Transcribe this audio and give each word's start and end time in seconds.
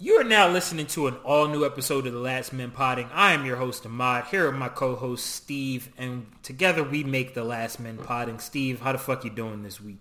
You 0.00 0.20
are 0.20 0.24
now 0.24 0.48
listening 0.48 0.86
to 0.88 1.08
an 1.08 1.16
all-new 1.24 1.66
episode 1.66 2.06
of 2.06 2.12
The 2.12 2.20
Last 2.20 2.52
Men 2.52 2.70
Podding. 2.70 3.08
I 3.12 3.32
am 3.32 3.44
your 3.44 3.56
host, 3.56 3.84
Ahmad. 3.84 4.26
Here 4.26 4.46
are 4.46 4.52
my 4.52 4.68
co-host, 4.68 5.26
Steve, 5.26 5.88
and 5.98 6.24
together 6.44 6.84
we 6.84 7.02
make 7.02 7.34
The 7.34 7.42
Last 7.42 7.80
Men 7.80 7.98
Podding. 7.98 8.38
Steve, 8.38 8.80
how 8.80 8.92
the 8.92 8.98
fuck 8.98 9.24
you 9.24 9.30
doing 9.30 9.64
this 9.64 9.80
week? 9.80 9.98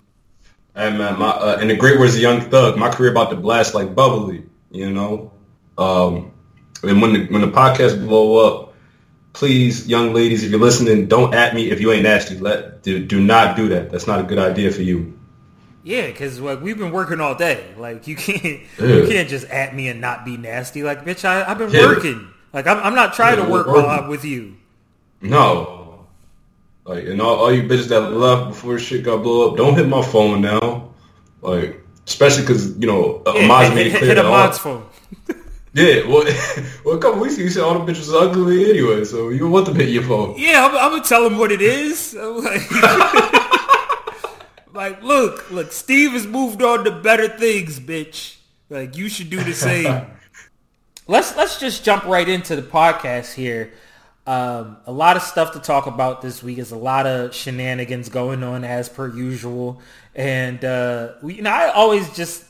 Hey 0.75 0.96
man, 0.96 1.18
my 1.18 1.29
uh, 1.29 1.57
in 1.60 1.70
the 1.70 1.75
great 1.75 1.99
words 1.99 2.13
of 2.13 2.21
Young 2.21 2.41
Thug, 2.41 2.78
my 2.78 2.91
career 2.91 3.10
about 3.10 3.31
to 3.31 3.38
blast 3.38 3.73
like 3.73 3.96
bubbly. 3.96 4.44
You 4.70 4.91
know, 4.91 5.31
um, 5.80 6.32
and 6.84 7.02
when 7.02 7.14
the 7.14 7.25
when 7.29 7.41
the 7.41 7.48
podcast 7.48 8.00
blow 8.00 8.45
up, 8.45 8.75
please, 9.34 9.88
young 9.88 10.14
ladies, 10.14 10.43
if 10.43 10.52
you're 10.52 10.59
listening, 10.59 11.07
don't 11.07 11.34
at 11.34 11.55
me 11.55 11.71
if 11.71 11.82
you 11.82 11.91
ain't 11.91 12.04
nasty. 12.04 12.38
Let 12.38 12.84
do, 12.84 13.04
do 13.04 13.20
not 13.20 13.57
do 13.57 13.70
that. 13.70 13.89
That's 13.89 14.05
not 14.05 14.20
a 14.20 14.23
good 14.23 14.38
idea 14.38 14.71
for 14.71 14.84
you. 14.84 15.16
Yeah, 15.88 16.08
because 16.08 16.42
like 16.42 16.62
we've 16.62 16.78
been 16.78 16.92
working 16.92 17.22
all 17.22 17.34
day. 17.34 17.64
Like 17.78 18.10
you 18.10 18.18
can't 18.18 18.62
yeah. 18.78 18.86
you 18.88 19.08
can't 19.08 19.30
just 19.30 19.48
at 19.48 19.74
me 19.74 19.88
and 19.88 20.02
not 20.02 20.26
be 20.26 20.36
nasty. 20.36 20.84
Like 20.84 21.06
bitch, 21.06 21.24
I, 21.24 21.46
have 21.46 21.58
been 21.58 21.72
yeah. 21.72 21.86
working. 21.86 22.28
Like 22.52 22.68
I'm, 22.68 22.78
I'm 22.80 22.94
not 22.94 23.14
trying 23.14 23.40
yeah, 23.40 23.45
to 23.45 23.52
work 23.52 23.68
while 23.68 23.86
I'm 23.86 24.09
with 24.09 24.26
you. 24.26 24.58
No. 25.22 26.05
Like 26.84 27.05
and 27.05 27.22
all, 27.22 27.36
all 27.36 27.54
you 27.54 27.64
bitches 27.64 27.88
that 27.88 28.02
left 28.02 28.50
before 28.50 28.78
shit 28.80 29.05
got 29.05 29.23
blow 29.23 29.50
up, 29.50 29.55
don't 29.55 29.76
hit 29.76 29.88
my 29.88 30.02
phone 30.02 30.42
now. 30.42 30.90
Like 31.42 31.81
especially 32.06 32.44
because 32.44 32.78
you 32.78 32.88
know 32.88 33.23
uh, 33.26 33.31
yeah, 33.36 33.44
Amaz 33.44 33.73
made 33.73 33.88
it 33.88 33.98
clear 33.98 34.14
hit, 34.14 34.17
hit 34.17 34.26
Amaz's 34.26 34.58
phone. 34.58 34.86
yeah, 35.73 36.06
well, 36.06 36.26
well, 36.84 36.98
a 36.98 37.00
couple 37.00 37.22
weeks 37.22 37.36
ago 37.36 37.44
you 37.44 37.50
said 37.50 37.64
all 37.64 37.80
the 37.80 37.90
bitches 37.90 38.14
are 38.14 38.28
ugly 38.28 38.70
anyway, 38.70 39.06
so 39.06 39.30
you 39.30 39.48
want 39.48 39.66
to 39.67 39.73
hit 39.73 39.88
your 39.88 40.04
phone. 40.04 40.36
Yeah, 40.38 40.66
I'm, 40.66 40.76
I'm 40.76 40.92
gonna 40.92 41.04
tell 41.06 41.23
them 41.23 41.38
what 41.38 41.54
it 41.54 41.62
is. 41.62 42.14
Like, 44.77 45.02
like, 45.02 45.04
look, 45.04 45.49
look, 45.49 45.72
Steve 45.72 46.12
has 46.12 46.27
moved 46.27 46.62
on 46.62 46.84
to 46.84 46.91
better 46.91 47.27
things, 47.27 47.80
bitch. 47.80 48.36
Like, 48.70 48.95
you 48.95 49.09
should 49.09 49.31
do 49.31 49.44
the 49.44 49.55
same. 49.55 50.05
let's 51.08 51.36
let's 51.36 51.59
just 51.59 51.84
jump 51.84 52.05
right 52.05 52.30
into 52.30 52.55
the 52.55 52.62
podcast 52.62 53.34
here. 53.34 53.73
Um, 54.28 54.78
a 54.86 54.92
lot 54.92 55.17
of 55.17 55.23
stuff 55.23 55.53
to 55.53 55.59
talk 55.59 55.88
about 55.88 56.22
this 56.22 56.44
week. 56.44 56.58
There's 56.58 56.73
a 56.73 56.78
lot 56.78 57.08
of 57.08 57.33
shenanigans 57.33 58.09
going 58.09 58.44
on 58.44 58.64
as 58.64 58.88
per 58.88 59.08
usual, 59.08 59.81
and 60.14 60.64
uh, 60.64 61.14
we, 61.23 61.36
you 61.36 61.42
know, 61.42 61.50
I 61.50 61.72
always 61.72 62.16
just 62.16 62.45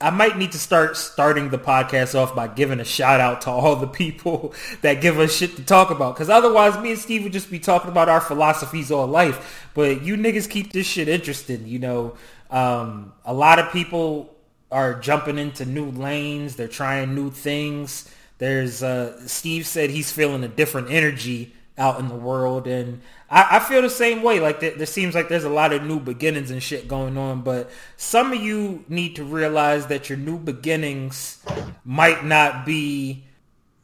I 0.00 0.10
might 0.10 0.36
need 0.36 0.52
to 0.52 0.58
start 0.58 0.96
starting 0.96 1.50
the 1.50 1.58
podcast 1.58 2.14
off 2.14 2.34
by 2.34 2.48
giving 2.48 2.80
a 2.80 2.84
shout 2.84 3.20
out 3.20 3.42
to 3.42 3.50
all 3.50 3.76
the 3.76 3.86
people 3.86 4.52
that 4.82 5.00
give 5.00 5.18
us 5.18 5.34
shit 5.34 5.56
to 5.56 5.64
talk 5.64 5.90
about. 5.90 6.14
Because 6.14 6.28
otherwise, 6.28 6.76
me 6.82 6.90
and 6.90 6.98
Steve 6.98 7.22
would 7.22 7.32
just 7.32 7.50
be 7.50 7.58
talking 7.58 7.90
about 7.90 8.08
our 8.08 8.20
philosophies 8.20 8.90
all 8.90 9.06
life. 9.06 9.68
But 9.72 10.02
you 10.02 10.16
niggas 10.16 10.50
keep 10.50 10.72
this 10.72 10.86
shit 10.86 11.08
interesting. 11.08 11.66
You 11.66 11.78
know, 11.78 12.16
um, 12.50 13.12
a 13.24 13.32
lot 13.32 13.58
of 13.58 13.72
people 13.72 14.34
are 14.70 14.94
jumping 14.94 15.38
into 15.38 15.64
new 15.64 15.90
lanes. 15.90 16.56
They're 16.56 16.68
trying 16.68 17.14
new 17.14 17.30
things. 17.30 18.12
There's 18.38 18.82
uh, 18.82 19.26
Steve 19.26 19.66
said 19.66 19.90
he's 19.90 20.10
feeling 20.10 20.42
a 20.42 20.48
different 20.48 20.90
energy 20.90 21.53
out 21.76 21.98
in 21.98 22.08
the 22.08 22.14
world, 22.14 22.66
and 22.66 23.00
I, 23.28 23.56
I 23.56 23.58
feel 23.58 23.82
the 23.82 23.90
same 23.90 24.22
way. 24.22 24.40
Like 24.40 24.60
there, 24.60 24.72
there 24.72 24.86
seems 24.86 25.14
like 25.14 25.28
there's 25.28 25.44
a 25.44 25.48
lot 25.48 25.72
of 25.72 25.82
new 25.82 25.98
beginnings 25.98 26.50
and 26.50 26.62
shit 26.62 26.86
going 26.86 27.18
on, 27.18 27.42
but 27.42 27.70
some 27.96 28.32
of 28.32 28.40
you 28.40 28.84
need 28.88 29.16
to 29.16 29.24
realize 29.24 29.86
that 29.88 30.08
your 30.08 30.18
new 30.18 30.38
beginnings 30.38 31.44
might 31.84 32.24
not 32.24 32.64
be 32.64 33.24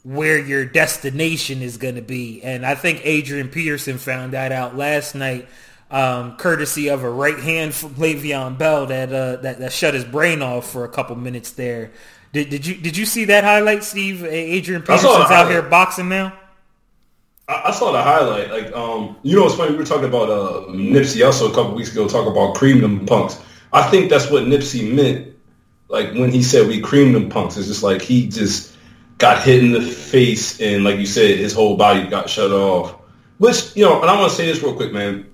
where 0.03 0.39
your 0.39 0.65
destination 0.65 1.63
is 1.63 1.77
going 1.77 1.97
to 1.97 2.03
be. 2.03 2.43
And 2.43 2.65
I 2.65 2.75
think 2.75 3.03
Adrian 3.05 3.49
Peterson 3.49 3.99
found 3.99 4.33
that 4.33 4.53
out 4.53 4.77
last 4.77 5.15
night, 5.15 5.49
um, 5.91 6.37
courtesy 6.37 6.89
of 6.89 7.03
a 7.03 7.11
right 7.11 7.39
hand 7.39 7.75
from 7.75 7.97
Le'Veon 7.97 8.57
Bell 8.57 8.87
that, 8.87 9.13
uh, 9.13 9.37
that 9.43 9.59
that 9.59 9.73
shut 9.73 9.95
his 9.95 10.05
brain 10.05 10.41
off 10.41 10.71
for 10.71 10.85
a 10.85 10.89
couple 10.89 11.17
minutes 11.17 11.51
there. 11.53 11.91
Did, 12.33 12.49
did 12.49 12.65
you 12.65 12.77
did 12.77 12.97
you 12.97 13.05
see 13.05 13.25
that 13.27 13.43
highlight, 13.43 13.83
Steve? 13.83 14.25
Adrian 14.25 14.83
Peterson's 14.83 15.31
out 15.33 15.51
here 15.51 15.63
boxing 15.63 16.09
now. 16.09 16.39
I, 17.51 17.71
saw 17.73 17.93
the 17.93 18.03
highlight. 18.03 18.51
Like, 18.51 18.73
um, 18.73 19.17
you 19.23 19.37
know, 19.37 19.47
it's 19.47 19.57
funny. 19.57 19.73
We 19.73 19.79
were 19.79 19.85
talking 19.85 20.05
about 20.05 20.31
uh, 20.31 20.67
Nipsey 20.69 21.25
also 21.25 21.51
a 21.51 21.55
couple 21.55 21.75
weeks 21.75 21.93
ago, 21.93 22.07
talking 22.09 22.31
about 22.31 22.55
cream 22.55 22.81
them 22.81 23.07
punks. 23.07 23.41
I 23.73 23.83
think 23.91 24.11
that's 24.11 24.31
what 24.31 24.45
Nipsey 24.45 24.93
meant. 24.93 25.37
Like 25.89 26.13
when 26.13 26.31
he 26.31 26.43
said 26.43 26.69
we 26.69 26.81
cream 26.81 27.13
them 27.13 27.29
punks, 27.29 27.57
it's 27.57 27.67
just 27.67 27.83
like 27.83 28.01
he 28.01 28.29
just 28.29 28.77
got 29.19 29.43
hit 29.43 29.65
in 29.65 29.73
the 29.73 29.83
face, 29.83 30.61
and 30.61 30.85
like 30.85 30.99
you 30.99 31.07
said, 31.07 31.39
his 31.39 31.53
whole 31.53 31.77
body 31.77 32.07
got 32.07 32.31
shut 32.31 32.53
off. 32.53 32.95
Which 33.39 33.75
you 33.77 33.85
know, 33.85 34.01
and 34.01 34.09
I 34.09 34.17
want 34.17 34.31
to 34.31 34.37
say 34.37 34.47
this 34.47 34.63
real 34.63 34.75
quick, 34.75 34.93
man. 34.93 35.27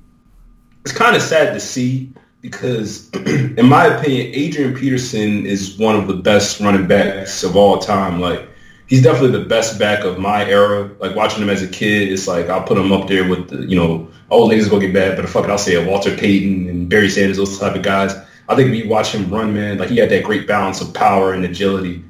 It's 0.84 0.92
kind 0.92 1.16
of 1.16 1.22
sad 1.22 1.52
to 1.52 1.60
see 1.60 2.12
because, 2.40 3.10
in 3.14 3.68
my 3.68 3.86
opinion, 3.86 4.30
Adrian 4.34 4.74
Peterson 4.74 5.44
is 5.44 5.76
one 5.76 5.96
of 5.96 6.06
the 6.06 6.14
best 6.14 6.60
running 6.60 6.86
backs 6.86 7.42
of 7.42 7.56
all 7.56 7.78
time. 7.78 8.20
Like 8.20 8.48
he's 8.86 9.02
definitely 9.02 9.38
the 9.38 9.44
best 9.44 9.78
back 9.78 10.04
of 10.04 10.18
my 10.18 10.44
era. 10.44 10.90
Like 10.98 11.14
watching 11.14 11.42
him 11.42 11.50
as 11.50 11.62
a 11.62 11.68
kid, 11.68 12.10
it's 12.10 12.26
like 12.26 12.48
I'll 12.48 12.62
put 12.62 12.78
him 12.78 12.92
up 12.92 13.08
there 13.08 13.28
with 13.28 13.48
the, 13.48 13.66
you 13.66 13.76
know, 13.76 14.08
old 14.30 14.50
niggas 14.50 14.70
gonna 14.70 14.86
get 14.86 14.94
bad, 14.94 15.16
but 15.16 15.28
fuck 15.28 15.44
it, 15.44 15.50
I'll 15.50 15.58
say 15.58 15.84
Walter 15.84 16.14
Payton 16.16 16.68
and 16.68 16.88
Barry 16.88 17.08
Sanders, 17.08 17.36
those 17.36 17.58
type 17.58 17.76
of 17.76 17.82
guys. 17.82 18.14
I 18.48 18.54
think 18.54 18.74
you 18.74 18.88
watch 18.88 19.12
him 19.12 19.28
run, 19.30 19.54
man, 19.54 19.78
like 19.78 19.88
he 19.88 19.96
had 19.96 20.10
that 20.10 20.24
great 20.24 20.46
balance 20.46 20.80
of 20.80 20.94
power 20.94 21.32
and 21.32 21.44
agility, 21.44 22.04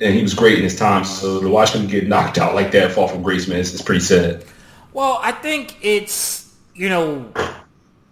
and 0.00 0.14
he 0.14 0.22
was 0.22 0.34
great 0.34 0.56
in 0.56 0.64
his 0.64 0.76
time. 0.76 1.04
So 1.04 1.40
to 1.40 1.48
watch 1.48 1.74
him 1.74 1.86
get 1.86 2.08
knocked 2.08 2.38
out 2.38 2.54
like 2.54 2.72
that, 2.72 2.92
fall 2.92 3.08
from 3.08 3.22
grace, 3.22 3.46
man, 3.48 3.60
it's, 3.60 3.72
it's 3.72 3.82
pretty 3.82 4.00
sad. 4.00 4.44
Well, 4.92 5.18
I 5.22 5.32
think 5.32 5.76
it's 5.82 6.52
you 6.74 6.88
know 6.88 7.30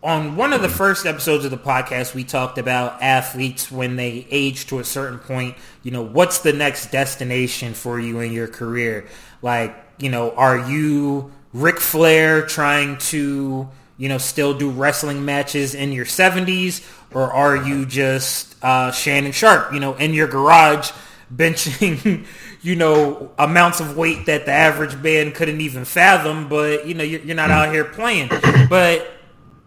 on 0.03 0.35
one 0.35 0.53
of 0.53 0.63
the 0.63 0.69
first 0.69 1.07
episodes 1.07 1.45
of 1.45 1.53
the 1.53 1.57
podcast, 1.57 2.15
we 2.15 2.25
talked 2.25 2.59
about 2.59 3.01
athletes 3.01 3.71
when 3.71 3.95
they 3.95 4.27
age 4.31 4.67
to 4.67 4.81
a 4.81 4.85
certain 4.85 5.19
point. 5.19 5.57
You 5.85 5.93
know, 5.93 6.03
what's 6.03 6.41
the 6.41 6.53
next 6.53 6.91
destination 6.91 7.73
for 7.75 8.01
you 8.01 8.19
in 8.19 8.33
your 8.33 8.49
career? 8.49 9.07
Like, 9.43 9.77
you 9.99 10.11
know, 10.11 10.33
are 10.33 10.69
you 10.69 11.31
Ric 11.53 11.79
Flair 11.79 12.45
trying 12.45 12.99
to, 12.99 13.69
you 13.97 14.09
know, 14.09 14.19
still 14.19 14.55
do 14.55 14.71
wrestling 14.71 15.25
matches 15.25 15.75
in 15.77 15.93
your 15.93 16.05
70s? 16.05 16.85
Or 17.15 17.33
are 17.33 17.57
you 17.57 17.87
just 17.87 18.57
uh, 18.65 18.91
Shannon 18.91 19.33
Sharpe, 19.33 19.73
you 19.73 19.79
know, 19.79 19.95
in 19.95 20.15
your 20.15 20.27
garage 20.27 20.91
benching, 21.33 22.27
you 22.61 22.77
know, 22.77 23.31
amounts 23.39 23.79
of 23.79 23.97
weight 23.97 24.27
that 24.27 24.47
the 24.47 24.53
average 24.53 24.97
man 24.97 25.31
couldn't 25.31 25.61
even 25.61 25.85
fathom, 25.85 26.49
but, 26.49 26.89
you 26.89 26.95
know, 26.95 27.05
you're, 27.05 27.21
you're 27.21 27.37
not 27.37 27.53
out 27.53 27.73
here 27.73 27.85
playing. 27.85 28.31
But 28.69 29.22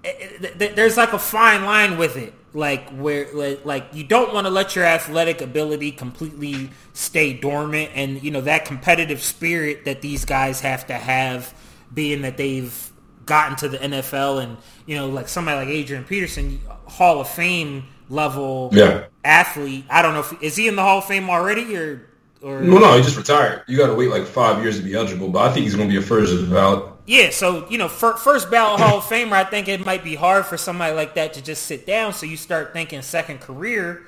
Eh, 0.06 0.52
eh, 0.60 0.74
there's 0.76 0.98
like 0.98 1.14
a 1.14 1.20
fine 1.20 1.66
line 1.66 1.98
with 1.98 2.16
it 2.16 2.32
like 2.54 2.90
where 2.92 3.28
like 3.66 3.88
you 3.92 4.04
don't 4.04 4.34
want 4.34 4.46
to 4.46 4.52
let 4.52 4.76
your 4.76 4.86
athletic 4.86 5.42
ability 5.42 5.92
completely 5.92 6.70
stay 6.94 7.34
dormant 7.34 7.90
and 7.96 8.22
you 8.24 8.30
know 8.30 8.42
that 8.42 8.66
competitive 8.66 9.22
spirit 9.22 9.84
that 9.86 10.02
these 10.02 10.24
guys 10.24 10.62
have 10.62 10.86
to 10.86 10.94
have 10.94 11.54
being 11.94 12.22
that 12.22 12.38
they've 12.38 12.92
gotten 13.26 13.56
to 13.58 13.68
the 13.68 13.80
NFL 13.80 14.44
and 14.44 14.58
you 14.86 14.96
know 14.96 15.10
like 15.10 15.28
somebody 15.28 15.66
like 15.66 15.76
Adrian 15.76 16.04
Peterson 16.04 16.62
Hall 16.86 17.20
of 17.20 17.28
Fame 17.28 17.88
level 18.08 18.70
yeah. 18.74 19.06
athlete 19.24 19.86
I 19.90 20.04
don't 20.04 20.14
know 20.14 20.20
if 20.20 20.44
is 20.44 20.56
he 20.56 20.68
in 20.68 20.76
the 20.76 20.84
Hall 20.84 21.00
of 21.00 21.06
Fame 21.06 21.32
already 21.32 21.76
or 21.76 22.08
or? 22.42 22.62
No 22.62 22.78
no 22.78 22.96
he 22.96 23.04
just 23.04 23.18
retired. 23.18 23.64
You 23.68 23.78
got 23.78 23.88
to 23.88 23.94
wait 23.94 24.10
like 24.10 24.26
5 24.26 24.62
years 24.62 24.78
to 24.78 24.84
be 24.84 24.94
eligible 24.94 25.30
but 25.30 25.50
I 25.50 25.54
think 25.54 25.64
he's 25.64 25.76
going 25.76 25.90
to 25.90 25.94
be 25.94 26.00
a 26.00 26.06
first 26.06 26.50
ballot. 26.50 26.92
Yeah, 27.08 27.30
so 27.30 27.70
you 27.70 27.78
know, 27.78 27.88
first 27.88 28.50
ballot 28.50 28.82
Hall 28.82 28.98
of 28.98 29.04
Famer, 29.04 29.34
I 29.34 29.44
think 29.44 29.68
it 29.68 29.86
might 29.86 30.04
be 30.04 30.16
hard 30.16 30.46
for 30.46 30.58
somebody 30.58 30.96
like 30.96 31.14
that 31.16 31.34
to 31.34 31.42
just 31.44 31.64
sit 31.64 31.86
down. 31.86 32.14
So 32.14 32.26
you 32.26 32.36
start 32.36 32.74
thinking 32.74 33.04
second 33.04 33.42
career, 33.42 34.08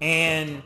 and 0.00 0.62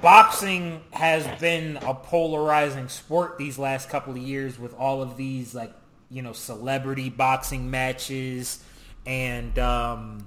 boxing 0.00 0.80
has 0.92 1.26
been 1.40 1.76
a 1.78 1.92
polarizing 1.92 2.88
sport 2.88 3.36
these 3.36 3.58
last 3.58 3.88
couple 3.88 4.12
of 4.12 4.18
years 4.18 4.56
with 4.56 4.74
all 4.74 5.02
of 5.02 5.16
these 5.16 5.54
like 5.54 5.72
you 6.08 6.22
know 6.22 6.32
celebrity 6.32 7.10
boxing 7.10 7.70
matches 7.70 8.62
and 9.06 9.58
um, 9.58 10.24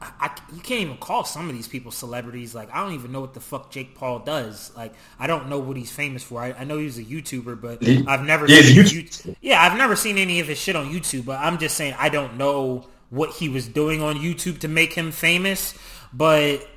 I, 0.00 0.30
you 0.54 0.60
can't 0.60 0.82
even 0.82 0.98
call 0.98 1.24
some 1.24 1.48
of 1.48 1.54
these 1.54 1.68
people 1.68 1.90
celebrities. 1.90 2.54
Like 2.54 2.72
I 2.74 2.82
don't 2.82 2.92
even 2.92 3.12
know 3.12 3.20
what 3.20 3.32
the 3.32 3.40
fuck 3.40 3.70
Jake 3.70 3.94
Paul 3.94 4.18
does. 4.18 4.70
Like 4.76 4.92
I 5.18 5.26
don't 5.26 5.48
know 5.48 5.58
what 5.58 5.76
he's 5.76 5.90
famous 5.90 6.22
for. 6.22 6.40
I, 6.40 6.52
I 6.52 6.64
know 6.64 6.78
he's 6.78 6.98
a 6.98 7.04
YouTuber, 7.04 7.60
but 7.60 7.86
I've 8.08 8.24
never 8.24 8.46
yeah, 8.46 8.60
seen 8.60 8.76
YouTube. 8.76 9.36
yeah, 9.40 9.62
I've 9.62 9.78
never 9.78 9.96
seen 9.96 10.18
any 10.18 10.40
of 10.40 10.48
his 10.48 10.58
shit 10.58 10.76
on 10.76 10.90
YouTube. 10.90 11.24
But 11.24 11.40
I'm 11.40 11.58
just 11.58 11.76
saying 11.76 11.94
I 11.98 12.10
don't 12.10 12.36
know 12.36 12.86
what 13.08 13.30
he 13.30 13.48
was 13.48 13.66
doing 13.66 14.02
on 14.02 14.16
YouTube 14.16 14.60
to 14.60 14.68
make 14.68 14.92
him 14.92 15.12
famous. 15.12 15.74
But 16.12 16.68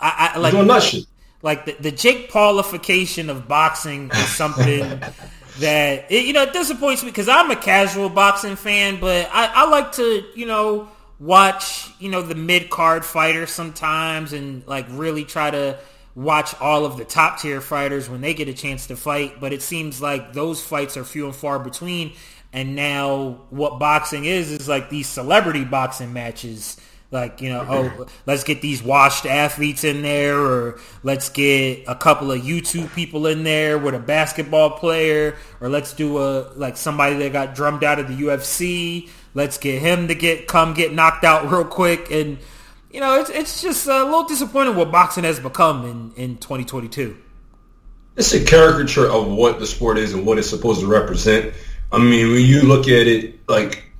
I, 0.00 0.32
I 0.34 0.38
like 0.38 0.52
doing 0.52 0.66
that 0.66 0.82
shit. 0.82 1.06
Like 1.42 1.66
the, 1.66 1.76
the 1.78 1.92
Jake 1.92 2.32
Paulification 2.32 3.28
of 3.28 3.46
boxing 3.46 4.10
is 4.10 4.28
something 4.34 4.80
that 5.60 6.10
it, 6.10 6.26
you 6.26 6.32
know 6.32 6.42
it 6.42 6.52
disappoints 6.52 7.04
me 7.04 7.10
because 7.10 7.28
I'm 7.28 7.50
a 7.52 7.56
casual 7.56 8.08
boxing 8.08 8.56
fan, 8.56 8.98
but 8.98 9.28
I, 9.32 9.52
I 9.54 9.68
like 9.70 9.92
to 9.92 10.24
you 10.34 10.46
know 10.46 10.88
watch, 11.18 11.90
you 11.98 12.10
know, 12.10 12.22
the 12.22 12.34
mid 12.34 12.70
card 12.70 13.04
fighters 13.04 13.50
sometimes 13.50 14.32
and 14.32 14.66
like 14.66 14.86
really 14.90 15.24
try 15.24 15.50
to 15.50 15.78
watch 16.14 16.54
all 16.60 16.84
of 16.84 16.96
the 16.96 17.04
top 17.04 17.40
tier 17.40 17.60
fighters 17.60 18.08
when 18.08 18.20
they 18.20 18.34
get 18.34 18.48
a 18.48 18.54
chance 18.54 18.86
to 18.88 18.96
fight. 18.96 19.40
But 19.40 19.52
it 19.52 19.62
seems 19.62 20.00
like 20.00 20.32
those 20.32 20.62
fights 20.62 20.96
are 20.96 21.04
few 21.04 21.26
and 21.26 21.34
far 21.36 21.58
between. 21.58 22.12
And 22.52 22.74
now 22.76 23.42
what 23.50 23.78
boxing 23.78 24.24
is 24.24 24.50
is 24.50 24.68
like 24.68 24.88
these 24.90 25.08
celebrity 25.08 25.64
boxing 25.64 26.12
matches 26.12 26.78
Like, 27.10 27.40
you 27.40 27.50
know, 27.50 27.64
oh, 27.68 28.06
let's 28.26 28.42
get 28.44 28.60
these 28.62 28.82
washed 28.82 29.26
athletes 29.26 29.84
in 29.84 30.02
there 30.02 30.38
or 30.38 30.80
let's 31.04 31.28
get 31.28 31.84
a 31.86 31.94
couple 31.94 32.32
of 32.32 32.42
YouTube 32.42 32.92
people 32.94 33.26
in 33.28 33.44
there 33.44 33.78
with 33.78 33.94
a 33.94 34.00
basketball 34.00 34.70
player 34.70 35.36
or 35.60 35.68
let's 35.68 35.92
do 35.92 36.18
a, 36.18 36.52
like 36.56 36.76
somebody 36.76 37.16
that 37.18 37.32
got 37.32 37.54
drummed 37.54 37.84
out 37.84 38.00
of 38.00 38.08
the 38.08 38.14
UFC. 38.24 39.08
Let's 39.36 39.58
get 39.58 39.82
him 39.82 40.08
to 40.08 40.14
get, 40.14 40.48
come 40.48 40.72
get 40.72 40.94
knocked 40.94 41.22
out 41.22 41.50
real 41.50 41.66
quick. 41.66 42.10
And, 42.10 42.38
you 42.90 43.00
know, 43.00 43.20
it's, 43.20 43.28
it's 43.28 43.60
just 43.60 43.86
a 43.86 44.02
little 44.02 44.24
disappointing 44.24 44.76
what 44.76 44.90
boxing 44.90 45.24
has 45.24 45.38
become 45.38 45.84
in, 45.84 46.12
in 46.16 46.36
2022. 46.38 47.18
It's 48.16 48.32
a 48.32 48.42
caricature 48.42 49.06
of 49.06 49.26
what 49.28 49.58
the 49.58 49.66
sport 49.66 49.98
is 49.98 50.14
and 50.14 50.24
what 50.24 50.38
it's 50.38 50.48
supposed 50.48 50.80
to 50.80 50.86
represent. 50.86 51.54
I 51.92 51.98
mean, 51.98 52.32
when 52.32 52.46
you 52.46 52.62
look 52.62 52.88
at 52.88 53.06
it, 53.06 53.46
like 53.46 53.92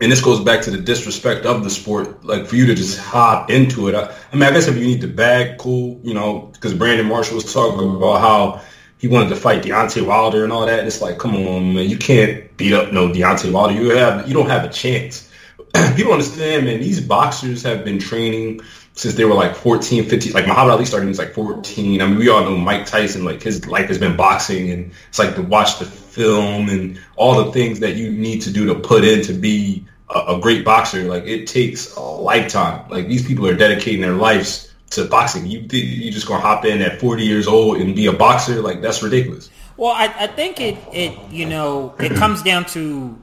and 0.00 0.10
this 0.10 0.22
goes 0.22 0.40
back 0.40 0.62
to 0.62 0.70
the 0.70 0.78
disrespect 0.78 1.44
of 1.44 1.64
the 1.64 1.70
sport. 1.70 2.24
Like 2.24 2.46
for 2.46 2.56
you 2.56 2.64
to 2.64 2.74
just 2.74 2.98
hop 2.98 3.50
into 3.50 3.88
it. 3.88 3.94
I, 3.94 4.14
I 4.32 4.36
mean, 4.36 4.44
I 4.44 4.52
guess 4.52 4.68
if 4.68 4.76
you 4.76 4.86
need 4.86 5.02
the 5.02 5.08
bag, 5.08 5.58
cool. 5.58 6.00
You 6.02 6.14
know, 6.14 6.50
because 6.54 6.72
Brandon 6.72 7.06
Marshall 7.06 7.34
was 7.34 7.52
talking 7.52 7.94
about 7.94 8.20
how 8.22 8.62
he 8.98 9.08
wanted 9.08 9.28
to 9.30 9.36
fight 9.36 9.62
Deontay 9.62 10.06
Wilder 10.06 10.44
and 10.44 10.52
all 10.52 10.66
that. 10.66 10.86
It's 10.86 11.00
like, 11.00 11.18
come 11.18 11.34
on, 11.36 11.74
man, 11.74 11.88
you 11.88 11.96
can't 11.96 12.56
beat 12.56 12.72
up 12.72 12.92
no 12.92 13.08
Deontay 13.08 13.52
Wilder. 13.52 13.74
You 13.74 13.90
have, 13.90 14.26
you 14.28 14.34
don't 14.34 14.48
have 14.48 14.64
a 14.64 14.68
chance. 14.68 15.30
People 15.96 16.12
understand, 16.12 16.66
man. 16.66 16.80
These 16.80 17.00
boxers 17.00 17.62
have 17.62 17.84
been 17.84 17.98
training 17.98 18.60
since 18.94 19.14
they 19.14 19.24
were 19.24 19.34
like 19.34 19.54
14, 19.54 20.04
15. 20.06 20.32
Like 20.32 20.46
Muhammad 20.46 20.72
Ali 20.72 20.84
started 20.84 21.06
when 21.06 21.14
he 21.14 21.18
was 21.18 21.18
like 21.18 21.32
14. 21.32 22.02
I 22.02 22.06
mean, 22.06 22.18
we 22.18 22.28
all 22.28 22.42
know 22.42 22.56
Mike 22.56 22.86
Tyson. 22.86 23.24
Like 23.24 23.40
his 23.42 23.66
life 23.68 23.86
has 23.86 23.98
been 23.98 24.16
boxing, 24.16 24.70
and 24.70 24.90
it's 25.08 25.18
like 25.18 25.36
to 25.36 25.42
watch 25.42 25.78
the 25.78 25.84
film 25.84 26.68
and 26.68 27.00
all 27.16 27.44
the 27.44 27.52
things 27.52 27.78
that 27.80 27.94
you 27.94 28.10
need 28.10 28.42
to 28.42 28.50
do 28.50 28.66
to 28.66 28.74
put 28.74 29.04
in 29.04 29.22
to 29.22 29.32
be 29.32 29.86
a, 30.10 30.34
a 30.36 30.40
great 30.40 30.64
boxer. 30.64 31.04
Like 31.04 31.24
it 31.24 31.46
takes 31.46 31.94
a 31.94 32.00
lifetime. 32.00 32.88
Like 32.90 33.06
these 33.06 33.24
people 33.26 33.46
are 33.46 33.54
dedicating 33.54 34.00
their 34.00 34.14
lives 34.14 34.67
to 34.90 35.04
boxing. 35.06 35.46
You 35.46 35.60
you 35.70 36.10
just 36.10 36.26
gonna 36.26 36.40
hop 36.40 36.64
in 36.64 36.80
at 36.82 37.00
40 37.00 37.24
years 37.24 37.46
old 37.46 37.78
and 37.78 37.94
be 37.94 38.06
a 38.06 38.12
boxer? 38.12 38.60
Like 38.60 38.80
that's 38.80 39.02
ridiculous. 39.02 39.50
Well, 39.76 39.92
I, 39.92 40.06
I 40.06 40.26
think 40.26 40.60
it 40.60 40.76
it 40.92 41.16
you 41.30 41.46
know 41.46 41.94
it 41.98 42.14
comes 42.16 42.42
down 42.42 42.64
to 42.66 43.16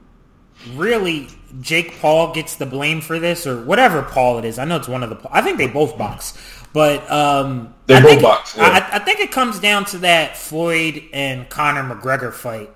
really 0.74 1.28
Jake 1.62 2.00
Paul 2.00 2.34
gets 2.34 2.56
the 2.56 2.66
blame 2.66 3.02
for 3.02 3.20
this 3.20 3.46
or 3.46 3.64
whatever 3.64 4.02
Paul 4.02 4.40
it 4.40 4.46
is. 4.46 4.60
I 4.60 4.66
know 4.66 4.78
it's 4.78 4.88
one 4.88 5.04
of 5.04 5.10
the. 5.10 5.20
I 5.32 5.42
think 5.42 5.58
they 5.58 5.68
both 5.68 5.98
box, 5.98 6.38
but 6.74 7.10
um, 7.12 7.74
they 7.88 7.96
I 7.96 8.02
both 8.02 8.10
think, 8.10 8.22
box. 8.22 8.56
Yeah. 8.58 8.64
I, 8.64 8.98
I 8.98 9.00
think 9.00 9.20
it 9.20 9.32
comes 9.32 9.60
down 9.60 9.86
to 9.86 10.00
that 10.00 10.38
Floyd 10.38 11.04
and 11.14 11.50
Conor 11.50 11.84
McGregor 11.84 12.34
fight 12.34 12.70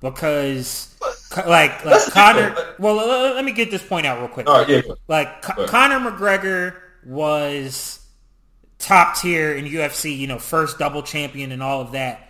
because 0.00 0.94
like 1.46 1.84
like 1.84 2.10
Conor. 2.12 2.56
Well, 2.78 2.96
let, 2.96 3.34
let 3.34 3.44
me 3.44 3.52
get 3.52 3.70
this 3.70 3.84
point 3.84 4.06
out 4.06 4.18
real 4.18 4.28
quick. 4.28 4.48
All 4.48 4.58
right, 4.58 4.68
yeah. 4.68 4.82
Like 5.08 5.42
Co- 5.42 5.66
Conor 5.66 6.10
McGregor 6.10 6.76
was 7.04 8.00
top 8.78 9.16
tier 9.16 9.52
in 9.52 9.64
UFC. 9.64 10.16
You 10.16 10.26
know, 10.26 10.38
first 10.38 10.78
double 10.78 11.02
champion 11.02 11.52
and 11.52 11.62
all 11.62 11.80
of 11.80 11.92
that. 11.92 12.22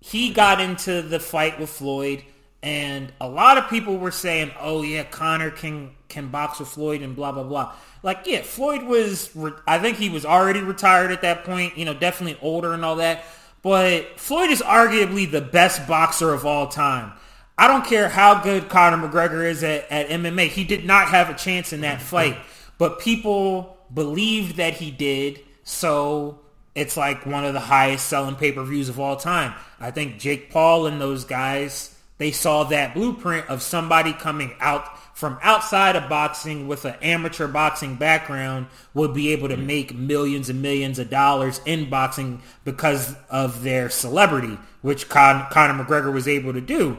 He 0.00 0.30
got 0.32 0.60
into 0.60 1.02
the 1.02 1.18
fight 1.18 1.58
with 1.58 1.70
Floyd, 1.70 2.24
and 2.62 3.12
a 3.20 3.28
lot 3.28 3.58
of 3.58 3.68
people 3.68 3.98
were 3.98 4.10
saying, 4.10 4.52
"Oh 4.60 4.82
yeah, 4.82 5.04
Conor 5.04 5.50
can 5.50 5.92
can 6.08 6.28
box 6.28 6.58
with 6.58 6.68
Floyd 6.68 7.02
and 7.02 7.16
blah 7.16 7.32
blah 7.32 7.44
blah." 7.44 7.72
Like 8.02 8.26
yeah, 8.26 8.42
Floyd 8.42 8.82
was. 8.82 9.30
Re- 9.34 9.52
I 9.66 9.78
think 9.78 9.96
he 9.96 10.10
was 10.10 10.24
already 10.26 10.60
retired 10.60 11.10
at 11.10 11.22
that 11.22 11.44
point. 11.44 11.78
You 11.78 11.84
know, 11.84 11.94
definitely 11.94 12.38
older 12.42 12.72
and 12.72 12.84
all 12.84 12.96
that. 12.96 13.24
But 13.62 14.20
Floyd 14.20 14.50
is 14.50 14.60
arguably 14.60 15.30
the 15.30 15.40
best 15.40 15.88
boxer 15.88 16.34
of 16.34 16.44
all 16.44 16.68
time. 16.68 17.14
I 17.56 17.68
don't 17.68 17.86
care 17.86 18.08
how 18.08 18.42
good 18.42 18.68
Conor 18.68 19.08
McGregor 19.08 19.48
is 19.48 19.62
at, 19.62 19.90
at 19.90 20.08
MMA. 20.08 20.48
He 20.48 20.64
did 20.64 20.84
not 20.84 21.08
have 21.08 21.30
a 21.30 21.34
chance 21.34 21.72
in 21.72 21.82
that 21.82 22.02
fight. 22.02 22.36
But 22.78 22.98
people 22.98 23.78
believed 23.92 24.56
that 24.56 24.74
he 24.74 24.90
did. 24.90 25.40
So 25.64 26.38
it's 26.74 26.96
like 26.96 27.26
one 27.26 27.44
of 27.44 27.54
the 27.54 27.60
highest 27.60 28.06
selling 28.06 28.36
pay-per-views 28.36 28.88
of 28.88 29.00
all 29.00 29.16
time. 29.16 29.54
I 29.80 29.90
think 29.90 30.18
Jake 30.18 30.50
Paul 30.50 30.86
and 30.86 31.00
those 31.00 31.24
guys, 31.24 31.96
they 32.18 32.30
saw 32.30 32.64
that 32.64 32.94
blueprint 32.94 33.48
of 33.48 33.62
somebody 33.62 34.12
coming 34.12 34.54
out 34.60 34.98
from 35.16 35.38
outside 35.42 35.94
of 35.94 36.08
boxing 36.08 36.66
with 36.66 36.84
an 36.84 36.96
amateur 37.00 37.46
boxing 37.46 37.94
background 37.94 38.66
would 38.94 39.14
be 39.14 39.32
able 39.32 39.48
to 39.48 39.56
make 39.56 39.94
millions 39.94 40.50
and 40.50 40.60
millions 40.60 40.98
of 40.98 41.08
dollars 41.08 41.60
in 41.64 41.88
boxing 41.88 42.42
because 42.64 43.14
of 43.30 43.62
their 43.62 43.88
celebrity, 43.88 44.58
which 44.82 45.08
Con- 45.08 45.46
Conor 45.50 45.84
McGregor 45.84 46.12
was 46.12 46.26
able 46.26 46.52
to 46.52 46.60
do. 46.60 46.98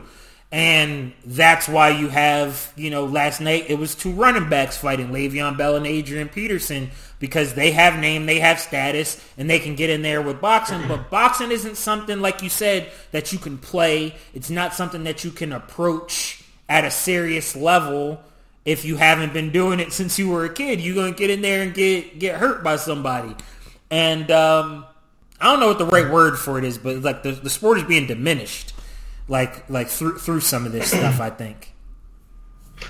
And 0.56 1.12
that's 1.25 1.68
why 1.68 1.90
you 1.90 2.07
have, 2.07 2.72
you 2.78 2.90
know, 2.90 3.04
last 3.04 3.42
night 3.42 3.66
it 3.68 3.78
was 3.78 3.94
two 3.94 4.12
running 4.13 4.48
backs 4.48 4.78
fighting, 4.78 5.10
Le'Veon 5.10 5.57
Bell 5.57 5.75
and 5.75 5.86
Adrian 5.86 6.30
Peterson, 6.30 6.92
because 7.19 7.56
they 7.56 7.72
have 7.72 8.00
name, 8.00 8.25
they 8.25 8.40
have 8.40 8.62
status, 8.62 9.22
and 9.38 9.50
they 9.50 9.60
can 9.60 9.75
get 9.75 9.90
in 9.90 10.02
there 10.02 10.22
with 10.22 10.40
boxing. 10.40 10.88
But 10.88 11.10
boxing 11.12 11.52
isn't 11.52 11.75
something, 11.75 12.22
like 12.22 12.42
you 12.42 12.48
said, 12.48 12.90
that 13.12 13.34
you 13.34 13.38
can 13.38 13.57
play. 13.57 14.16
It's 14.34 14.50
not 14.50 14.74
something 14.74 15.04
that 15.04 15.25
you 15.25 15.31
can 15.31 15.52
approach 15.52 16.42
at 16.69 16.86
a 16.86 16.92
serious 16.92 17.54
level 17.54 18.22
if 18.63 18.86
you 18.86 18.96
haven't 18.96 19.34
been 19.34 19.52
doing 19.52 19.81
it 19.81 19.92
since 20.00 20.18
you 20.18 20.30
were 20.30 20.46
a 20.46 20.54
kid. 20.54 20.80
You're 20.80 20.96
going 20.96 21.12
to 21.16 21.19
get 21.19 21.30
in 21.30 21.42
there 21.42 21.63
and 21.63 21.74
get, 21.74 22.18
get 22.18 22.40
hurt 22.40 22.63
by 22.63 22.78
somebody. 22.78 23.36
And 23.92 24.31
um, 24.31 24.86
I 25.42 25.52
don't 25.52 25.60
know 25.60 25.68
what 25.68 25.80
the 25.80 25.86
right 25.86 26.10
word 26.10 26.40
for 26.40 26.57
it 26.57 26.63
is, 26.63 26.78
but 26.78 27.02
like 27.02 27.24
the, 27.24 27.34
the 27.34 27.50
sport 27.50 27.78
is 27.78 27.84
being 27.84 28.07
diminished 28.07 28.72
like 29.27 29.69
like 29.69 29.88
through 29.88 30.18
through 30.18 30.42
some 30.42 30.66
of 30.66 30.72
this 30.72 30.89
stuff. 30.89 31.19
I 31.19 31.30
think. 31.30 31.74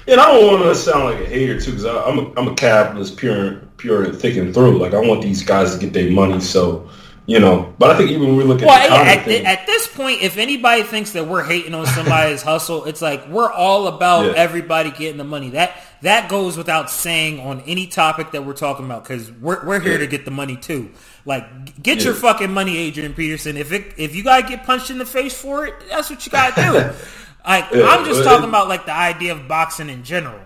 And 0.07 0.19
I 0.19 0.31
don't 0.31 0.51
want 0.51 0.63
to 0.63 0.75
sound 0.75 1.05
like 1.05 1.19
a 1.19 1.25
hater 1.25 1.59
too, 1.59 1.71
because 1.71 1.85
I'm 1.85 2.19
a, 2.19 2.33
I'm 2.39 2.47
a 2.47 2.55
capitalist, 2.55 3.17
pure 3.17 3.61
pure 3.77 4.03
and 4.03 4.15
thick 4.15 4.35
and 4.37 4.53
through. 4.53 4.79
Like 4.79 4.93
I 4.93 4.99
want 4.99 5.21
these 5.21 5.43
guys 5.43 5.73
to 5.73 5.79
get 5.79 5.93
their 5.93 6.11
money, 6.11 6.39
so 6.39 6.89
you 7.25 7.39
know. 7.39 7.73
But 7.77 7.91
I 7.91 7.97
think 7.97 8.11
even 8.11 8.27
when 8.27 8.37
we 8.37 8.43
look 8.43 8.61
at 8.61 8.67
well, 8.67 8.89
yeah, 8.89 9.11
at, 9.13 9.25
thing, 9.25 9.45
at, 9.45 9.65
this 9.65 9.87
point, 9.87 10.21
if 10.21 10.37
anybody 10.37 10.83
thinks 10.83 11.11
that 11.11 11.27
we're 11.27 11.43
hating 11.43 11.73
on 11.73 11.85
somebody's 11.85 12.41
hustle, 12.43 12.85
it's 12.85 13.01
like 13.01 13.27
we're 13.27 13.51
all 13.51 13.88
about 13.88 14.25
yeah. 14.25 14.33
everybody 14.33 14.91
getting 14.91 15.17
the 15.17 15.23
money. 15.23 15.51
That 15.51 15.75
that 16.01 16.29
goes 16.29 16.57
without 16.57 16.89
saying 16.89 17.39
on 17.39 17.61
any 17.61 17.88
topic 17.88 18.31
that 18.31 18.45
we're 18.45 18.53
talking 18.53 18.85
about 18.85 19.03
because 19.03 19.31
we're 19.31 19.65
we're 19.65 19.79
here 19.79 19.93
yeah. 19.93 19.99
to 19.99 20.07
get 20.07 20.25
the 20.25 20.31
money 20.31 20.57
too. 20.57 20.91
Like, 21.25 21.81
get 21.81 22.00
yeah. 22.00 22.06
your 22.06 22.13
fucking 22.13 22.54
money, 22.54 22.77
Adrian 22.77 23.13
Peterson. 23.13 23.57
If 23.57 23.72
it 23.72 23.94
if 23.98 24.16
you 24.16 24.24
gotta 24.24 24.48
get 24.48 24.63
punched 24.63 24.92
in 24.92 25.00
the 25.00 25.06
face 25.06 25.39
for 25.39 25.66
it, 25.66 25.74
that's 25.89 26.10
what 26.10 26.25
you 26.25 26.31
gotta 26.31 26.62
do. 26.62 26.72
like, 27.48 27.66
yeah, 27.72 27.88
I'm 27.88 28.06
just 28.06 28.24
talking 28.24 28.48
about 28.48 28.68
like 28.68 28.86
the 28.86 28.95
idea 28.95 29.33
of 29.33 29.48
boxing 29.48 29.89
in 29.89 30.04
general. 30.04 30.39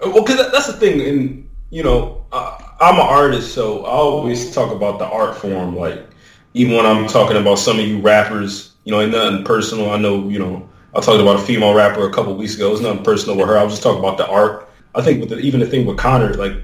Well, 0.00 0.24
because 0.24 0.50
that's 0.50 0.66
the 0.66 0.72
thing, 0.72 1.02
and 1.02 1.48
you 1.68 1.82
know, 1.82 2.24
uh, 2.32 2.56
I'm 2.80 2.94
an 2.94 3.02
artist, 3.02 3.54
so 3.54 3.84
I 3.84 3.90
always 3.90 4.54
talk 4.54 4.72
about 4.72 4.98
the 4.98 5.06
art 5.06 5.36
form. 5.36 5.76
Like, 5.76 6.06
even 6.54 6.76
when 6.76 6.86
I'm 6.86 7.06
talking 7.06 7.36
about 7.36 7.56
some 7.56 7.78
of 7.78 7.86
you 7.86 8.00
rappers, 8.00 8.72
you 8.84 8.92
know, 8.92 9.00
ain't 9.00 9.12
nothing 9.12 9.44
personal. 9.44 9.90
I 9.90 9.98
know, 9.98 10.28
you 10.30 10.38
know, 10.38 10.68
I 10.94 11.00
talked 11.00 11.20
about 11.20 11.36
a 11.36 11.42
female 11.42 11.74
rapper 11.74 12.08
a 12.08 12.12
couple 12.12 12.34
weeks 12.34 12.54
ago. 12.54 12.72
It's 12.72 12.80
nothing 12.80 13.04
personal 13.04 13.36
with 13.36 13.46
her. 13.48 13.58
I 13.58 13.62
was 13.62 13.74
just 13.74 13.82
talking 13.82 13.98
about 13.98 14.16
the 14.16 14.26
art. 14.26 14.68
I 14.94 15.02
think 15.02 15.20
with 15.20 15.28
the, 15.28 15.38
even 15.38 15.60
the 15.60 15.66
thing 15.66 15.86
with 15.86 15.98
Conor, 15.98 16.34
like 16.34 16.54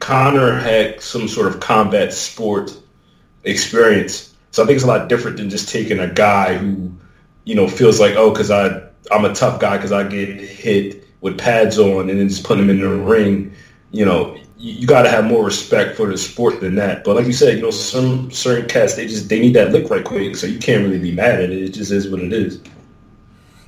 Conor 0.00 0.58
had 0.58 1.00
some 1.00 1.28
sort 1.28 1.48
of 1.48 1.60
combat 1.60 2.12
sport 2.12 2.76
experience. 3.44 4.34
So 4.50 4.62
I 4.62 4.66
think 4.66 4.76
it's 4.76 4.84
a 4.84 4.88
lot 4.88 5.08
different 5.08 5.36
than 5.38 5.50
just 5.50 5.68
taking 5.68 5.98
a 5.98 6.12
guy 6.12 6.56
who, 6.56 6.92
you 7.44 7.54
know, 7.54 7.68
feels 7.68 8.00
like, 8.00 8.14
oh, 8.16 8.30
because 8.30 8.50
I 8.50 8.82
I'm 9.10 9.24
a 9.24 9.34
tough 9.34 9.60
guy 9.60 9.76
because 9.76 9.92
I 9.92 10.04
get 10.04 10.28
hit 10.40 11.04
with 11.20 11.38
pads 11.38 11.78
on 11.78 12.10
and 12.10 12.18
then 12.18 12.28
just 12.28 12.44
put 12.44 12.58
him 12.58 12.70
in 12.70 12.80
the 12.80 12.88
ring. 12.88 13.54
You 13.90 14.04
know, 14.04 14.36
you, 14.56 14.72
you 14.72 14.86
got 14.86 15.02
to 15.02 15.10
have 15.10 15.24
more 15.24 15.44
respect 15.44 15.96
for 15.96 16.06
the 16.06 16.16
sport 16.16 16.60
than 16.60 16.74
that. 16.76 17.04
But 17.04 17.16
like 17.16 17.26
you 17.26 17.32
said, 17.32 17.56
you 17.56 17.62
know, 17.62 17.70
some 17.70 18.30
certain 18.30 18.68
cats 18.68 18.94
they 18.94 19.06
just 19.06 19.28
they 19.28 19.40
need 19.40 19.54
that 19.54 19.72
lick 19.72 19.90
right 19.90 20.04
quick, 20.04 20.36
so 20.36 20.46
you 20.46 20.58
can't 20.58 20.84
really 20.84 20.98
be 20.98 21.12
mad 21.12 21.40
at 21.40 21.50
it. 21.50 21.62
It 21.62 21.70
just 21.70 21.90
is 21.90 22.08
what 22.08 22.20
it 22.20 22.32
is. 22.32 22.60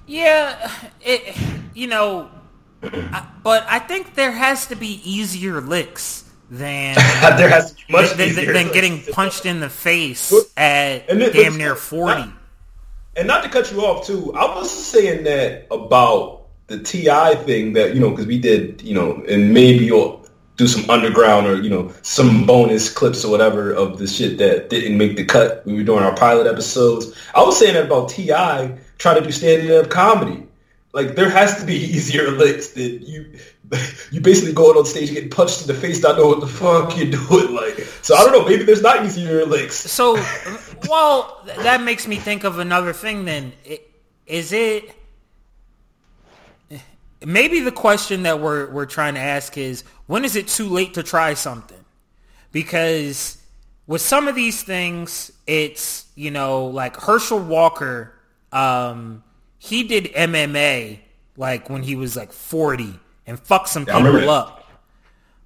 Yeah, 0.07 0.71
it 1.01 1.37
you 1.75 1.87
know 1.87 2.31
but 3.43 3.67
I 3.69 3.79
think 3.79 4.15
there 4.15 4.33
has 4.33 4.67
to 4.69 4.77
be 4.77 5.01
easier 5.05 5.61
licks 5.61 6.25
than 6.51 6.95
there 7.37 7.49
has 7.49 7.73
to 7.73 7.87
be 7.87 7.93
much 7.93 8.13
than, 8.13 8.35
than 8.35 8.73
getting 8.73 9.03
punched 9.13 9.47
in 9.47 9.61
the 9.61 9.71
face 9.71 10.33
at 10.57 11.09
then, 11.09 11.33
damn 11.33 11.57
near 11.57 11.75
forty. 11.75 12.21
Not, 12.21 12.33
and 13.17 13.29
not 13.29 13.45
to 13.45 13.51
cut 13.51 13.71
you 13.73 13.81
off 13.81 14.07
too, 14.07 14.35
I 14.35 14.55
was 14.55 14.71
saying 14.71 15.25
that 15.25 15.67
about 15.71 16.47
the 16.67 16.79
T.I. 16.79 17.37
thing 17.37 17.75
that 17.75 17.95
you 17.95 18.01
know 18.01 18.11
because 18.11 18.27
we 18.27 18.39
did 18.39 18.83
you 18.83 18.95
know 18.95 19.23
and 19.29 19.53
maybe 19.53 19.85
you'll 19.85 20.25
do 20.57 20.67
some 20.69 20.89
underground 20.89 21.47
or 21.47 21.61
you 21.61 21.71
know 21.71 21.93
some 22.03 22.47
bonus 22.47 22.91
clips 22.91 23.25
or 23.25 23.31
whatever 23.31 23.73
of 23.73 23.99
the 23.99 24.07
shit 24.07 24.39
that 24.39 24.71
didn't 24.71 24.97
make 24.97 25.17
the 25.17 25.25
cut 25.25 25.65
when 25.67 25.75
we 25.75 25.83
were 25.83 25.87
doing 25.87 26.05
our 26.05 26.15
pilot 26.15 26.47
episodes. 26.47 27.17
I 27.35 27.43
was 27.43 27.59
saying 27.59 27.75
that 27.75 27.87
about 27.87 28.11
T.I. 28.11 28.79
trying 28.99 29.21
to 29.21 29.27
do 29.27 29.33
stand 29.33 29.71
up 29.71 29.91
comedy 29.91 30.47
like 30.95 31.17
there 31.17 31.29
has 31.29 31.61
to 31.61 31.67
be 31.67 31.75
easier 31.95 32.31
licks 32.31 32.69
that 32.69 33.03
you 33.03 33.39
you 34.11 34.21
basically 34.21 34.53
going 34.53 34.79
on 34.79 34.87
stage 34.87 35.11
getting 35.11 35.31
punched 35.31 35.63
in 35.63 35.67
the 35.67 35.75
face, 35.75 36.03
not 36.03 36.17
know 36.17 36.29
what 36.29 36.41
the 36.41 36.47
fuck 36.47 36.97
you're 36.97 37.11
doing. 37.11 37.55
Like 37.55 37.81
so, 38.03 38.15
I 38.15 38.25
don't 38.25 38.33
know. 38.33 38.47
Maybe 38.47 38.63
there's 38.65 38.83
not 38.83 39.05
easier 39.05 39.45
licks. 39.45 39.75
So, 39.75 40.15
well, 40.89 41.43
that 41.47 41.83
makes 41.83 42.07
me 42.07 42.17
think 42.17 42.45
of 42.45 42.59
another 42.59 42.93
thing. 42.93 43.25
Then 43.25 43.53
is 44.27 44.53
it? 44.53 44.95
Maybe 47.25 47.61
the 47.61 47.73
question 47.73 48.25
that 48.25 48.41
we're 48.41 48.71
we're 48.71 48.87
trying 48.87 49.15
to 49.15 49.21
ask 49.21 49.59
is 49.59 49.83
when 50.07 50.25
is 50.25 50.37
it 50.37 50.47
too 50.47 50.69
late 50.69 50.95
to 50.95 51.03
try 51.03 51.35
something? 51.35 51.85
Because 52.53 53.39
with 53.87 54.01
some 54.01 54.29
of 54.29 54.35
these 54.35 54.63
things, 54.63 55.33
it's, 55.47 56.07
you 56.15 56.31
know, 56.31 56.67
like 56.67 56.97
Herschel 56.97 57.41
Walker, 57.41 58.15
um, 58.53 59.24
he 59.65 59.83
did 59.85 60.13
MMA 60.13 60.99
like 61.37 61.69
when 61.71 61.83
he 61.83 61.97
was 61.97 62.17
like 62.17 62.33
40 62.33 62.95
and 63.27 63.39
fucked 63.41 63.69
some 63.71 63.85
Yeah, 63.89 63.97
people 64.03 64.31
up. 64.31 64.69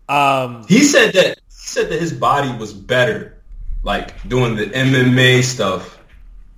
Um, 0.09 0.65
He 0.69 0.81
said 0.83 1.13
that 1.15 1.39
he 1.39 1.43
said 1.49 1.91
that 1.91 2.01
his 2.01 2.13
body 2.13 2.51
was 2.59 2.73
better, 2.73 3.37
like 3.83 4.27
doing 4.29 4.57
the 4.57 4.67
MMA 4.67 5.43
stuff, 5.43 5.99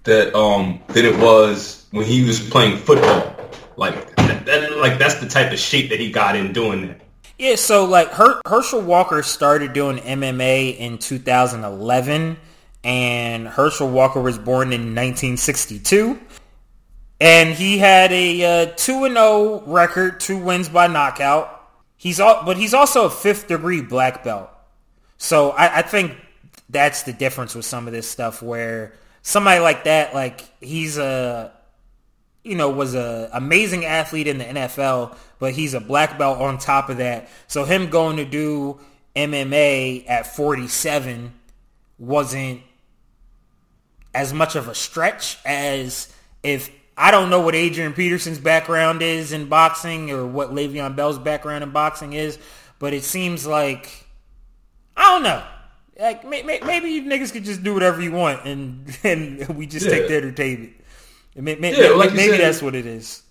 that 0.04 0.34
um 0.34 0.80
than 0.88 1.04
it 1.04 1.18
was 1.18 1.86
when 1.90 2.04
he 2.06 2.24
was 2.24 2.40
playing 2.40 2.78
football. 2.78 3.34
Like 3.76 4.14
that, 4.16 4.46
that- 4.46 4.76
like 4.78 4.98
that's 4.98 5.16
the 5.16 5.28
type 5.28 5.52
of 5.52 5.58
shape 5.58 5.90
that 5.90 6.00
he 6.00 6.10
got 6.10 6.36
in 6.36 6.52
doing 6.52 6.86
that. 6.88 7.00
Yeah, 7.38 7.54
so 7.56 7.84
like 7.84 8.08
Her- 8.10 8.40
Herschel 8.46 8.82
Walker 8.82 9.22
started 9.22 9.72
doing 9.72 9.98
MMA 9.98 10.76
in 10.78 10.98
2011, 10.98 12.36
and 12.84 13.48
Herschel 13.48 13.88
Walker 13.88 14.20
was 14.20 14.36
born 14.38 14.72
in 14.74 14.94
1962, 14.94 16.18
and 17.20 17.54
he 17.54 17.78
had 17.78 18.12
a 18.12 18.44
uh, 18.44 18.66
two 18.76 19.04
and 19.04 19.14
zero 19.14 19.62
record, 19.66 20.20
two 20.20 20.38
wins 20.38 20.68
by 20.68 20.86
knockout. 20.86 21.56
He's 21.96 22.18
all, 22.18 22.44
but 22.44 22.56
he's 22.56 22.74
also 22.74 23.04
a 23.06 23.10
fifth 23.10 23.48
degree 23.48 23.82
black 23.82 24.24
belt. 24.24 24.50
So 25.18 25.50
I, 25.50 25.78
I 25.78 25.82
think 25.82 26.16
that's 26.68 27.02
the 27.02 27.12
difference 27.12 27.54
with 27.54 27.66
some 27.66 27.86
of 27.86 27.92
this 27.92 28.08
stuff, 28.08 28.42
where 28.42 28.94
somebody 29.22 29.60
like 29.60 29.84
that, 29.84 30.14
like 30.14 30.42
he's 30.60 30.96
a 30.96 31.52
you 32.42 32.54
know, 32.54 32.70
was 32.70 32.94
a 32.94 33.28
amazing 33.32 33.84
athlete 33.84 34.26
in 34.26 34.38
the 34.38 34.44
NFL, 34.44 35.16
but 35.38 35.52
he's 35.52 35.74
a 35.74 35.80
black 35.80 36.18
belt 36.18 36.40
on 36.40 36.58
top 36.58 36.88
of 36.88 36.96
that. 36.96 37.28
So 37.48 37.64
him 37.64 37.90
going 37.90 38.16
to 38.16 38.24
do 38.24 38.80
MMA 39.14 40.08
at 40.08 40.34
47 40.34 41.32
wasn't 41.98 42.62
as 44.14 44.32
much 44.32 44.56
of 44.56 44.68
a 44.68 44.74
stretch 44.74 45.38
as 45.44 46.12
if 46.42 46.70
I 47.00 47.10
don't 47.10 47.30
know 47.30 47.40
what 47.40 47.54
Adrian 47.54 47.94
Peterson's 47.94 48.38
background 48.38 49.00
is 49.00 49.32
in 49.32 49.48
boxing 49.48 50.10
or 50.10 50.26
what 50.26 50.50
Le'Veon 50.50 50.94
Bell's 50.96 51.18
background 51.18 51.64
in 51.64 51.70
boxing 51.70 52.12
is, 52.12 52.38
but 52.78 52.92
it 52.92 53.02
seems 53.04 53.46
like 53.46 54.06
I 54.96 55.14
don't 55.14 55.22
know. 55.22 55.42
Like 55.98 56.24
may, 56.26 56.42
may, 56.42 56.60
maybe 56.60 56.90
you 56.90 57.02
niggas 57.02 57.32
could 57.32 57.44
just 57.44 57.62
do 57.62 57.72
whatever 57.74 58.00
you 58.02 58.12
want, 58.12 58.44
and 58.46 58.98
and 59.04 59.48
we 59.56 59.66
just 59.66 59.88
take 59.88 60.08
the 60.08 60.16
entertainment. 60.16 60.72
May- 61.36 61.56
may- 61.56 61.80
Yeah, 61.80 61.90
like 61.96 62.12
maybe 62.12 62.32
said- 62.32 62.40
that's 62.40 62.60
what 62.62 62.74
it 62.74 62.86
is. 62.86 63.22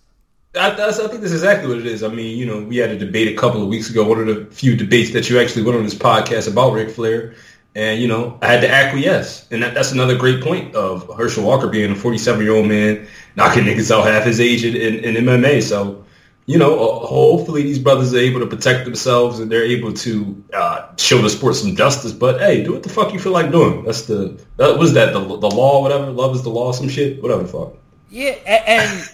I, 0.55 0.71
I 0.71 0.91
think 0.91 1.21
that's 1.21 1.31
exactly 1.31 1.69
what 1.69 1.77
it 1.77 1.85
is. 1.85 2.01
I 2.01 2.07
mean, 2.07 2.35
you 2.35 2.43
know, 2.43 2.63
we 2.63 2.77
had 2.77 2.89
a 2.89 2.97
debate 2.97 3.27
a 3.27 3.39
couple 3.39 3.61
of 3.61 3.67
weeks 3.67 3.91
ago, 3.91 4.03
one 4.03 4.19
of 4.19 4.25
the 4.25 4.45
few 4.55 4.75
debates 4.75 5.13
that 5.13 5.29
you 5.29 5.39
actually 5.39 5.61
went 5.61 5.77
on 5.77 5.83
this 5.83 5.93
podcast 5.93 6.51
about 6.51 6.73
Ric 6.73 6.89
Flair. 6.89 7.35
And, 7.75 8.01
you 8.01 8.07
know, 8.07 8.37
I 8.41 8.47
had 8.47 8.61
to 8.61 8.69
acquiesce. 8.69 9.47
And 9.51 9.61
that, 9.63 9.73
that's 9.73 9.91
another 9.91 10.17
great 10.17 10.43
point 10.43 10.75
of 10.75 11.09
Herschel 11.15 11.43
Walker 11.43 11.67
being 11.67 11.91
a 11.91 11.95
47-year-old 11.95 12.67
man, 12.67 13.07
knocking 13.35 13.63
niggas 13.63 13.91
out 13.91 14.07
half 14.07 14.23
his 14.23 14.39
age 14.39 14.65
in, 14.65 14.75
in, 14.75 15.15
in 15.15 15.23
MMA. 15.23 15.61
So, 15.61 16.03
you 16.45 16.57
know, 16.57 16.73
uh, 16.73 17.05
hopefully 17.05 17.61
these 17.61 17.77
brothers 17.77 18.13
are 18.13 18.17
able 18.17 18.39
to 18.39 18.47
protect 18.47 18.85
themselves 18.85 19.39
and 19.39 19.51
they're 19.51 19.65
able 19.65 19.93
to 19.93 20.43
uh, 20.51 20.89
show 20.97 21.21
the 21.21 21.29
sport 21.29 21.55
some 21.55 21.75
justice. 21.75 22.11
But, 22.11 22.39
hey, 22.39 22.63
do 22.63 22.73
what 22.73 22.83
the 22.83 22.89
fuck 22.89 23.13
you 23.13 23.19
feel 23.19 23.33
like 23.33 23.51
doing. 23.51 23.83
That's 23.83 24.07
the, 24.07 24.43
that 24.57 24.77
was 24.79 24.93
that, 24.93 25.13
the, 25.13 25.19
the 25.19 25.49
law, 25.49 25.81
whatever, 25.81 26.09
love 26.09 26.35
is 26.35 26.41
the 26.41 26.49
law, 26.49 26.71
some 26.71 26.89
shit, 26.89 27.21
whatever 27.21 27.43
the 27.43 27.49
fuck. 27.49 27.73
Yeah, 28.09 28.31
and 28.47 29.07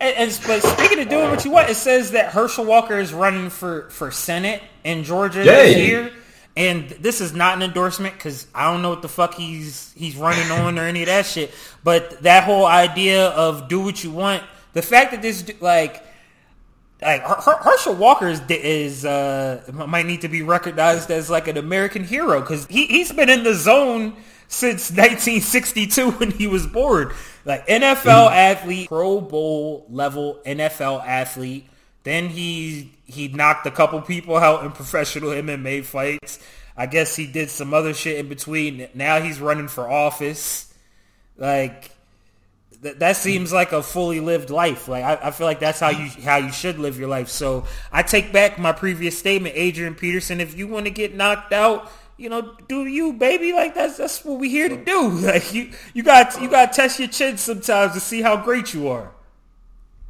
and, 0.00 0.16
and 0.16 0.40
but 0.46 0.62
speaking 0.62 0.98
of 1.00 1.08
doing 1.08 1.30
what 1.30 1.44
you 1.44 1.50
want, 1.50 1.68
it 1.68 1.76
says 1.76 2.12
that 2.12 2.32
Herschel 2.32 2.64
Walker 2.64 2.98
is 2.98 3.12
running 3.12 3.50
for 3.50 3.88
for 3.90 4.10
Senate 4.10 4.62
in 4.82 5.04
Georgia 5.04 5.44
this 5.44 5.76
year. 5.76 6.12
And 6.56 6.88
this 6.90 7.20
is 7.20 7.32
not 7.32 7.56
an 7.56 7.62
endorsement 7.62 8.14
because 8.14 8.46
I 8.54 8.70
don't 8.70 8.82
know 8.82 8.90
what 8.90 9.02
the 9.02 9.08
fuck 9.08 9.34
he's 9.34 9.92
he's 9.96 10.16
running 10.16 10.50
on 10.50 10.78
or 10.78 10.82
any 10.82 11.02
of 11.02 11.06
that 11.06 11.26
shit. 11.26 11.52
But 11.84 12.22
that 12.22 12.44
whole 12.44 12.66
idea 12.66 13.28
of 13.28 13.68
do 13.68 13.80
what 13.80 14.02
you 14.02 14.10
want, 14.10 14.42
the 14.72 14.82
fact 14.82 15.12
that 15.12 15.22
this 15.22 15.48
like 15.60 16.04
like 17.00 17.22
Her- 17.22 17.40
Her- 17.40 17.62
Herschel 17.62 17.94
Walker 17.94 18.28
is, 18.28 18.42
is 18.48 19.04
uh, 19.04 19.62
might 19.72 20.06
need 20.06 20.22
to 20.22 20.28
be 20.28 20.42
recognized 20.42 21.10
as 21.10 21.30
like 21.30 21.48
an 21.48 21.56
American 21.56 22.04
hero 22.04 22.40
because 22.40 22.66
he 22.66 22.86
he's 22.86 23.12
been 23.12 23.30
in 23.30 23.44
the 23.44 23.54
zone 23.54 24.16
since 24.48 24.90
1962 24.90 26.10
when 26.12 26.30
he 26.32 26.46
was 26.46 26.66
born. 26.66 27.12
Like 27.44 27.66
NFL 27.68 28.30
athlete, 28.32 28.88
Pro 28.88 29.20
Bowl 29.20 29.86
level 29.88 30.40
NFL 30.44 31.06
athlete. 31.06 31.68
Then 32.02 32.28
he 32.28 32.92
he 33.04 33.28
knocked 33.28 33.66
a 33.66 33.70
couple 33.70 34.00
people 34.00 34.36
out 34.36 34.64
in 34.64 34.72
professional 34.72 35.30
MMA 35.30 35.84
fights. 35.84 36.38
I 36.76 36.86
guess 36.86 37.14
he 37.14 37.26
did 37.26 37.50
some 37.50 37.74
other 37.74 37.92
shit 37.92 38.18
in 38.18 38.28
between. 38.28 38.88
Now 38.94 39.20
he's 39.20 39.40
running 39.40 39.68
for 39.68 39.90
office. 39.90 40.72
Like 41.36 41.90
that, 42.82 43.00
that 43.00 43.16
seems 43.16 43.52
like 43.52 43.72
a 43.72 43.82
fully 43.82 44.20
lived 44.20 44.50
life. 44.50 44.88
Like 44.88 45.04
I, 45.04 45.28
I 45.28 45.30
feel 45.30 45.46
like 45.46 45.60
that's 45.60 45.80
how 45.80 45.90
you 45.90 46.08
how 46.22 46.36
you 46.36 46.52
should 46.52 46.78
live 46.78 46.98
your 46.98 47.08
life. 47.08 47.28
So 47.28 47.66
I 47.92 48.02
take 48.02 48.32
back 48.32 48.58
my 48.58 48.72
previous 48.72 49.18
statement, 49.18 49.54
Adrian 49.56 49.94
Peterson. 49.94 50.40
If 50.40 50.56
you 50.56 50.68
want 50.68 50.86
to 50.86 50.90
get 50.90 51.14
knocked 51.14 51.52
out, 51.52 51.90
you 52.16 52.28
know, 52.28 52.54
do 52.68 52.86
you, 52.86 53.12
baby? 53.14 53.52
Like 53.52 53.74
that's 53.74 53.96
that's 53.98 54.24
what 54.24 54.38
we 54.38 54.48
here 54.48 54.68
to 54.68 54.84
do. 54.84 55.10
Like 55.20 55.52
you 55.52 55.70
you 55.92 56.02
got 56.02 56.40
you 56.40 56.48
got 56.48 56.72
to 56.72 56.76
test 56.76 56.98
your 56.98 57.08
chin 57.08 57.36
sometimes 57.36 57.92
to 57.94 58.00
see 58.00 58.22
how 58.22 58.36
great 58.36 58.72
you 58.72 58.88
are. 58.88 59.12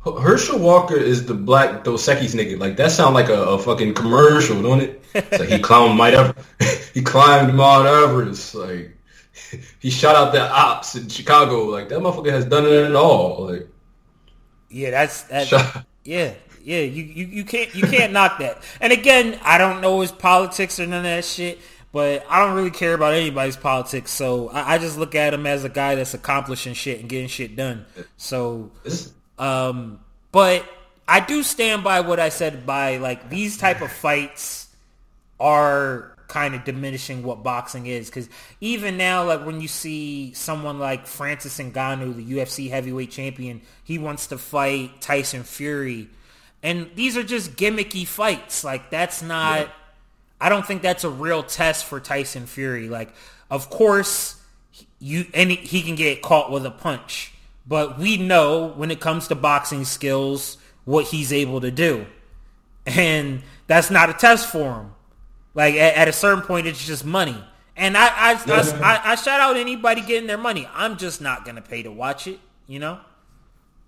Herschel 0.02 0.58
Walker 0.58 0.96
is 0.96 1.26
the 1.26 1.34
black 1.34 1.84
Dos 1.84 2.06
Equis 2.08 2.34
nigga. 2.34 2.58
Like 2.58 2.76
that 2.76 2.90
sound 2.90 3.14
like 3.14 3.28
a, 3.28 3.34
a 3.42 3.58
fucking 3.58 3.94
commercial, 3.94 4.62
don't 4.62 4.80
it? 4.80 5.02
It's 5.14 5.38
like 5.38 5.48
he 5.50 5.58
climbed 5.62 5.96
Mount 5.98 6.14
Everest. 6.14 6.90
he 6.94 7.02
climbed 7.02 7.54
Mount 7.54 7.86
Everest. 7.86 8.54
Like 8.54 8.96
he 9.78 9.90
shot 9.90 10.16
out 10.16 10.32
the 10.32 10.40
ops 10.40 10.94
in 10.94 11.08
Chicago. 11.08 11.64
Like 11.64 11.90
that 11.90 11.98
motherfucker 11.98 12.30
has 12.30 12.46
done 12.46 12.64
it 12.64 12.72
at 12.72 12.96
all. 12.96 13.48
Like 13.50 13.68
Yeah, 14.70 14.90
that's 14.90 15.22
that. 15.24 15.48
Shut- 15.48 15.84
Yeah, 16.04 16.32
yeah. 16.64 16.80
You, 16.80 17.02
you 17.04 17.26
you 17.26 17.44
can't 17.44 17.74
you 17.74 17.86
can't 17.86 18.12
knock 18.14 18.38
that. 18.38 18.62
And 18.80 18.94
again, 18.94 19.38
I 19.42 19.58
don't 19.58 19.82
know 19.82 20.00
his 20.00 20.12
politics 20.12 20.80
or 20.80 20.86
none 20.86 20.98
of 20.98 21.04
that 21.04 21.24
shit. 21.26 21.58
But 21.92 22.24
I 22.30 22.38
don't 22.38 22.54
really 22.54 22.70
care 22.70 22.94
about 22.94 23.14
anybody's 23.14 23.56
politics, 23.56 24.12
so 24.12 24.48
I, 24.50 24.74
I 24.74 24.78
just 24.78 24.96
look 24.96 25.16
at 25.16 25.34
him 25.34 25.44
as 25.44 25.64
a 25.64 25.68
guy 25.68 25.96
that's 25.96 26.14
accomplishing 26.14 26.72
shit 26.72 27.00
and 27.00 27.08
getting 27.08 27.26
shit 27.26 27.56
done. 27.56 27.84
So 28.16 28.70
this, 28.84 29.12
Um, 29.40 30.00
but 30.32 30.64
I 31.08 31.18
do 31.18 31.42
stand 31.42 31.82
by 31.82 32.02
what 32.02 32.20
I 32.20 32.28
said 32.28 32.66
by 32.66 32.98
like 32.98 33.30
these 33.30 33.56
type 33.56 33.80
of 33.80 33.90
fights 33.90 34.68
are 35.40 36.14
kind 36.28 36.54
of 36.54 36.62
diminishing 36.62 37.24
what 37.24 37.42
boxing 37.42 37.86
is 37.86 38.08
because 38.08 38.28
even 38.60 38.96
now 38.96 39.24
like 39.24 39.44
when 39.44 39.60
you 39.60 39.66
see 39.66 40.32
someone 40.34 40.78
like 40.78 41.06
Francis 41.08 41.58
Ngannou 41.58 42.14
the 42.14 42.24
UFC 42.24 42.70
heavyweight 42.70 43.10
champion 43.10 43.62
he 43.82 43.98
wants 43.98 44.28
to 44.28 44.38
fight 44.38 45.00
Tyson 45.00 45.42
Fury. 45.42 46.08
And 46.62 46.90
these 46.94 47.16
are 47.16 47.24
just 47.24 47.56
gimmicky 47.56 48.06
fights. 48.06 48.62
Like 48.62 48.90
that's 48.90 49.22
not 49.22 49.68
I 50.40 50.48
don't 50.50 50.64
think 50.64 50.82
that's 50.82 51.02
a 51.02 51.10
real 51.10 51.42
test 51.42 51.86
for 51.86 51.98
Tyson 51.98 52.46
Fury. 52.46 52.88
Like 52.88 53.12
of 53.50 53.70
course 53.70 54.40
you 55.00 55.24
any 55.32 55.56
he 55.56 55.82
can 55.82 55.96
get 55.96 56.20
caught 56.20 56.52
with 56.52 56.64
a 56.66 56.70
punch 56.70 57.32
but 57.66 57.98
we 57.98 58.16
know 58.16 58.68
when 58.76 58.90
it 58.90 59.00
comes 59.00 59.28
to 59.28 59.34
boxing 59.34 59.84
skills 59.84 60.58
what 60.84 61.06
he's 61.06 61.32
able 61.32 61.60
to 61.60 61.70
do 61.70 62.06
and 62.86 63.42
that's 63.66 63.90
not 63.90 64.10
a 64.10 64.14
test 64.14 64.50
for 64.50 64.74
him 64.74 64.92
like 65.54 65.74
at, 65.74 65.94
at 65.94 66.08
a 66.08 66.12
certain 66.12 66.42
point 66.42 66.66
it's 66.66 66.84
just 66.86 67.04
money 67.04 67.42
and 67.76 67.96
I 67.96 68.06
I, 68.06 68.32
I, 68.32 68.80
I 68.82 69.12
I 69.12 69.14
shout 69.14 69.40
out 69.40 69.56
anybody 69.56 70.00
getting 70.00 70.26
their 70.26 70.38
money 70.38 70.68
i'm 70.74 70.96
just 70.96 71.20
not 71.20 71.44
gonna 71.44 71.62
pay 71.62 71.82
to 71.82 71.90
watch 71.90 72.26
it 72.26 72.40
you 72.66 72.78
know 72.78 73.00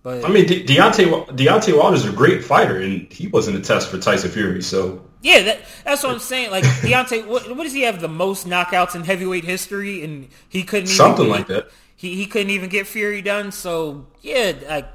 but 0.03 0.25
I 0.25 0.29
mean, 0.29 0.47
De- 0.47 0.65
Deontay 0.65 1.29
Deontay 1.29 1.77
Wilder's 1.77 2.05
a 2.05 2.13
great 2.13 2.45
fighter, 2.45 2.79
and 2.79 3.11
he 3.13 3.29
wasn't 3.29 3.57
a 3.57 3.61
test 3.61 3.89
for 3.89 3.99
Tyson 3.99 4.31
Fury. 4.31 4.63
So 4.63 5.05
Yeah, 5.23 5.43
that, 5.43 5.61
that's 5.85 6.03
what 6.03 6.13
I'm 6.13 6.19
saying. 6.19 6.51
Like 6.51 6.65
Deontay, 6.65 7.27
what, 7.27 7.49
what 7.57 7.63
does 7.63 7.73
he 7.73 7.83
have? 7.83 8.01
The 8.01 8.09
most 8.09 8.47
knockouts 8.47 8.97
in 8.97 9.05
heavyweight 9.05 9.45
history, 9.45 10.03
and 10.03 10.29
he 10.49 10.65
couldn't 10.65 10.89
even, 10.89 10.97
something 10.97 11.29
like 11.29 11.47
that. 11.49 11.71
He 12.03 12.17
he 12.17 12.27
couldn't 12.27 12.51
even 12.51 12.69
get 12.69 12.89
Fury 12.89 13.23
done. 13.23 13.53
So 13.53 14.09
yeah, 14.23 14.55
like 14.69 14.89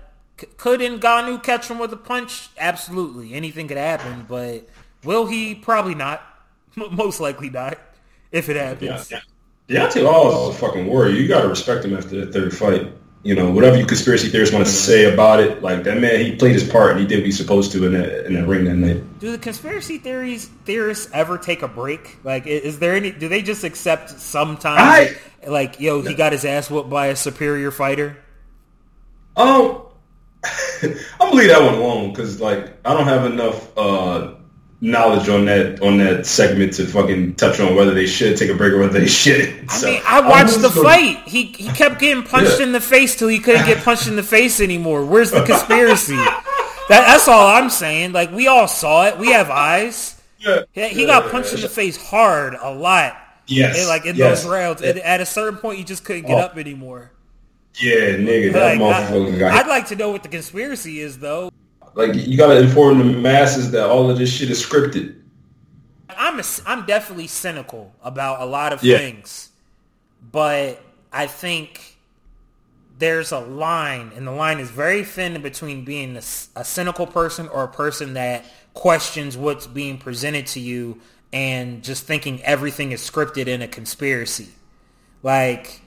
could 0.58 0.82
Ngannou 0.82 1.42
catch 1.42 1.70
him 1.70 1.80
with 1.80 1.94
a 1.94 1.98
punch? 1.98 2.50
Absolutely, 2.58 3.34
anything 3.34 3.70
could 3.70 3.78
happen. 3.78 4.26
But 4.28 4.68
will 5.06 5.26
he? 5.26 5.56
Probably 5.56 5.96
not. 5.96 6.22
Most 6.76 7.22
likely 7.22 7.50
not. 7.50 7.80
If 8.34 8.50
it 8.50 8.58
happens. 8.58 9.10
Yeah, 9.10 9.22
Deontay 9.70 10.04
Wilder 10.04 10.52
is 10.52 10.58
a 10.58 10.60
fucking 10.60 10.86
warrior. 10.86 11.16
You 11.16 11.30
got 11.30 11.44
to 11.44 11.48
respect 11.48 11.86
him 11.86 11.96
after 11.96 12.26
that 12.26 12.34
third 12.34 12.54
fight. 12.54 12.92
You 13.27 13.36
know, 13.36 13.51
whatever 13.51 13.75
you 13.75 13.86
conspiracy 13.86 14.29
theorists 14.29 14.55
want 14.55 14.65
to 14.65 14.72
say 14.72 15.13
about 15.13 15.41
it, 15.41 15.62
like 15.62 15.84
that 15.84 16.00
man, 16.00 16.24
he 16.24 16.38
played 16.38 16.53
his 16.53 16.63
part 16.63 16.91
and 16.91 17.01
he 17.01 17.05
did 17.05 17.17
what 17.17 17.25
he's 17.25 17.36
supposed 17.36 17.74
to 17.74 17.86
in 17.86 17.91
that 17.91 18.25
in 18.25 18.36
that 18.36 18.48
ring 18.48 18.63
that 18.63 18.75
night. 18.75 19.19
Do 19.19 19.34
the 19.34 19.38
conspiracy 19.38 19.98
theories 19.98 20.46
theorists 20.63 21.10
ever 21.12 21.38
take 21.38 21.62
a 21.62 21.67
break? 21.67 22.19
Like, 22.24 22.48
is 22.48 22.79
there 22.79 22.96
any? 22.96 23.12
Do 23.12 23.27
they 23.27 23.41
just 23.41 23.65
accept 23.65 24.12
sometimes? 24.12 24.79
I- 24.79 25.17
like, 25.46 25.81
yo, 25.81 26.01
he 26.01 26.13
got 26.13 26.31
his 26.31 26.46
ass 26.46 26.72
whooped 26.72 26.89
by 26.89 27.07
a 27.07 27.17
superior 27.17 27.69
fighter. 27.69 28.17
Um, 29.36 29.81
I'm 30.81 30.93
gonna 31.19 31.36
leave 31.36 31.50
that 31.50 31.62
one 31.62 31.74
alone 31.74 32.13
because 32.13 32.39
like 32.39 32.77
I 32.88 32.93
don't 32.93 33.07
have 33.07 33.25
enough 33.25 33.77
uh 33.77 34.36
knowledge 34.79 35.27
on 35.27 35.46
that 35.46 35.81
on 35.81 35.98
that 35.98 36.25
segment 36.25 36.74
to 36.74 36.86
fucking 36.86 37.36
touch 37.36 37.60
on 37.60 37.75
whether 37.75 37.93
they 37.93 38.05
should 38.05 38.38
take 38.38 38.50
a 38.50 38.53
break 38.53 38.74
or 38.74 38.79
whether 38.79 39.00
they 39.00 39.07
shouldn't. 39.07 39.72
I 39.72 39.81
mean, 39.86 40.01
I 40.05 40.27
watched 40.27 40.62
the 40.62 40.69
fight. 40.69 41.27
He 41.27 41.46
he 41.46 41.69
kept 41.69 42.00
getting 42.00 42.24
punched 42.24 42.60
yeah. 42.60 42.67
in 42.67 42.72
the 42.72 42.81
face 42.81 43.15
till 43.15 43.27
he 43.27 43.39
couldn't 43.39 43.65
get 43.65 43.84
punched 43.84 44.07
in 44.07 44.15
the 44.15 44.24
face 44.24 44.60
anymore. 44.60 45.05
Where's 45.05 45.31
the 45.31 45.43
conspiracy? 45.46 46.15
that, 46.15 46.46
that's 46.89 47.27
all 47.27 47.48
I'm 47.48 47.69
saying. 47.69 48.13
Like 48.13 48.31
we 48.31 48.48
all 48.48 48.67
saw 48.67 49.07
it. 49.07 49.17
We 49.17 49.31
have 49.31 49.50
eyes. 49.50 50.22
Yeah, 50.39 50.63
he 50.74 51.01
yeah, 51.01 51.07
got 51.07 51.31
punched 51.31 51.53
in 51.53 51.62
the 51.62 51.69
face 51.69 51.98
hard 51.98 52.55
a 52.60 52.72
lot. 52.72 53.17
Yes, 53.48 53.79
and 53.79 53.88
like 53.88 54.05
in 54.05 54.15
yes. 54.15 54.43
those 54.43 54.51
rounds. 54.51 54.81
And 54.81 55.00
at 55.00 55.22
a 55.22 55.25
certain 55.25 55.57
point, 55.57 55.79
you 55.79 55.86
just 55.86 56.03
couldn't 56.03 56.27
get 56.27 56.38
oh. 56.38 56.41
up 56.41 56.57
anymore. 56.57 57.12
Yeah, 57.79 58.17
nigga, 58.17 58.53
that 58.53 58.79
like, 58.79 58.79
motherfucker. 58.79 59.51
I'd 59.51 59.67
like 59.67 59.88
to 59.88 59.96
know 59.96 60.10
what 60.10 60.24
the 60.24 60.29
conspiracy 60.29 61.00
is, 61.00 61.19
though. 61.19 61.51
Like 61.98 62.13
you 62.13 62.38
gotta 62.38 62.60
inform 62.60 63.00
the 63.00 63.06
masses 63.06 63.72
that 63.72 63.89
all 63.89 64.12
of 64.12 64.20
this 64.20 64.32
shit 64.32 64.51
is 64.51 64.63
scripted. 64.63 65.20
I'm 66.10 66.39
a, 66.39 66.44
I'm 66.68 66.86
definitely 66.86 67.25
cynical 67.25 67.92
about 68.04 68.39
a 68.42 68.46
lot 68.46 68.72
of 68.72 68.84
yeah. 68.84 69.00
things, 69.00 69.50
but 70.32 70.80
I 71.12 71.25
think 71.25 71.98
there's 73.00 73.32
a 73.32 73.39
line, 73.39 74.12
and 74.16 74.27
the 74.27 74.32
line 74.32 74.60
is 74.60 74.70
very 74.70 75.04
thin 75.04 75.42
between 75.42 75.84
being 75.86 76.16
a, 76.16 76.22
a 76.56 76.63
cynical 76.63 77.08
person 77.08 77.48
or 77.48 77.63
a 77.63 77.68
person 77.68 78.13
that 78.13 78.46
questions 78.75 79.36
what's 79.36 79.66
being 79.66 79.98
presented 79.98 80.46
to 80.48 80.60
you 80.60 81.01
and 81.34 81.84
just 81.84 82.04
thinking 82.04 82.44
everything 82.44 82.92
is 82.92 83.01
scripted 83.01 83.48
in 83.48 83.63
a 83.63 83.68
conspiracy. 83.68 84.50
Like 85.24 85.82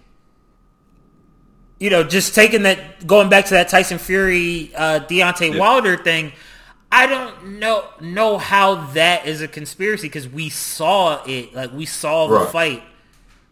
you 1.80 1.88
know, 1.88 2.04
just 2.04 2.34
taking 2.34 2.62
that, 2.62 3.06
going 3.06 3.28
back 3.28 3.46
to 3.46 3.54
that 3.54 3.68
Tyson 3.68 3.98
Fury, 3.98 4.70
uh, 4.76 5.00
Deontay 5.00 5.54
yeah. 5.54 5.58
Wilder 5.58 5.96
thing, 5.96 6.32
I 6.92 7.06
don't 7.06 7.58
know 7.58 7.84
know 8.00 8.36
how 8.36 8.86
that 8.92 9.26
is 9.26 9.40
a 9.40 9.48
conspiracy 9.48 10.08
because 10.08 10.28
we 10.28 10.50
saw 10.50 11.22
it, 11.24 11.54
like 11.54 11.72
we 11.72 11.86
saw 11.86 12.26
the 12.26 12.34
right. 12.34 12.50
fight, 12.50 12.82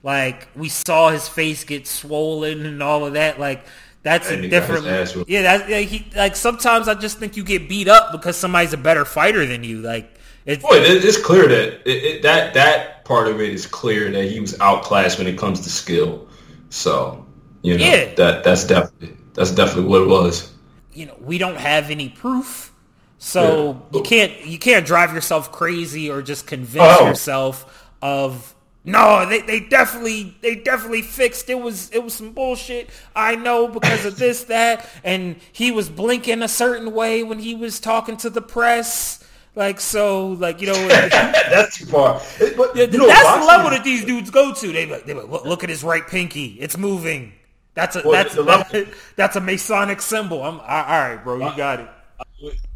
like 0.02 0.48
we 0.54 0.68
saw 0.68 1.10
his 1.10 1.26
face 1.28 1.64
get 1.64 1.86
swollen 1.86 2.66
and 2.66 2.82
all 2.82 3.04
of 3.04 3.14
that, 3.14 3.40
like. 3.40 3.64
That's 4.04 4.30
and 4.30 4.44
a 4.44 4.48
different. 4.48 4.84
Yeah, 5.28 5.42
that's 5.42 5.68
yeah, 5.68 5.80
he 5.80 6.06
like 6.14 6.36
sometimes 6.36 6.86
I 6.86 6.94
just 6.94 7.18
think 7.18 7.36
you 7.36 7.42
get 7.42 7.68
beat 7.68 7.88
up 7.88 8.12
because 8.12 8.36
somebody's 8.36 8.72
a 8.72 8.78
better 8.78 9.04
fighter 9.04 9.44
than 9.44 9.64
you. 9.64 9.82
Like 9.82 10.14
it's, 10.46 10.62
Boy, 10.62 10.76
it's 10.76 11.20
clear 11.20 11.46
that 11.48 11.82
it, 11.84 12.04
it, 12.04 12.22
that 12.22 12.54
that 12.54 13.04
part 13.04 13.26
of 13.26 13.40
it 13.40 13.52
is 13.52 13.66
clear 13.66 14.10
that 14.10 14.24
he 14.24 14.40
was 14.40 14.58
outclassed 14.60 15.18
when 15.18 15.26
it 15.26 15.36
comes 15.36 15.60
to 15.62 15.68
skill. 15.68 16.28
So 16.70 17.26
you 17.62 17.76
know, 17.76 17.84
yeah. 17.84 18.14
that 18.14 18.44
that's 18.44 18.66
definitely 18.66 19.16
that's 19.34 19.50
definitely 19.50 19.90
what 19.90 20.02
it 20.02 20.08
was. 20.08 20.52
You 20.92 21.06
know, 21.06 21.16
we 21.20 21.38
don't 21.38 21.56
have 21.56 21.90
any 21.90 22.08
proof, 22.08 22.72
so 23.18 23.82
yeah. 23.92 23.98
you 23.98 24.02
can't 24.04 24.46
you 24.46 24.58
can't 24.58 24.86
drive 24.86 25.14
yourself 25.14 25.52
crazy 25.52 26.10
or 26.10 26.22
just 26.22 26.46
convince 26.46 26.98
oh. 27.00 27.06
yourself 27.06 27.92
of 28.02 28.54
no, 28.84 29.26
they, 29.28 29.42
they 29.42 29.60
definitely 29.60 30.34
they 30.40 30.54
definitely 30.54 31.02
fixed 31.02 31.50
it 31.50 31.60
was 31.60 31.90
it 31.90 32.02
was 32.02 32.14
some 32.14 32.32
bullshit. 32.32 32.88
I 33.14 33.34
know 33.36 33.68
because 33.68 34.04
of 34.04 34.18
this 34.18 34.44
that 34.44 34.88
and 35.04 35.36
he 35.52 35.70
was 35.70 35.88
blinking 35.88 36.42
a 36.42 36.48
certain 36.48 36.92
way 36.92 37.22
when 37.22 37.38
he 37.38 37.54
was 37.54 37.80
talking 37.80 38.16
to 38.18 38.30
the 38.30 38.42
press. 38.42 39.24
Like 39.54 39.80
so, 39.80 40.28
like 40.28 40.60
you 40.60 40.68
know, 40.68 40.88
that's 40.88 41.78
too 41.78 41.86
far. 41.86 42.20
But, 42.56 42.76
you 42.76 42.98
know, 42.98 43.08
that's 43.08 43.40
the 43.40 43.46
level 43.46 43.70
that 43.70 43.82
these 43.82 44.04
dudes 44.04 44.30
go 44.30 44.54
to. 44.54 44.72
They 44.72 44.86
like, 44.86 45.04
they 45.04 45.14
like, 45.14 45.28
look, 45.28 45.44
look 45.44 45.64
at 45.64 45.68
his 45.68 45.82
right 45.82 46.06
pinky, 46.06 46.56
it's 46.60 46.78
moving. 46.78 47.32
That's 47.74 47.96
a 47.96 48.02
well, 48.04 48.12
that's 48.12 48.34
that, 48.34 48.88
that's 49.16 49.36
a 49.36 49.40
Masonic 49.40 50.00
symbol. 50.00 50.42
I'm 50.42 50.60
all 50.60 50.66
right, 50.66 51.20
bro. 51.22 51.36
You 51.36 51.56
got 51.56 51.80
it. 51.80 51.88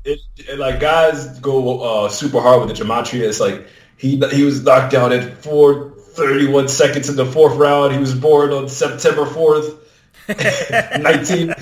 It, 0.05 0.19
it, 0.37 0.59
like 0.59 0.81
guys 0.81 1.39
go 1.41 1.81
uh, 1.81 2.09
super 2.09 2.41
hard 2.41 2.61
with 2.67 2.77
the 2.77 2.85
gematria. 2.85 3.29
It's 3.29 3.41
like 3.41 3.67
he 3.97 4.17
he 4.31 4.45
was 4.45 4.63
knocked 4.63 4.95
out 4.95 5.13
at 5.13 5.43
four 5.43 5.91
thirty 5.99 6.49
one 6.49 6.69
seconds 6.69 7.09
in 7.09 7.17
the 7.17 7.27
fourth 7.27 7.57
round. 7.57 7.93
He 7.93 7.99
was 7.99 8.15
born 8.15 8.53
on 8.53 8.69
September 8.69 9.27
fourth. 9.27 9.79
19 10.29 11.49
like 11.49 11.59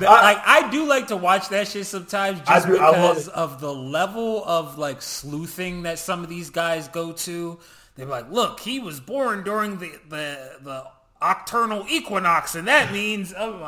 I 0.00 0.68
do 0.72 0.84
like 0.84 1.08
to 1.08 1.16
watch 1.16 1.48
that 1.50 1.68
shit 1.68 1.86
sometimes 1.86 2.40
just 2.40 2.66
do, 2.66 2.72
because 2.72 3.28
of 3.28 3.60
the 3.60 3.72
level 3.72 4.44
of 4.44 4.76
like 4.76 5.00
sleuthing 5.00 5.82
that 5.82 6.00
some 6.00 6.24
of 6.24 6.28
these 6.28 6.50
guys 6.50 6.88
go 6.88 7.12
to. 7.12 7.60
They're 7.94 8.06
like, 8.06 8.30
look, 8.30 8.60
he 8.60 8.80
was 8.80 9.00
born 9.00 9.44
during 9.44 9.78
the 9.78 9.92
the, 10.08 10.56
the 10.62 10.86
octurnal 11.20 11.84
equinox, 11.88 12.54
and 12.54 12.68
that 12.68 12.92
means 12.92 13.34
oh, 13.36 13.62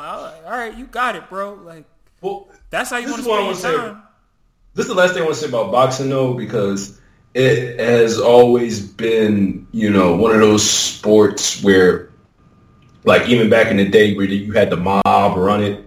all 0.45 0.51
right, 0.51 0.75
you 0.77 0.85
got 0.85 1.15
it, 1.15 1.29
bro. 1.29 1.53
Like, 1.53 1.85
well, 2.21 2.47
that's 2.69 2.89
how 2.89 2.97
you 2.97 3.07
want 3.07 3.17
to 3.17 3.23
spend 3.23 3.45
your 3.45 3.53
time. 3.53 3.95
Say, 3.95 4.01
this 4.75 4.85
is 4.85 4.89
the 4.89 4.95
last 4.95 5.13
thing 5.13 5.23
I 5.23 5.25
want 5.25 5.35
to 5.35 5.41
say 5.41 5.49
about 5.49 5.71
boxing, 5.71 6.09
though, 6.09 6.33
because 6.33 6.99
it 7.33 7.79
has 7.79 8.19
always 8.19 8.85
been, 8.85 9.67
you 9.71 9.89
know, 9.89 10.15
one 10.15 10.33
of 10.33 10.39
those 10.39 10.69
sports 10.69 11.63
where, 11.63 12.09
like, 13.03 13.27
even 13.27 13.49
back 13.49 13.67
in 13.67 13.77
the 13.77 13.87
day, 13.87 14.15
where 14.15 14.25
you 14.25 14.53
had 14.53 14.69
the 14.69 14.77
mob 14.77 15.37
run 15.37 15.63
it, 15.63 15.85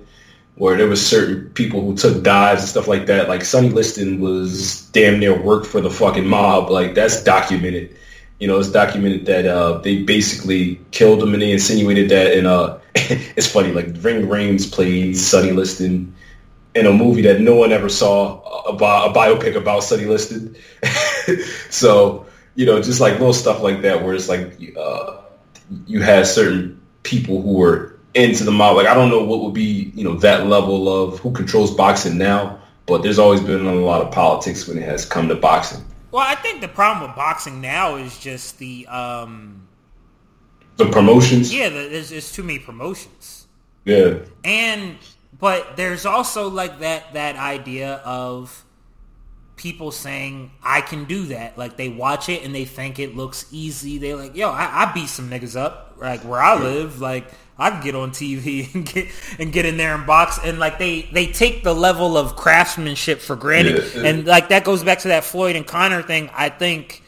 where 0.57 0.77
there 0.77 0.87
was 0.87 1.05
certain 1.05 1.49
people 1.51 1.81
who 1.81 1.97
took 1.97 2.23
dives 2.23 2.63
and 2.63 2.69
stuff 2.69 2.87
like 2.87 3.07
that. 3.07 3.29
Like 3.29 3.45
Sonny 3.45 3.71
Liston 3.71 4.21
was 4.21 4.87
damn 4.93 5.19
near 5.19 5.41
worked 5.41 5.67
for 5.67 5.81
the 5.81 5.91
fucking 5.91 6.27
mob. 6.27 6.71
Like 6.71 6.95
that's 6.95 7.25
documented 7.25 7.97
you 8.43 8.49
know, 8.49 8.59
it's 8.59 8.73
documented 8.73 9.25
that 9.27 9.47
uh, 9.47 9.79
they 9.79 10.03
basically 10.03 10.81
killed 10.91 11.23
him 11.23 11.33
and 11.33 11.41
they 11.41 11.53
insinuated 11.53 12.09
that. 12.09 12.37
And 12.37 12.49
uh, 12.49 12.79
it's 12.97 13.47
funny, 13.47 13.71
like 13.71 13.87
Ving 13.87 14.27
Rhames 14.27 14.71
played 14.71 15.17
Sonny 15.17 15.53
Liston 15.53 16.13
in 16.75 16.87
a 16.87 16.93
movie 16.93 17.23
that 17.23 17.41
no 17.41 17.55
one 17.55 17.71
ever 17.71 17.89
saw 17.89 18.41
about 18.65 19.11
a 19.11 19.13
biopic 19.17 19.55
about 19.55 19.85
Sonny 19.85 20.07
Liston. 20.07 20.57
so 21.71 22.27
you 22.57 22.67
know, 22.67 22.83
just 22.83 23.01
like 23.01 23.13
little 23.13 23.33
stuff 23.33 23.63
like 23.63 23.83
that, 23.83 24.03
where 24.03 24.13
it's 24.13 24.29
like 24.29 24.61
uh, 24.77 25.19
you 25.87 26.03
had 26.03 26.27
certain 26.27 26.83
people 27.05 27.43
who 27.43 27.53
were 27.53 27.97
into 28.13 28.43
the 28.43 28.51
mob. 28.51 28.75
Like 28.75 28.89
I 28.89 28.95
don't 28.95 29.09
know 29.09 29.23
what 29.23 29.43
would 29.43 29.55
be 29.55 29.93
you 29.95 30.03
know 30.03 30.17
that 30.17 30.49
level 30.49 30.93
of 30.93 31.21
who 31.21 31.31
controls 31.31 31.71
boxing 31.71 32.19
now, 32.19 32.59
but 32.87 33.05
there's 33.05 33.21
always 33.21 33.41
been 33.41 33.65
a 33.65 33.75
lot 33.75 34.03
of 34.03 34.11
politics 34.11 34.67
when 34.67 34.79
it 34.79 34.85
has 34.85 35.07
come 35.07 35.29
to 35.29 35.37
boxing. 35.37 35.85
Well, 36.13 36.25
I 36.25 36.35
think 36.35 36.61
the 36.61 36.69
problem 36.69 37.09
with 37.09 37.17
boxing 37.17 37.63
now 37.63 37.97
is 37.97 38.19
just 38.19 38.59
the 38.59 38.87
um, 38.87 39.67
the 40.77 40.87
promotions. 40.91 41.53
Yeah, 41.53 41.71
there's, 41.71 42.11
there's 42.11 42.33
too 42.33 42.43
many 42.43 42.59
promotions. 42.59 43.47
Yeah, 43.87 44.19
and 44.45 44.97
but 45.39 45.77
there's 45.77 46.05
also 46.05 46.49
like 46.49 46.81
that 46.81 47.15
that 47.15 47.37
idea 47.37 47.95
of 48.05 48.65
people 49.57 49.91
saying 49.91 50.51
I 50.63 50.83
can 50.83 51.07
do 51.07 51.27
that. 51.27 51.57
Like 51.57 51.79
they 51.79 51.89
watch 51.89 52.29
it 52.29 52.45
and 52.45 52.55
they 52.55 52.67
think 52.67 52.99
it 52.99 53.17
looks 53.17 53.47
easy. 53.51 53.97
They 53.97 54.15
like, 54.15 54.37
yo, 54.37 54.51
I, 54.51 54.83
I 54.83 54.93
beat 54.93 55.09
some 55.09 55.31
niggas 55.31 55.57
up. 55.57 55.97
Like 55.99 56.21
where 56.21 56.41
I 56.41 56.59
live, 56.61 57.01
like 57.01 57.25
I 57.59 57.71
can 57.71 57.83
get 57.83 57.95
on 57.95 58.11
TV 58.11 58.73
and 58.75 58.87
get 58.87 59.09
and 59.39 59.53
get 59.53 59.67
in 59.67 59.77
there 59.77 59.95
and 59.95 60.07
box. 60.07 60.39
And 60.43 60.59
like 60.59 60.79
they 60.79 61.03
they 61.13 61.27
take 61.27 61.63
the 61.63 61.75
level 61.75 62.17
of 62.17 62.37
craftsmanship 62.37 63.21
for 63.21 63.37
granted. 63.37 63.85
Yeah, 63.95 64.07
and 64.07 64.27
like 64.27 64.49
that 64.49 64.65
goes 64.65 64.83
back 64.83 65.01
to 65.01 65.09
that 65.09 65.25
Floyd 65.25 65.57
and 65.57 65.67
Conor 65.67 66.03
thing. 66.03 66.31
I 66.35 66.49
think 66.49 67.03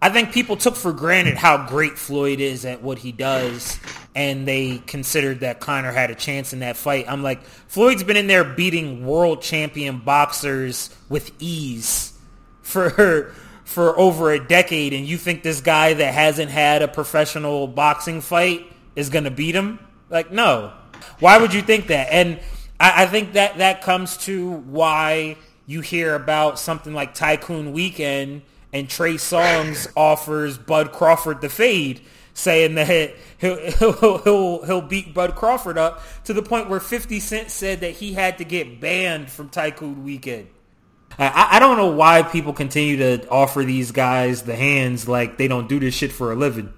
I 0.00 0.08
think 0.08 0.32
people 0.32 0.56
took 0.56 0.74
for 0.74 0.92
granted 0.92 1.36
how 1.36 1.66
great 1.68 1.98
Floyd 1.98 2.40
is 2.40 2.64
at 2.64 2.82
what 2.82 2.98
he 2.98 3.12
does. 3.12 3.78
And 4.14 4.46
they 4.46 4.78
considered 4.78 5.40
that 5.40 5.60
Conor 5.60 5.92
had 5.92 6.10
a 6.10 6.14
chance 6.14 6.52
in 6.52 6.58
that 6.58 6.76
fight. 6.76 7.06
I'm 7.08 7.22
like 7.22 7.42
Floyd's 7.44 8.02
been 8.02 8.16
in 8.16 8.26
there 8.26 8.44
beating 8.44 9.06
world 9.06 9.42
champion 9.42 9.98
boxers 9.98 10.90
with 11.08 11.32
ease 11.38 12.12
for 12.62 13.32
for 13.64 13.98
over 13.98 14.32
a 14.32 14.44
decade. 14.44 14.92
And 14.92 15.06
you 15.06 15.16
think 15.16 15.42
this 15.42 15.60
guy 15.60 15.94
that 15.94 16.12
hasn't 16.14 16.50
had 16.50 16.82
a 16.82 16.88
professional 16.88 17.66
boxing 17.66 18.20
fight 18.20 18.66
is 18.96 19.10
going 19.10 19.24
to 19.24 19.30
beat 19.30 19.54
him? 19.54 19.78
Like, 20.10 20.30
no. 20.30 20.72
Why 21.18 21.38
would 21.38 21.54
you 21.54 21.62
think 21.62 21.88
that? 21.88 22.08
And 22.10 22.38
I, 22.78 23.04
I 23.04 23.06
think 23.06 23.32
that 23.34 23.58
that 23.58 23.82
comes 23.82 24.16
to 24.18 24.50
why 24.50 25.36
you 25.66 25.80
hear 25.80 26.14
about 26.14 26.58
something 26.58 26.92
like 26.92 27.14
Tycoon 27.14 27.72
Weekend 27.72 28.42
and 28.72 28.88
Trey 28.88 29.14
Songz 29.14 29.90
offers 29.96 30.58
Bud 30.58 30.92
Crawford 30.92 31.40
the 31.40 31.48
fade, 31.48 32.00
saying 32.34 32.74
that 32.74 33.14
he'll, 33.38 33.56
he'll, 33.56 34.18
he'll, 34.18 34.64
he'll 34.64 34.82
beat 34.82 35.14
Bud 35.14 35.34
Crawford 35.34 35.78
up 35.78 36.02
to 36.24 36.32
the 36.32 36.42
point 36.42 36.68
where 36.68 36.80
50 36.80 37.20
Cent 37.20 37.50
said 37.50 37.80
that 37.80 37.92
he 37.92 38.12
had 38.12 38.38
to 38.38 38.44
get 38.44 38.80
banned 38.80 39.30
from 39.30 39.48
Tycoon 39.48 40.04
Weekend. 40.04 40.48
I, 41.18 41.48
I 41.52 41.58
don't 41.58 41.76
know 41.76 41.90
why 41.90 42.22
people 42.22 42.52
continue 42.52 42.96
to 42.96 43.28
offer 43.28 43.64
these 43.64 43.92
guys 43.92 44.42
the 44.42 44.56
hands 44.56 45.06
like 45.06 45.36
they 45.36 45.46
don't 45.46 45.68
do 45.68 45.78
this 45.78 45.94
shit 45.94 46.10
for 46.10 46.32
a 46.32 46.34
living. 46.34 46.72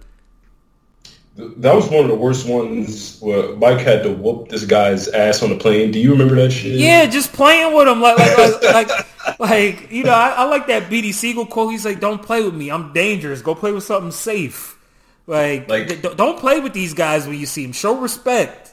That 1.36 1.74
was 1.74 1.88
one 1.88 2.04
of 2.04 2.08
the 2.08 2.14
worst 2.14 2.48
ones 2.48 3.18
where 3.20 3.56
Mike 3.56 3.80
had 3.80 4.04
to 4.04 4.12
whoop 4.12 4.50
this 4.50 4.64
guy's 4.64 5.08
ass 5.08 5.42
on 5.42 5.50
the 5.50 5.56
plane. 5.56 5.90
Do 5.90 5.98
you 5.98 6.12
remember 6.12 6.36
that 6.36 6.52
shit? 6.52 6.78
Yeah, 6.78 7.06
just 7.06 7.32
playing 7.32 7.74
with 7.74 7.88
him 7.88 8.00
like 8.00 8.18
like 8.18 8.62
like, 8.62 8.88
like, 8.88 9.40
like 9.40 9.90
you 9.90 10.04
know, 10.04 10.12
I, 10.12 10.28
I, 10.28 10.44
like 10.44 10.68
that 10.68 10.84
Beanie 10.84 11.12
Sigel 11.12 11.44
quote. 11.44 11.72
He's 11.72 11.84
like, 11.84 11.98
"Don't 11.98 12.22
play 12.22 12.44
with 12.44 12.54
me. 12.54 12.70
I'm 12.70 12.92
dangerous. 12.92 13.42
Go 13.42 13.56
play 13.56 13.72
with 13.72 13.82
something 13.82 14.12
safe." 14.12 14.78
Like, 15.26 15.68
like 15.68 16.02
don't 16.02 16.38
play 16.38 16.60
with 16.60 16.72
these 16.72 16.94
guys 16.94 17.26
when 17.26 17.38
you 17.38 17.46
see 17.46 17.64
them. 17.64 17.72
Show 17.72 17.98
respect. 17.98 18.72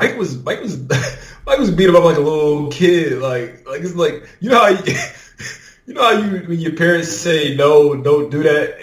Mike 0.00 0.16
was 0.16 0.42
Mike 0.42 0.60
was 0.60 0.80
Mike 1.46 1.58
was 1.60 1.70
beating 1.70 1.94
him 1.94 1.96
up 1.96 2.04
like 2.04 2.16
a 2.16 2.20
little 2.20 2.70
kid. 2.72 3.18
Like 3.18 3.68
like 3.68 3.82
it's 3.82 3.94
like 3.94 4.28
you 4.40 4.50
know 4.50 4.58
how. 4.58 4.68
You, 4.68 4.94
you 5.86 5.94
know 5.94 6.02
how 6.02 6.10
you 6.10 6.40
when 6.48 6.58
your 6.58 6.74
parents 6.74 7.08
say 7.08 7.54
no, 7.54 7.94
don't 7.96 8.30
do 8.30 8.42
that. 8.42 8.78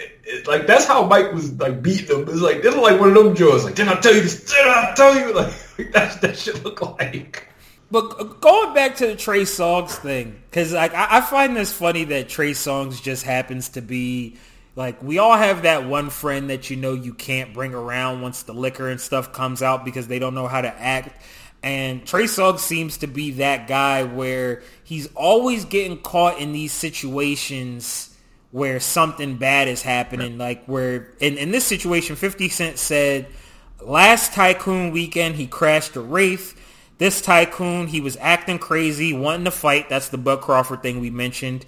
Like 0.46 0.66
that's 0.66 0.86
how 0.86 1.06
Mike 1.06 1.32
was 1.32 1.52
like 1.54 1.82
beating 1.82 2.08
them. 2.08 2.28
It's 2.28 2.40
like 2.40 2.62
this 2.62 2.74
is 2.74 2.80
like 2.80 2.98
one 2.98 3.10
of 3.10 3.14
them 3.14 3.34
joys. 3.34 3.64
Like 3.64 3.74
didn't 3.74 3.96
I 3.96 4.00
tell 4.00 4.14
you 4.14 4.22
this? 4.22 4.44
Didn't 4.44 4.68
I 4.68 4.92
tell 4.94 5.16
you? 5.16 5.32
Like 5.32 5.52
that's 5.92 6.16
that 6.16 6.36
should 6.36 6.64
look 6.64 6.80
like. 6.98 7.48
But 7.90 8.40
going 8.40 8.74
back 8.74 8.96
to 8.96 9.06
the 9.06 9.16
Trey 9.16 9.42
Songz 9.42 9.90
thing, 9.90 10.42
because 10.50 10.72
like 10.72 10.94
I, 10.94 11.18
I 11.18 11.20
find 11.20 11.56
this 11.56 11.72
funny 11.72 12.04
that 12.04 12.28
Trey 12.28 12.52
Songz 12.52 13.00
just 13.00 13.22
happens 13.22 13.70
to 13.70 13.80
be 13.80 14.36
like 14.74 15.00
we 15.02 15.18
all 15.18 15.36
have 15.36 15.62
that 15.62 15.86
one 15.86 16.10
friend 16.10 16.50
that 16.50 16.70
you 16.70 16.76
know 16.76 16.94
you 16.94 17.14
can't 17.14 17.54
bring 17.54 17.74
around 17.74 18.22
once 18.22 18.42
the 18.42 18.52
liquor 18.52 18.88
and 18.88 19.00
stuff 19.00 19.32
comes 19.32 19.62
out 19.62 19.84
because 19.84 20.08
they 20.08 20.18
don't 20.18 20.34
know 20.34 20.48
how 20.48 20.60
to 20.60 20.68
act. 20.68 21.22
And 21.62 22.04
Trey 22.06 22.24
Songz 22.24 22.58
seems 22.60 22.98
to 22.98 23.06
be 23.06 23.32
that 23.32 23.68
guy 23.68 24.02
where 24.02 24.62
he's 24.82 25.08
always 25.14 25.64
getting 25.64 25.98
caught 25.98 26.38
in 26.38 26.52
these 26.52 26.72
situations 26.72 28.15
where 28.50 28.80
something 28.80 29.36
bad 29.36 29.68
is 29.68 29.82
happening. 29.82 30.38
Like 30.38 30.66
where 30.66 31.12
in, 31.20 31.36
in 31.38 31.50
this 31.50 31.64
situation, 31.64 32.16
50 32.16 32.48
Cent 32.48 32.78
said 32.78 33.26
last 33.80 34.32
Tycoon 34.32 34.92
weekend 34.92 35.36
he 35.36 35.46
crashed 35.46 35.96
a 35.96 36.00
Wraith 36.00 36.56
this 36.98 37.20
tycoon, 37.20 37.88
he 37.88 38.00
was 38.00 38.16
acting 38.20 38.58
crazy, 38.58 39.12
wanting 39.12 39.44
to 39.44 39.50
fight. 39.50 39.88
That's 39.88 40.08
the 40.08 40.18
Bud 40.18 40.40
Crawford 40.40 40.82
thing 40.82 41.00
we 41.00 41.10
mentioned. 41.10 41.66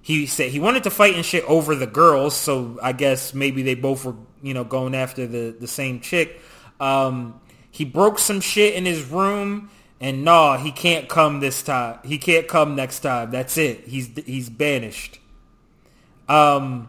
He 0.00 0.24
said 0.24 0.50
he 0.50 0.58
wanted 0.58 0.84
to 0.84 0.90
fight 0.90 1.14
and 1.14 1.24
shit 1.24 1.44
over 1.44 1.74
the 1.74 1.86
girls, 1.86 2.34
so 2.34 2.78
I 2.82 2.92
guess 2.92 3.34
maybe 3.34 3.62
they 3.62 3.74
both 3.74 4.04
were, 4.06 4.14
you 4.42 4.54
know, 4.54 4.64
going 4.64 4.94
after 4.94 5.26
the, 5.26 5.54
the 5.58 5.68
same 5.68 6.00
chick. 6.00 6.40
Um, 6.80 7.38
he 7.70 7.84
broke 7.84 8.18
some 8.18 8.40
shit 8.40 8.74
in 8.74 8.86
his 8.86 9.04
room, 9.04 9.70
and 10.00 10.24
nah, 10.24 10.56
he 10.56 10.72
can't 10.72 11.10
come 11.10 11.40
this 11.40 11.62
time. 11.62 11.98
He 12.02 12.16
can't 12.16 12.48
come 12.48 12.74
next 12.74 13.00
time. 13.00 13.30
That's 13.30 13.58
it. 13.58 13.86
He's 13.86 14.08
he's 14.24 14.48
banished. 14.48 15.19
Um, 16.30 16.88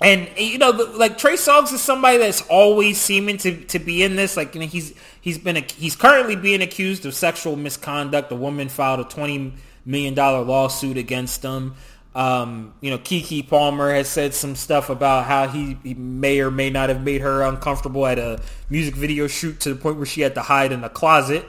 and 0.00 0.28
you 0.36 0.58
know, 0.58 0.70
like 0.70 1.16
Trey 1.16 1.34
Songz 1.34 1.72
is 1.72 1.80
somebody 1.80 2.18
that's 2.18 2.42
always 2.48 2.98
seeming 3.00 3.36
to, 3.38 3.64
to 3.66 3.78
be 3.78 4.02
in 4.02 4.16
this. 4.16 4.36
Like 4.36 4.54
you 4.54 4.60
know, 4.62 4.66
he's 4.66 4.94
he's 5.20 5.38
been 5.38 5.56
a, 5.58 5.60
he's 5.60 5.94
currently 5.94 6.36
being 6.36 6.60
accused 6.60 7.06
of 7.06 7.14
sexual 7.14 7.54
misconduct. 7.54 8.32
A 8.32 8.34
woman 8.34 8.68
filed 8.68 9.00
a 9.00 9.04
twenty 9.04 9.52
million 9.84 10.14
dollar 10.14 10.42
lawsuit 10.42 10.96
against 10.96 11.42
him. 11.42 11.74
Um, 12.12 12.74
you 12.80 12.90
know, 12.90 12.98
Keke 12.98 13.46
Palmer 13.48 13.94
has 13.94 14.08
said 14.08 14.34
some 14.34 14.56
stuff 14.56 14.90
about 14.90 15.26
how 15.26 15.46
he, 15.46 15.78
he, 15.84 15.94
may 15.94 16.40
or 16.40 16.50
may 16.50 16.68
not 16.68 16.88
have 16.88 17.04
made 17.04 17.20
her 17.20 17.42
uncomfortable 17.42 18.04
at 18.04 18.18
a 18.18 18.42
music 18.68 18.96
video 18.96 19.28
shoot 19.28 19.60
to 19.60 19.74
the 19.74 19.80
point 19.80 19.96
where 19.96 20.06
she 20.06 20.20
had 20.22 20.34
to 20.34 20.42
hide 20.42 20.72
in 20.72 20.82
a 20.82 20.88
closet. 20.88 21.46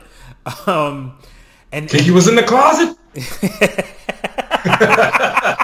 Um, 0.68 1.18
and 1.72 1.90
Keke 1.90 2.12
was 2.12 2.28
in 2.28 2.36
the 2.36 2.44
closet. 2.44 2.96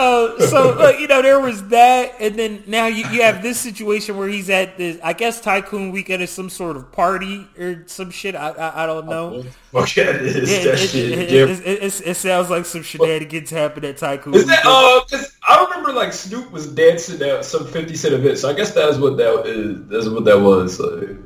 uh, 0.00 0.46
so 0.46 0.78
uh, 0.78 0.90
you 0.98 1.06
know 1.06 1.20
there 1.20 1.38
was 1.38 1.68
that, 1.68 2.14
and 2.20 2.38
then 2.38 2.64
now 2.66 2.86
you, 2.86 3.06
you 3.10 3.22
have 3.22 3.42
this 3.42 3.60
situation 3.60 4.16
where 4.16 4.28
he's 4.28 4.48
at 4.48 4.78
this. 4.78 4.98
I 5.02 5.12
guess 5.12 5.40
Tycoon 5.40 5.90
Weekend 5.92 6.22
is 6.22 6.30
some 6.30 6.48
sort 6.48 6.78
of 6.78 6.90
party 6.90 7.46
or 7.58 7.84
some 7.86 8.10
shit. 8.10 8.34
I 8.34 8.48
I, 8.50 8.84
I 8.84 8.86
don't 8.86 9.06
know. 9.06 9.44
Okay, 9.74 10.02
it 10.02 10.22
is 10.22 10.50
it, 10.50 10.64
that 10.64 10.74
it, 10.74 10.88
shit. 10.88 11.18
It, 11.18 11.30
yeah. 11.30 11.42
it, 11.44 11.82
it, 11.82 12.02
it, 12.06 12.14
sounds 12.14 12.48
like 12.48 12.64
some 12.64 12.82
shenanigans 12.82 13.50
happened 13.50 13.84
at 13.84 13.98
Tycoon. 13.98 14.34
Is 14.34 14.46
that? 14.46 14.64
Uh, 14.64 15.00
I 15.46 15.64
remember 15.64 15.92
like 15.92 16.12
Snoop 16.14 16.50
was 16.50 16.66
dancing 16.72 17.20
at 17.22 17.44
some 17.44 17.66
Fifty 17.66 17.94
Cent 17.94 18.14
event, 18.14 18.38
so 18.38 18.48
I 18.48 18.54
guess 18.54 18.72
that's 18.72 18.96
what 18.96 19.18
that 19.18 19.46
is. 19.46 19.86
That's 19.88 20.08
what 20.08 20.24
that 20.24 20.40
was. 20.40 20.78
So. 20.78 21.18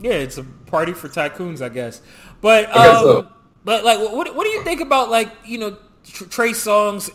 Yeah, 0.00 0.12
it's 0.12 0.38
a 0.38 0.44
party 0.66 0.94
for 0.94 1.08
tycoons, 1.08 1.60
I 1.60 1.68
guess. 1.68 2.00
But 2.40 2.74
um, 2.74 2.96
so. 2.96 3.28
but 3.62 3.84
like, 3.84 3.98
what 3.98 4.34
what 4.34 4.44
do 4.44 4.50
you 4.50 4.64
think 4.64 4.80
about 4.80 5.10
like 5.10 5.30
you 5.44 5.58
know 5.58 5.76
Trey 6.04 6.50
Songz 6.50 7.10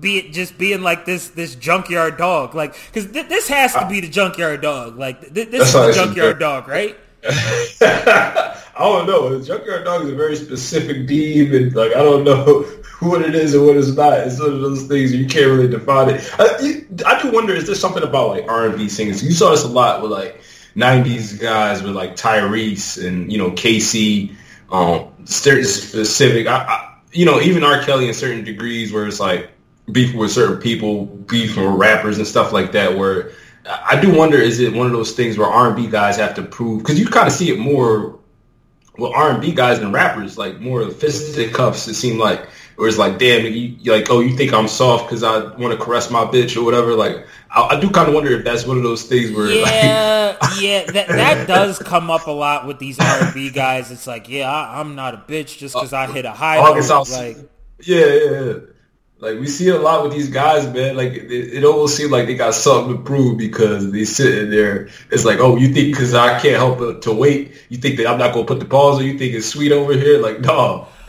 be 0.00 0.18
it 0.18 0.32
just 0.32 0.58
being 0.58 0.82
like 0.82 1.04
this 1.04 1.28
this 1.30 1.54
junkyard 1.54 2.16
dog 2.16 2.54
like 2.54 2.74
because 2.86 3.10
th- 3.10 3.28
this 3.28 3.48
has 3.48 3.72
to 3.74 3.86
be 3.88 4.00
the 4.00 4.08
junkyard 4.08 4.60
dog 4.60 4.98
like 4.98 5.20
th- 5.32 5.50
this 5.50 5.68
is 5.68 5.72
the 5.72 5.92
junkyard 5.92 6.38
dog 6.38 6.68
right 6.68 6.96
I 7.28 8.84
don't 8.84 9.06
know. 9.06 9.36
The 9.38 9.44
junkyard 9.44 9.84
dog 9.84 10.04
is 10.04 10.10
a 10.10 10.14
very 10.14 10.36
specific 10.36 11.06
beam, 11.06 11.54
and 11.54 11.74
like 11.74 11.92
I 11.92 12.02
don't 12.02 12.24
know 12.24 12.62
what 13.00 13.22
it 13.22 13.34
is 13.34 13.54
and 13.54 13.66
what 13.66 13.76
it's 13.76 13.96
not. 13.96 14.18
It's 14.18 14.38
one 14.38 14.52
of 14.52 14.60
those 14.60 14.86
things 14.86 15.14
you 15.14 15.26
can't 15.26 15.46
really 15.46 15.68
define 15.68 16.10
it. 16.10 16.30
I, 16.38 16.58
you, 16.60 16.86
I 17.06 17.20
do 17.20 17.32
wonder, 17.32 17.54
is 17.54 17.66
there 17.66 17.74
something 17.74 18.02
about 18.02 18.28
like 18.28 18.48
R 18.48 18.66
and 18.66 18.76
B 18.76 18.88
singers? 18.88 19.24
You 19.24 19.32
saw 19.32 19.50
this 19.50 19.64
a 19.64 19.68
lot 19.68 20.02
with 20.02 20.12
like 20.12 20.40
'90s 20.76 21.40
guys 21.40 21.82
with 21.82 21.96
like 21.96 22.16
Tyrese 22.16 23.04
and 23.04 23.32
you 23.32 23.38
know 23.38 23.50
K-Ci, 23.52 24.36
um, 24.70 25.08
certain 25.24 25.64
specific. 25.64 26.46
I, 26.46 26.56
I, 26.56 26.98
you 27.12 27.24
know, 27.24 27.40
even 27.40 27.64
R. 27.64 27.82
Kelly 27.82 28.08
in 28.08 28.14
certain 28.14 28.44
degrees, 28.44 28.92
where 28.92 29.06
it's 29.06 29.20
like 29.20 29.50
beefing 29.90 30.18
with 30.18 30.32
certain 30.32 30.58
people, 30.58 31.06
beef 31.06 31.56
with 31.56 31.66
rappers 31.66 32.18
and 32.18 32.26
stuff 32.26 32.52
like 32.52 32.72
that. 32.72 32.96
Where 32.96 33.32
I 33.66 34.00
do 34.00 34.14
wonder, 34.14 34.38
is 34.38 34.60
it 34.60 34.72
one 34.72 34.86
of 34.86 34.92
those 34.92 35.12
things 35.12 35.38
where 35.38 35.48
R 35.48 35.68
and 35.68 35.76
B 35.76 35.88
guys 35.88 36.16
have 36.16 36.34
to 36.36 36.42
prove? 36.42 36.82
Because 36.82 36.98
you 36.98 37.06
kind 37.06 37.26
of 37.26 37.32
see 37.32 37.50
it 37.50 37.58
more 37.58 38.18
with 38.98 39.12
R 39.12 39.30
and 39.30 39.40
B 39.40 39.52
guys 39.52 39.80
than 39.80 39.92
rappers, 39.92 40.38
like 40.38 40.60
more 40.60 40.88
fisticuffs. 40.90 41.86
It 41.88 41.94
seemed 41.94 42.18
like, 42.18 42.46
where 42.76 42.88
it's 42.88 42.98
like, 42.98 43.18
damn, 43.18 43.46
you 43.46 43.90
like, 43.90 44.10
oh, 44.10 44.20
you 44.20 44.36
think 44.36 44.52
I'm 44.52 44.68
soft 44.68 45.06
because 45.06 45.22
I 45.22 45.38
want 45.56 45.78
to 45.78 45.82
caress 45.82 46.10
my 46.10 46.24
bitch 46.24 46.56
or 46.56 46.64
whatever. 46.64 46.94
Like, 46.94 47.26
I, 47.50 47.62
I 47.62 47.80
do 47.80 47.90
kind 47.90 48.08
of 48.08 48.14
wonder 48.14 48.30
if 48.32 48.44
that's 48.44 48.66
one 48.66 48.76
of 48.76 48.82
those 48.82 49.04
things 49.04 49.34
where, 49.34 49.46
yeah, 49.48 50.36
like, 50.40 50.50
yeah, 50.60 50.84
that 50.92 51.08
that 51.08 51.48
does 51.48 51.78
come 51.78 52.10
up 52.10 52.26
a 52.26 52.30
lot 52.30 52.66
with 52.66 52.78
these 52.78 52.98
R 52.98 53.24
and 53.24 53.34
B 53.34 53.50
guys. 53.50 53.90
It's 53.90 54.06
like, 54.06 54.28
yeah, 54.28 54.50
I, 54.50 54.80
am 54.80 54.94
not 54.94 55.14
a 55.14 55.18
bitch 55.18 55.56
just 55.56 55.74
because 55.74 55.94
I 55.94 56.06
hit 56.06 56.26
a 56.26 56.32
high 56.32 56.56
note. 56.56 57.08
Like, 57.08 57.38
yeah, 57.80 58.06
yeah, 58.06 58.30
yeah. 58.30 58.54
Like 59.18 59.38
we 59.40 59.46
see 59.46 59.68
it 59.68 59.74
a 59.74 59.78
lot 59.78 60.02
with 60.02 60.12
these 60.12 60.28
guys, 60.28 60.66
man. 60.66 60.94
Like 60.94 61.14
it, 61.14 61.30
it 61.30 61.64
almost 61.64 61.96
seems 61.96 62.10
like 62.10 62.26
they 62.26 62.34
got 62.34 62.52
something 62.52 62.98
to 62.98 63.02
prove 63.02 63.38
because 63.38 63.90
they 63.90 64.04
sitting 64.04 64.50
there. 64.50 64.88
It's 65.10 65.24
like, 65.24 65.38
oh, 65.38 65.56
you 65.56 65.72
think 65.72 65.94
because 65.94 66.12
I 66.12 66.38
can't 66.38 66.56
help 66.56 66.78
but 66.78 67.00
to 67.02 67.14
wait, 67.14 67.54
you 67.70 67.78
think 67.78 67.96
that 67.96 68.08
I'm 68.08 68.18
not 68.18 68.34
gonna 68.34 68.46
put 68.46 68.60
the 68.60 68.66
pause, 68.66 69.00
or 69.00 69.04
you 69.04 69.16
think 69.16 69.32
it's 69.32 69.46
sweet 69.46 69.72
over 69.72 69.94
here? 69.94 70.18
Like, 70.18 70.40
no. 70.40 70.88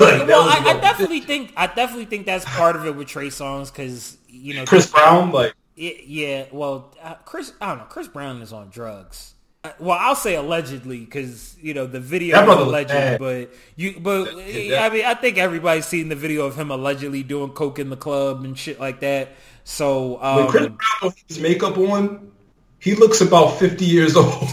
like, 0.00 0.26
well, 0.26 0.42
I, 0.42 0.62
I, 0.66 0.80
definitely 0.80 1.20
think 1.20 1.54
I 1.56 1.66
definitely 1.68 2.04
think 2.04 2.26
that's 2.26 2.44
part 2.44 2.76
of 2.76 2.84
it 2.84 2.94
with 2.94 3.08
Trey 3.08 3.28
Songz 3.28 3.72
because 3.72 4.18
you 4.28 4.52
know 4.54 4.66
Chris 4.66 4.90
Brown, 4.90 5.30
like, 5.30 5.54
yeah. 5.76 6.46
Well, 6.52 6.94
uh, 7.02 7.14
Chris, 7.24 7.54
I 7.60 7.68
don't 7.68 7.78
know. 7.78 7.84
Chris 7.84 8.08
Brown 8.08 8.42
is 8.42 8.52
on 8.52 8.68
drugs. 8.68 9.35
Well, 9.78 9.98
I'll 10.00 10.14
say 10.14 10.34
allegedly 10.34 11.00
because 11.00 11.56
you 11.60 11.74
know 11.74 11.86
the 11.86 12.00
video 12.00 12.42
is 12.42 12.48
alleged, 12.48 13.18
but 13.18 13.50
you, 13.76 13.98
but 14.00 14.28
I 14.28 14.90
mean, 14.90 15.04
I 15.04 15.14
think 15.14 15.38
everybody's 15.38 15.86
seen 15.86 16.08
the 16.08 16.16
video 16.16 16.46
of 16.46 16.56
him 16.56 16.70
allegedly 16.70 17.22
doing 17.22 17.50
coke 17.50 17.78
in 17.78 17.90
the 17.90 17.96
club 17.96 18.44
and 18.44 18.58
shit 18.58 18.80
like 18.80 19.00
that. 19.00 19.30
So 19.64 20.22
um, 20.22 20.36
when 20.36 20.48
Chris 20.48 20.68
Brown 20.68 21.12
his 21.28 21.40
makeup 21.40 21.76
on, 21.78 22.32
he 22.78 22.94
looks 22.94 23.20
about 23.20 23.58
fifty 23.58 23.84
years 23.84 24.16
old. 24.16 24.48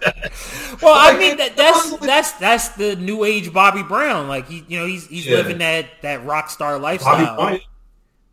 well, 0.82 0.94
I 0.96 1.16
mean 1.18 1.36
that, 1.36 1.56
that's 1.56 1.96
that's 1.98 2.32
that's 2.32 2.68
the 2.70 2.96
new 2.96 3.24
age 3.24 3.52
Bobby 3.52 3.82
Brown. 3.82 4.28
Like 4.28 4.48
he, 4.48 4.64
you 4.68 4.78
know, 4.78 4.86
he's 4.86 5.06
he's 5.06 5.26
yeah. 5.26 5.36
living 5.36 5.58
that 5.58 5.86
that 6.02 6.24
rock 6.24 6.50
star 6.50 6.78
lifestyle. 6.78 7.58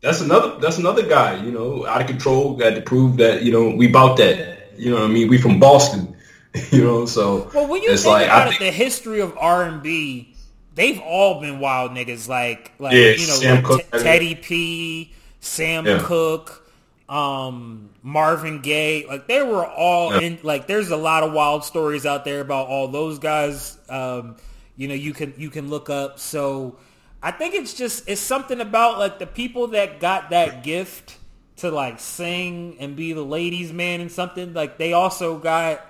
That's 0.00 0.20
another 0.20 0.58
that's 0.60 0.78
another 0.78 1.06
guy. 1.06 1.42
You 1.42 1.50
know, 1.50 1.86
out 1.86 2.00
of 2.00 2.06
control. 2.06 2.54
Got 2.54 2.76
to 2.76 2.80
prove 2.80 3.16
that 3.18 3.42
you 3.42 3.52
know 3.52 3.74
we 3.74 3.88
about 3.88 4.16
that. 4.18 4.57
You 4.78 4.90
know 4.90 5.00
what 5.00 5.10
I 5.10 5.12
mean? 5.12 5.28
We 5.28 5.38
from 5.38 5.58
Boston. 5.58 6.14
You 6.72 6.82
know, 6.82 7.06
so 7.06 7.50
well, 7.54 7.68
when 7.68 7.82
you 7.82 7.94
think 7.94 8.06
like, 8.06 8.26
about 8.26 8.54
it, 8.54 8.58
the 8.58 8.70
history 8.70 9.20
of 9.20 9.36
R 9.38 9.64
and 9.64 9.82
B, 9.82 10.34
they've 10.74 10.98
all 11.00 11.40
been 11.40 11.60
wild 11.60 11.92
niggas. 11.92 12.26
Like, 12.26 12.72
like 12.78 12.94
yeah, 12.94 13.10
you 13.10 13.26
know, 13.26 13.34
Sam 13.34 13.62
like 13.62 13.90
T- 13.90 13.98
Teddy 13.98 14.34
P, 14.34 15.12
Sam 15.40 15.86
yeah. 15.86 16.00
Cooke, 16.02 16.66
um, 17.08 17.90
Marvin 18.02 18.60
Gaye. 18.60 19.04
Like, 19.06 19.28
they 19.28 19.42
were 19.42 19.64
all 19.66 20.14
yeah. 20.14 20.20
in. 20.20 20.38
Like, 20.42 20.66
there's 20.66 20.90
a 20.90 20.96
lot 20.96 21.22
of 21.22 21.32
wild 21.32 21.64
stories 21.64 22.06
out 22.06 22.24
there 22.24 22.40
about 22.40 22.68
all 22.68 22.88
those 22.88 23.18
guys. 23.18 23.78
Um, 23.88 24.36
you 24.74 24.88
know, 24.88 24.94
you 24.94 25.12
can 25.12 25.34
you 25.36 25.50
can 25.50 25.68
look 25.68 25.90
up. 25.90 26.18
So, 26.18 26.78
I 27.22 27.30
think 27.30 27.54
it's 27.54 27.74
just 27.74 28.08
it's 28.08 28.22
something 28.22 28.60
about 28.60 28.98
like 28.98 29.18
the 29.18 29.26
people 29.26 29.68
that 29.68 30.00
got 30.00 30.30
that 30.30 30.64
gift 30.64 31.18
to 31.58 31.70
like 31.70 32.00
sing 32.00 32.76
and 32.80 32.96
be 32.96 33.12
the 33.12 33.22
ladies 33.22 33.72
man 33.72 34.00
and 34.00 34.10
something 34.10 34.54
like 34.54 34.78
they 34.78 34.92
also 34.92 35.38
got 35.38 35.80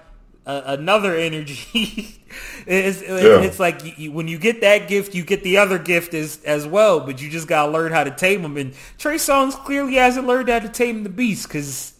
a, 0.46 0.62
another 0.66 1.14
energy. 1.14 2.14
It's, 2.66 3.00
yeah. 3.00 3.40
it's 3.40 3.59
like 3.59 3.98
you, 3.98 4.12
when 4.12 4.28
you 4.28 4.37
get 4.37 4.61
that 4.61 4.87
gift 4.87 5.14
you 5.14 5.24
get 5.24 5.42
the 5.42 5.57
other 5.57 5.78
gift 5.78 6.12
as 6.12 6.44
as 6.44 6.66
well 6.66 7.00
but 7.00 7.22
you 7.22 7.31
just 7.31 7.48
gotta 7.48 7.72
learn 7.72 7.90
how 7.90 8.04
to 8.04 8.11
tame 8.11 8.42
them 8.42 8.59
and 8.59 8.74
Trey 8.98 9.14
Songz 9.14 9.54
clearly 9.64 9.94
hasn't 9.94 10.26
learned 10.26 10.50
how 10.50 10.59
to 10.59 10.68
tame 10.68 11.04
the 11.04 11.09
beast 11.09 11.48
because 11.48 11.94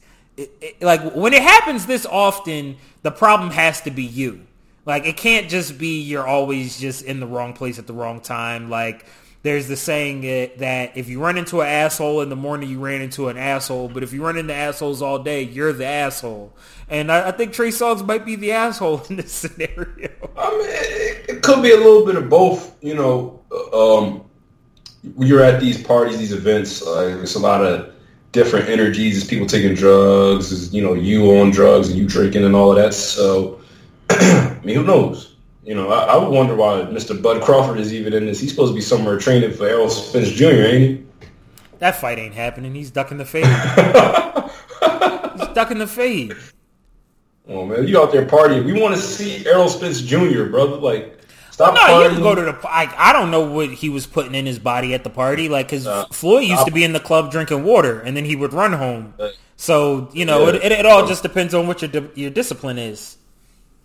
like 0.83 1.15
when 1.15 1.33
it 1.33 1.41
happens 1.41 1.87
this 1.87 2.05
often 2.05 2.77
the 3.03 3.11
problem 3.11 3.51
has 3.51 3.81
to 3.83 3.91
be 3.91 4.05
you. 4.05 4.47
Like 4.85 5.07
it 5.07 5.17
can't 5.17 5.49
just 5.49 5.79
be 5.79 6.01
you're 6.01 6.27
always 6.27 6.79
just 6.79 7.03
in 7.03 7.21
the 7.21 7.27
wrong 7.27 7.53
place 7.53 7.79
at 7.79 7.87
the 7.87 7.93
wrong 7.93 8.21
time. 8.21 8.71
Like 8.71 9.07
there's 9.43 9.69
the 9.69 9.77
saying 9.77 10.23
that 10.23 10.97
if 10.97 11.09
you 11.09 11.21
run 11.21 11.39
into 11.39 11.61
an 11.61 11.69
asshole 11.69 12.23
in 12.23 12.29
the 12.29 12.37
morning, 12.37 12.69
you 12.69 12.81
ran 12.81 13.01
into 13.01 13.29
an 13.29 13.37
asshole. 13.37 13.89
But 13.89 14.03
if 14.03 14.13
you 14.13 14.25
run 14.25 14.37
into 14.37 14.53
assholes 14.53 15.01
all 15.01 15.21
day, 15.21 15.43
you're 15.43 15.73
the 15.73 15.87
asshole. 15.87 16.53
And 16.89 17.13
I, 17.13 17.29
I 17.29 17.31
think 17.31 17.53
Trey 17.53 17.69
Songz 17.69 18.05
might 18.05 18.25
be 18.25 18.35
the 18.35 18.53
asshole 18.65 19.03
in 19.09 19.17
this 19.17 19.33
scenario. 19.33 20.11
I 20.37 20.51
mean, 20.51 20.67
it, 20.67 21.27
it 21.29 21.43
could 21.43 21.63
be 21.63 21.71
a 21.71 21.77
little 21.77 22.05
bit 22.05 22.17
of 22.17 22.29
both. 22.29 22.77
You 22.83 22.95
know, 22.95 23.41
um, 23.73 24.25
you're 25.19 25.43
at 25.43 25.61
these 25.61 25.83
parties, 25.83 26.19
these 26.19 26.33
events. 26.33 26.85
Uh, 26.85 27.21
it's 27.23 27.37
a 27.37 27.41
lot 27.41 27.65
of 27.65 27.95
different 28.33 28.69
energies. 28.69 29.15
There's 29.15 29.29
people 29.29 29.47
taking 29.47 29.75
drugs. 29.75 30.51
There's, 30.51 30.75
you 30.75 30.83
know, 30.83 30.95
you 30.95 31.39
on 31.39 31.51
drugs 31.51 31.89
and 31.89 31.99
you 31.99 32.07
drinking 32.09 32.45
and 32.45 32.57
all 32.57 32.71
of 32.71 32.77
that. 32.77 32.93
So, 32.93 33.61
I 34.11 34.59
mean, 34.65 34.75
who 34.75 34.85
knows? 34.85 35.37
You 35.69 35.75
know, 35.75 35.91
I, 35.91 36.15
I, 36.15 36.17
would 36.17 36.31
wonder 36.31 36.55
why 36.55 36.81
Mr. 36.91 37.21
Bud 37.21 37.43
Crawford 37.43 37.79
is 37.79 37.93
even 37.93 38.15
in 38.15 38.25
this. 38.25 38.41
He's 38.41 38.49
supposed 38.49 38.73
to 38.73 38.75
be 38.75 38.81
somewhere 38.81 39.19
training 39.19 39.53
for 39.53 39.69
Errol 39.69 39.91
Spence 39.91 40.31
Jr., 40.31 40.47
ain't 40.47 40.83
he? 40.83 41.07
That 41.79 42.01
fight 42.01 42.19
ain't 42.19 42.33
happening. 42.33 42.75
He's 42.75 42.91
ducking 42.91 43.19
the 43.19 43.27
fade. 43.27 43.45
He's 45.39 45.49
ducking 45.49 45.77
the 45.77 45.87
fade. 45.87 46.35
Oh 47.47 47.67
man, 47.67 47.87
you 47.87 48.01
out 48.01 48.13
there 48.13 48.25
partying? 48.25 48.65
We 48.65 48.81
want 48.81 48.95
to 48.95 49.01
see 49.03 49.47
Errol 49.47 49.69
Spence 49.69 50.01
Jr., 50.01 50.45
brother. 50.45 50.77
Like, 50.77 51.19
stop. 51.51 51.75
No, 51.75 52.03
you 52.03 52.15
can 52.15 52.23
go 52.23 52.35
to 52.35 52.41
the. 52.41 52.59
I, 52.65 52.91
I 52.97 53.13
don't 53.13 53.31
know 53.31 53.43
what 53.43 53.69
he 53.69 53.91
was 53.91 54.07
putting 54.07 54.35
in 54.35 54.47
his 54.47 54.59
body 54.59 54.95
at 54.95 55.05
the 55.05 55.11
party. 55.11 55.51
Like, 55.51 55.67
because 55.67 55.87
uh, 55.87 56.07
Floyd 56.07 56.45
used 56.45 56.65
to 56.65 56.73
be 56.73 56.83
in 56.83 56.95
the 56.95 57.01
club 57.01 57.31
drinking 57.31 57.63
water, 57.63 58.01
and 58.01 58.17
then 58.17 58.25
he 58.25 58.37
would 58.37 58.55
run 58.55 58.73
home. 58.73 59.13
So 59.57 60.09
you 60.15 60.25
know, 60.25 60.45
yeah. 60.45 60.55
it, 60.55 60.65
it, 60.65 60.73
it, 60.73 60.87
all 60.87 61.07
just 61.07 61.23
depends 61.23 61.53
on 61.53 61.67
what 61.67 61.83
your 61.83 62.09
your 62.15 62.31
discipline 62.31 62.79
is. 62.79 63.19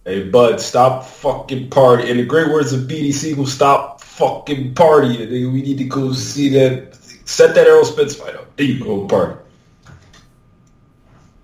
Hey, 0.06 0.30
bud, 0.30 0.60
stop 0.60 1.06
fucking 1.06 1.70
party. 1.70 2.10
In 2.10 2.18
the 2.18 2.26
great 2.26 2.50
words 2.52 2.74
of 2.74 2.82
BD 2.82 3.14
Sigel, 3.14 3.46
stop 3.46 4.02
fucking 4.02 4.76
party. 4.76 5.46
We 5.48 5.62
need 5.62 5.78
to 5.78 5.86
go 5.86 6.12
see 6.12 6.50
that. 6.50 6.98
Set 7.26 7.56
that 7.56 7.68
Errol 7.68 7.86
Spence 7.86 8.16
fight 8.16 8.36
up. 8.36 8.54
There 8.58 8.66
you 8.66 8.84
go, 8.84 9.08
party. 9.08 9.40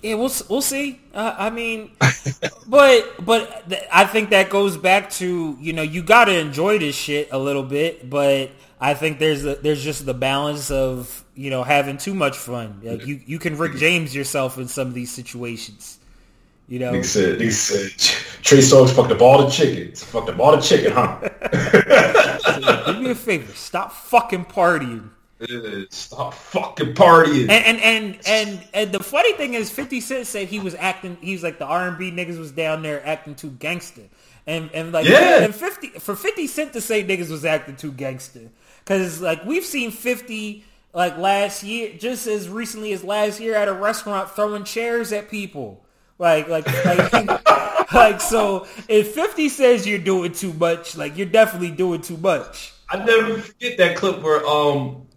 Yeah, 0.02 0.16
we'll 0.16 0.32
we'll 0.50 0.62
see. 0.62 1.00
Uh, 1.14 1.36
I 1.38 1.50
mean, 1.50 1.92
but 2.68 3.26
but 3.26 3.70
th- 3.70 3.84
I 3.92 4.06
think 4.06 4.30
that 4.32 4.50
goes 4.50 4.78
back 4.78 5.10
to 5.12 5.58
you 5.60 5.74
know 5.74 5.82
you 5.82 6.04
got 6.04 6.26
to 6.26 6.38
enjoy 6.38 6.80
this 6.80 6.96
shit 6.96 7.30
a 7.32 7.38
little 7.38 7.64
bit, 7.64 8.10
but 8.10 8.52
I 8.80 8.94
think 8.94 9.20
there's 9.20 9.46
a, 9.46 9.56
there's 9.56 9.84
just 9.84 10.06
the 10.06 10.14
balance 10.14 10.72
of 10.72 11.26
you 11.36 11.50
know 11.50 11.64
having 11.64 11.98
too 11.98 12.14
much 12.14 12.38
fun. 12.38 12.80
Like 12.84 13.06
you 13.06 13.22
you 13.26 13.40
can 13.40 13.58
Rick 13.58 13.76
James 13.76 14.16
yourself 14.16 14.58
in 14.58 14.68
some 14.68 14.88
of 14.88 14.94
these 14.94 15.12
situations. 15.12 15.99
You 16.70 16.78
know, 16.78 16.94
he 16.94 17.02
said, 17.02 17.42
he 17.42 17.50
said, 17.50 17.90
Trey 18.44 18.60
Songz 18.60 18.96
fucked 18.96 19.12
up 19.12 19.22
all 19.22 19.44
the 19.44 19.50
chickens. 19.50 20.04
Fucked 20.04 20.30
up 20.30 20.40
all 20.40 20.56
the 20.56 20.62
chicken, 20.62 20.92
huh? 20.92 21.20
so, 22.40 22.94
do 22.94 23.00
me 23.02 23.10
a 23.10 23.16
favor, 23.16 23.52
stop 23.54 23.92
fucking 23.92 24.46
partying. 24.46 25.10
Stop 25.90 26.36
fucking 26.36 26.94
partying. 26.94 27.50
And, 27.50 27.52
and 27.52 27.80
and 27.80 28.20
and 28.28 28.68
and 28.74 28.92
the 28.92 29.02
funny 29.02 29.34
thing 29.34 29.56
is, 29.56 29.72
Fifty 29.72 30.00
Cent 30.00 30.28
said 30.28 30.48
he 30.48 30.60
was 30.60 30.76
acting. 30.76 31.18
He 31.22 31.34
was 31.34 31.42
like 31.42 31.58
the 31.58 31.66
R 31.66 31.88
and 31.88 31.98
B 31.98 32.12
niggas 32.12 32.38
was 32.38 32.52
down 32.52 32.84
there 32.84 33.06
acting 33.08 33.36
too 33.36 33.50
gangster. 33.50 34.04
And 34.46 34.70
and 34.74 34.92
like 34.92 35.08
yeah. 35.08 35.44
and 35.44 35.56
fifty 35.56 35.88
for 35.88 36.16
Fifty 36.16 36.46
Cent 36.46 36.74
to 36.74 36.82
say 36.82 37.04
niggas 37.04 37.32
was 37.32 37.46
acting 37.46 37.78
too 37.78 37.94
gangster 37.94 38.50
because 38.84 39.22
like 39.22 39.44
we've 39.46 39.66
seen 39.66 39.92
Fifty 39.92 40.66
like 40.94 41.18
last 41.18 41.64
year, 41.64 41.94
just 41.98 42.28
as 42.28 42.50
recently 42.50 42.92
as 42.92 43.04
last 43.04 43.40
year 43.40 43.56
at 43.56 43.68
a 43.68 43.74
restaurant 43.74 44.30
throwing 44.32 44.66
chairs 44.66 45.14
at 45.14 45.30
people. 45.30 45.84
Like, 46.20 46.50
like, 46.50 46.68
like, 46.86 47.92
like, 47.94 48.22
so 48.22 48.68
if 48.90 49.14
50 49.16 49.48
says 49.48 49.88
you're 49.88 50.00
doing 50.00 50.34
too 50.34 50.54
much, 50.54 50.98
like, 50.98 51.18
you're 51.18 51.26
definitely 51.26 51.72
doing 51.72 52.02
too 52.02 52.18
much. 52.18 52.74
I 52.90 53.04
never 53.06 53.38
forget 53.40 53.78
that 53.78 53.96
clip 53.96 54.22
where, 54.22 54.46
um, 54.46 55.08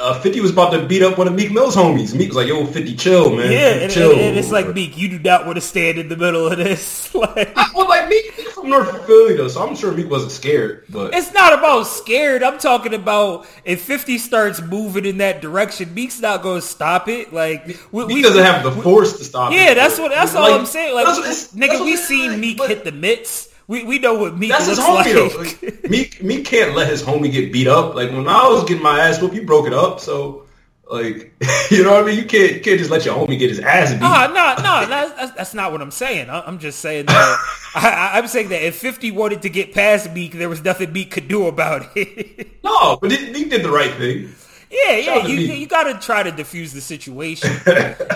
uh, 0.00 0.20
50 0.20 0.40
was 0.40 0.50
about 0.50 0.70
to 0.70 0.86
beat 0.86 1.02
up 1.02 1.18
one 1.18 1.26
of 1.26 1.34
Meek 1.34 1.50
Mill's 1.50 1.74
homies. 1.74 2.14
Meek 2.14 2.28
was 2.28 2.36
like, 2.36 2.48
yo, 2.48 2.66
50, 2.66 2.96
chill, 2.96 3.34
man. 3.34 3.50
Yeah, 3.50 3.58
and, 3.58 3.92
chill. 3.92 4.12
And, 4.12 4.20
and, 4.20 4.38
it's 4.38 4.50
like, 4.50 4.74
Meek, 4.74 4.96
you 4.96 5.08
do 5.08 5.18
not 5.18 5.46
want 5.46 5.56
to 5.56 5.60
stand 5.60 5.98
in 5.98 6.08
the 6.08 6.16
middle 6.16 6.46
of 6.46 6.58
this. 6.58 7.14
like, 7.14 7.56
well, 7.74 7.88
like, 7.88 8.08
Meek 8.08 8.32
from 8.50 8.68
North 8.68 9.06
Philly, 9.06 9.36
though, 9.36 9.48
so 9.48 9.66
I'm 9.66 9.74
sure 9.74 9.92
Meek 9.92 10.10
wasn't 10.10 10.32
scared. 10.32 10.84
But 10.88 11.14
It's 11.14 11.32
not 11.32 11.52
about 11.52 11.84
scared. 11.84 12.42
I'm 12.42 12.58
talking 12.58 12.94
about 12.94 13.46
if 13.64 13.82
50 13.82 14.18
starts 14.18 14.60
moving 14.60 15.04
in 15.04 15.18
that 15.18 15.40
direction, 15.40 15.94
Meek's 15.94 16.20
not 16.20 16.42
going 16.42 16.60
to 16.60 16.66
stop 16.66 17.08
it. 17.08 17.32
Like, 17.32 17.66
we, 17.90 18.06
Meek 18.06 18.16
we, 18.16 18.22
doesn't 18.22 18.44
have 18.44 18.62
the 18.62 18.72
force 18.82 19.16
to 19.18 19.24
stop 19.24 19.52
yeah, 19.52 19.58
it. 19.58 19.64
Yeah, 19.68 19.74
that's 19.74 19.98
what. 19.98 20.10
That's 20.10 20.34
all 20.34 20.52
I'm 20.52 20.66
saying. 20.66 20.94
Like, 20.94 21.06
nigga, 21.06 21.84
we 21.84 21.96
seen 21.96 22.40
Meek 22.40 22.62
hit 22.62 22.84
the 22.84 22.92
mitts. 22.92 23.52
We 23.68 23.82
we 23.84 23.98
know 23.98 24.14
what 24.14 24.36
Meek 24.36 24.50
That's 24.50 24.68
looks 24.68 24.78
his 24.78 24.86
homie, 24.86 25.62
like. 25.62 25.62
like. 25.62 25.90
Meek 25.90 26.22
Meek 26.22 26.44
can't 26.44 26.74
let 26.74 26.88
his 26.88 27.02
homie 27.02 27.32
get 27.32 27.52
beat 27.52 27.66
up. 27.66 27.94
Like 27.94 28.10
when 28.10 28.28
I 28.28 28.48
was 28.48 28.64
getting 28.64 28.82
my 28.82 29.00
ass 29.00 29.20
whooped, 29.20 29.34
he 29.34 29.40
broke 29.40 29.66
it 29.66 29.72
up. 29.72 29.98
So 29.98 30.44
like 30.88 31.34
you 31.70 31.82
know 31.82 31.94
what 31.94 32.04
I 32.04 32.06
mean? 32.06 32.18
You 32.18 32.26
can't 32.26 32.54
you 32.54 32.60
can't 32.60 32.78
just 32.78 32.90
let 32.90 33.04
your 33.04 33.16
homie 33.16 33.38
get 33.38 33.50
his 33.50 33.58
ass 33.58 33.92
beat. 33.92 34.00
No, 34.00 34.26
no, 34.28 34.54
no. 34.56 34.86
That's, 34.88 35.32
that's 35.32 35.54
not 35.54 35.72
what 35.72 35.82
I'm 35.82 35.90
saying. 35.90 36.30
I'm 36.30 36.60
just 36.60 36.78
saying 36.78 37.06
that 37.06 37.38
I, 37.74 38.18
am 38.18 38.28
saying 38.28 38.50
that 38.50 38.62
if 38.62 38.76
50 38.76 39.10
wanted 39.10 39.42
to 39.42 39.50
get 39.50 39.74
past 39.74 40.12
Meek, 40.12 40.32
there 40.32 40.48
was 40.48 40.62
nothing 40.62 40.92
Meek 40.92 41.10
could 41.10 41.26
do 41.26 41.46
about 41.46 41.90
it. 41.96 42.62
no, 42.64 42.96
but 42.96 43.10
Meek 43.10 43.50
did 43.50 43.64
the 43.64 43.70
right 43.70 43.92
thing. 43.94 44.32
Yeah, 44.70 44.96
yeah, 44.96 45.26
you, 45.26 45.36
you 45.36 45.66
got 45.66 45.84
to 45.84 45.94
try 46.04 46.24
to 46.24 46.32
diffuse 46.32 46.72
the 46.72 46.80
situation, 46.80 47.50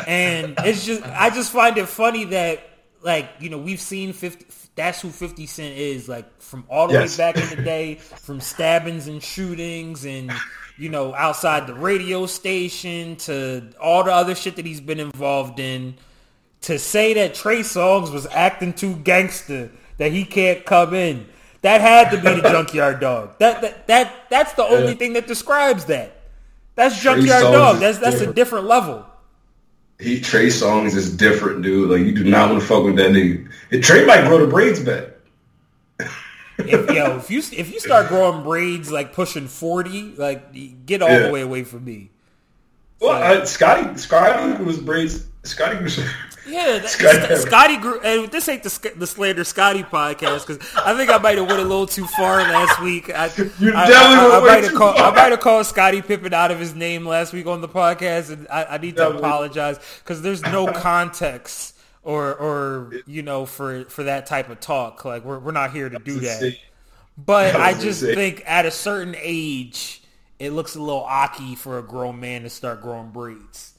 and 0.06 0.54
it's 0.58 0.84
just 0.84 1.02
I 1.04 1.30
just 1.30 1.52
find 1.52 1.78
it 1.78 1.86
funny 1.86 2.24
that 2.24 2.69
like 3.02 3.30
you 3.40 3.48
know 3.48 3.58
we've 3.58 3.80
seen 3.80 4.12
50 4.12 4.46
that's 4.80 5.00
who 5.00 5.10
50 5.10 5.46
Cent 5.46 5.76
is, 5.76 6.08
like 6.08 6.40
from 6.40 6.64
all 6.70 6.88
the 6.88 6.94
yes. 6.94 7.18
way 7.18 7.24
back 7.24 7.36
in 7.36 7.56
the 7.56 7.62
day, 7.62 7.96
from 7.96 8.40
stabbings 8.40 9.08
and 9.08 9.22
shootings 9.22 10.04
and 10.04 10.32
you 10.78 10.88
know 10.88 11.14
outside 11.14 11.66
the 11.66 11.74
radio 11.74 12.26
station 12.26 13.16
to 13.16 13.68
all 13.80 14.04
the 14.04 14.12
other 14.12 14.34
shit 14.34 14.56
that 14.56 14.64
he's 14.64 14.80
been 14.80 15.00
involved 15.00 15.60
in. 15.60 15.94
To 16.62 16.78
say 16.78 17.14
that 17.14 17.34
Trey 17.34 17.60
Songz 17.60 18.12
was 18.12 18.26
acting 18.26 18.74
too 18.74 18.94
gangster, 18.96 19.70
that 19.96 20.12
he 20.12 20.26
can't 20.26 20.64
come 20.66 20.92
in, 20.92 21.26
that 21.62 21.80
had 21.80 22.10
to 22.10 22.16
be 22.18 22.40
the 22.40 22.48
Junkyard 22.50 23.00
Dog. 23.00 23.38
That 23.38 23.62
that 23.62 23.86
that 23.86 24.30
that's 24.30 24.52
the 24.54 24.64
only 24.64 24.94
thing 24.94 25.14
that 25.14 25.26
describes 25.26 25.86
that. 25.86 26.20
That's 26.74 27.00
Junkyard 27.02 27.42
Dog. 27.42 27.80
That's 27.80 27.98
that's 27.98 28.20
a 28.20 28.32
different 28.32 28.66
level 28.66 29.06
he 30.00 30.20
Trey 30.20 30.46
Songz 30.46 30.96
is 30.96 31.14
different, 31.16 31.62
dude. 31.62 31.90
Like 31.90 32.00
you 32.00 32.12
do 32.12 32.24
not 32.24 32.50
want 32.50 32.60
to 32.60 32.66
fuck 32.66 32.84
with 32.84 32.96
that 32.96 33.10
nigga. 33.10 33.50
And 33.70 33.84
Trey 33.84 34.04
might 34.06 34.26
grow 34.26 34.38
the 34.38 34.46
braids 34.46 34.80
back. 34.80 35.08
if, 36.58 36.90
yo, 36.90 37.18
if 37.18 37.30
you 37.30 37.38
if 37.38 37.72
you 37.72 37.80
start 37.80 38.08
growing 38.08 38.42
braids 38.42 38.90
like 38.90 39.12
pushing 39.12 39.46
forty, 39.46 40.14
like 40.16 40.86
get 40.86 41.02
all 41.02 41.10
yeah. 41.10 41.26
the 41.26 41.32
way 41.32 41.42
away 41.42 41.64
from 41.64 41.84
me. 41.84 42.10
Well, 43.00 43.40
uh, 43.40 43.46
Scottie, 43.46 43.96
Scottie 43.96 44.62
was 44.62 44.78
braids. 44.78 45.26
Scottie 45.44 45.82
was. 45.82 46.00
Yeah, 46.50 46.86
Scottie, 46.86 47.36
Scottie 47.36 47.76
grew. 47.76 48.00
And 48.00 48.30
this 48.30 48.48
ain't 48.48 48.62
the, 48.62 48.92
the 48.96 49.06
slander 49.06 49.44
Scottie 49.44 49.82
podcast 49.82 50.46
because 50.46 50.74
I 50.76 50.96
think 50.96 51.10
I 51.10 51.18
might 51.18 51.38
have 51.38 51.46
went 51.46 51.60
a 51.60 51.64
little 51.64 51.86
too 51.86 52.06
far 52.06 52.38
last 52.38 52.80
week. 52.82 53.10
I, 53.10 53.26
you 53.58 53.72
I, 53.74 53.88
definitely 53.88 54.32
I, 54.32 54.40
I, 54.40 54.46
might 54.46 54.64
have 54.64 54.74
called. 54.74 54.96
I 54.96 55.10
might 55.10 55.30
have 55.30 55.40
called 55.40 55.66
Scottie 55.66 56.02
Pippen 56.02 56.34
out 56.34 56.50
of 56.50 56.58
his 56.58 56.74
name 56.74 57.06
last 57.06 57.32
week 57.32 57.46
on 57.46 57.60
the 57.60 57.68
podcast, 57.68 58.30
and 58.32 58.48
I, 58.48 58.64
I 58.64 58.78
need 58.78 58.96
to 58.96 59.10
apologize 59.16 59.78
because 60.00 60.22
there's 60.22 60.42
no 60.42 60.66
context 60.72 61.76
or 62.02 62.34
or 62.34 62.92
you 63.06 63.22
know 63.22 63.46
for 63.46 63.84
for 63.84 64.04
that 64.04 64.26
type 64.26 64.50
of 64.50 64.60
talk. 64.60 65.04
Like 65.04 65.24
we're 65.24 65.38
we're 65.38 65.52
not 65.52 65.72
here 65.72 65.88
to 65.88 65.98
do 65.98 66.20
that. 66.20 66.56
But 67.16 67.54
I 67.56 67.74
just 67.74 68.02
think 68.02 68.42
at 68.46 68.66
a 68.66 68.70
certain 68.70 69.14
age, 69.18 70.02
it 70.38 70.50
looks 70.50 70.74
a 70.74 70.80
little 70.80 71.04
ocky 71.04 71.54
for 71.54 71.78
a 71.78 71.82
grown 71.82 72.18
man 72.18 72.42
to 72.42 72.50
start 72.50 72.80
growing 72.80 73.10
braids. 73.10 73.74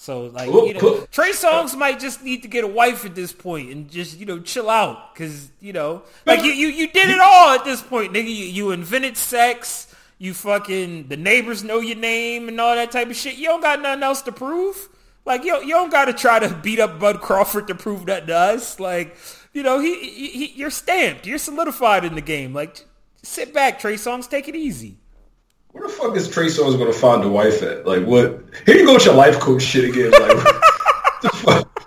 So 0.00 0.26
like 0.26 0.46
you 0.46 0.74
know, 0.74 1.06
Trey 1.10 1.32
Songz 1.32 1.76
might 1.76 1.98
just 1.98 2.22
need 2.22 2.42
to 2.42 2.48
get 2.48 2.62
a 2.62 2.68
wife 2.68 3.04
at 3.04 3.16
this 3.16 3.32
point 3.32 3.72
and 3.72 3.90
just 3.90 4.16
you 4.16 4.26
know 4.26 4.38
chill 4.38 4.70
out 4.70 5.12
because 5.12 5.50
you 5.60 5.72
know 5.72 6.02
like 6.24 6.44
you, 6.44 6.52
you 6.52 6.68
you 6.68 6.86
did 6.86 7.10
it 7.10 7.18
all 7.20 7.50
at 7.50 7.64
this 7.64 7.82
point, 7.82 8.12
nigga. 8.12 8.28
You, 8.28 8.44
you 8.44 8.70
invented 8.70 9.16
sex. 9.16 9.92
You 10.16 10.34
fucking 10.34 11.08
the 11.08 11.16
neighbors 11.16 11.64
know 11.64 11.80
your 11.80 11.96
name 11.96 12.46
and 12.46 12.60
all 12.60 12.76
that 12.76 12.92
type 12.92 13.10
of 13.10 13.16
shit. 13.16 13.34
You 13.34 13.46
don't 13.46 13.60
got 13.60 13.82
nothing 13.82 14.04
else 14.04 14.22
to 14.22 14.32
prove. 14.32 14.88
Like 15.26 15.42
you 15.42 15.60
you 15.62 15.70
don't 15.70 15.90
got 15.90 16.04
to 16.04 16.12
try 16.12 16.38
to 16.38 16.54
beat 16.54 16.78
up 16.78 17.00
Bud 17.00 17.20
Crawford 17.20 17.66
to 17.66 17.74
prove 17.74 18.06
that 18.06 18.28
to 18.28 18.36
us. 18.36 18.78
Like 18.78 19.16
you 19.52 19.64
know 19.64 19.80
he, 19.80 19.98
he, 19.98 20.28
he 20.28 20.46
you're 20.54 20.70
stamped. 20.70 21.26
You're 21.26 21.38
solidified 21.38 22.04
in 22.04 22.14
the 22.14 22.20
game. 22.20 22.54
Like 22.54 22.86
sit 23.24 23.52
back, 23.52 23.80
Trey 23.80 23.94
Songz. 23.94 24.30
Take 24.30 24.46
it 24.46 24.54
easy. 24.54 24.98
Where 25.78 25.86
the 25.86 25.94
fuck 25.94 26.16
is 26.16 26.28
Trey 26.28 26.46
Songz 26.46 26.76
going 26.76 26.92
to 26.92 26.98
find 26.98 27.22
a 27.22 27.28
wife 27.28 27.62
at? 27.62 27.86
Like, 27.86 28.04
what? 28.04 28.42
Here 28.66 28.76
you 28.76 28.84
go 28.84 28.94
with 28.94 29.04
your 29.04 29.14
life 29.14 29.38
coach 29.38 29.62
shit 29.62 29.84
again. 29.84 30.10
Like, 30.10 30.44
the 31.22 31.30
fuck? 31.34 31.78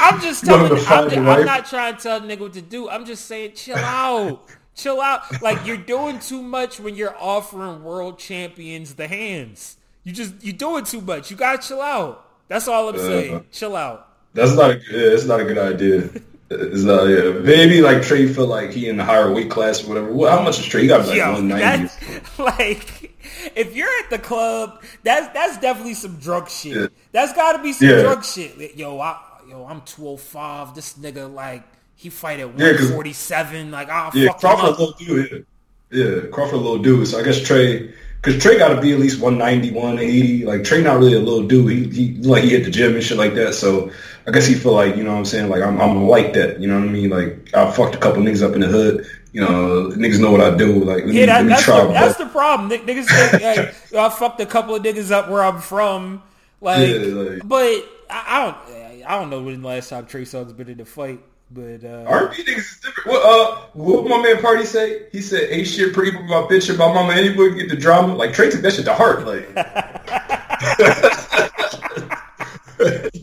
I'm 0.00 0.20
just 0.20 0.44
telling. 0.44 0.72
I'm, 0.88 1.28
I'm 1.28 1.46
not 1.46 1.66
trying 1.66 1.96
to 1.96 2.02
tell 2.02 2.20
nigga 2.20 2.40
what 2.40 2.54
to 2.54 2.62
do. 2.62 2.88
I'm 2.88 3.04
just 3.04 3.26
saying, 3.26 3.52
chill 3.54 3.76
out, 3.76 4.48
chill 4.74 5.00
out. 5.00 5.40
Like 5.40 5.64
you're 5.64 5.76
doing 5.76 6.18
too 6.18 6.42
much 6.42 6.80
when 6.80 6.96
you're 6.96 7.16
offering 7.16 7.84
world 7.84 8.18
champions 8.18 8.94
the 8.94 9.06
hands. 9.06 9.76
You 10.02 10.12
just 10.12 10.34
you're 10.40 10.52
doing 10.52 10.84
too 10.84 11.00
much. 11.00 11.30
You 11.30 11.36
gotta 11.36 11.66
chill 11.66 11.80
out. 11.80 12.28
That's 12.48 12.66
all 12.66 12.88
I'm 12.88 12.96
uh, 12.96 12.98
saying. 12.98 13.46
Chill 13.52 13.76
out. 13.76 14.08
That's 14.34 14.56
not 14.56 14.72
a. 14.72 14.74
good. 14.74 14.86
Yeah, 14.90 15.08
that's 15.10 15.24
not 15.24 15.40
a 15.40 15.44
good 15.44 15.58
idea. 15.58 16.10
It's 16.60 16.82
not, 16.82 17.04
yeah. 17.04 17.30
Maybe 17.30 17.80
like 17.80 18.02
Trey 18.02 18.32
feel 18.32 18.46
like 18.46 18.70
he 18.70 18.88
in 18.88 18.96
the 18.96 19.04
higher 19.04 19.32
weight 19.32 19.50
class 19.50 19.84
or 19.84 19.88
whatever. 19.88 20.12
Well, 20.12 20.36
how 20.36 20.42
much 20.42 20.58
is 20.58 20.66
Trey? 20.66 20.82
He 20.82 20.88
got 20.88 21.06
like 21.06 21.16
Yo, 21.16 21.32
190. 21.32 21.94
Like, 22.38 23.12
if 23.56 23.74
you're 23.74 23.88
at 24.04 24.10
the 24.10 24.18
club, 24.18 24.82
that's 25.02 25.32
that's 25.32 25.58
definitely 25.58 25.94
some 25.94 26.16
drug 26.16 26.48
shit. 26.48 26.76
Yeah. 26.76 26.86
That's 27.12 27.32
got 27.34 27.56
to 27.56 27.62
be 27.62 27.72
some 27.72 27.88
yeah. 27.88 28.02
drug 28.02 28.24
shit. 28.24 28.76
Yo, 28.76 28.98
I, 28.98 29.18
yo, 29.48 29.66
I'm 29.66 29.82
205. 29.82 30.74
This 30.74 30.94
nigga, 30.94 31.32
like, 31.32 31.64
he 31.96 32.10
fight 32.10 32.40
at 32.40 32.48
147. 32.48 33.66
Yeah, 33.66 33.72
like, 33.72 33.88
I'll 33.88 34.10
yeah, 34.16 34.28
fuck 34.28 34.40
Crawford 34.40 34.64
a 34.64 34.70
little 34.70 34.92
dude. 34.92 35.46
Yeah. 35.90 36.04
yeah, 36.04 36.20
Crawford 36.28 36.54
a 36.54 36.58
little 36.58 36.82
dude. 36.82 37.08
So 37.08 37.18
I 37.18 37.22
guess 37.22 37.40
Trey 37.40 37.94
because 38.22 38.40
Trey 38.40 38.56
got 38.56 38.68
to 38.68 38.80
be 38.80 38.92
at 38.92 39.00
least 39.00 39.20
190, 39.20 39.74
180. 39.74 40.44
Like 40.46 40.62
Trey 40.62 40.82
not 40.82 40.98
really 40.98 41.14
a 41.14 41.18
little 41.18 41.46
dude. 41.46 41.70
He, 41.70 41.88
he 41.88 42.22
like 42.22 42.44
he 42.44 42.50
hit 42.50 42.64
the 42.64 42.70
gym 42.70 42.94
and 42.94 43.02
shit 43.02 43.18
like 43.18 43.34
that. 43.34 43.54
So 43.54 43.90
I 44.26 44.30
guess 44.30 44.46
he 44.46 44.54
feel 44.54 44.72
like 44.72 44.96
you 44.96 45.02
know 45.04 45.12
what 45.12 45.18
I'm 45.18 45.24
saying. 45.24 45.50
Like 45.50 45.62
I'm 45.62 45.80
I'm 45.80 46.06
like 46.06 46.32
that. 46.34 46.60
You 46.60 46.68
know 46.68 46.78
what 46.78 46.88
I 46.88 46.92
mean? 46.92 47.10
Like 47.10 47.54
I 47.54 47.70
fucked 47.70 47.94
a 47.94 47.98
couple 47.98 48.22
niggas 48.22 48.42
up 48.42 48.54
in 48.54 48.60
the 48.60 48.68
hood. 48.68 49.06
You 49.32 49.40
know, 49.40 49.90
niggas 49.90 50.20
know 50.20 50.30
what 50.30 50.40
I 50.40 50.56
do. 50.56 50.84
Like 50.84 51.04
yeah, 51.06 51.26
that, 51.26 51.46
that's, 51.46 51.66
the, 51.66 51.88
that's 51.88 52.18
the 52.18 52.26
problem. 52.26 52.70
Niggas 52.70 53.06
think 53.06 53.42
hey, 53.42 53.72
I 53.98 54.08
fucked 54.10 54.40
a 54.40 54.46
couple 54.46 54.74
of 54.74 54.82
niggas 54.82 55.10
up 55.10 55.28
where 55.28 55.42
I'm 55.42 55.60
from. 55.60 56.22
Like, 56.60 56.88
yeah, 56.88 56.96
like 56.98 57.48
but 57.48 57.84
I, 58.08 58.24
I, 58.28 58.44
don't 58.44 59.06
I 59.06 59.18
don't 59.18 59.30
know 59.30 59.42
when 59.42 59.62
the 59.62 59.66
last 59.66 59.88
time 59.88 60.06
Trey 60.06 60.22
Songz 60.22 60.56
been 60.56 60.68
in 60.68 60.80
a 60.80 60.84
fight. 60.84 61.20
But 61.50 61.84
uh, 61.84 62.04
R&B 62.06 62.44
niggas 62.44 62.58
is 62.58 62.80
different. 62.82 63.10
What 63.10 63.22
uh, 63.24 63.60
what 63.74 64.08
my 64.08 64.22
man 64.22 64.40
Party 64.40 64.64
say? 64.64 65.06
He 65.12 65.20
said, 65.20 65.50
"Ain't 65.50 65.66
shit 65.66 65.92
pretty 65.92 66.12
but 66.12 66.22
my 66.22 66.42
bitch 66.48 66.70
and 66.70 66.78
my 66.78 66.92
mama." 66.92 67.12
Anybody 67.12 67.54
get 67.56 67.68
the 67.68 67.76
drama? 67.76 68.14
Like 68.14 68.32
Trey 68.32 68.48
took 68.48 68.62
that 68.62 68.72
shit 68.72 68.86
to 68.86 68.94
heart. 68.94 69.26
Like, 69.26 69.48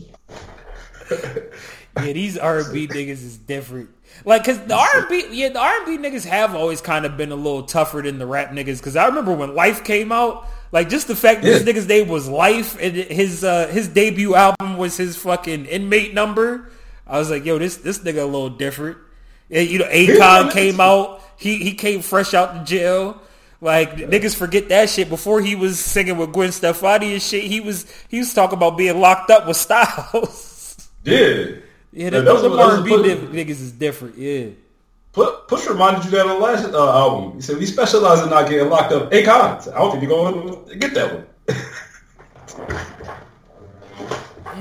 yeah, 1.10 2.12
these 2.12 2.38
R&B 2.38 2.88
niggas 2.88 3.08
is 3.08 3.36
different. 3.36 3.90
Like, 4.24 4.44
cause 4.44 4.58
the 4.60 4.74
R&B, 4.74 5.28
yeah, 5.30 5.50
the 5.50 5.60
R&B 5.60 5.98
niggas 5.98 6.24
have 6.24 6.54
always 6.54 6.80
kind 6.80 7.06
of 7.06 7.16
been 7.16 7.32
a 7.32 7.36
little 7.36 7.62
tougher 7.62 8.02
than 8.02 8.18
the 8.18 8.26
rap 8.26 8.50
niggas. 8.50 8.82
Cause 8.82 8.96
I 8.96 9.06
remember 9.06 9.32
when 9.32 9.50
Lyfe 9.50 9.84
came 9.84 10.12
out, 10.12 10.46
like 10.72 10.88
just 10.88 11.08
the 11.08 11.16
fact 11.16 11.42
yeah. 11.42 11.50
this 11.50 11.62
nigga's 11.62 11.86
name 11.86 12.08
was 12.08 12.28
Lyfe 12.28 12.76
and 12.80 12.96
his 12.96 13.42
uh, 13.42 13.66
his 13.68 13.88
debut 13.88 14.34
album 14.34 14.76
was 14.76 14.96
his 14.96 15.16
fucking 15.16 15.66
inmate 15.66 16.14
number. 16.14 16.70
I 17.06 17.18
was 17.18 17.30
like, 17.30 17.44
yo, 17.44 17.58
this 17.58 17.78
this 17.78 17.98
nigga 18.00 18.22
a 18.22 18.24
little 18.24 18.50
different. 18.50 18.98
And, 19.50 19.68
you 19.68 19.80
know, 19.80 19.86
Akon 19.86 20.52
came 20.52 20.80
out. 20.80 21.22
He 21.36 21.56
he 21.56 21.74
came 21.74 22.02
fresh 22.02 22.34
out 22.34 22.54
the 22.54 22.60
jail. 22.60 23.20
Like 23.60 23.98
yeah. 23.98 24.06
niggas 24.06 24.36
forget 24.36 24.68
that 24.68 24.88
shit. 24.88 25.08
Before 25.08 25.40
he 25.40 25.56
was 25.56 25.78
singing 25.80 26.16
with 26.16 26.32
Gwen 26.32 26.52
Stefani 26.52 27.12
and 27.12 27.22
shit, 27.22 27.44
he 27.44 27.60
was 27.60 27.86
he 28.08 28.18
was 28.18 28.32
talking 28.32 28.56
about 28.56 28.78
being 28.78 29.00
locked 29.00 29.30
up 29.30 29.46
with 29.46 29.56
Styles. 29.58 30.49
Yeah, 31.04 31.44
yeah. 31.92 32.10
The, 32.10 32.20
the 32.22 32.58
R&B 32.58 32.90
niggas 32.90 33.50
is 33.50 33.72
different. 33.72 34.16
Yeah. 34.16 34.50
Push 35.12 35.66
reminded 35.68 36.04
you 36.04 36.10
that 36.12 36.26
on 36.26 36.28
the 36.28 36.34
last 36.34 36.72
uh, 36.72 36.98
album. 36.98 37.34
He 37.34 37.42
said 37.42 37.58
we 37.58 37.66
specialize 37.66 38.22
in 38.22 38.30
not 38.30 38.48
getting 38.48 38.68
locked 38.68 38.92
up. 38.92 39.10
Akon. 39.10 39.72
I 39.72 39.78
don't 39.78 39.90
think 39.90 40.02
you're 40.04 40.10
going 40.10 40.66
to 40.66 40.76
get 40.76 40.94
that 40.94 41.14
one. 41.14 41.26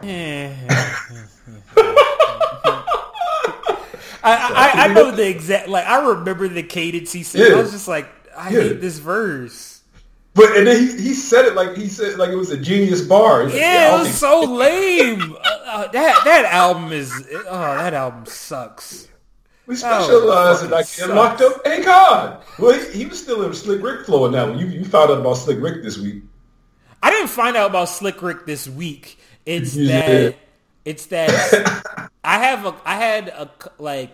yeah. 0.04 0.56
I, 4.21 4.34
I, 4.34 4.71
I, 4.86 4.88
know 4.93 5.12
the 5.12 5.28
exact 5.28 5.69
like 5.69 5.86
I 5.86 6.10
remember 6.10 6.47
the 6.47 6.63
cadence 6.63 7.13
he 7.13 7.23
said. 7.23 7.47
Yeah. 7.47 7.58
I 7.58 7.62
was 7.62 7.71
just 7.71 7.88
like, 7.88 8.08
I 8.36 8.49
yeah. 8.49 8.62
hate 8.62 8.82
this 8.82 8.97
verse. 8.97 9.68
But 10.34 10.56
and 10.58 10.68
then 10.68 10.80
he, 10.80 11.02
he 11.02 11.13
said 11.13 11.46
it 11.46 11.56
like 11.56 11.76
he 11.76 11.88
said 11.88 12.18
like 12.18 12.30
it 12.30 12.36
was 12.36 12.52
a 12.52 12.58
genius 12.58 13.02
bar. 13.02 13.50
yeah, 13.50 13.56
yeah, 13.56 13.96
it 13.96 14.00
was 14.00 14.13
so 14.13 14.42
lame. 14.42 15.34
uh, 15.34 15.60
uh, 15.65 15.92
that 15.92 16.22
that 16.24 16.46
album 16.46 16.92
is 16.92 17.12
oh 17.32 17.78
that 17.78 17.94
album 17.94 18.26
sucks. 18.26 19.08
We 19.65 19.76
specialize 19.76 20.63
in 20.63 20.72
like 20.72 20.86
getting 20.96 21.15
locked 21.15 21.42
up. 21.42 21.65
Hey 21.65 21.84
God, 21.84 22.44
well 22.58 22.80
he, 22.80 23.00
he, 23.00 23.06
was 23.06 23.22
still 23.22 23.44
in 23.44 23.54
Slick 23.54 23.82
Rick 23.82 24.06
flow 24.06 24.26
in 24.26 24.32
that 24.34 24.48
one. 24.48 24.60
You 24.60 24.68
you 24.68 24.86
found 24.86 25.12
out 25.12 25.20
about 25.20 25.36
Slick 25.36 25.60
Rick 25.60 25.84
this 25.84 25.98
week. 25.98 26.24
I 27.02 27.10
didn't 27.12 27.30
find 27.30 27.56
out 27.56 27.70
about 27.70 27.89
Slick 27.89 28.22
Rick 28.22 28.46
this 28.46 28.68
week. 28.68 29.20
It's 29.46 29.74
that 29.76 30.36
it's 30.86 31.08
that 31.08 32.10
I 32.24 32.39
have 32.39 32.65
a 32.65 32.76
I 32.86 32.96
had 32.96 33.30
a 33.30 33.50
like 33.78 34.12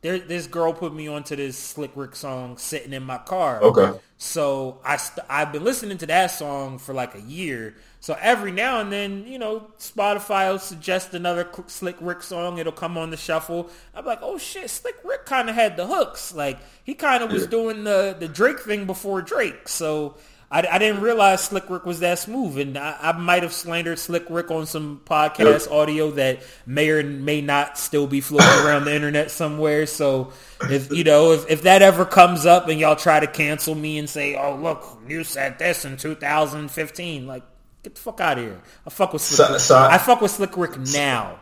there 0.00 0.18
this 0.18 0.46
girl 0.46 0.72
put 0.72 0.94
me 0.94 1.08
onto 1.08 1.34
this 1.34 1.58
Slick 1.58 1.90
Rick 1.94 2.14
song 2.14 2.56
sitting 2.56 2.92
in 2.92 3.02
my 3.02 3.18
car. 3.18 3.60
Okay. 3.62 3.98
So 4.16 4.78
I 4.84 4.96
st- 4.96 5.26
I've 5.28 5.52
been 5.52 5.64
listening 5.64 5.98
to 5.98 6.06
that 6.06 6.28
song 6.28 6.78
for 6.78 6.92
like 6.94 7.14
a 7.14 7.20
year. 7.20 7.74
So 8.00 8.16
every 8.20 8.52
now 8.52 8.80
and 8.80 8.92
then, 8.92 9.26
you 9.26 9.40
know, 9.40 9.66
Spotify 9.78 10.52
will 10.52 10.60
suggest 10.60 11.14
another 11.14 11.48
Slick 11.66 11.96
Rick 12.00 12.22
song. 12.22 12.58
It'll 12.58 12.72
come 12.72 12.96
on 12.96 13.10
the 13.10 13.16
shuffle. 13.16 13.70
I'm 13.92 14.04
like, 14.04 14.20
oh 14.22 14.38
shit, 14.38 14.70
Slick 14.70 14.96
Rick 15.04 15.26
kind 15.26 15.48
of 15.48 15.56
had 15.56 15.76
the 15.76 15.86
hooks. 15.86 16.32
Like 16.32 16.58
he 16.84 16.94
kind 16.94 17.24
of 17.24 17.32
was 17.32 17.42
yeah. 17.44 17.50
doing 17.50 17.84
the 17.84 18.16
the 18.18 18.28
Drake 18.28 18.60
thing 18.60 18.86
before 18.86 19.20
Drake. 19.20 19.68
So 19.68 20.16
I, 20.50 20.66
I, 20.66 20.78
didn't 20.78 21.02
realize 21.02 21.42
Slick 21.42 21.68
Rick 21.68 21.84
was 21.84 22.00
that 22.00 22.18
smooth, 22.18 22.58
and 22.58 22.78
I, 22.78 22.96
I 23.00 23.12
might 23.12 23.42
have 23.42 23.52
slandered 23.52 23.98
Slick 23.98 24.24
Rick 24.30 24.50
on 24.50 24.64
some 24.64 25.02
podcast 25.04 25.70
audio 25.70 26.10
that 26.12 26.42
may 26.64 26.88
or 26.88 27.02
may 27.02 27.42
not 27.42 27.76
still 27.76 28.06
be 28.06 28.22
floating 28.22 28.48
around 28.66 28.86
the 28.86 28.94
internet 28.94 29.30
somewhere. 29.30 29.84
So, 29.84 30.32
if 30.62 30.90
you 30.90 31.04
know, 31.04 31.32
if, 31.32 31.50
if 31.50 31.62
that 31.62 31.82
ever 31.82 32.06
comes 32.06 32.46
up 32.46 32.68
and 32.68 32.80
y'all 32.80 32.96
try 32.96 33.20
to 33.20 33.26
cancel 33.26 33.74
me 33.74 33.98
and 33.98 34.08
say, 34.08 34.36
"Oh, 34.36 34.56
look, 34.56 34.98
you 35.06 35.22
said 35.22 35.58
this 35.58 35.84
in 35.84 35.98
2015," 35.98 37.26
like 37.26 37.42
get 37.82 37.94
the 37.94 38.00
fuck 38.00 38.20
out 38.20 38.38
of 38.38 38.44
here. 38.44 38.60
I 38.86 38.90
fuck 38.90 39.12
with 39.12 39.22
Slick. 39.22 39.46
So, 39.46 39.52
Rick. 39.52 39.60
So 39.60 39.76
I 39.78 39.98
fuck 39.98 40.22
with 40.22 40.30
Slick 40.30 40.56
Rick 40.56 40.78
now. 40.78 41.40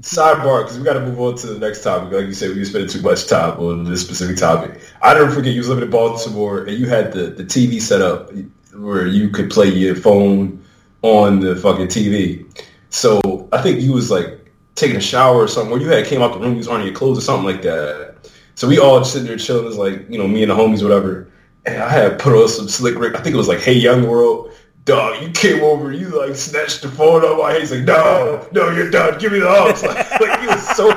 Sidebar, 0.00 0.64
because 0.64 0.78
we 0.78 0.84
got 0.84 0.94
to 0.94 1.00
move 1.00 1.20
on 1.20 1.36
to 1.36 1.46
the 1.46 1.58
next 1.58 1.82
topic. 1.82 2.12
Like 2.12 2.26
you 2.26 2.34
said, 2.34 2.54
we 2.56 2.64
spending 2.64 2.90
too 2.90 3.00
much 3.00 3.26
time 3.26 3.58
on 3.58 3.84
this 3.84 4.00
specific 4.00 4.36
topic. 4.36 4.80
I 5.00 5.14
never 5.14 5.30
forget 5.30 5.52
you 5.52 5.60
was 5.60 5.68
living 5.68 5.84
in 5.84 5.90
Baltimore 5.90 6.64
and 6.64 6.76
you 6.76 6.88
had 6.88 7.12
the, 7.12 7.26
the 7.26 7.44
TV 7.44 7.80
set 7.80 8.02
up 8.02 8.30
where 8.74 9.06
you 9.06 9.30
could 9.30 9.50
play 9.50 9.68
your 9.68 9.94
phone 9.94 10.64
on 11.02 11.40
the 11.40 11.54
fucking 11.56 11.86
TV. 11.86 12.44
So 12.90 13.48
I 13.52 13.62
think 13.62 13.80
you 13.80 13.92
was 13.92 14.10
like 14.10 14.50
taking 14.74 14.96
a 14.96 15.00
shower 15.00 15.36
or 15.36 15.48
something, 15.48 15.72
or 15.72 15.78
you 15.78 15.88
had 15.88 16.06
came 16.06 16.22
out 16.22 16.32
the 16.32 16.40
room, 16.40 16.52
you 16.52 16.58
was 16.58 16.68
on 16.68 16.84
your 16.84 16.94
clothes 16.94 17.18
or 17.18 17.20
something 17.20 17.44
like 17.44 17.62
that. 17.62 18.16
So 18.56 18.68
we 18.68 18.78
all 18.78 19.04
sitting 19.04 19.26
there 19.26 19.36
chilling, 19.36 19.66
as 19.66 19.76
like 19.76 20.08
you 20.10 20.18
know 20.18 20.28
me 20.28 20.42
and 20.42 20.50
the 20.50 20.56
homies, 20.56 20.82
whatever. 20.82 21.30
And 21.66 21.82
I 21.82 21.88
had 21.88 22.18
put 22.18 22.34
on 22.34 22.48
some 22.48 22.68
slick 22.68 22.96
Rick. 22.96 23.14
I 23.14 23.20
think 23.20 23.34
it 23.34 23.38
was 23.38 23.48
like 23.48 23.60
Hey 23.60 23.74
Young 23.74 24.06
World 24.06 24.52
dog, 24.84 25.22
you 25.22 25.30
came 25.30 25.62
over, 25.62 25.92
you 25.92 26.08
like 26.08 26.36
snatched 26.36 26.82
the 26.82 26.88
phone 26.88 27.24
out 27.24 27.38
my 27.38 27.50
hand. 27.50 27.62
He's 27.62 27.72
like, 27.72 27.84
no, 27.84 28.46
no, 28.52 28.70
you're 28.70 28.90
done. 28.90 29.18
Give 29.18 29.32
me 29.32 29.40
the 29.40 29.48
hugs. 29.48 29.82
Like, 29.82 30.10
like 30.20 30.40
he 30.40 30.46
was 30.46 30.66
so 30.76 30.92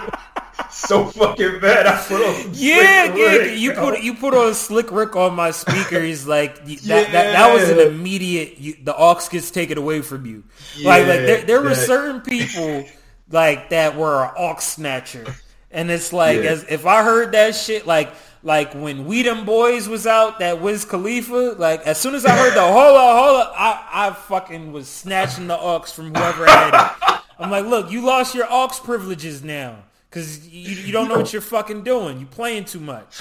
so 0.72 1.06
fucking 1.06 1.60
bad. 1.60 1.88
I 1.88 1.98
put 2.04 2.22
on 2.22 2.52
yeah, 2.54 3.16
yeah. 3.16 3.26
Rick, 3.26 3.60
you 3.60 3.74
put 3.74 4.02
you 4.02 4.14
put 4.14 4.34
on 4.34 4.54
Slick 4.54 4.92
Rick 4.92 5.16
on 5.16 5.36
my 5.36 5.52
speaker. 5.52 6.02
He's 6.02 6.28
like 6.28 6.66
that. 6.66 6.84
Yeah. 6.84 7.04
that, 7.04 7.12
that 7.12 7.54
was 7.54 7.70
an 7.70 7.80
immediate. 7.80 8.58
You, 8.58 8.76
the 8.84 8.96
aux 8.96 9.20
gets 9.30 9.52
taken 9.52 9.78
away 9.78 10.02
from 10.02 10.26
you. 10.26 10.44
Yeah, 10.76 10.90
like 10.90 11.08
like 11.08 11.20
there, 11.20 11.42
there 11.44 11.62
were 11.62 11.76
certain 11.76 12.22
people 12.22 12.86
like 13.30 13.70
that 13.70 13.96
were 13.96 14.26
an 14.26 14.32
aux 14.38 14.60
snatcher, 14.60 15.26
and 15.72 15.90
it's 15.90 16.14
like 16.14 16.44
yeah. 16.44 16.52
as 16.52 16.66
if 16.70 16.86
I 16.86 17.04
heard 17.04 17.32
that 17.34 17.56
shit 17.56 17.88
like 17.88 18.12
like 18.48 18.74
when 18.74 19.06
We 19.06 19.24
Dem 19.24 19.46
Boyz 19.46 19.90
was 19.90 20.08
out, 20.08 20.40
that 20.40 20.62
Wiz 20.62 20.86
Khalifa, 20.86 21.56
like 21.60 21.82
as 21.82 22.00
soon 22.00 22.16
as 22.16 22.26
I 22.26 22.32
heard 22.32 22.54
the 22.54 22.62
hola 22.62 22.72
hola, 22.72 23.54
I, 23.54 24.08
I 24.08 24.12
fucking 24.14 24.72
was 24.72 24.88
snatching 24.88 25.48
the 25.48 25.60
aux 25.60 25.82
from 25.82 26.16
whoever 26.16 26.46
had 26.46 26.74
it. 26.74 27.22
I'm 27.38 27.52
like, 27.52 27.66
look, 27.66 27.92
you 27.92 28.06
lost 28.06 28.34
your 28.34 28.48
aux 28.50 28.70
privileges 28.86 29.44
now 29.44 29.84
because 30.10 30.48
you, 30.48 30.78
you 30.78 30.94
don't 30.94 31.10
know 31.10 31.18
what 31.18 31.34
you're 31.34 31.42
fucking 31.42 31.84
doing. 31.84 32.22
You 32.22 32.26
playing 32.26 32.64
too 32.64 32.80
much. 32.80 33.20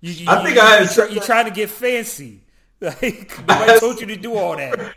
You, 0.00 0.14
you, 0.14 0.26
I 0.26 0.42
think 0.42 0.56
you, 0.56 0.62
I 0.62 0.76
had 0.82 0.96
you, 0.96 1.14
you're 1.16 1.22
trying 1.22 1.44
to 1.44 1.52
get 1.52 1.68
fancy. 1.70 2.40
Like 2.80 3.38
nobody 3.46 3.78
told 3.78 4.00
you 4.00 4.06
to 4.06 4.16
do 4.16 4.34
all 4.34 4.56
that. 4.56 4.96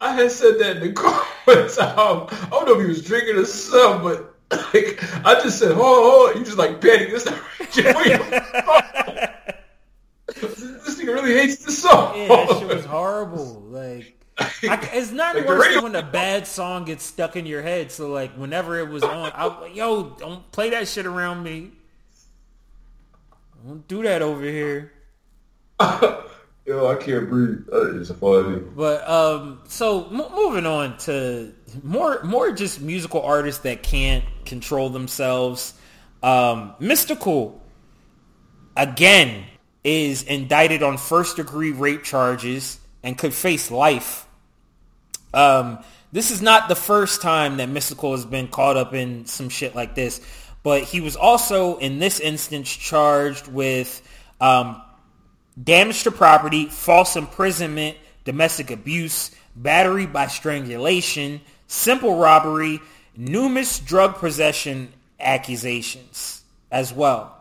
I 0.00 0.12
had 0.12 0.30
said 0.30 0.60
that 0.60 0.76
in 0.76 0.82
the 0.82 0.92
car 0.92 1.24
one 1.46 1.68
time. 1.68 2.28
I 2.30 2.48
don't 2.50 2.66
know 2.66 2.74
if 2.74 2.80
he 2.82 2.86
was 2.86 3.02
drinking 3.02 3.36
or 3.38 3.44
something, 3.44 4.02
but 4.04 4.31
like 4.74 5.02
I 5.24 5.40
just 5.42 5.58
said, 5.58 5.72
"Oh, 5.72 5.78
oh," 6.34 6.38
you 6.38 6.44
just 6.44 6.58
like 6.58 6.80
panic. 6.80 7.10
This 7.10 7.24
this 7.24 7.34
nigga 10.98 11.06
really 11.06 11.34
hates 11.34 11.64
the 11.64 11.72
song. 11.72 12.16
Yeah, 12.16 12.28
that 12.28 12.58
shit 12.58 12.68
was 12.68 12.84
horrible. 12.84 13.60
Like. 13.68 14.18
I, 14.38 14.88
it's 14.94 15.12
not 15.12 15.36
like 15.36 15.46
worse 15.46 15.74
than 15.74 15.84
when 15.84 15.94
a 15.94 16.02
bad 16.02 16.46
song 16.46 16.86
gets 16.86 17.04
stuck 17.04 17.36
in 17.36 17.44
your 17.44 17.62
head. 17.62 17.92
So 17.92 18.10
like 18.10 18.32
whenever 18.32 18.78
it 18.78 18.88
was 18.88 19.02
on, 19.02 19.30
I 19.34 19.44
like, 19.44 19.76
yo, 19.76 20.04
don't 20.10 20.50
play 20.50 20.70
that 20.70 20.88
shit 20.88 21.04
around 21.04 21.42
me. 21.42 21.70
Don't 23.64 23.86
do 23.86 24.02
that 24.02 24.22
over 24.22 24.42
here. 24.42 24.92
Yo, 26.64 26.86
I 26.86 26.94
can't 26.94 27.28
breathe. 27.28 27.66
That 27.66 27.96
is 27.96 28.10
funny. 28.12 28.58
But 28.58 29.08
um, 29.08 29.60
so 29.66 30.06
m- 30.06 30.32
moving 30.34 30.64
on 30.64 30.96
to 30.98 31.52
more 31.82 32.22
more 32.22 32.52
just 32.52 32.80
musical 32.80 33.22
artists 33.22 33.62
that 33.62 33.82
can't 33.82 34.24
control 34.44 34.90
themselves. 34.90 35.74
Um, 36.22 36.74
Mystikal 36.80 37.58
again 38.76 39.44
is 39.84 40.22
indicted 40.22 40.82
on 40.82 40.96
first 40.96 41.36
degree 41.36 41.72
rape 41.72 42.04
charges 42.04 42.78
and 43.02 43.18
could 43.18 43.34
face 43.34 43.70
life. 43.70 44.26
Um, 45.34 45.78
this 46.12 46.30
is 46.30 46.42
not 46.42 46.68
the 46.68 46.74
first 46.74 47.22
time 47.22 47.56
that 47.56 47.68
Mystikal 47.68 48.12
has 48.12 48.24
been 48.24 48.48
caught 48.48 48.76
up 48.76 48.94
in 48.94 49.26
some 49.26 49.48
shit 49.48 49.74
like 49.74 49.94
this. 49.94 50.20
but 50.62 50.84
he 50.84 51.00
was 51.00 51.16
also 51.16 51.76
in 51.78 51.98
this 51.98 52.20
instance 52.20 52.70
charged 52.70 53.48
with 53.48 54.00
um, 54.40 54.80
damage 55.62 56.04
to 56.04 56.10
property, 56.10 56.66
false 56.66 57.16
imprisonment, 57.16 57.96
domestic 58.24 58.70
abuse, 58.70 59.30
battery 59.56 60.06
by 60.06 60.26
strangulation, 60.28 61.40
simple 61.72 62.18
robbery, 62.18 62.80
numerous 63.16 63.78
drug 63.78 64.16
possession 64.16 64.92
accusations 65.18 66.42
as 66.70 66.92
well. 66.92 67.34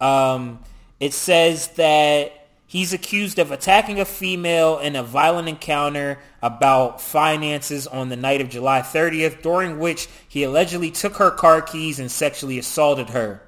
Um, 0.00 0.60
it 1.00 1.14
says 1.14 1.68
that 1.68 2.46
he's 2.66 2.92
accused 2.92 3.38
of 3.38 3.50
attacking 3.50 4.00
a 4.00 4.04
female 4.04 4.78
in 4.78 4.96
a 4.96 5.02
violent 5.02 5.48
encounter 5.48 6.18
about 6.42 7.00
finances 7.00 7.86
on 7.86 8.10
the 8.10 8.16
night 8.16 8.42
of 8.42 8.50
July 8.50 8.80
30th, 8.80 9.40
during 9.40 9.78
which 9.78 10.08
he 10.28 10.42
allegedly 10.42 10.90
took 10.90 11.16
her 11.16 11.30
car 11.30 11.62
keys 11.62 11.98
and 11.98 12.10
sexually 12.10 12.58
assaulted 12.58 13.10
her. 13.10 13.42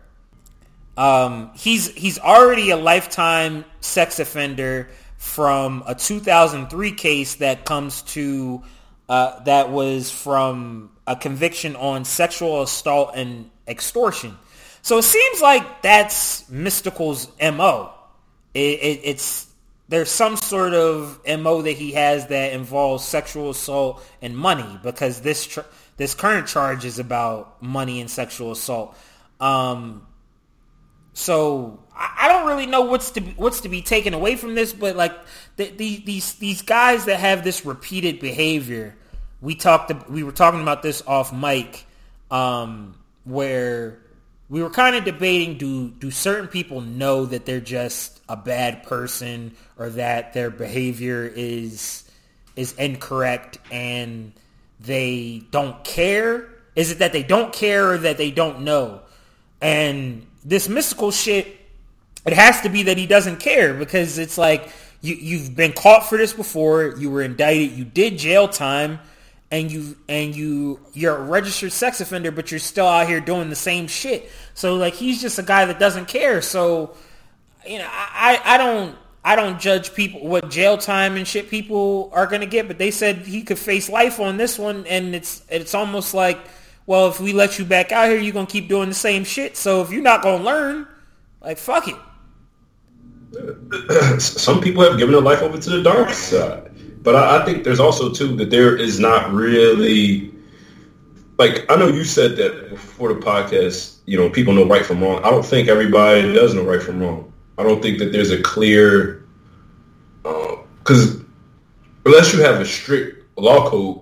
Um, 0.96 1.50
he's 1.54 1.88
he's 1.94 2.18
already 2.18 2.70
a 2.70 2.76
lifetime 2.76 3.64
sex 3.80 4.18
offender 4.18 4.88
from 5.18 5.82
a 5.86 5.94
2003 5.94 6.92
case 6.92 7.36
that 7.36 7.64
comes 7.64 8.02
to 8.02 8.62
uh, 9.10 9.42
that 9.42 9.70
was 9.70 10.08
from 10.08 10.88
a 11.04 11.16
conviction 11.16 11.74
on 11.74 12.04
sexual 12.04 12.62
assault 12.62 13.10
and 13.16 13.50
extortion. 13.66 14.38
So 14.82 14.98
it 14.98 15.02
seems 15.02 15.42
like 15.42 15.82
that's 15.82 16.44
Mystikal's 16.44 17.28
mo. 17.42 17.92
It, 18.54 18.60
it, 18.60 19.00
it's 19.02 19.48
there's 19.88 20.10
some 20.10 20.36
sort 20.36 20.74
of 20.74 21.20
mo 21.26 21.62
that 21.62 21.72
he 21.72 21.90
has 21.92 22.28
that 22.28 22.52
involves 22.52 23.04
sexual 23.04 23.50
assault 23.50 24.00
and 24.22 24.36
money 24.36 24.78
because 24.84 25.20
this 25.22 25.44
tr- 25.44 25.68
this 25.96 26.14
current 26.14 26.46
charge 26.46 26.84
is 26.84 27.00
about 27.00 27.60
money 27.60 28.00
and 28.00 28.08
sexual 28.08 28.52
assault. 28.52 28.96
Um, 29.40 30.06
so 31.14 31.82
I, 31.94 32.28
don't 32.28 32.46
really 32.46 32.66
know 32.66 32.82
what's 32.82 33.10
to 33.12 33.20
be, 33.20 33.32
what's 33.36 33.62
to 33.62 33.68
be 33.68 33.82
taken 33.82 34.14
away 34.14 34.36
from 34.36 34.54
this, 34.54 34.72
but 34.72 34.94
like 34.94 35.12
the, 35.56 35.68
the, 35.70 36.02
these 36.06 36.34
these 36.34 36.62
guys 36.62 37.06
that 37.06 37.18
have 37.18 37.42
this 37.42 37.66
repeated 37.66 38.20
behavior, 38.20 38.96
we 39.40 39.54
talked 39.54 40.08
we 40.08 40.22
were 40.22 40.32
talking 40.32 40.60
about 40.60 40.82
this 40.82 41.02
off 41.06 41.32
mic, 41.32 41.86
um, 42.30 42.94
where 43.24 43.98
we 44.48 44.62
were 44.62 44.70
kind 44.70 44.96
of 44.96 45.04
debating 45.04 45.58
do 45.58 45.88
do 45.88 46.10
certain 46.10 46.48
people 46.48 46.80
know 46.80 47.26
that 47.26 47.46
they're 47.46 47.60
just 47.60 48.20
a 48.28 48.36
bad 48.36 48.82
person 48.82 49.54
or 49.78 49.90
that 49.90 50.32
their 50.34 50.50
behavior 50.50 51.24
is 51.24 52.04
is 52.56 52.72
incorrect 52.74 53.58
and 53.70 54.32
they 54.80 55.42
don't 55.50 55.82
care? 55.84 56.48
Is 56.76 56.90
it 56.90 56.98
that 56.98 57.12
they 57.12 57.22
don't 57.22 57.52
care 57.52 57.92
or 57.92 57.98
that 57.98 58.16
they 58.16 58.30
don't 58.30 58.62
know? 58.62 59.00
And 59.60 60.26
this 60.44 60.68
Mystikal 60.68 61.12
shit, 61.12 61.58
it 62.26 62.32
has 62.32 62.60
to 62.62 62.68
be 62.68 62.84
that 62.84 62.96
he 62.96 63.06
doesn't 63.06 63.40
care 63.40 63.74
because 63.74 64.18
it's 64.18 64.38
like 64.38 64.70
you 65.00 65.14
you've 65.14 65.54
been 65.54 65.72
caught 65.72 66.08
for 66.08 66.18
this 66.18 66.32
before. 66.32 66.94
You 66.98 67.10
were 67.10 67.22
indicted. 67.22 67.72
You 67.72 67.84
did 67.84 68.18
jail 68.18 68.48
time, 68.48 69.00
and 69.50 69.70
you 69.70 69.96
and 70.08 70.34
you 70.34 70.80
you're 70.92 71.16
a 71.16 71.22
registered 71.22 71.72
sex 71.72 72.00
offender, 72.00 72.30
but 72.30 72.50
you're 72.50 72.60
still 72.60 72.86
out 72.86 73.08
here 73.08 73.20
doing 73.20 73.50
the 73.50 73.56
same 73.56 73.86
shit. 73.86 74.30
So 74.54 74.76
like 74.76 74.94
he's 74.94 75.20
just 75.20 75.38
a 75.38 75.42
guy 75.42 75.64
that 75.64 75.78
doesn't 75.78 76.06
care. 76.06 76.42
So 76.42 76.94
you 77.66 77.78
know 77.78 77.88
I 77.90 78.40
I 78.44 78.58
don't. 78.58 78.96
I 79.22 79.36
don't 79.36 79.60
judge 79.60 79.92
people 79.92 80.26
what 80.26 80.48
jail 80.48 80.78
time 80.78 81.18
and 81.18 81.28
shit 81.28 81.50
people 81.50 82.08
are 82.14 82.26
gonna 82.26 82.46
get, 82.46 82.68
but 82.68 82.78
they 82.78 82.90
said 82.90 83.18
he 83.18 83.42
could 83.42 83.58
face 83.58 83.90
life 83.90 84.18
on 84.18 84.38
this 84.38 84.58
one, 84.58 84.86
and 84.86 85.14
it's 85.14 85.44
it's 85.50 85.74
almost 85.74 86.14
like 86.14 86.38
well, 86.90 87.08
if 87.08 87.20
we 87.20 87.32
let 87.32 87.56
you 87.56 87.64
back 87.64 87.92
out 87.92 88.08
here, 88.08 88.18
you're 88.18 88.32
to 88.46 88.52
keep 88.52 88.68
doing 88.68 88.88
the 88.88 88.96
same 88.96 89.22
shit. 89.22 89.56
So 89.56 89.80
if 89.80 89.92
you're 89.92 90.02
not 90.02 90.22
to 90.38 90.44
learn, 90.44 90.88
like, 91.40 91.56
fuck 91.56 91.86
it. 91.86 91.94
Some 94.20 94.60
people 94.60 94.82
have 94.82 94.98
given 94.98 95.12
their 95.12 95.22
life 95.22 95.40
over 95.40 95.56
to 95.56 95.70
the 95.70 95.84
dark 95.84 96.10
side. 96.10 96.69
But 97.02 97.16
I, 97.16 97.40
I 97.40 97.44
think 97.44 97.64
there's 97.64 97.80
also, 97.80 98.12
too, 98.12 98.36
that 98.36 98.50
there 98.50 98.76
is 98.76 98.98
not 99.00 99.32
really... 99.32 100.32
Like, 101.38 101.70
I 101.70 101.76
know 101.76 101.88
you 101.88 102.04
said 102.04 102.36
that 102.36 102.70
before 102.70 103.12
the 103.14 103.20
podcast, 103.20 103.96
you 104.06 104.18
know, 104.18 104.28
people 104.28 104.52
know 104.52 104.66
right 104.66 104.84
from 104.84 105.02
wrong. 105.02 105.22
I 105.24 105.30
don't 105.30 105.44
think 105.44 105.68
everybody 105.68 106.32
does 106.34 106.54
know 106.54 106.64
right 106.64 106.82
from 106.82 107.00
wrong. 107.00 107.32
I 107.56 107.62
don't 107.62 107.80
think 107.80 107.98
that 107.98 108.12
there's 108.12 108.30
a 108.30 108.42
clear... 108.42 109.24
Because 110.22 111.16
uh, 111.16 111.24
unless 112.04 112.32
you 112.32 112.42
have 112.42 112.60
a 112.60 112.64
strict 112.64 113.38
law 113.38 113.68
code, 113.68 114.00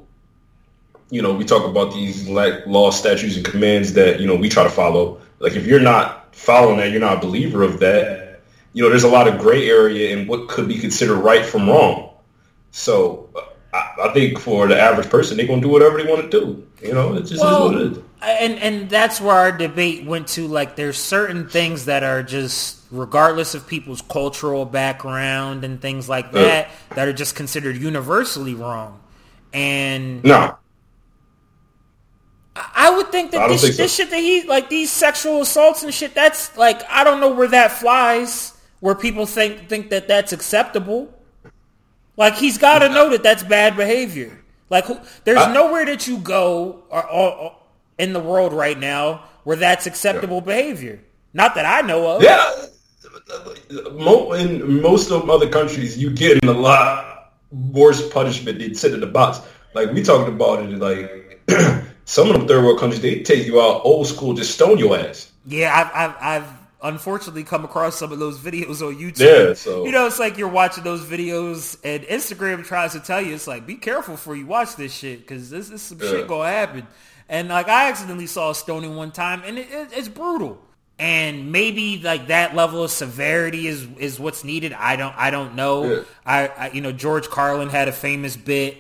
you 1.11 1.23
know, 1.23 1.35
we 1.35 1.45
talk 1.45 1.65
about 1.65 1.93
these 1.93 2.29
like 2.29 2.67
law, 2.67 2.91
statutes, 2.91 3.37
and 3.37 3.45
commands 3.45 3.95
that 3.95 4.21
you 4.21 4.27
know 4.27 4.35
we 4.37 4.49
try 4.49 4.63
to 4.63 4.71
follow. 4.71 5.21
Like 5.39 5.55
if 5.55 5.67
you're 5.67 5.81
not 5.81 6.35
following 6.35 6.79
that, 6.79 6.91
you're 6.91 7.01
not 7.01 7.19
a 7.19 7.21
believer 7.21 7.63
of 7.63 7.81
that. 7.81 8.43
You 8.73 8.83
know, 8.83 8.91
there's 8.91 9.05
a 9.05 9.09
lot 9.09 9.27
of 9.27 9.41
gray 9.41 9.69
area 9.69 10.17
in 10.17 10.27
what 10.27 10.49
could 10.49 10.69
be 10.69 10.79
considered 10.79 11.19
right 11.19 11.45
from 11.45 11.69
wrong. 11.69 12.08
So 12.79 13.29
I, 13.75 13.95
I 14.05 14.13
think 14.13 14.39
for 14.39 14.69
the 14.69 14.81
average 14.81 15.11
person, 15.11 15.37
they're 15.37 15.47
gonna 15.47 15.61
do 15.61 15.69
whatever 15.69 16.03
they 16.03 16.09
want 16.09 16.31
to 16.31 16.41
do. 16.41 16.67
You 16.83 16.95
know, 16.95 17.15
it 17.15 17.23
just 17.23 17.43
well, 17.43 17.69
is 17.69 17.73
what 17.73 17.83
it 17.83 17.93
is. 17.93 17.99
And 18.23 18.59
and 18.59 18.91
that's 18.91 19.21
where 19.21 19.35
our 19.35 19.53
debate 19.53 20.05
went 20.05 20.29
to. 20.29 20.47
Like, 20.47 20.77
there's 20.77 20.97
certain 20.97 21.49
things 21.49 21.87
that 21.87 22.05
are 22.05 22.23
just 22.23 22.79
regardless 22.91 23.55
of 23.55 23.67
people's 23.67 24.01
cultural 24.01 24.65
background 24.65 25.65
and 25.65 25.81
things 25.81 26.09
like 26.09 26.33
that, 26.33 26.67
uh, 26.67 26.95
that 26.95 27.09
are 27.09 27.13
just 27.13 27.35
considered 27.35 27.77
universally 27.77 28.55
wrong. 28.55 29.01
And 29.53 30.23
no, 30.23 30.57
I 32.55 32.95
would 32.97 33.11
think 33.11 33.33
that 33.33 33.49
this, 33.49 33.63
think 33.63 33.75
so. 33.75 33.83
this 33.83 33.95
shit 33.95 34.11
that 34.11 34.21
he 34.21 34.43
like 34.45 34.71
these 34.71 34.91
sexual 34.91 35.43
assaults 35.43 35.83
and 35.83 35.93
shit. 35.93 36.15
That's 36.15 36.57
like 36.57 36.83
I 36.89 37.03
don't 37.03 37.19
know 37.21 37.35
where 37.35 37.49
that 37.49 37.73
flies. 37.73 38.55
Where 38.81 38.95
people 38.95 39.27
think 39.27 39.69
think 39.69 39.91
that 39.91 40.07
that's 40.07 40.33
acceptable. 40.33 41.13
Like 42.19 42.35
he's 42.35 42.59
got 42.59 42.81
to 42.81 42.89
know 42.89 43.11
that 43.11 43.23
that's 43.23 43.45
bad 43.45 43.77
behavior. 43.77 44.37
Like 44.69 44.87
there's 45.25 45.39
I, 45.39 45.55
nowhere 45.55 45.87
that 45.87 46.07
you 46.09 46.19
go 46.19 46.83
or, 46.91 47.07
or, 47.07 47.33
or, 47.33 47.57
in 47.97 48.13
the 48.13 48.21
world 48.21 48.53
right 48.53 48.79
now 48.79 49.25
where 49.45 49.57
that's 49.57 49.87
acceptable 49.87 50.39
yeah. 50.39 50.45
behavior. 50.45 51.01
Not 51.33 51.55
that 51.55 51.65
I 51.65 51.87
know 51.87 52.17
of. 52.17 52.23
Yeah, 52.23 52.53
in 54.35 54.83
most 54.83 55.11
of 55.11 55.31
other 55.31 55.49
countries, 55.49 55.97
you 55.97 56.11
get 56.11 56.45
a 56.45 56.53
lot 56.53 57.33
worse 57.51 58.07
punishment 58.11 58.59
than 58.59 58.75
sit 58.75 58.93
in 58.93 59.01
the 59.01 59.07
box. 59.07 59.41
Like 59.75 59.93
we 59.93 60.03
talking 60.03 60.35
about 60.35 60.65
it, 60.65 60.79
like 60.79 61.41
some 62.05 62.31
of 62.31 62.37
them 62.37 62.49
third 62.49 62.65
world 62.65 62.81
countries, 62.81 63.01
they 63.01 63.23
take 63.23 63.47
you 63.47 63.61
out 63.61 63.83
old 63.85 64.09
school, 64.09 64.35
just 64.35 64.55
stone 64.55 64.79
your 64.79 64.99
ass. 64.99 65.31
Yeah, 65.47 65.73
I've, 65.73 66.11
I've, 66.11 66.43
I've 66.43 66.58
unfortunately 66.83 67.45
come 67.45 67.65
across 67.65 67.97
some 67.97 68.13
of 68.13 68.19
those 68.19 68.39
videos 68.39 68.87
on 68.87 68.97
YouTube. 68.97 69.49
Yeah, 69.49 69.55
so 69.55 69.85
you 69.85 69.93
know, 69.93 70.07
it's 70.07 70.19
like 70.19 70.39
you're 70.39 70.49
watching 70.49 70.85
those 70.85 71.05
videos, 71.05 71.77
and 71.85 72.05
Instagram 72.05 72.65
tries 72.65 72.93
to 72.93 73.01
tell 73.01 73.21
you, 73.21 73.35
it's 73.35 73.47
like, 73.47 73.67
be 73.67 73.77
careful 73.77 74.15
before 74.15 74.37
you 74.37 74.47
watch 74.47 74.77
this 74.77 74.95
shit, 74.95 75.21
because 75.21 75.51
this 75.51 75.71
is 75.71 75.83
some 75.83 75.99
yeah. 76.01 76.11
shit 76.11 76.29
gonna 76.29 76.49
happen. 76.49 76.87
And 77.29 77.49
like, 77.49 77.69
I 77.69 77.89
accidentally 77.89 78.27
saw 78.27 78.51
a 78.51 78.55
stoning 78.55 78.97
one 78.97 79.13
time, 79.13 79.43
and 79.45 79.59
it, 79.59 79.69
it, 79.71 79.89
it's 79.93 80.09
brutal. 80.09 80.63
And 81.01 81.53
maybe 81.53 81.99
like 81.99 82.27
that 82.27 82.57
level 82.57 82.83
of 82.83 82.91
severity 82.91 83.69
is 83.69 83.87
is 83.99 84.19
what's 84.19 84.43
needed. 84.43 84.73
I 84.73 84.97
don't 84.97 85.17
I 85.17 85.31
don't 85.31 85.55
know. 85.55 85.85
Yeah. 85.85 86.03
I, 86.27 86.47
I 86.49 86.71
you 86.71 86.81
know 86.81 86.91
George 86.91 87.29
Carlin 87.29 87.69
had 87.69 87.87
a 87.87 87.93
famous 87.93 88.37
bit 88.37 88.79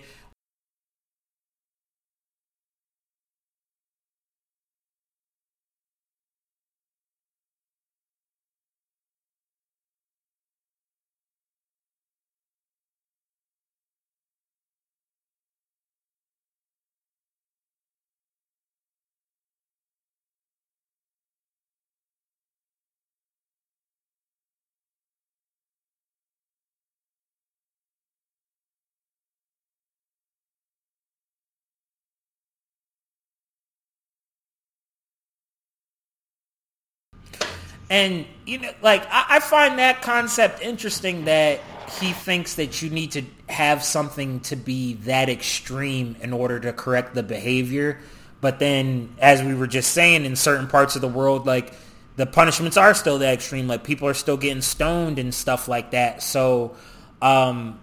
And 37.90 38.26
you 38.44 38.58
know, 38.58 38.70
like 38.82 39.06
I, 39.10 39.26
I, 39.30 39.40
find 39.40 39.78
that 39.78 40.02
concept 40.02 40.60
interesting 40.60 41.24
that 41.24 41.60
he 42.00 42.12
thinks 42.12 42.54
that 42.54 42.82
you 42.82 42.90
need 42.90 43.12
to 43.12 43.24
have 43.48 43.82
something 43.82 44.40
to 44.40 44.56
be 44.56 44.94
that 44.94 45.30
extreme 45.30 46.16
in 46.20 46.34
order 46.34 46.60
to 46.60 46.72
correct 46.72 47.14
the 47.14 47.22
behavior. 47.22 47.98
But 48.40 48.58
then, 48.58 49.14
as 49.18 49.42
we 49.42 49.54
were 49.54 49.66
just 49.66 49.92
saying, 49.92 50.24
in 50.24 50.36
certain 50.36 50.68
parts 50.68 50.96
of 50.96 51.02
the 51.02 51.08
world, 51.08 51.46
like 51.46 51.72
the 52.16 52.26
punishments 52.26 52.76
are 52.76 52.94
still 52.94 53.20
that 53.20 53.34
extreme. 53.34 53.68
Like 53.68 53.84
people 53.84 54.06
are 54.06 54.14
still 54.14 54.36
getting 54.36 54.62
stoned 54.62 55.18
and 55.18 55.34
stuff 55.34 55.66
like 55.66 55.92
that. 55.92 56.22
So, 56.22 56.76
um, 57.22 57.80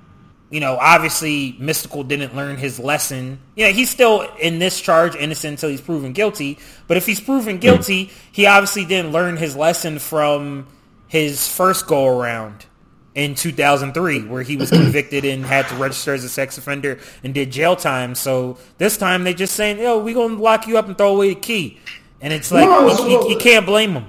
you 0.55 0.61
know, 0.61 0.77
obviously 0.79 1.51
Mystikal 1.59 2.07
didn't 2.07 2.33
learn 2.33 2.55
his 2.55 2.79
lesson. 2.79 3.39
You 3.57 3.65
know, 3.65 3.73
he's 3.73 3.89
still 3.89 4.21
in 4.39 4.57
this 4.57 4.79
charge 4.79 5.13
innocent 5.13 5.51
until 5.51 5.69
he's 5.69 5.81
proven 5.81 6.13
guilty. 6.13 6.59
But 6.87 6.95
if 6.95 7.05
he's 7.05 7.19
proven 7.19 7.55
hmm. 7.55 7.59
guilty, 7.59 8.09
he 8.31 8.45
obviously 8.45 8.85
didn't 8.85 9.11
learn 9.11 9.35
his 9.35 9.53
lesson 9.57 9.99
from 9.99 10.67
his 11.07 11.45
first 11.49 11.87
go 11.87 12.07
around 12.07 12.67
in 13.15 13.35
2003 13.35 14.27
where 14.29 14.43
he 14.43 14.55
was 14.55 14.69
convicted 14.81 15.25
and 15.25 15.45
had 15.45 15.67
to 15.67 15.75
register 15.75 16.13
as 16.13 16.23
a 16.23 16.29
sex 16.29 16.57
offender 16.57 16.99
and 17.21 17.33
did 17.33 17.51
jail 17.51 17.75
time. 17.75 18.15
So 18.15 18.57
this 18.77 18.95
time 18.95 19.25
they're 19.25 19.33
just 19.33 19.57
saying, 19.57 19.79
yo, 19.79 19.99
we're 19.99 20.13
going 20.13 20.37
to 20.37 20.41
lock 20.41 20.67
you 20.67 20.77
up 20.77 20.87
and 20.87 20.97
throw 20.97 21.17
away 21.17 21.33
the 21.33 21.39
key. 21.41 21.81
And 22.21 22.31
it's 22.31 22.49
like, 22.49 22.69
no, 22.69 22.87
you, 22.87 23.09
you, 23.09 23.29
you, 23.31 23.37
can't 23.37 23.65
blame 23.65 23.91
him. 23.91 24.05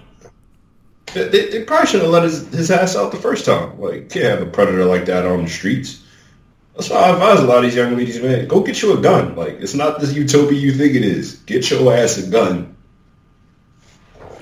They, 1.13 1.29
they, 1.29 1.65
probably 1.65 1.89
should 1.89 2.03
have 2.03 2.11
let 2.11 2.23
his, 2.23 2.47
his 2.55 2.71
ass 2.71 2.95
out 2.95 3.11
the 3.11 3.19
first 3.19 3.47
time. 3.47 3.81
Like, 3.81 4.11
can't 4.11 4.27
have 4.27 4.43
a 4.43 4.47
predator 4.47 4.85
like 4.85 5.07
that 5.07 5.27
on 5.27 5.43
the 5.43 5.51
streets. 5.51 6.05
That's 6.77 6.91
why 6.91 6.99
I 6.99 7.13
advise 7.13 7.41
a 7.41 7.47
lot 7.47 7.59
of 7.59 7.63
these 7.65 7.75
young 7.75 7.97
ladies, 7.97 8.21
man, 8.21 8.47
go 8.47 8.61
get 8.63 8.83
you 8.83 8.97
a 8.97 9.01
gun. 9.01 9.35
Like, 9.35 9.55
it's 9.61 9.75
not 9.75 9.99
this 9.99 10.15
utopia 10.15 10.59
you 10.59 10.73
think 10.73 10.95
it 10.95 11.05
is. 11.05 11.37
Get 11.47 11.71
your 11.71 11.93
ass 11.93 12.19
a 12.19 12.29
gun 12.29 12.77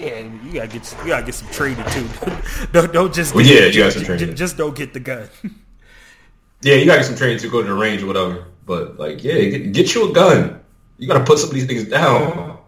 yeah, 0.05 0.18
you 0.18 0.53
gotta 0.53 0.68
get 0.68 0.97
you 1.01 1.07
gotta 1.09 1.26
get 1.26 1.35
some 1.35 1.49
training 1.49 1.85
too. 1.91 2.09
don't 2.72 2.93
don't 2.93 3.14
just 3.14 3.35
well, 3.35 3.45
yeah, 3.45 3.66
you 3.66 3.82
got 3.82 3.93
some 3.93 4.05
training. 4.05 4.35
Just, 4.35 4.57
don't 4.57 4.76
get 4.76 4.93
the 4.93 5.01
gun. 5.01 5.28
yeah, 6.62 6.74
you 6.74 6.87
gotta 6.87 6.99
get 6.99 7.07
some 7.07 7.16
training 7.16 7.39
to 7.39 7.49
go 7.49 7.62
to 7.62 7.68
the 7.68 7.74
range 7.74 8.03
or 8.03 8.07
whatever. 8.07 8.45
But 8.66 8.99
like, 8.99 9.22
yeah, 9.22 9.45
get, 9.45 9.72
get 9.72 9.95
you 9.95 10.11
a 10.11 10.12
gun. 10.12 10.61
You 10.99 11.09
gotta 11.09 11.24
put 11.24 11.39
some 11.39 11.51
of 11.51 11.55
these 11.55 11.66
things 11.66 11.85
down. 11.85 12.59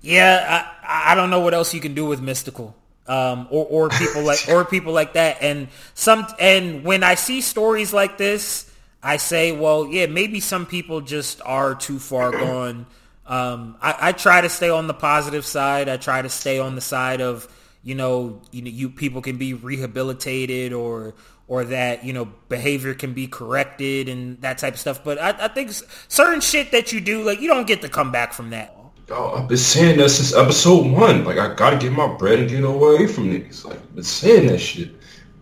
Yeah, 0.00 0.70
I 0.82 1.12
I 1.12 1.14
don't 1.14 1.30
know 1.30 1.40
what 1.40 1.54
else 1.54 1.74
you 1.74 1.80
can 1.80 1.94
do 1.94 2.04
with 2.04 2.20
Mystikal. 2.20 2.74
Um, 3.08 3.46
or, 3.50 3.66
or 3.66 3.88
people 3.88 4.24
like 4.24 4.48
or 4.48 4.64
people 4.76 4.92
like 4.92 5.12
that 5.12 5.36
and 5.40 5.68
some 5.94 6.26
and 6.40 6.82
when 6.82 7.04
I 7.04 7.14
see 7.14 7.40
stories 7.40 7.92
like 7.92 8.18
this 8.18 8.68
I 9.00 9.18
say 9.18 9.52
well 9.52 9.86
yeah 9.86 10.06
maybe 10.06 10.40
some 10.40 10.66
people 10.66 11.00
just 11.02 11.40
are 11.44 11.76
too 11.76 12.00
far 12.00 12.30
gone 12.32 12.86
um, 13.26 13.76
I, 13.82 13.96
I, 14.00 14.12
try 14.12 14.40
to 14.40 14.48
stay 14.48 14.70
on 14.70 14.86
the 14.86 14.94
positive 14.94 15.44
side. 15.44 15.88
I 15.88 15.96
try 15.96 16.22
to 16.22 16.28
stay 16.28 16.60
on 16.60 16.76
the 16.76 16.80
side 16.80 17.20
of 17.20 17.48
you 17.82 17.96
know 17.96 18.40
you, 18.52 18.62
you 18.62 18.88
people 18.88 19.20
can 19.20 19.36
be 19.36 19.52
rehabilitated 19.52 20.72
or 20.72 21.14
or 21.48 21.64
that 21.64 22.04
you 22.04 22.12
know 22.12 22.26
behavior 22.48 22.94
can 22.94 23.14
be 23.14 23.26
corrected 23.26 24.08
and 24.08 24.40
that 24.42 24.58
type 24.58 24.74
of 24.74 24.80
stuff. 24.80 25.02
But 25.02 25.18
I, 25.18 25.46
I 25.46 25.48
think 25.48 25.72
certain 26.06 26.40
shit 26.40 26.70
that 26.70 26.92
you 26.92 27.00
do 27.00 27.24
like 27.24 27.40
you 27.40 27.48
don't 27.48 27.66
get 27.66 27.82
to 27.82 27.88
come 27.88 28.12
back 28.12 28.32
from 28.32 28.50
that. 28.50 28.76
Oh, 29.10 29.36
I've 29.36 29.48
been 29.48 29.56
saying 29.56 29.98
that 29.98 30.08
since 30.08 30.34
episode 30.34 30.86
one. 30.90 31.24
Like 31.24 31.38
I 31.38 31.54
gotta 31.54 31.76
get 31.76 31.92
my 31.92 32.12
bread 32.16 32.40
and 32.40 32.48
get 32.50 32.64
away 32.64 33.06
from 33.06 33.30
niggas. 33.30 33.64
Like 33.64 33.76
I've 33.76 33.94
been 33.94 34.04
saying 34.04 34.48
that 34.48 34.58
shit. 34.58 34.90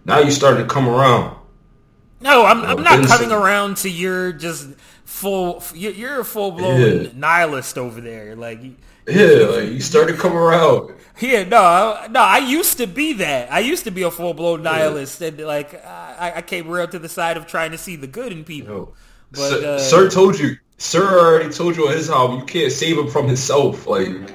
Now 0.04 0.18
you 0.18 0.30
starting 0.30 0.66
to 0.66 0.72
come 0.72 0.88
around. 0.88 1.36
No, 2.20 2.44
I'm, 2.44 2.62
I'm 2.62 2.82
not 2.82 3.06
coming 3.06 3.32
around 3.32 3.78
to 3.78 3.90
your 3.90 4.32
just 4.32 4.68
full. 5.04 5.62
You're 5.74 6.20
a 6.20 6.24
full 6.24 6.52
blown 6.52 6.80
yeah. 6.80 7.08
nihilist 7.14 7.78
over 7.78 8.00
there. 8.00 8.36
Like 8.36 8.60
yeah, 9.06 9.24
like 9.24 9.68
you 9.70 9.80
started 9.80 10.16
to 10.16 10.18
come 10.18 10.34
around. 10.34 10.94
Yeah, 11.20 11.44
no, 11.44 12.06
no. 12.10 12.20
I 12.20 12.38
used 12.38 12.78
to 12.78 12.86
be 12.86 13.14
that. 13.14 13.52
I 13.52 13.60
used 13.60 13.84
to 13.84 13.90
be 13.90 14.02
a 14.02 14.10
full 14.10 14.34
blown 14.34 14.62
nihilist, 14.62 15.20
yeah. 15.20 15.28
and 15.28 15.40
like 15.40 15.74
I, 15.84 16.34
I 16.36 16.42
came 16.42 16.68
real 16.68 16.88
to 16.88 16.98
the 16.98 17.08
side 17.08 17.36
of 17.36 17.46
trying 17.46 17.70
to 17.70 17.78
see 17.78 17.96
the 17.96 18.06
good 18.06 18.32
in 18.32 18.44
people. 18.44 18.74
Yo, 18.74 18.94
but 19.32 19.50
sir, 19.50 19.74
uh, 19.74 19.78
sir, 19.78 20.10
told 20.10 20.38
you. 20.38 20.56
Sir 20.76 21.18
already 21.18 21.52
told 21.52 21.76
you 21.76 21.88
on 21.88 21.94
his 21.94 22.10
album 22.10 22.40
you 22.40 22.44
can't 22.44 22.72
save 22.72 22.98
him 22.98 23.08
from 23.08 23.26
himself. 23.26 23.86
Like 23.86 24.08
I'm, 24.08 24.26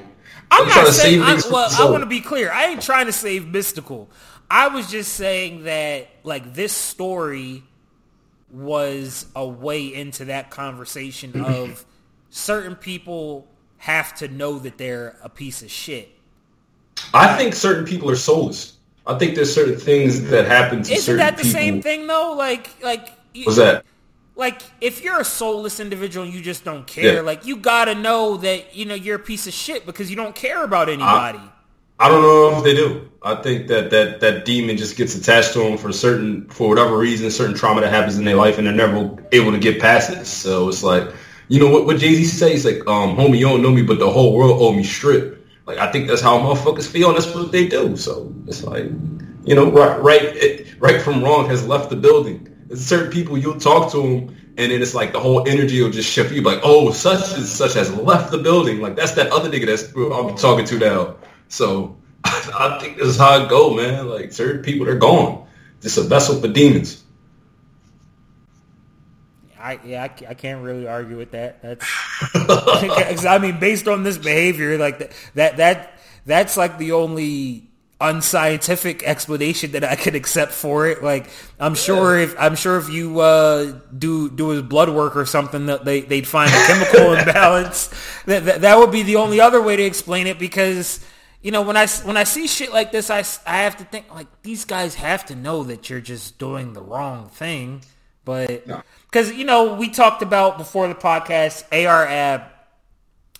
I'm 0.52 0.68
not 0.68 0.74
trying 0.74 0.86
to 0.86 0.94
saying, 0.94 1.24
save 1.24 1.46
I, 1.46 1.54
well, 1.54 1.70
I 1.78 1.90
want 1.90 2.04
to 2.04 2.10
be 2.10 2.22
clear. 2.22 2.52
I 2.52 2.68
ain't 2.68 2.82
trying 2.82 3.06
to 3.06 3.14
save 3.14 3.44
Mystikal. 3.44 4.08
I 4.50 4.70
was 4.70 4.90
just 4.90 5.14
saying 5.14 5.64
that 5.66 6.08
like 6.24 6.54
this 6.54 6.74
story 6.74 7.64
was 8.52 9.28
a 9.36 9.48
way 9.48 9.94
into 9.94 10.26
that 10.26 10.50
conversation 10.50 11.34
mm-hmm. 11.34 11.46
of 11.46 11.86
certain 12.30 12.76
people 12.76 13.48
have 13.78 14.16
to 14.16 14.28
know 14.28 14.60
that 14.60 14.78
they're 14.78 15.18
a 15.24 15.30
piece 15.30 15.62
of 15.62 15.70
shit. 15.70 16.10
I 17.14 17.38
think 17.38 17.54
certain 17.56 17.86
people 17.86 18.10
are 18.10 18.16
soulless. 18.16 18.78
I 19.06 19.18
think 19.18 19.36
there's 19.36 19.54
certain 19.54 19.78
things 19.78 20.30
that 20.30 20.46
happen 20.46 20.84
to 20.84 20.92
Isn't 20.92 21.04
certain 21.04 21.18
that 21.18 21.38
the 21.38 21.44
people. 21.44 21.60
same 21.60 21.82
thing 21.82 22.08
though? 22.08 22.36
Like, 22.38 22.70
like 22.84 23.10
what's 23.44 23.58
that? 23.58 23.86
Like, 24.40 24.62
if 24.80 25.04
you're 25.04 25.20
a 25.20 25.26
soulless 25.26 25.82
individual 25.82 26.26
and 26.26 26.34
you 26.34 26.40
just 26.40 26.64
don't 26.64 26.88
care, 26.88 27.16
yeah. 27.16 27.20
like 27.20 27.46
you 27.46 27.58
gotta 27.58 27.94
know 27.94 28.38
that 28.38 28.74
you 28.74 28.86
know 28.86 28.96
you're 28.96 29.18
a 29.18 29.20
piece 29.20 29.48
of 29.48 29.54
shit 29.54 29.86
because 29.86 30.10
you 30.10 30.16
don't 30.16 30.34
care 30.34 30.64
about 30.64 30.88
anybody. 30.88 31.40
I, 31.40 32.06
I 32.06 32.08
don't 32.08 32.22
know 32.22 32.58
if 32.58 32.64
they 32.64 32.74
do. 32.74 33.12
I 33.22 33.36
think 33.36 33.68
that, 33.68 33.90
that 33.90 34.22
that 34.22 34.46
demon 34.46 34.78
just 34.78 34.96
gets 34.96 35.14
attached 35.14 35.52
to 35.54 35.60
them 35.60 35.78
for 35.78 35.92
certain 35.92 36.48
for 36.52 36.70
whatever 36.70 36.98
reason, 36.98 37.30
certain 37.32 37.54
trauma 37.54 37.82
that 37.82 37.90
happens 37.90 38.18
in 38.18 38.24
their 38.24 38.38
life, 38.38 38.58
and 38.58 38.66
they're 38.66 38.74
never 38.74 39.14
able 39.34 39.52
to 39.52 39.60
get 39.60 39.82
past 39.82 40.10
it. 40.10 40.24
So 40.24 40.70
it's 40.70 40.84
like, 40.84 41.14
you 41.50 41.60
know 41.60 41.70
what 41.70 41.86
what 41.86 41.98
Jay 41.98 42.16
Z 42.16 42.24
says? 42.24 42.64
Like, 42.64 42.88
um, 42.88 43.18
homie, 43.18 43.40
you 43.40 43.46
don't 43.46 43.62
know 43.62 43.72
me, 43.72 43.82
but 43.82 44.00
the 44.00 44.10
whole 44.10 44.34
world 44.34 44.62
owe 44.62 44.72
me 44.72 44.86
strip. 44.86 45.46
Like, 45.66 45.80
I 45.80 45.92
think 45.92 46.08
that's 46.08 46.22
how 46.22 46.40
motherfuckers 46.40 46.88
feel, 46.88 47.10
and 47.10 47.18
that's 47.18 47.36
what 47.36 47.52
they 47.52 47.68
do. 47.68 47.98
So 47.98 48.34
it's 48.48 48.64
like, 48.64 48.86
you 49.44 49.56
know, 49.56 49.70
right 49.70 50.02
right 50.02 50.66
right 50.80 51.02
from 51.02 51.26
wrong 51.26 51.50
has 51.50 51.68
left 51.68 51.90
the 51.90 51.98
building. 51.98 52.49
There's 52.70 52.86
certain 52.86 53.12
people 53.12 53.36
you'll 53.36 53.60
talk 53.60 53.92
to 53.92 53.98
them, 53.98 54.36
and 54.58 54.72
then 54.72 54.82
it's 54.82 54.94
like 54.94 55.12
the 55.12 55.20
whole 55.20 55.48
energy 55.50 55.82
will 55.82 55.90
just 55.90 56.10
shift. 56.10 56.32
You 56.32 56.44
like, 56.44 56.60
oh, 56.64 56.92
such 56.92 57.36
and 57.36 57.46
such 57.46 57.74
has 57.74 57.92
left 57.94 58.32
the 58.32 58.38
building. 58.38 58.80
Like 58.80 58.96
that's 58.96 59.14
that 59.14 59.32
other 59.32 59.50
nigga 59.50 59.66
that's 59.66 59.94
I'm 59.96 60.38
talking 60.38 60.66
to 60.66 60.78
now. 60.78 61.16
So 61.48 61.98
I 62.24 62.78
think 62.80 62.98
this 62.98 63.08
is 63.08 63.18
how 63.18 63.44
it 63.44 63.50
go, 63.50 63.74
man. 63.74 64.08
Like 64.08 64.32
certain 64.32 64.62
people, 64.62 64.86
they're 64.86 64.98
gone. 64.98 65.48
Just 65.82 65.98
a 65.98 66.02
vessel 66.02 66.40
for 66.40 66.48
demons. 66.48 67.04
I 69.60 69.80
yeah, 69.84 70.04
I, 70.04 70.30
I 70.30 70.34
can't 70.36 70.64
really 70.64 70.88
argue 70.88 71.18
with 71.18 71.32
that. 71.32 71.64
That's 71.64 71.86
I 73.26 73.40
mean, 73.40 73.60
based 73.60 73.88
on 73.88 74.04
this 74.04 74.20
behavior, 74.20 74.78
like 74.78 75.00
that 75.00 75.12
that 75.34 75.58
that 75.58 76.00
that's 76.28 76.56
like 76.56 76.78
the 76.78 76.92
only 76.92 77.69
unscientific 78.02 79.04
explanation 79.04 79.74
that 79.74 79.84
I 79.84 79.96
could 79.96 80.16
accept 80.16 80.54
for 80.54 80.88
it. 80.88 81.04
Like 81.04 81.30
I'm 81.60 81.76
sure 81.76 82.18
if 82.18 82.36
I'm 82.40 82.56
sure 82.56 82.78
if 82.78 82.90
you 82.90 83.20
uh, 83.20 83.80
do 83.98 84.30
do 84.30 84.50
his 84.50 84.62
blood 84.62 84.90
work 84.90 85.16
or 85.16 85.26
something 85.26 85.66
that 85.68 85.86
they 85.86 86.02
they'd 86.02 86.28
find 86.28 86.50
a 86.50 86.68
chemical 86.68 87.14
imbalance. 87.18 87.90
That, 88.26 88.46
that 88.46 88.62
that 88.62 88.78
would 88.78 88.92
be 88.92 89.04
the 89.04 89.18
only 89.18 89.42
other 89.42 89.62
way 89.62 89.76
to 89.76 89.84
explain 89.84 90.28
it 90.28 90.40
because 90.40 91.06
you 91.42 91.52
know, 91.52 91.62
when 91.62 91.78
I 91.78 91.88
when 92.04 92.18
I 92.18 92.26
see 92.26 92.48
shit 92.48 92.74
like 92.74 92.92
this, 92.92 93.10
I, 93.10 93.24
I 93.46 93.64
have 93.64 93.78
to 93.78 93.86
think 93.86 94.14
like 94.14 94.28
these 94.42 94.66
guys 94.66 94.96
have 94.96 95.26
to 95.28 95.36
know 95.36 95.64
that 95.64 95.90
you're 95.90 96.02
just 96.02 96.38
doing 96.38 96.74
the 96.74 96.82
wrong 96.82 97.30
thing. 97.30 97.82
But 98.26 98.66
because 99.06 99.32
no. 99.32 99.36
you 99.36 99.46
know, 99.46 99.74
we 99.74 99.90
talked 99.90 100.22
about 100.22 100.58
before 100.58 100.88
the 100.88 100.96
podcast, 100.96 101.64
AR 101.72 102.06
Ab, 102.06 102.44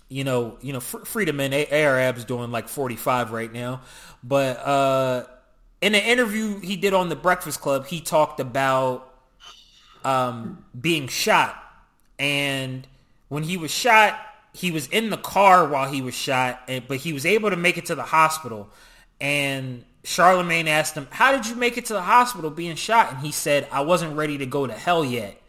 you 0.10 0.24
know, 0.24 0.58
you 0.62 0.74
know, 0.74 0.80
Freedom 0.80 1.40
and 1.40 1.54
AR 1.54 2.00
Ab's 2.00 2.26
doing 2.26 2.52
like 2.52 2.68
45 2.68 3.32
right 3.32 3.52
now. 3.52 3.82
But 4.24 4.58
uh, 4.58 5.24
in 5.82 5.96
an 5.96 6.02
interview 6.02 6.60
he 6.60 6.76
did 6.76 6.94
on 6.94 7.10
the 7.10 7.16
Breakfast 7.16 7.62
Club, 7.62 7.86
he 7.86 8.02
talked 8.02 8.40
about 8.40 9.14
um, 10.04 10.66
being 10.80 11.08
shot, 11.08 11.62
and 12.18 12.86
when 13.28 13.44
he 13.44 13.58
was 13.58 13.72
shot, 13.72 14.20
he 14.54 14.72
was 14.72 14.88
in 14.88 15.10
the 15.10 15.18
car 15.18 15.68
while 15.68 15.90
he 15.92 16.02
was 16.02 16.16
shot, 16.16 16.68
but 16.88 16.98
he 16.98 17.14
was 17.14 17.26
able 17.26 17.52
to 17.52 17.56
make 17.56 17.78
it 17.78 17.86
to 17.86 17.96
the 17.96 18.04
hospital. 18.04 18.70
And 19.22 19.86
Charlemagne 20.04 20.68
asked 20.68 20.96
him, 20.96 21.08
"How 21.12 21.32
did 21.32 21.46
you 21.46 21.56
make 21.56 21.78
it 21.78 21.86
to 21.86 21.94
the 21.94 22.02
hospital 22.02 22.50
being 22.50 22.76
shot?" 22.76 23.12
And 23.12 23.20
he 23.20 23.32
said, 23.32 23.68
"I 23.72 23.82
wasn't 23.82 24.18
ready 24.18 24.38
to 24.40 24.46
go 24.46 24.66
to 24.66 24.74
hell 24.74 25.06
yet." 25.06 25.40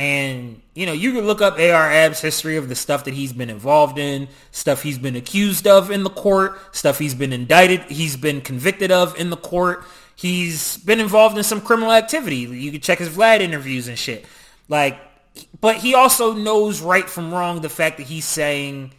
And 0.00 0.62
you 0.74 0.86
know, 0.86 0.92
you 0.92 1.12
can 1.12 1.26
look 1.26 1.42
up 1.42 1.58
AR 1.58 1.92
Ab's 1.92 2.22
history 2.22 2.56
of 2.56 2.70
the 2.70 2.74
stuff 2.74 3.04
that 3.04 3.12
he's 3.12 3.34
been 3.34 3.50
involved 3.50 3.98
in, 3.98 4.28
stuff 4.50 4.82
he's 4.82 4.96
been 4.96 5.14
accused 5.14 5.66
of 5.66 5.90
in 5.90 6.04
the 6.04 6.10
court, 6.10 6.58
stuff 6.74 6.98
he's 6.98 7.14
been 7.14 7.34
indicted, 7.34 7.82
he's 7.82 8.16
been 8.16 8.40
convicted 8.40 8.90
of 8.90 9.18
in 9.20 9.28
the 9.28 9.36
court. 9.36 9.84
He's 10.16 10.78
been 10.78 11.00
involved 11.00 11.36
in 11.36 11.44
some 11.44 11.60
criminal 11.60 11.92
activity. 11.92 12.36
You 12.36 12.72
can 12.72 12.80
check 12.80 12.98
his 12.98 13.10
Vlad 13.10 13.40
interviews 13.40 13.88
and 13.88 13.98
shit. 13.98 14.24
Like 14.68 14.98
but 15.60 15.76
he 15.76 15.94
also 15.94 16.32
knows 16.32 16.80
right 16.80 17.08
from 17.08 17.32
wrong 17.32 17.60
the 17.60 17.68
fact 17.68 17.98
that 17.98 18.06
he's 18.06 18.24
saying 18.24 18.92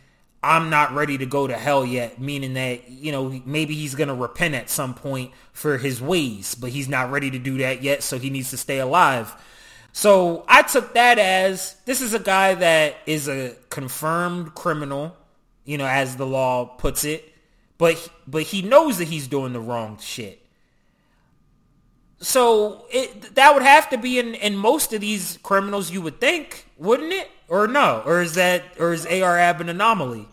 I'm 0.43 0.69
not 0.69 0.93
ready 0.93 1.19
to 1.19 1.25
go 1.25 1.45
to 1.45 1.55
hell 1.55 1.85
yet, 1.85 2.19
meaning 2.19 2.53
that, 2.53 2.89
you 2.89 3.11
know, 3.11 3.41
maybe 3.45 3.75
he's 3.75 3.93
going 3.93 4.07
to 4.07 4.15
repent 4.15 4.55
at 4.55 4.69
some 4.69 4.95
point 4.95 5.31
for 5.53 5.77
his 5.77 6.01
ways, 6.01 6.55
but 6.55 6.71
he's 6.71 6.89
not 6.89 7.11
ready 7.11 7.29
to 7.31 7.37
do 7.37 7.59
that 7.59 7.83
yet, 7.83 8.01
so 8.01 8.17
he 8.17 8.31
needs 8.31 8.49
to 8.49 8.57
stay 8.57 8.79
alive. 8.79 9.35
So 9.93 10.45
I 10.47 10.61
took 10.61 10.93
that 10.93 11.19
as 11.19 11.75
this 11.85 12.01
is 12.01 12.13
a 12.13 12.19
guy 12.19 12.55
that 12.55 12.95
is 13.05 13.27
a 13.27 13.55
confirmed 13.69 14.55
criminal, 14.55 15.15
you 15.65 15.77
know, 15.77 15.85
as 15.85 16.15
the 16.15 16.25
law 16.25 16.65
puts 16.65 17.03
it, 17.03 17.33
but 17.77 18.09
but 18.27 18.43
he 18.43 18.61
knows 18.61 18.97
that 18.99 19.07
he's 19.07 19.27
doing 19.27 19.53
the 19.53 19.59
wrong 19.59 19.97
shit. 19.99 20.41
So 22.19 22.85
it, 22.91 23.35
that 23.35 23.53
would 23.53 23.63
have 23.63 23.89
to 23.89 23.97
be 23.97 24.19
in, 24.19 24.35
in 24.35 24.55
most 24.55 24.93
of 24.93 25.01
these 25.01 25.39
criminals, 25.41 25.89
you 25.89 26.01
would 26.01 26.21
think, 26.21 26.67
wouldn't 26.77 27.11
it? 27.11 27.29
Or 27.47 27.67
no? 27.67 28.03
Or 28.05 28.21
is 28.21 28.35
that 28.35 28.63
or 28.79 28.93
is 28.93 29.05
AR 29.05 29.37
Ab 29.37 29.59
an 29.59 29.69
anomaly? 29.69 30.27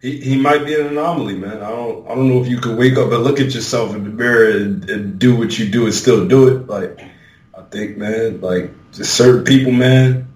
He, 0.00 0.18
he 0.18 0.36
might 0.36 0.64
be 0.64 0.74
an 0.74 0.88
anomaly, 0.88 1.36
man. 1.36 1.62
I 1.62 1.68
don't 1.68 2.06
I 2.06 2.14
don't 2.16 2.28
know 2.28 2.42
if 2.42 2.48
you 2.48 2.58
could 2.58 2.76
wake 2.76 2.96
up 2.96 3.12
and 3.12 3.22
look 3.22 3.38
at 3.38 3.54
yourself 3.54 3.94
in 3.94 4.02
the 4.02 4.10
mirror 4.10 4.50
and, 4.50 4.90
and 4.90 5.18
do 5.18 5.36
what 5.36 5.58
you 5.60 5.68
do 5.70 5.84
and 5.84 5.94
still 5.94 6.26
do 6.26 6.48
it. 6.48 6.66
Like 6.66 7.00
think, 7.72 7.96
man, 7.96 8.40
like 8.40 8.70
just 8.92 9.14
certain 9.14 9.44
people, 9.44 9.72
man, 9.72 10.32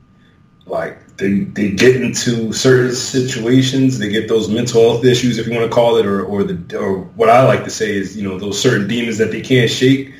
like 0.66 1.16
they 1.16 1.40
they 1.40 1.70
get 1.70 1.96
into 1.96 2.52
certain 2.52 2.92
situations, 2.94 3.98
they 3.98 4.08
get 4.08 4.28
those 4.28 4.48
mental 4.48 4.82
health 4.82 5.04
issues, 5.04 5.38
if 5.38 5.46
you 5.46 5.54
want 5.54 5.68
to 5.68 5.74
call 5.74 5.96
it, 5.96 6.06
or 6.06 6.24
or 6.24 6.42
the 6.42 6.78
or 6.78 7.00
what 7.00 7.30
I 7.30 7.44
like 7.46 7.64
to 7.64 7.70
say 7.70 7.96
is, 7.96 8.16
you 8.16 8.28
know, 8.28 8.38
those 8.38 8.60
certain 8.60 8.88
demons 8.88 9.18
that 9.18 9.30
they 9.30 9.40
can't 9.40 9.70
shake, 9.70 10.12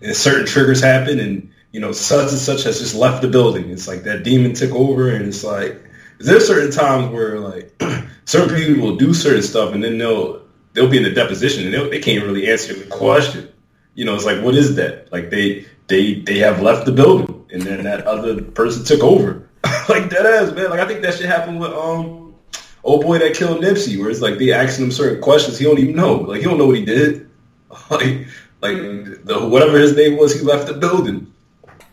and 0.00 0.14
certain 0.14 0.46
triggers 0.46 0.80
happen, 0.82 1.18
and 1.18 1.50
you 1.72 1.80
know, 1.80 1.92
such 1.92 2.30
and 2.30 2.38
such 2.38 2.64
has 2.64 2.78
just 2.78 2.94
left 2.94 3.22
the 3.22 3.28
building. 3.28 3.70
It's 3.70 3.88
like 3.88 4.04
that 4.04 4.24
demon 4.24 4.54
took 4.54 4.72
over, 4.72 5.10
and 5.10 5.26
it's 5.26 5.44
like 5.44 5.82
there's 6.18 6.46
certain 6.46 6.70
times 6.70 7.12
where 7.12 7.38
like 7.38 7.72
certain 8.24 8.54
people 8.54 8.82
will 8.82 8.96
do 8.96 9.12
certain 9.12 9.42
stuff, 9.42 9.74
and 9.74 9.82
then 9.82 9.98
they'll 9.98 10.42
they'll 10.72 10.90
be 10.90 10.98
in 10.98 11.04
a 11.04 11.14
deposition, 11.14 11.72
and 11.72 11.92
they 11.92 12.00
can't 12.00 12.24
really 12.24 12.50
answer 12.50 12.74
the 12.74 12.86
question. 12.86 13.48
You 13.94 14.04
know, 14.04 14.14
it's 14.14 14.24
like, 14.24 14.42
what 14.42 14.54
is 14.54 14.76
that? 14.76 15.12
Like 15.12 15.30
they 15.30 15.66
they 15.90 16.14
they 16.14 16.38
have 16.38 16.62
left 16.62 16.86
the 16.86 16.92
building, 16.92 17.44
and 17.50 17.60
then 17.60 17.84
that 17.84 18.06
other 18.06 18.40
person 18.40 18.84
took 18.84 19.02
over. 19.02 19.48
like 19.90 20.08
that 20.08 20.24
ass 20.24 20.54
man. 20.54 20.70
Like 20.70 20.80
I 20.80 20.86
think 20.86 21.02
that 21.02 21.14
should 21.14 21.26
happen 21.26 21.58
with 21.58 21.72
um 21.72 22.34
old 22.82 23.02
boy 23.02 23.18
that 23.18 23.34
killed 23.34 23.62
Nipsey, 23.62 23.98
where 23.98 24.08
it's 24.08 24.22
like 24.22 24.38
they 24.38 24.52
asking 24.52 24.86
him 24.86 24.90
certain 24.92 25.20
questions 25.20 25.58
he 25.58 25.66
don't 25.66 25.78
even 25.78 25.96
know. 25.96 26.14
Like 26.14 26.38
he 26.38 26.44
don't 26.44 26.56
know 26.56 26.66
what 26.66 26.76
he 26.76 26.84
did. 26.84 27.28
like 27.90 28.26
like 28.62 28.76
the, 29.24 29.46
whatever 29.50 29.78
his 29.78 29.94
name 29.94 30.16
was, 30.16 30.38
he 30.38 30.40
left 30.40 30.68
the 30.68 30.74
building. 30.74 31.32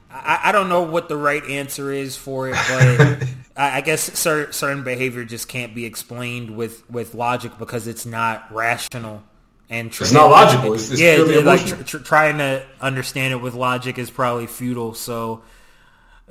I, 0.09 0.39
I 0.45 0.51
don't 0.51 0.69
know 0.69 0.81
what 0.81 1.09
the 1.09 1.17
right 1.17 1.43
answer 1.45 1.91
is 1.91 2.15
for 2.15 2.49
it, 2.49 2.55
but 2.69 3.27
I, 3.55 3.77
I 3.77 3.81
guess 3.81 4.01
certain, 4.17 4.53
certain 4.53 4.83
behavior 4.83 5.23
just 5.23 5.47
can't 5.47 5.73
be 5.73 5.85
explained 5.85 6.55
with, 6.55 6.89
with 6.89 7.15
logic 7.15 7.57
because 7.57 7.87
it's 7.87 8.05
not 8.05 8.51
rational. 8.51 9.23
And 9.69 9.91
tr- 9.91 10.03
it's 10.03 10.13
not 10.13 10.29
logical. 10.29 10.73
It's, 10.73 10.89
it's 10.91 11.01
yeah, 11.01 11.17
like 11.43 11.65
tr- 11.65 11.83
tr- 11.83 11.97
trying 11.97 12.37
to 12.37 12.65
understand 12.79 13.33
it 13.33 13.37
with 13.37 13.53
logic 13.53 13.97
is 13.97 14.09
probably 14.09 14.47
futile. 14.47 14.93
So, 14.93 15.43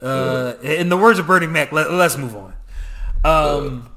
uh, 0.00 0.54
in 0.62 0.88
the 0.88 0.96
words 0.96 1.18
of 1.18 1.26
Bernie 1.26 1.46
Mac, 1.46 1.70
let, 1.70 1.90
us 1.90 2.16
move 2.16 2.34
on. 2.34 2.54
Um, 3.24 3.90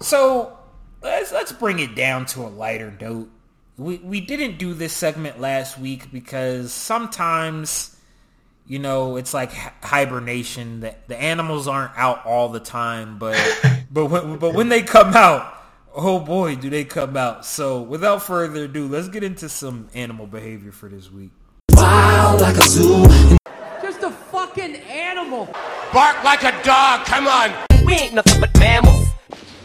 so 0.00 0.56
let's 1.02 1.32
let's 1.32 1.52
bring 1.52 1.80
it 1.80 1.96
down 1.96 2.26
to 2.26 2.42
a 2.42 2.48
lighter 2.48 2.96
note. 3.00 3.28
We 3.76 3.96
we 3.96 4.20
didn't 4.20 4.58
do 4.58 4.74
this 4.74 4.92
segment 4.92 5.40
last 5.40 5.78
week 5.78 6.12
because 6.12 6.72
sometimes 6.72 7.94
you 8.66 8.78
know, 8.78 9.16
it's 9.16 9.34
like 9.34 9.52
hibernation. 9.52 10.80
The, 10.80 10.94
the 11.06 11.20
animals 11.20 11.68
aren't 11.68 11.96
out 11.96 12.24
all 12.24 12.48
the 12.48 12.60
time, 12.60 13.18
but 13.18 13.36
but 13.90 14.06
when, 14.06 14.38
but 14.38 14.54
when 14.54 14.68
they 14.68 14.82
come 14.82 15.14
out, 15.14 15.53
oh 15.94 16.18
boy, 16.18 16.56
do 16.56 16.68
they 16.68 16.84
come 16.84 17.16
out. 17.16 17.46
So 17.46 17.80
without 17.80 18.22
further 18.22 18.64
ado, 18.64 18.88
let's 18.88 19.08
get 19.08 19.22
into 19.22 19.48
some 19.48 19.88
animal 19.94 20.26
behavior 20.26 20.72
for 20.72 20.88
this 20.88 21.10
week. 21.10 21.30
Wild 21.72 22.40
like 22.40 22.56
a 22.56 22.62
zoo. 22.62 23.04
Just 23.80 24.02
a 24.02 24.10
fucking 24.10 24.76
animal. 24.76 25.46
Bark 25.92 26.22
like 26.24 26.42
a 26.42 26.52
dog. 26.62 27.06
Come 27.06 27.26
on. 27.26 27.52
We 27.86 27.94
ain't 27.94 28.14
nothing 28.14 28.40
but 28.40 28.58
mammals. 28.58 29.08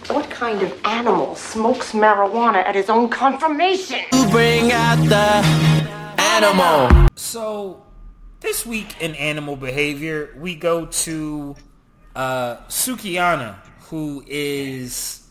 What 0.08 0.30
kind 0.30 0.62
of 0.62 0.74
animal 0.86 1.36
smokes 1.36 1.92
marijuana 1.92 2.64
at 2.66 2.76
his 2.76 2.90
own 2.90 3.10
confirmation? 3.10 4.00
Bring 4.32 4.72
out 4.72 4.98
the 5.08 6.22
animal. 6.22 7.08
So 7.16 7.86
this 8.40 8.66
week 8.66 9.02
in 9.02 9.16
animal 9.16 9.56
behavior, 9.56 10.36
we 10.40 10.56
go 10.56 10.88
to 10.88 11.56
uh, 12.16 12.58
Sukihana, 12.68 13.56
who 13.90 14.24
is 14.28 15.29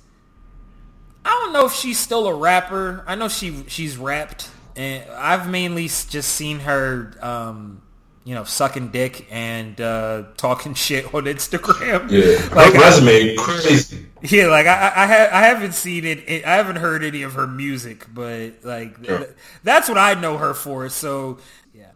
I 1.24 1.30
don't 1.30 1.52
know 1.52 1.66
if 1.66 1.74
she's 1.74 1.98
still 1.98 2.26
a 2.26 2.34
rapper. 2.34 3.04
I 3.06 3.14
know 3.14 3.28
she 3.28 3.64
she's 3.68 3.96
rapped, 3.96 4.50
and 4.76 5.08
I've 5.10 5.48
mainly 5.48 5.84
just 5.84 6.30
seen 6.30 6.60
her, 6.60 7.14
um, 7.20 7.82
you 8.24 8.34
know, 8.34 8.44
sucking 8.44 8.88
dick 8.88 9.26
and 9.30 9.80
uh, 9.80 10.24
talking 10.36 10.74
shit 10.74 11.12
on 11.14 11.24
Instagram. 11.24 12.10
Yeah, 12.10 12.54
like 12.54 12.72
her 12.74 12.80
resume 12.80 13.32
I, 13.32 13.36
crazy. 13.38 14.06
Yeah, 14.22 14.46
like 14.46 14.66
I 14.66 14.92
I, 14.94 15.06
ha- 15.06 15.30
I 15.32 15.42
haven't 15.42 15.74
seen 15.74 16.04
it. 16.04 16.44
I 16.44 16.56
haven't 16.56 16.76
heard 16.76 17.04
any 17.04 17.22
of 17.22 17.34
her 17.34 17.46
music, 17.46 18.06
but 18.12 18.64
like 18.64 18.96
yeah. 19.02 19.18
th- 19.18 19.30
that's 19.62 19.88
what 19.88 19.98
I 19.98 20.14
know 20.14 20.38
her 20.38 20.54
for. 20.54 20.88
So 20.88 21.38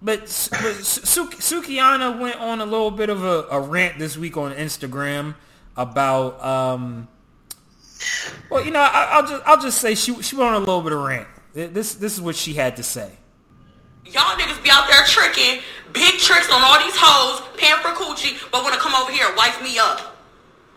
but, 0.02 0.20
but 0.20 0.26
Sukihana 0.82 2.18
went 2.18 2.40
on 2.40 2.60
a 2.60 2.64
little 2.64 2.90
bit 2.90 3.08
of 3.08 3.22
a, 3.22 3.46
a, 3.50 3.60
rant 3.60 4.00
this 4.00 4.16
week 4.16 4.36
on 4.36 4.52
Instagram 4.52 5.36
about, 5.76 6.42
um, 6.44 7.06
well, 8.50 8.64
you 8.64 8.70
know, 8.70 8.80
I, 8.80 9.20
will 9.20 9.28
just 9.28 9.42
I'll 9.46 9.60
just 9.60 9.80
say 9.80 9.94
she 9.94 10.20
she 10.22 10.36
went 10.36 10.50
on 10.50 10.56
a 10.56 10.58
little 10.60 10.82
bit 10.82 10.92
of 10.92 11.02
rant. 11.02 11.28
This 11.54 11.94
this 11.94 12.14
is 12.14 12.20
what 12.20 12.36
she 12.36 12.54
had 12.54 12.76
to 12.76 12.82
say. 12.82 13.10
Y'all 14.06 14.36
niggas 14.36 14.62
be 14.62 14.70
out 14.70 14.90
there 14.90 15.04
tricking, 15.06 15.62
big 15.92 16.18
tricks 16.18 16.50
on 16.50 16.60
all 16.60 16.78
these 16.82 16.96
hoes, 16.96 17.40
paying 17.56 17.78
for 17.80 17.94
coochie, 17.94 18.36
but 18.50 18.62
wanna 18.62 18.76
come 18.76 18.94
over 18.94 19.12
here 19.12 19.26
wife 19.36 19.62
me 19.62 19.78
up. 19.78 20.16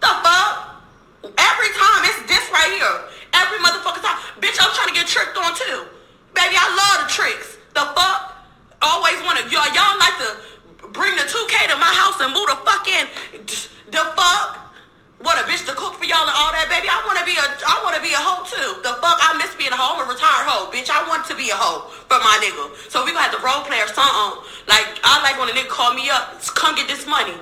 The 0.01 0.11
fuck? 0.21 0.81
Every 1.23 1.71
time 1.73 2.01
it's 2.05 2.21
this 2.29 2.45
right 2.51 2.71
here. 2.77 3.09
Every 3.33 3.57
motherfucking 3.59 4.05
time. 4.05 4.19
Bitch, 4.39 4.55
I'm 4.61 4.71
trying 4.75 4.89
to 4.89 4.93
get 4.93 5.07
tricked 5.07 5.35
on 5.35 5.55
too. 5.55 5.89
Baby, 6.35 6.55
I 6.55 6.67
love 6.71 7.07
the 7.07 7.13
tricks. 7.13 7.57
The 7.73 7.81
fuck? 7.95 8.35
always 8.85 9.17
want 9.25 9.39
to 9.39 9.45
y'all 9.49 9.65
y'all 9.73 9.97
like 9.97 10.17
to 10.21 10.29
bring 10.93 11.15
the 11.15 11.25
2K 11.25 11.67
to 11.73 11.75
my 11.77 11.89
house 11.89 12.21
and 12.21 12.31
move 12.33 12.47
the 12.47 12.57
fucking 12.63 13.07
the 13.91 14.03
fuck. 14.15 14.64
What 15.25 15.41
a 15.41 15.49
bitch 15.49 15.65
to 15.65 15.73
cook 15.73 15.97
for 15.97 16.05
y'all 16.05 16.21
and 16.21 16.37
all 16.37 16.53
that, 16.53 16.69
baby. 16.69 16.85
I 16.85 17.01
want 17.01 17.17
to 17.17 17.25
be 17.25 17.33
a, 17.33 17.45
I 17.65 17.81
want 17.81 17.97
to 17.97 18.03
be 18.05 18.13
a 18.13 18.21
hoe 18.21 18.45
too. 18.45 18.77
The 18.85 18.93
fuck, 19.01 19.17
I 19.17 19.33
miss 19.41 19.57
being 19.57 19.73
a 19.73 19.75
hoe. 19.75 19.97
I'm 19.97 20.05
a 20.05 20.05
retired 20.05 20.45
hoe, 20.45 20.69
bitch. 20.69 20.93
I 20.93 21.01
want 21.09 21.25
to 21.25 21.33
be 21.33 21.49
a 21.49 21.57
hoe 21.57 21.89
for 22.05 22.21
my 22.21 22.37
nigga. 22.45 22.69
So 22.93 23.01
we 23.01 23.09
gonna 23.09 23.25
have 23.25 23.33
to 23.33 23.41
role 23.41 23.65
play 23.65 23.81
or 23.81 23.89
something. 23.89 24.45
Like 24.69 24.85
I 25.01 25.25
like 25.25 25.41
when 25.41 25.49
a 25.49 25.55
nigga 25.57 25.65
call 25.65 25.97
me 25.97 26.13
up, 26.13 26.37
come 26.53 26.77
get 26.77 26.85
this 26.85 27.09
money. 27.09 27.33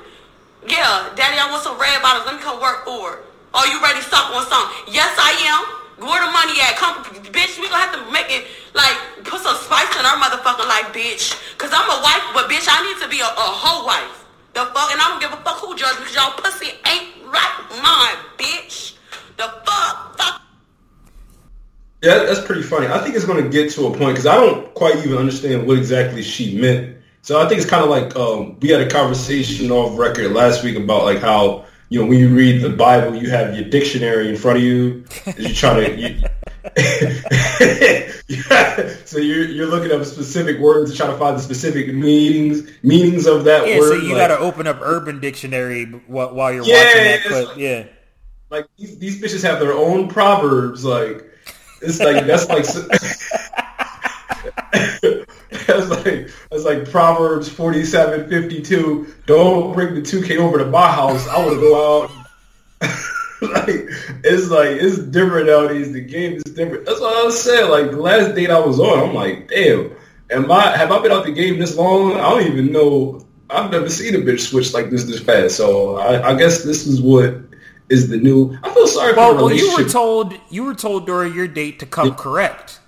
Yeah, 0.63 1.11
daddy, 1.19 1.36
I 1.36 1.51
want 1.51 1.59
some 1.67 1.75
red 1.75 1.99
bottles. 1.99 2.23
Let 2.23 2.39
me 2.39 2.41
come 2.41 2.63
work 2.63 2.88
for 2.88 3.19
it. 3.19 3.27
Are 3.51 3.67
you 3.67 3.84
ready 3.84 3.99
to 3.99 4.07
suck 4.07 4.31
on 4.31 4.47
something? 4.47 4.88
Yes, 4.88 5.11
I 5.19 5.36
am. 5.51 6.07
Where 6.07 6.23
the 6.23 6.31
money 6.31 6.55
at? 6.63 6.79
Come, 6.79 7.03
bitch, 7.36 7.59
we 7.59 7.67
gonna 7.67 7.84
have 7.84 7.99
to 7.99 8.03
make 8.15 8.31
it, 8.31 8.47
like, 8.71 8.95
put 9.27 9.43
some 9.43 9.59
spice 9.59 9.91
in 9.99 10.07
our 10.07 10.17
motherfucker 10.23 10.63
life, 10.65 10.89
bitch. 10.95 11.36
Cause 11.59 11.69
I'm 11.75 11.86
a 11.86 11.99
wife, 11.99 12.23
but 12.31 12.47
bitch, 12.47 12.65
I 12.65 12.79
need 12.81 12.97
to 13.03 13.11
be 13.11 13.19
a, 13.19 13.27
a 13.27 13.84
wife. 13.84 14.23
The 14.55 14.65
fuck, 14.71 14.89
and 14.91 15.03
I 15.03 15.11
don't 15.11 15.21
give 15.21 15.36
a 15.36 15.41
fuck 15.43 15.59
who 15.59 15.75
judge 15.75 15.97
because 15.97 16.15
y'all 16.15 16.34
pussy 16.39 16.73
ain't 16.88 17.27
right 17.27 17.63
mine, 17.81 18.17
bitch. 18.38 18.95
The 19.38 19.49
fuck, 19.65 20.17
fuck. 20.17 20.41
Yeah, 22.04 22.26
that's 22.26 22.45
pretty 22.45 22.64
funny. 22.64 22.88
I 22.88 22.99
think 22.99 23.16
it's 23.16 23.24
going 23.24 23.41
to 23.41 23.49
get 23.49 23.72
to 23.72 23.88
a 23.88 23.89
point 23.89 24.10
because 24.10 24.26
I 24.26 24.36
don't 24.36 24.74
quite 24.74 24.97
even 24.97 25.18
understand 25.18 25.66
what 25.66 25.78
exactly 25.78 26.22
she 26.22 26.60
meant. 26.60 26.97
So 27.22 27.39
I 27.39 27.47
think 27.47 27.62
it's 27.62 27.70
kind 27.70 27.82
of 27.82 27.89
like 27.89 28.14
um, 28.18 28.60
we 28.60 28.68
had 28.70 28.82
a 28.82 28.89
conversation 28.89 29.72
off 29.72 29.97
record 29.97 30.34
last 30.34 30.66
week 30.66 30.76
about 30.76 31.06
like 31.06 31.20
how 31.20 31.66
you 31.88 32.01
know, 32.01 32.08
when 32.08 32.20
you 32.20 32.28
read 32.36 32.62
the 32.62 32.72
Bible, 32.72 33.16
you 33.16 33.30
have 33.30 33.56
your 33.56 33.70
dictionary 33.70 34.28
in 34.28 34.36
front 34.36 34.58
of 34.58 34.64
you. 34.64 35.06
as 35.28 35.38
You 35.38 35.54
try 35.54 35.86
to, 35.86 35.95
you, 35.95 36.24
yeah, 38.28 38.95
so 39.06 39.20
you're 39.20 39.45
you're 39.45 39.68
looking 39.68 39.91
up 39.91 40.04
specific 40.04 40.60
words 40.60 40.91
to 40.91 40.97
try 40.97 41.08
to 41.08 41.18
find 41.18 41.38
the 41.38 41.41
specific 41.41 41.93
meanings 41.93 42.70
meanings 42.84 43.28
of 43.28 43.43
that 43.43 43.68
yeah, 43.68 43.80
word. 43.80 43.89
so 43.89 43.95
you 43.95 44.16
like, 44.16 44.28
got 44.28 44.36
to 44.36 44.39
open 44.39 44.66
up 44.66 44.80
Urban 44.82 45.20
Dictionary 45.20 45.86
while, 45.86 46.34
while 46.34 46.51
you're 46.51 46.66
yeah, 46.66 46.84
watching 46.84 47.04
that 47.04 47.22
clip. 47.22 47.47
Like, 47.49 47.58
yeah, 47.58 47.86
like 48.49 48.66
these, 48.78 48.97
these 48.97 49.22
bitches 49.22 49.43
have 49.43 49.60
their 49.60 49.74
own 49.74 50.08
proverbs. 50.08 50.84
Like 50.84 51.30
it's 51.84 51.99
like 51.99 52.25
that's 52.25 52.47
like. 52.49 52.65
that's 55.67 55.89
like 55.89 56.29
that's 56.49 56.63
like 56.65 56.89
Proverbs 56.89 57.49
forty 57.49 57.86
seven 57.86 58.29
fifty 58.29 58.61
two. 58.61 59.13
Don't 59.25 59.73
bring 59.73 59.95
the 59.95 60.01
two 60.01 60.21
K 60.23 60.38
over 60.38 60.57
to 60.57 60.65
my 60.65 60.91
house. 60.91 61.27
I 61.27 61.38
want 61.38 61.55
to 61.55 61.59
go 61.59 62.03
out. 62.03 62.11
like 63.41 63.88
it's 64.23 64.49
like 64.49 64.71
it's 64.71 64.97
different 64.97 65.47
nowadays. 65.47 65.91
The 65.91 66.01
game 66.01 66.34
is 66.34 66.43
different. 66.43 66.86
That's 66.86 66.99
what 66.99 67.15
I 67.15 67.23
was 67.23 67.41
saying. 67.41 67.69
Like 67.69 67.91
the 67.91 67.97
last 67.97 68.36
date 68.36 68.49
I 68.49 68.59
was 68.59 68.79
on, 68.79 69.09
I'm 69.09 69.15
like, 69.15 69.47
damn. 69.47 69.91
Am 70.31 70.51
I 70.51 70.75
have 70.75 70.91
I 70.91 71.01
been 71.01 71.11
out 71.11 71.25
the 71.25 71.31
game 71.31 71.59
this 71.59 71.75
long? 71.75 72.13
I 72.13 72.29
don't 72.29 72.51
even 72.51 72.71
know. 72.71 73.25
I've 73.49 73.71
never 73.71 73.89
seen 73.89 74.15
a 74.15 74.19
bitch 74.19 74.49
switch 74.49 74.73
like 74.73 74.89
this 74.89 75.03
this 75.03 75.19
fast. 75.19 75.57
So 75.57 75.97
I, 75.97 76.31
I 76.31 76.36
guess 76.36 76.63
this 76.63 76.88
is 76.88 77.01
what 77.01 77.36
is 77.94 78.10
the 78.10 78.18
new. 78.18 78.58
I 78.64 78.74
feel 78.74 78.88
sorry 78.88 79.14
well, 79.14 79.32
for 79.32 79.38
the 79.38 79.44
relationship. 79.46 79.70
Well, 79.70 79.80
you 79.80 79.86
were 79.86 79.89
told 79.89 80.34
you 80.50 80.64
were 80.64 80.76
told 80.76 81.06
during 81.06 81.34
your 81.34 81.48
date 81.48 81.80
to 81.80 81.86
come 81.86 82.10
yeah. 82.10 82.16
correct. 82.16 82.80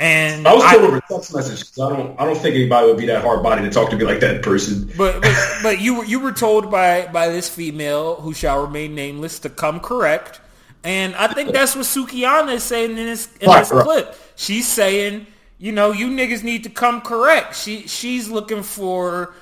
And 0.00 0.46
I 0.46 0.54
was 0.54 0.62
told 0.62 0.84
over 0.84 1.00
text 1.08 1.34
message 1.34 1.62
I 1.78 1.88
don't 1.88 2.20
I 2.20 2.24
don't 2.24 2.38
think 2.38 2.54
anybody 2.54 2.86
would 2.86 2.98
be 2.98 3.06
that 3.06 3.22
hard 3.22 3.42
body 3.42 3.62
to 3.62 3.70
talk 3.70 3.90
to 3.90 3.96
me 3.96 4.04
like 4.04 4.20
that 4.20 4.42
person. 4.42 4.92
But 4.96 5.22
but, 5.22 5.36
but 5.62 5.80
you 5.80 5.98
were 5.98 6.04
you 6.04 6.20
were 6.20 6.32
told 6.32 6.70
by 6.70 7.06
by 7.08 7.28
this 7.28 7.48
female 7.48 8.16
who 8.16 8.32
shall 8.32 8.62
remain 8.62 8.94
nameless 8.94 9.40
to 9.40 9.50
come 9.50 9.80
correct. 9.80 10.40
And 10.84 11.16
I 11.16 11.26
think 11.28 11.52
that's 11.52 11.74
what 11.74 11.84
Sukihana 11.84 12.54
is 12.54 12.62
saying 12.62 12.90
in 12.90 12.96
this 12.96 13.28
in 13.40 13.48
right, 13.48 13.58
this 13.60 13.72
right. 13.72 13.84
clip. 13.84 14.16
She's 14.36 14.68
saying, 14.68 15.26
you 15.58 15.72
know, 15.72 15.90
you 15.90 16.08
niggas 16.08 16.44
need 16.44 16.62
to 16.64 16.70
come 16.70 17.00
correct. 17.00 17.56
She 17.56 17.88
she's 17.88 18.28
looking 18.28 18.62
for 18.62 19.34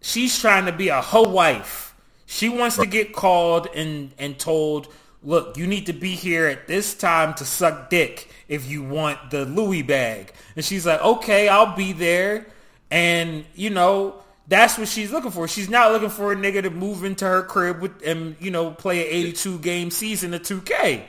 she's 0.00 0.38
trying 0.38 0.66
to 0.66 0.72
be 0.72 0.88
a 0.88 1.00
hoe 1.00 1.28
wife. 1.28 1.89
She 2.32 2.48
wants 2.48 2.78
right. 2.78 2.84
to 2.84 2.90
get 2.90 3.12
called 3.12 3.66
and 3.74 4.12
and 4.16 4.38
told, 4.38 4.86
look, 5.24 5.56
you 5.56 5.66
need 5.66 5.86
to 5.86 5.92
be 5.92 6.14
here 6.14 6.46
at 6.46 6.68
this 6.68 6.94
time 6.94 7.34
to 7.34 7.44
suck 7.44 7.90
dick 7.90 8.30
if 8.46 8.70
you 8.70 8.84
want 8.84 9.32
the 9.32 9.44
Louis 9.44 9.82
bag. 9.82 10.32
And 10.54 10.64
she's 10.64 10.86
like, 10.86 11.00
okay, 11.02 11.48
I'll 11.48 11.74
be 11.74 11.92
there. 11.92 12.46
And, 12.88 13.44
you 13.56 13.70
know, 13.70 14.22
that's 14.46 14.78
what 14.78 14.86
she's 14.86 15.10
looking 15.10 15.32
for. 15.32 15.48
She's 15.48 15.68
not 15.68 15.90
looking 15.90 16.08
for 16.08 16.32
a 16.32 16.36
nigga 16.36 16.62
to 16.62 16.70
move 16.70 17.02
into 17.02 17.24
her 17.24 17.42
crib 17.42 17.80
with 17.80 18.00
and, 18.06 18.36
you 18.38 18.52
know, 18.52 18.70
play 18.70 19.00
an 19.00 19.12
82 19.12 19.58
game 19.58 19.90
season 19.90 20.32
of 20.32 20.42
2K. 20.42 21.02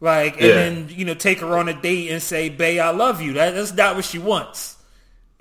Like, 0.00 0.34
and 0.34 0.42
Yeah. 0.46 0.54
then, 0.54 0.88
you 0.88 1.04
know, 1.04 1.14
take 1.14 1.40
her 1.40 1.58
on 1.58 1.68
a 1.68 1.74
date 1.74 2.10
and 2.12 2.22
say, 2.22 2.48
bae, 2.48 2.78
I 2.78 2.90
love 2.90 3.20
you. 3.20 3.32
That, 3.34 3.54
that's 3.56 3.72
not 3.74 3.96
what 3.96 4.04
she 4.04 4.18
wants. 4.20 4.76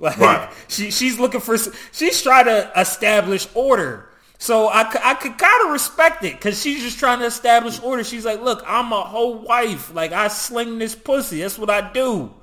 Like, 0.02 0.18
Right. 0.18 0.50
she, 0.70 0.92
she's 0.92 1.20
looking 1.20 1.42
for, 1.42 1.56
she's 1.92 2.24
trying 2.24 2.46
to 2.46 2.72
establish 2.76 3.48
order. 3.54 4.09
So 4.42 4.68
I, 4.68 4.90
I 5.04 5.14
could 5.16 5.38
kind 5.38 5.66
of 5.66 5.72
respect 5.72 6.24
it 6.24 6.34
because 6.36 6.62
she's 6.62 6.82
just 6.82 6.98
trying 6.98 7.20
to 7.20 7.26
establish 7.26 7.80
order. 7.82 8.04
She's 8.06 8.24
like, 8.26 8.42
look, 8.42 8.64
I'm 8.66 8.92
a 8.94 9.02
whole 9.02 9.40
wife. 9.40 9.94
Like, 9.94 10.14
I 10.14 10.30
sling 10.30 10.80
this 10.80 10.96
pussy. 10.96 11.42
That's 11.42 11.58
what 11.60 11.70
I 11.70 11.92
do. 11.92 12.34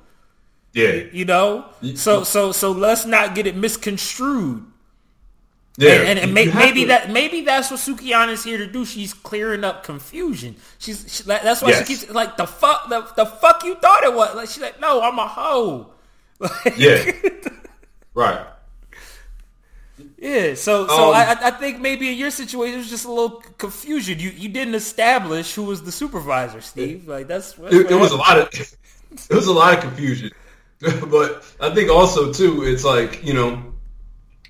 Yeah. 0.73 1.05
You 1.11 1.25
know? 1.25 1.65
So, 1.95 2.23
so, 2.23 2.51
so 2.51 2.71
let's 2.71 3.05
not 3.07 3.33
get 3.33 3.47
it 3.47 3.55
misconstrued. 3.55 4.63
Yeah. 5.79 5.91
And, 5.93 6.07
and, 6.09 6.19
and 6.19 6.33
may, 6.35 6.45
maybe 6.53 6.81
to- 6.81 6.87
that 6.89 7.09
maybe 7.11 7.41
that's 7.41 7.69
what 7.71 7.79
Sukihana's 7.79 8.43
here 8.43 8.57
to 8.59 8.67
do. 8.67 8.85
She's 8.85 9.13
clearing 9.13 9.63
up 9.63 9.83
confusion. 9.83 10.55
She's 10.79 11.05
she, 11.07 11.23
that's 11.23 11.61
why 11.61 11.69
Yes. 11.69 11.87
she 11.87 11.95
keeps 11.95 12.09
like 12.11 12.35
the 12.37 12.47
fuck 12.47 12.89
the, 12.89 13.01
the 13.15 13.25
fuck 13.27 13.63
you 13.63 13.75
thought 13.75 14.03
it 14.03 14.13
was. 14.13 14.35
Like 14.35 14.49
she's 14.49 14.61
like, 14.61 14.79
no, 14.79 15.01
I'm 15.01 15.17
a 15.19 15.27
hoe. 15.27 15.93
Like, 16.39 16.77
Yeah. 16.77 17.11
Right. 18.15 18.45
Yeah. 20.17 20.55
So 20.55 20.87
so 20.87 21.09
Um, 21.09 21.15
I 21.15 21.37
I 21.41 21.51
think 21.51 21.79
maybe 21.79 22.11
in 22.11 22.17
your 22.17 22.31
situation 22.31 22.75
it 22.75 22.77
was 22.77 22.89
just 22.89 23.05
a 23.05 23.11
little 23.11 23.43
confusion. 23.57 24.19
You 24.19 24.29
you 24.29 24.49
didn't 24.49 24.75
establish 24.75 25.53
who 25.53 25.63
was 25.63 25.83
the 25.83 25.91
supervisor, 25.91 26.61
Steve. 26.61 27.07
Like 27.07 27.27
that's, 27.27 27.53
that's 27.53 27.73
It, 27.73 27.91
it 27.91 27.95
was 27.95 28.11
a 28.11 28.17
lot 28.17 28.37
of 28.39 28.47
it 29.29 29.35
was 29.35 29.47
a 29.47 29.53
lot 29.53 29.73
of 29.75 29.81
confusion. 29.81 30.31
but 30.79 31.43
I 31.59 31.73
think 31.73 31.89
also 31.89 32.31
too, 32.31 32.63
it's 32.63 32.83
like, 32.83 33.23
you 33.25 33.33
know, 33.33 33.73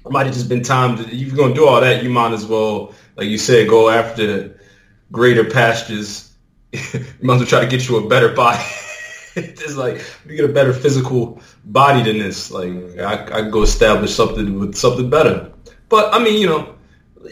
it 0.05 0.11
might 0.11 0.25
have 0.25 0.35
just 0.35 0.49
been 0.49 0.63
time 0.63 0.97
to 0.97 1.03
if 1.03 1.13
you're 1.13 1.35
gonna 1.35 1.53
do 1.53 1.67
all 1.67 1.81
that, 1.81 2.03
you 2.03 2.09
might 2.09 2.33
as 2.33 2.45
well, 2.45 2.93
like 3.15 3.27
you 3.27 3.37
said, 3.37 3.67
go 3.67 3.89
after 3.89 4.59
greater 5.11 5.45
pastures. 5.45 6.33
you 6.71 6.79
might 7.21 7.35
as 7.35 7.39
well 7.41 7.45
try 7.45 7.61
to 7.61 7.67
get 7.67 7.87
you 7.87 7.97
a 7.97 8.07
better 8.07 8.29
body. 8.33 8.63
it's 9.35 9.75
like 9.75 10.03
you 10.25 10.35
get 10.35 10.49
a 10.49 10.53
better 10.53 10.73
physical 10.73 11.41
body 11.65 12.03
than 12.03 12.19
this. 12.19 12.51
Like 12.51 12.71
I, 12.99 13.37
I 13.37 13.49
go 13.49 13.61
establish 13.63 14.13
something 14.13 14.59
with 14.59 14.75
something 14.75 15.09
better. 15.09 15.51
But 15.89 16.13
I 16.13 16.23
mean, 16.23 16.39
you 16.39 16.47
know, 16.47 16.75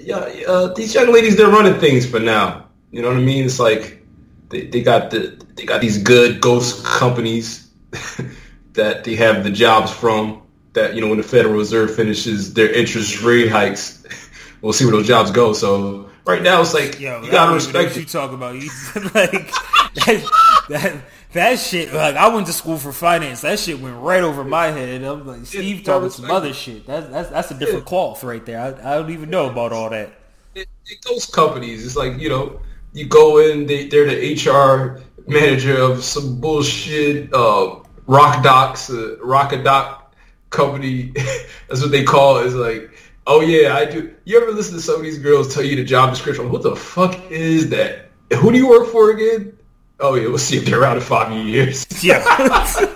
yeah, 0.01 0.17
uh, 0.47 0.73
these 0.73 0.93
young 0.93 1.11
ladies 1.11 1.35
they're 1.35 1.49
running 1.49 1.79
things 1.79 2.09
for 2.09 2.19
now. 2.19 2.67
You 2.91 3.01
know 3.01 3.09
what 3.09 3.17
I 3.17 3.21
mean? 3.21 3.45
It's 3.45 3.59
like 3.59 4.05
they, 4.49 4.67
they 4.67 4.81
got 4.81 5.11
the 5.11 5.41
they 5.55 5.65
got 5.65 5.81
these 5.81 6.01
good 6.01 6.41
ghost 6.41 6.83
companies 6.83 7.69
that 8.73 9.03
they 9.03 9.15
have 9.15 9.43
the 9.43 9.51
jobs 9.51 9.91
from. 9.91 10.41
That 10.73 10.93
you 10.93 11.01
know 11.01 11.07
when 11.07 11.17
the 11.17 11.23
Federal 11.23 11.55
Reserve 11.55 11.95
finishes 11.95 12.53
their 12.53 12.71
interest 12.71 13.21
rate 13.21 13.49
hikes, 13.49 14.03
we'll 14.61 14.73
see 14.73 14.85
where 14.85 14.93
those 14.93 15.07
jobs 15.07 15.31
go. 15.31 15.53
So 15.53 16.09
right 16.25 16.41
now 16.41 16.61
it's 16.61 16.73
like 16.73 16.99
Yo, 16.99 17.21
you 17.21 17.31
gotta 17.31 17.51
don't 17.51 17.61
even 17.61 17.73
know 17.73 17.81
respect 17.83 17.89
what 17.91 17.97
you 17.97 18.05
talk 18.05 18.31
about. 18.31 18.55
You, 18.55 18.69
like 19.13 19.51
that, 19.95 20.65
that 20.69 21.01
that 21.35 21.59
shit. 21.59 21.93
Like 21.93 22.15
I 22.15 22.27
went 22.29 22.47
to 22.47 22.53
school 22.53 22.77
for 22.77 22.91
finance. 22.91 23.41
That 23.41 23.59
shit 23.59 23.79
went 23.79 23.97
right 23.97 24.23
over 24.23 24.43
my 24.43 24.67
head. 24.67 25.03
I'm 25.03 25.25
like 25.25 25.45
Steve 25.45 25.83
gotta 25.83 25.99
talking 25.99 26.09
some 26.09 26.25
respect 26.25 26.31
other 26.33 26.53
shit. 26.53 26.87
That's 26.87 27.07
that's 27.07 27.29
that's 27.29 27.51
a 27.51 27.53
different 27.53 27.85
cloth 27.85 28.23
right 28.23 28.45
there. 28.45 28.59
I, 28.59 28.93
I 28.93 28.95
don't 28.97 29.11
even 29.11 29.29
know 29.29 29.49
about 29.49 29.71
all 29.71 29.89
that. 29.91 30.09
it, 30.55 30.67
it 30.87 31.01
goes 31.01 31.25
companies. 31.27 31.85
It's 31.85 31.95
like 31.95 32.19
you 32.19 32.29
know, 32.29 32.59
you 32.93 33.05
go 33.07 33.39
in, 33.39 33.67
they, 33.67 33.87
they're 33.87 34.05
the 34.05 34.33
HR 34.33 35.01
manager 35.27 35.79
of 35.79 36.03
some 36.03 36.39
bullshit 36.39 37.33
uh, 37.33 37.79
rock 38.07 38.43
docs, 38.43 38.89
uh, 38.89 39.17
rock 39.21 39.53
a 39.53 39.61
doc 39.61 40.13
company. 40.49 41.11
That's 41.67 41.81
what 41.81 41.91
they 41.91 42.03
call 42.03 42.39
it. 42.39 42.47
It's 42.47 42.55
like, 42.55 42.91
oh 43.27 43.41
yeah, 43.41 43.75
I 43.75 43.85
do. 43.85 44.13
You 44.23 44.41
ever 44.41 44.51
listen 44.51 44.75
to 44.75 44.81
some 44.81 44.95
of 44.95 45.03
these 45.03 45.19
girls 45.19 45.53
tell 45.53 45.63
you 45.63 45.75
the 45.75 45.83
job 45.83 46.11
description? 46.11 46.51
What 46.51 46.63
the 46.63 46.75
fuck 46.75 47.19
is 47.29 47.69
that? 47.69 48.09
Who 48.33 48.51
do 48.51 48.57
you 48.57 48.67
work 48.67 48.87
for 48.87 49.11
again? 49.11 49.55
Oh 49.99 50.15
yeah, 50.15 50.27
we'll 50.27 50.37
see 50.37 50.57
if 50.57 50.65
they're 50.65 50.81
around 50.81 50.97
in 50.97 51.03
five 51.03 51.31
years. 51.31 51.85
Yeah. 52.03 52.21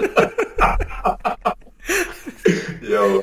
Yo, 2.82 3.22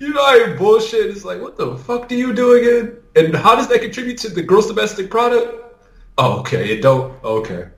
you 0.00 0.12
know 0.12 0.24
how 0.24 0.36
ain't 0.36 0.58
bullshit? 0.58 1.06
It's 1.06 1.24
like, 1.24 1.40
what 1.40 1.56
the 1.56 1.76
fuck 1.78 2.08
do 2.08 2.16
you 2.16 2.34
do 2.34 2.52
again? 2.54 2.96
And 3.14 3.34
how 3.34 3.54
does 3.54 3.68
that 3.68 3.80
contribute 3.80 4.18
to 4.18 4.28
the 4.28 4.42
gross 4.42 4.66
domestic 4.66 5.10
product? 5.10 5.76
Oh, 6.18 6.40
okay, 6.40 6.72
it 6.72 6.82
don't. 6.82 7.16
Oh, 7.22 7.38
okay, 7.38 7.68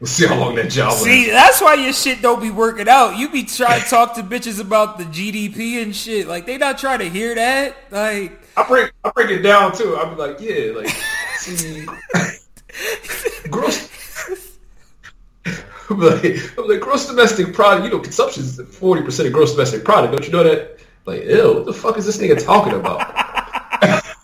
we'll 0.00 0.06
see 0.06 0.26
how 0.26 0.38
long 0.38 0.54
that 0.56 0.70
job 0.70 0.92
See, 0.94 1.30
lasts. 1.30 1.32
that's 1.32 1.60
why 1.60 1.74
your 1.74 1.92
shit 1.92 2.22
don't 2.22 2.40
be 2.40 2.50
working 2.50 2.88
out. 2.88 3.16
You 3.18 3.28
be 3.30 3.42
trying 3.42 3.82
to 3.82 3.88
talk 3.88 4.14
to 4.14 4.22
bitches 4.22 4.60
about 4.60 4.96
the 4.98 5.04
GDP 5.04 5.82
and 5.82 5.94
shit. 5.94 6.26
Like 6.28 6.46
they 6.46 6.56
not 6.56 6.78
trying 6.78 7.00
to 7.00 7.08
hear 7.10 7.34
that. 7.34 7.76
Like 7.90 8.40
I 8.56 8.66
break, 8.66 8.92
I 9.04 9.10
break 9.10 9.30
it 9.30 9.42
down 9.42 9.76
too. 9.76 9.96
I'll 9.96 10.14
be 10.14 10.20
like, 10.22 10.40
yeah, 10.40 10.72
like, 10.72 10.88
see, 11.38 11.84
gross. 13.50 13.90
I'm 15.90 16.00
like, 16.00 16.58
I'm 16.58 16.68
like, 16.68 16.80
gross 16.80 17.06
domestic 17.06 17.54
product. 17.54 17.84
You 17.84 17.90
know, 17.90 18.00
consumption 18.00 18.42
is 18.42 18.60
forty 18.70 19.02
percent 19.02 19.28
of 19.28 19.32
gross 19.32 19.52
domestic 19.52 19.84
product. 19.84 20.12
Don't 20.12 20.26
you 20.26 20.32
know 20.32 20.44
that? 20.44 20.78
Like, 21.04 21.24
ew, 21.24 21.54
what 21.54 21.66
the 21.66 21.72
fuck 21.72 21.96
is 21.96 22.06
this 22.06 22.18
nigga 22.18 22.42
talking 22.44 22.72
about? 22.72 24.04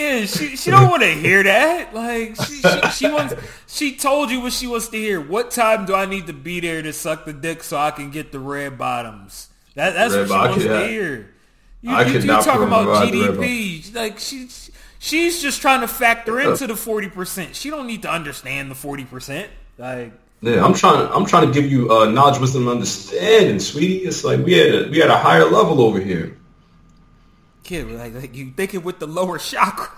Yeah, 0.00 0.24
she 0.24 0.56
she 0.56 0.70
don't 0.70 0.88
want 0.88 1.02
to 1.02 1.12
hear 1.12 1.42
that. 1.42 1.94
Like 1.94 2.36
she, 2.36 2.62
she 2.62 2.90
she 2.92 3.10
wants 3.10 3.34
she 3.66 3.96
told 3.96 4.30
you 4.30 4.40
what 4.40 4.52
she 4.52 4.66
wants 4.66 4.88
to 4.88 4.96
hear. 4.96 5.20
What 5.20 5.50
time 5.50 5.84
do 5.84 5.94
I 5.94 6.06
need 6.06 6.26
to 6.28 6.32
be 6.32 6.60
there 6.60 6.80
to 6.80 6.92
suck 6.92 7.24
the 7.24 7.32
dick 7.32 7.62
so 7.62 7.76
I 7.76 7.90
can 7.90 8.10
get 8.10 8.32
the 8.32 8.38
red 8.38 8.78
bottoms? 8.78 9.48
That 9.74 9.94
that's 9.94 10.14
Red 10.14 10.20
what 10.20 10.26
she 10.26 10.32
bottom, 10.32 10.50
wants 10.52 10.64
yeah. 10.64 10.80
to 10.80 10.86
hear. 10.86 11.34
You, 11.82 11.90
I 11.90 12.04
you, 12.04 12.18
you 12.20 12.26
talking 12.26 12.62
about 12.62 12.84
provide 12.84 13.12
the 13.12 13.28
red 13.30 13.38
GDP? 13.38 13.94
Like 13.94 14.18
she 14.18 14.48
she's 14.98 15.42
just 15.42 15.60
trying 15.60 15.80
to 15.80 15.88
factor 15.88 16.38
into 16.38 16.66
the 16.66 16.76
forty 16.76 17.08
percent. 17.08 17.56
She 17.56 17.68
don't 17.68 17.86
need 17.86 18.02
to 18.02 18.10
understand 18.10 18.70
the 18.70 18.74
forty 18.74 19.04
percent. 19.04 19.50
Like 19.80 20.12
Yeah, 20.42 20.62
I'm 20.64 20.74
trying. 20.74 21.08
I'm 21.10 21.24
trying 21.24 21.46
to 21.48 21.52
give 21.52 21.64
you 21.70 21.90
uh, 21.90 22.04
knowledge, 22.10 22.38
wisdom, 22.38 22.62
and 22.68 22.72
understanding, 22.72 23.58
sweetie. 23.60 24.04
It's 24.04 24.22
like 24.24 24.40
we 24.44 24.52
had 24.52 24.74
a, 24.74 24.88
we 24.90 24.98
had 24.98 25.08
a 25.10 25.16
higher 25.16 25.46
level 25.46 25.80
over 25.80 25.98
here. 26.00 26.36
kid, 27.64 27.90
like, 27.90 28.12
like 28.14 28.34
you 28.36 28.52
thinking 28.52 28.82
with 28.82 28.98
the 28.98 29.06
lower 29.06 29.38
chakra. 29.38 29.88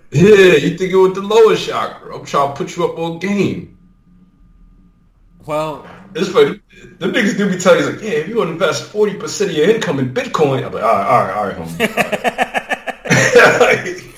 Yeah, 0.10 0.54
you 0.56 0.78
thinking 0.78 1.02
with 1.02 1.14
the 1.14 1.20
lower 1.20 1.54
chakra. 1.54 2.16
I'm 2.16 2.24
trying 2.24 2.54
to 2.54 2.56
put 2.56 2.74
you 2.74 2.86
up 2.86 2.98
on 2.98 3.18
game. 3.18 3.76
well, 5.44 5.86
It's 6.14 6.30
funny. 6.30 6.60
The 6.98 7.08
niggas 7.08 7.36
do 7.36 7.50
be 7.50 7.58
telling 7.58 7.80
you 7.84 7.90
like, 7.92 8.00
yeah, 8.02 8.12
if 8.20 8.28
you 8.28 8.36
want 8.36 8.48
to 8.48 8.52
invest 8.54 8.84
forty 8.84 9.14
percent 9.14 9.50
of 9.50 9.56
your 9.56 9.68
income 9.68 9.98
in 9.98 10.14
Bitcoin, 10.14 10.64
I'm 10.64 10.72
like, 10.72 10.82
all 10.82 10.96
right, 10.96 11.06
all 11.12 11.22
right, 11.24 11.36
all 11.36 11.46
right, 11.48 11.56
homie. 11.58 11.78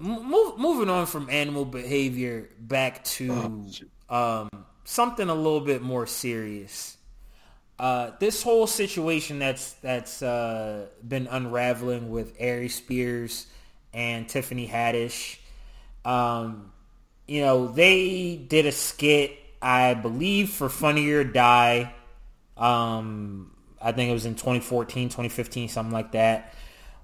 Move, 0.00 0.58
moving 0.58 0.88
on 0.90 1.06
from 1.06 1.28
animal 1.28 1.64
behavior 1.64 2.48
back 2.58 3.02
to 3.04 3.66
um, 4.08 4.48
something 4.84 5.28
a 5.28 5.34
little 5.34 5.60
bit 5.60 5.82
more 5.82 6.06
serious. 6.06 6.96
Uh, 7.78 8.10
this 8.18 8.42
whole 8.42 8.66
situation 8.66 9.38
that's 9.38 9.72
that's 9.74 10.20
uh, 10.22 10.86
been 11.06 11.28
unraveling 11.30 12.10
with 12.10 12.34
Aries 12.38 12.74
Spears 12.74 13.46
and 13.92 14.28
Tiffany 14.28 14.66
Haddish. 14.66 15.38
Um, 16.04 16.72
you 17.28 17.42
know, 17.42 17.68
they 17.68 18.36
did 18.36 18.66
a 18.66 18.72
skit, 18.72 19.38
I 19.60 19.94
believe, 19.94 20.50
for 20.50 20.68
Funny 20.68 21.08
or 21.10 21.22
Die. 21.22 21.92
Um, 22.56 23.52
I 23.80 23.92
think 23.92 24.10
it 24.10 24.12
was 24.12 24.26
in 24.26 24.34
2014, 24.34 25.08
2015, 25.08 25.68
something 25.68 25.92
like 25.92 26.12
that, 26.12 26.54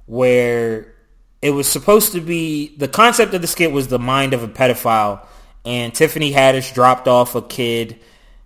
where 0.06 0.94
it 1.40 1.50
was 1.50 1.68
supposed 1.68 2.12
to 2.12 2.20
be 2.20 2.74
the 2.76 2.88
concept 2.88 3.34
of 3.34 3.42
the 3.42 3.46
skit 3.46 3.70
was 3.70 3.88
the 3.88 3.98
mind 3.98 4.32
of 4.32 4.42
a 4.42 4.48
pedophile, 4.48 5.24
and 5.64 5.94
Tiffany 5.94 6.32
Haddish 6.32 6.74
dropped 6.74 7.08
off 7.08 7.34
a 7.34 7.42
kid 7.42 7.98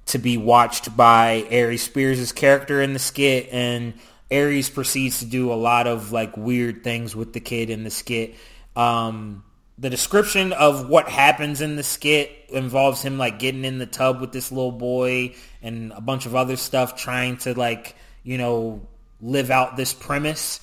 to 0.06 0.18
be 0.18 0.36
watched 0.36 0.96
by 0.96 1.46
Aries 1.50 1.82
Spears' 1.82 2.32
character 2.32 2.80
in 2.80 2.92
the 2.92 2.98
skit, 2.98 3.48
and 3.52 3.94
Aries 4.30 4.70
proceeds 4.70 5.20
to 5.20 5.26
do 5.26 5.52
a 5.52 5.54
lot 5.54 5.86
of 5.86 6.12
like 6.12 6.36
weird 6.36 6.84
things 6.84 7.14
with 7.14 7.32
the 7.32 7.40
kid 7.40 7.70
in 7.70 7.84
the 7.84 7.90
skit. 7.90 8.34
Um, 8.76 9.42
the 9.78 9.90
description 9.90 10.52
of 10.52 10.88
what 10.88 11.08
happens 11.08 11.60
in 11.60 11.76
the 11.76 11.82
skit 11.82 12.30
involves 12.48 13.00
him 13.02 13.16
like 13.16 13.38
getting 13.38 13.64
in 13.64 13.78
the 13.78 13.86
tub 13.86 14.20
with 14.20 14.32
this 14.32 14.50
little 14.50 14.72
boy 14.72 15.34
and 15.62 15.92
a 15.92 16.00
bunch 16.00 16.26
of 16.26 16.34
other 16.34 16.56
stuff 16.56 16.96
trying 16.96 17.36
to 17.38 17.56
like 17.56 17.94
you 18.24 18.38
know 18.38 18.80
live 19.20 19.50
out 19.50 19.76
this 19.76 19.94
premise 19.94 20.60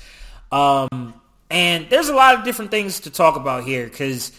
um 0.51 1.13
and 1.49 1.89
there's 1.89 2.09
a 2.09 2.15
lot 2.15 2.35
of 2.35 2.43
different 2.43 2.71
things 2.71 3.01
to 3.01 3.09
talk 3.09 3.35
about 3.35 3.63
here 3.63 3.85
because 3.85 4.31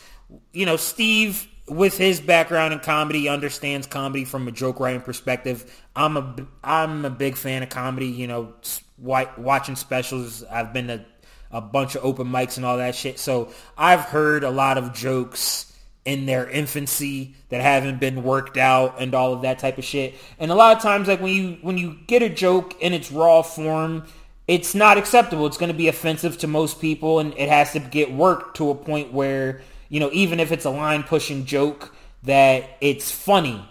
you 0.53 0.67
know 0.67 0.77
steve 0.77 1.49
with 1.69 1.99
his 1.99 2.21
background 2.21 2.73
in 2.73 2.79
comedy 2.79 3.29
understands 3.29 3.87
comedy 3.87 4.25
from 4.25 4.47
a 4.47 4.53
joke 4.53 4.79
writing 4.79 5.01
perspective 5.01 5.83
i'm 5.97 6.17
a 6.17 6.37
i'm 6.63 7.05
a 7.05 7.11
big 7.11 7.37
fan 7.37 7.63
of 7.63 7.69
comedy 7.69 8.07
you 8.07 8.27
know 8.27 8.55
watching 8.99 9.75
specials 9.75 10.45
i've 10.45 10.73
been 10.73 10.87
to 10.87 11.05
a 11.51 11.61
bunch 11.61 11.95
of 11.95 12.05
open 12.05 12.27
mics 12.27 12.57
and 12.57 12.67
all 12.67 12.77
that 12.79 12.95
shit. 12.95 13.19
So 13.19 13.51
I've 13.77 14.01
heard 14.01 14.45
a 14.45 14.51
lot 14.51 14.79
of 14.79 14.93
jokes 14.93 15.73
in 16.05 16.27
their 16.27 16.49
infancy 16.49 17.35
that 17.49 17.61
haven't 17.61 17.99
been 17.99 18.23
worked 18.23 18.57
out 18.57 19.01
and 19.01 19.15
all 19.15 19.33
of 19.33 19.43
that 19.43 19.59
type 19.59 19.79
of 19.79 19.85
shit. 19.85 20.15
And 20.39 20.51
a 20.51 20.55
lot 20.55 20.77
of 20.77 20.83
times 20.83 21.09
like 21.09 21.21
when 21.21 21.33
you 21.33 21.59
when 21.63 21.79
you 21.79 21.97
get 22.07 22.23
a 22.23 22.29
joke 22.29 22.81
in 22.81 22.93
its 22.93 23.11
raw 23.11 23.43
form, 23.43 24.07
it's 24.47 24.75
not 24.75 24.99
acceptable. 24.99 25.47
It's 25.47 25.57
going 25.57 25.73
to 25.73 25.77
be 25.77 25.89
offensive 25.89 26.39
to 26.39 26.47
most 26.47 26.81
people, 26.81 27.19
and 27.19 27.33
it 27.37 27.49
has 27.49 27.73
to 27.73 27.81
get 27.81 28.13
worked 28.13 28.59
to 28.59 28.71
a 28.71 28.75
point 28.75 29.13
where 29.13 29.63
you 29.89 30.01
know, 30.01 30.11
even 30.13 30.41
if 30.41 30.53
it's 30.53 30.65
a 30.65 30.71
line 30.71 31.03
pushing 31.03 31.45
joke, 31.45 31.95
that 32.25 32.71
it's 32.81 33.11
funny, 33.11 33.67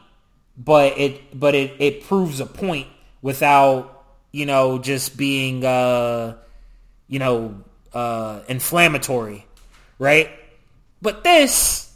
but 0.57 0.97
it 0.97 1.37
but 1.37 1.55
it 1.55 1.73
it 1.79 2.03
proves 2.03 2.39
a 2.39 2.45
point 2.45 2.87
without 3.21 4.05
you 4.31 4.45
know 4.45 4.79
just 4.79 5.17
being 5.17 5.63
uh, 5.65 6.35
you 7.07 7.19
know 7.19 7.55
uh, 7.93 8.41
inflammatory, 8.47 9.45
right? 9.99 10.29
But 11.01 11.23
this, 11.23 11.93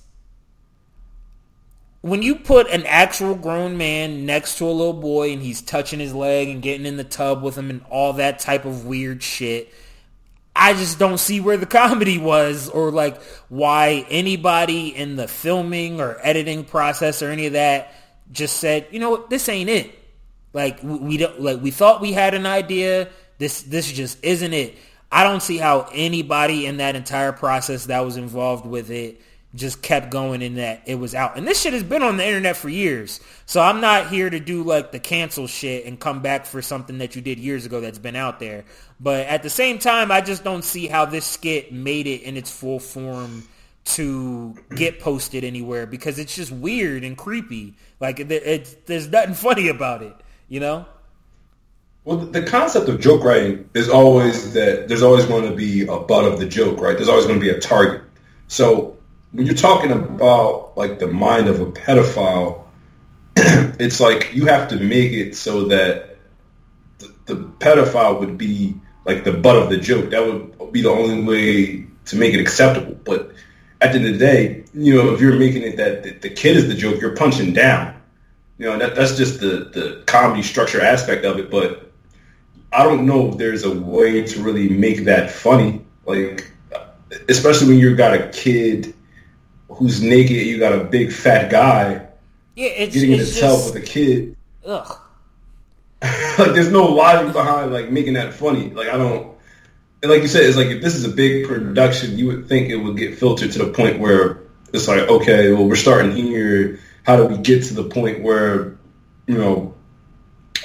when 2.01 2.22
you 2.22 2.36
put 2.36 2.70
an 2.70 2.86
actual 2.86 3.36
grown 3.36 3.78
man 3.78 4.26
next 4.26 4.57
to 4.57 4.65
a 4.65 4.72
little 4.72 4.93
boy 4.93 5.32
and 5.32 5.41
he's 5.41 5.61
touching 5.61 5.99
his 5.99 6.13
leg 6.13 6.49
and 6.49 6.61
getting 6.61 6.86
in 6.86 6.97
the 6.97 7.03
tub 7.03 7.41
with 7.41 7.57
him 7.57 7.70
and 7.70 7.82
all 7.89 8.13
that 8.13 8.39
type 8.39 8.65
of 8.65 8.86
weird 8.86 9.24
shit, 9.24 9.74
I 10.60 10.74
just 10.74 10.99
don't 10.99 11.18
see 11.18 11.39
where 11.39 11.55
the 11.55 11.66
comedy 11.66 12.18
was 12.18 12.68
or 12.70 12.91
like 12.91 13.22
why 13.47 14.05
anybody 14.10 14.89
in 14.89 15.16
the 15.16 15.28
filming 15.28 16.01
or 16.01 16.20
editing 16.22 16.66
process 16.66 17.24
or 17.24 17.30
any 17.30 17.45
of 17.45 17.53
that 17.53 17.93
just 18.32 18.57
said, 18.57 18.88
you 18.91 18.99
know 18.99 19.10
what, 19.10 19.30
this 19.30 19.47
ain't 19.47 19.70
it. 19.70 19.97
Like 20.51 20.80
we 20.84 21.18
don't 21.18 21.39
like 21.39 21.62
we 21.62 21.72
thought 21.72 22.01
we 22.01 22.12
had 22.12 22.34
an 22.34 22.45
idea. 22.45 23.07
This 23.38 23.62
this 23.62 23.89
just 23.89 24.24
isn't 24.24 24.53
it. 24.53 24.76
I 25.12 25.24
don't 25.24 25.41
see 25.41 25.57
how 25.57 25.89
anybody 25.93 26.66
in 26.66 26.78
that 26.78 26.95
entire 26.95 27.32
process 27.32 27.86
that 27.86 28.01
was 28.01 28.18
involved 28.18 28.66
with 28.66 28.91
it 28.91 29.22
just 29.56 29.82
kept 29.82 30.12
going 30.12 30.41
in 30.41 30.56
that 30.56 30.84
it 30.86 30.95
was 30.95 31.16
out. 31.16 31.36
And 31.36 31.47
this 31.47 31.62
shit 31.62 31.74
has 31.74 31.82
been 31.82 32.04
on 32.04 32.18
the 32.18 32.26
internet 32.26 32.56
for 32.56 32.70
years. 32.70 33.20
So 33.47 33.62
I'm 33.62 33.82
not 33.82 34.10
here 34.10 34.30
to 34.30 34.39
do 34.39 34.64
like 34.64 34.91
the 34.91 35.00
cancel 35.00 35.47
shit 35.47 35.86
and 35.86 36.00
come 36.00 36.22
back 36.22 36.45
for 36.45 36.62
something 36.62 37.00
that 37.00 37.16
you 37.16 37.22
did 37.22 37.39
years 37.39 37.66
ago 37.66 37.82
that's 37.82 37.97
been 37.97 38.16
out 38.16 38.39
there. 38.39 38.66
But 39.00 39.26
at 39.26 39.41
the 39.41 39.50
same 39.50 39.80
time, 39.80 40.12
I 40.12 40.22
just 40.22 40.43
don't 40.43 40.64
see 40.64 40.88
how 40.88 41.06
this 41.06 41.26
skit 41.26 41.74
made 41.74 42.06
it 42.06 42.22
in 42.22 42.38
its 42.38 42.52
full 42.52 42.80
form 42.80 43.47
to 43.86 44.56
get 44.76 45.00
posted 45.00 45.43
anywhere 45.43 45.88
because 45.88 46.20
it's 46.20 46.36
just 46.36 46.52
weird 46.52 47.04
and 47.04 47.18
creepy. 47.18 47.74
Like 48.00 48.28
there's 48.28 49.08
nothing 49.08 49.34
funny 49.34 49.70
about 49.70 50.04
it, 50.04 50.16
you 50.47 50.60
know? 50.60 50.86
Well, 52.06 52.18
the 52.18 52.43
concept 52.43 52.88
of 52.88 53.00
joke 53.00 53.24
writing 53.24 53.68
is 53.74 53.89
always 53.89 54.54
that 54.54 54.88
there's 54.88 55.02
always 55.02 55.26
going 55.26 55.50
to 55.50 55.56
be 55.56 55.88
a 55.88 55.97
butt 55.97 56.26
of 56.26 56.39
the 56.39 56.45
joke, 56.45 56.80
right? 56.80 56.95
There's 56.95 57.10
always 57.10 57.26
going 57.26 57.39
to 57.39 57.43
be 57.43 57.50
a 57.50 57.60
target. 57.60 58.04
So 58.47 58.99
when 59.32 59.45
you're 59.45 59.55
talking 59.55 59.91
about 59.91 60.77
like 60.77 60.99
the 60.99 61.07
mind 61.07 61.47
of 61.47 61.59
a 61.59 61.65
pedophile, 61.67 62.63
it's 63.36 63.99
like 63.99 64.34
you 64.34 64.45
have 64.45 64.69
to 64.69 64.77
make 64.77 65.11
it 65.11 65.36
so 65.36 65.65
that 65.65 66.17
the, 66.99 67.13
the 67.25 67.36
pedophile 67.36 68.19
would 68.19 68.38
be 68.38 68.75
like 69.05 69.23
the 69.23 69.34
butt 69.34 69.55
of 69.55 69.69
the 69.69 69.77
joke. 69.77 70.09
That 70.11 70.25
would 70.25 70.71
be 70.71 70.82
the 70.82 70.89
only 70.89 71.23
way 71.23 71.88
to 72.05 72.15
make 72.15 72.34
it 72.34 72.39
acceptable. 72.39 72.97
But 73.03 73.34
at 73.82 73.91
the 73.91 73.99
end 73.99 74.07
of 74.07 74.13
the 74.13 74.19
day, 74.19 74.63
you 74.73 74.95
know, 74.95 75.13
if 75.13 75.21
you're 75.21 75.38
making 75.38 75.61
it 75.63 75.77
that 75.77 76.03
the, 76.03 76.11
the 76.11 76.30
kid 76.30 76.57
is 76.57 76.67
the 76.67 76.73
joke, 76.73 76.99
you're 76.99 77.15
punching 77.15 77.53
down. 77.53 77.95
You 78.57 78.65
know, 78.65 78.77
that, 78.80 78.95
that's 78.95 79.15
just 79.15 79.39
the, 79.39 79.69
the 79.73 80.03
comedy 80.05 80.41
structure 80.41 80.82
aspect 80.82 81.23
of 81.23 81.38
it. 81.39 81.49
But 81.49 81.91
I 82.73 82.84
don't 82.84 83.05
know 83.05 83.30
if 83.30 83.38
there's 83.38 83.63
a 83.63 83.71
way 83.71 84.23
to 84.23 84.41
really 84.41 84.69
make 84.69 85.05
that 85.05 85.32
funny. 85.32 85.86
Like, 86.05 86.51
especially 87.30 87.69
when 87.69 87.77
you've 87.77 87.97
got 87.97 88.13
a 88.13 88.27
kid 88.30 88.93
who's 89.80 90.01
naked, 90.01 90.45
you 90.45 90.59
got 90.59 90.73
a 90.73 90.84
big 90.84 91.11
fat 91.11 91.49
guy 91.49 92.05
yeah, 92.59 92.67
it's, 92.67 92.93
getting 92.93 93.13
it's 93.13 93.32
in 93.32 93.38
a 93.38 93.47
tub 93.47 93.57
just, 93.57 93.73
with 93.73 93.84
a 93.84 93.86
kid. 93.86 94.36
ugh. 94.65 94.99
like, 96.01 96.53
there's 96.53 96.71
no 96.71 96.86
logic 96.86 97.32
behind 97.34 97.71
like 97.71 97.89
making 97.89 98.13
that 98.13 98.34
funny. 98.34 98.69
Like, 98.69 98.89
I 98.89 98.97
don't. 98.97 99.34
And 100.01 100.11
like 100.11 100.21
you 100.21 100.27
said, 100.27 100.43
it's 100.43 100.57
like 100.57 100.67
if 100.67 100.82
this 100.82 100.95
is 100.95 101.05
a 101.05 101.09
big 101.09 101.47
production, 101.47 102.17
you 102.17 102.27
would 102.27 102.47
think 102.47 102.69
it 102.69 102.77
would 102.77 102.97
get 102.97 103.17
filtered 103.17 103.51
to 103.53 103.59
the 103.59 103.71
point 103.71 103.99
where 103.99 104.41
it's 104.73 104.88
like, 104.89 105.09
okay, 105.09 105.53
well, 105.53 105.67
we're 105.67 105.75
starting 105.75 106.11
here. 106.11 106.80
How 107.03 107.15
do 107.15 107.25
we 107.25 107.38
get 107.38 107.63
to 107.65 107.73
the 107.73 107.86
point 107.86 108.23
where 108.23 108.77
you 109.27 109.38
know 109.38 109.73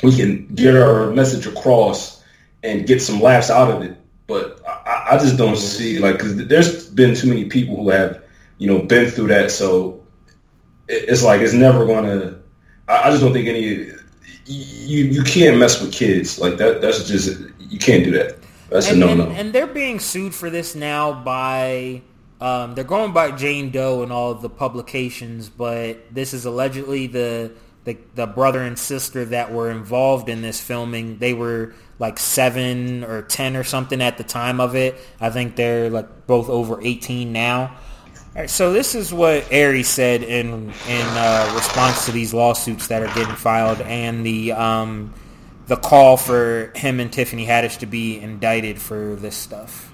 we 0.02 0.16
can 0.16 0.46
get 0.54 0.76
our 0.76 1.10
message 1.10 1.46
across 1.46 2.22
and 2.64 2.86
get 2.86 3.02
some 3.02 3.20
laughs 3.20 3.50
out 3.50 3.70
of 3.70 3.82
it? 3.82 3.96
But 4.26 4.60
I, 4.66 5.10
I 5.12 5.18
just 5.18 5.36
don't 5.36 5.56
see 5.56 6.00
like 6.00 6.16
because 6.16 6.36
there's 6.46 6.88
been 6.90 7.14
too 7.14 7.28
many 7.28 7.44
people 7.44 7.76
who 7.76 7.90
have 7.90 8.23
you 8.58 8.66
know 8.66 8.80
been 8.80 9.10
through 9.10 9.28
that, 9.28 9.50
so 9.50 10.04
it's 10.88 11.22
like 11.22 11.40
it's 11.40 11.54
never 11.54 11.86
gonna. 11.86 12.38
I, 12.88 13.08
I 13.08 13.10
just 13.10 13.22
don't 13.22 13.32
think 13.32 13.48
any. 13.48 13.92
You 14.46 15.04
you 15.04 15.22
can't 15.22 15.58
mess 15.58 15.80
with 15.80 15.92
kids 15.92 16.38
like 16.38 16.58
that. 16.58 16.80
That's 16.80 17.08
just 17.08 17.40
you 17.58 17.78
can't 17.78 18.04
do 18.04 18.10
that. 18.12 18.36
That's 18.70 18.90
and, 18.90 19.02
a 19.02 19.06
no 19.06 19.12
and, 19.12 19.18
no. 19.18 19.30
and 19.30 19.52
they're 19.52 19.66
being 19.66 19.98
sued 19.98 20.34
for 20.34 20.50
this 20.50 20.74
now 20.74 21.12
by 21.12 22.02
um, 22.40 22.74
they're 22.74 22.84
going 22.84 23.12
by 23.12 23.30
Jane 23.30 23.70
Doe 23.70 24.02
and 24.02 24.12
all 24.12 24.34
the 24.34 24.50
publications, 24.50 25.48
but 25.48 26.14
this 26.14 26.34
is 26.34 26.44
allegedly 26.44 27.06
the, 27.06 27.52
the 27.84 27.96
the 28.14 28.26
brother 28.26 28.60
and 28.60 28.78
sister 28.78 29.24
that 29.26 29.52
were 29.52 29.70
involved 29.70 30.28
in 30.28 30.42
this 30.42 30.60
filming. 30.60 31.18
They 31.18 31.32
were 31.32 31.74
like 31.98 32.18
seven 32.18 33.04
or 33.04 33.22
ten 33.22 33.56
or 33.56 33.64
something 33.64 34.02
at 34.02 34.18
the 34.18 34.24
time 34.24 34.60
of 34.60 34.74
it. 34.74 34.96
I 35.20 35.30
think 35.30 35.56
they're 35.56 35.88
like 35.88 36.26
both 36.26 36.50
over 36.50 36.82
eighteen 36.82 37.32
now. 37.32 37.76
Right, 38.34 38.50
so 38.50 38.72
this 38.72 38.96
is 38.96 39.14
what 39.14 39.46
Aries 39.52 39.88
said 39.88 40.24
in 40.24 40.72
in 40.88 41.06
uh, 41.06 41.52
response 41.54 42.06
to 42.06 42.12
these 42.12 42.34
lawsuits 42.34 42.88
that 42.88 43.00
are 43.00 43.14
getting 43.14 43.36
filed 43.36 43.80
and 43.82 44.26
the 44.26 44.52
um, 44.52 45.14
the 45.68 45.76
call 45.76 46.16
for 46.16 46.72
him 46.74 46.98
and 46.98 47.12
Tiffany 47.12 47.46
Haddish 47.46 47.78
to 47.78 47.86
be 47.86 48.18
indicted 48.18 48.80
for 48.80 49.14
this 49.14 49.36
stuff. 49.36 49.92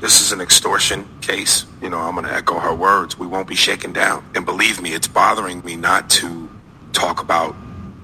This 0.00 0.20
is 0.20 0.30
an 0.30 0.40
extortion 0.40 1.08
case. 1.20 1.66
You 1.80 1.90
know, 1.90 1.98
I'm 1.98 2.14
going 2.14 2.26
to 2.26 2.32
echo 2.32 2.58
her 2.58 2.74
words. 2.74 3.18
We 3.18 3.26
won't 3.26 3.48
be 3.48 3.54
shaken 3.54 3.92
down. 3.92 4.24
And 4.34 4.44
believe 4.44 4.80
me, 4.80 4.94
it's 4.94 5.08
bothering 5.08 5.64
me 5.64 5.76
not 5.76 6.08
to 6.10 6.48
talk 6.92 7.20
about 7.20 7.54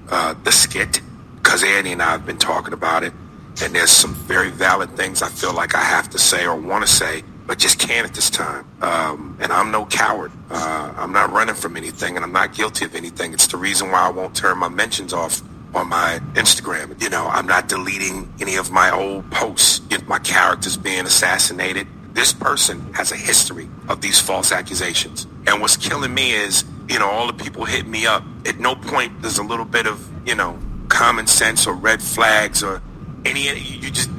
uh, 0.09 0.33
the 0.43 0.51
skit 0.51 1.01
because 1.35 1.63
Annie 1.63 1.93
and 1.93 2.01
I 2.01 2.11
have 2.11 2.25
been 2.25 2.37
talking 2.37 2.73
about 2.73 3.03
it. 3.03 3.13
And 3.61 3.75
there's 3.75 3.91
some 3.91 4.13
very 4.13 4.49
valid 4.49 4.95
things 4.95 5.21
I 5.21 5.29
feel 5.29 5.53
like 5.53 5.75
I 5.75 5.81
have 5.81 6.09
to 6.11 6.19
say 6.19 6.45
or 6.45 6.55
want 6.55 6.85
to 6.85 6.91
say, 6.91 7.23
but 7.49 7.57
just 7.57 7.79
can't 7.79 8.07
at 8.07 8.13
this 8.13 8.29
time. 8.29 8.63
Um, 8.79 9.35
and 9.41 9.51
I'm 9.51 9.71
no 9.71 9.83
coward. 9.83 10.31
Uh, 10.51 10.93
I'm 10.95 11.11
not 11.11 11.31
running 11.31 11.55
from 11.55 11.77
anything, 11.77 12.15
and 12.15 12.23
I'm 12.23 12.31
not 12.31 12.53
guilty 12.53 12.85
of 12.85 12.93
anything. 12.93 13.33
It's 13.33 13.47
the 13.47 13.57
reason 13.57 13.89
why 13.89 14.01
I 14.01 14.11
won't 14.11 14.35
turn 14.35 14.59
my 14.59 14.69
mentions 14.69 15.13
off 15.13 15.41
on 15.73 15.89
my 15.89 16.19
Instagram. 16.35 17.01
You 17.01 17.09
know, 17.09 17.25
I'm 17.25 17.47
not 17.47 17.67
deleting 17.67 18.31
any 18.39 18.57
of 18.57 18.69
my 18.69 18.91
old 18.91 19.31
posts. 19.31 19.81
If 19.89 20.07
my 20.07 20.19
character's 20.19 20.77
being 20.77 21.07
assassinated, 21.07 21.87
this 22.13 22.33
person 22.33 22.93
has 22.93 23.11
a 23.11 23.15
history 23.15 23.67
of 23.87 23.99
these 23.99 24.21
false 24.21 24.51
accusations. 24.51 25.25
And 25.47 25.59
what's 25.59 25.75
killing 25.75 26.13
me 26.13 26.33
is, 26.33 26.63
you 26.87 26.99
know, 26.99 27.09
all 27.09 27.25
the 27.25 27.33
people 27.33 27.65
hit 27.65 27.87
me 27.87 28.05
up. 28.05 28.23
At 28.45 28.59
no 28.59 28.75
point 28.75 29.23
there's 29.23 29.39
a 29.39 29.43
little 29.43 29.65
bit 29.65 29.87
of, 29.87 30.07
you 30.23 30.35
know, 30.35 30.59
common 30.89 31.25
sense 31.25 31.65
or 31.65 31.73
red 31.73 31.99
flags 31.99 32.61
or 32.61 32.83
any, 33.25 33.59
you 33.59 33.89
just, 33.89 34.11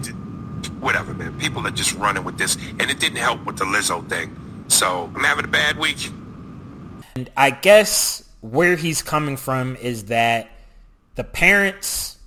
whatever, 0.81 1.15
man. 1.15 1.39
People 1.39 1.67
are 1.67 1.73
just 1.73 1.95
running 1.95 2.25
with 2.25 2.39
this. 2.39 2.57
And 2.57 2.83
it 2.83 2.99
didn't 2.99 3.19
help 3.19 3.45
with 3.45 3.59
the 3.59 3.65
Lizzo 3.65 4.07
thing. 4.09 4.37
So 4.69 5.11
I'm 5.15 5.25
having 5.25 5.45
a 5.45 5.49
bad 5.49 5.79
week. 5.79 6.11
And 7.15 7.31
I 7.37 7.51
guess 7.51 8.25
where 8.41 8.77
he's 8.77 9.03
coming 9.03 9.37
from 9.37 9.77
is 9.77 10.07
that 10.07 10.51
the 11.15 11.25
parents 11.25 12.19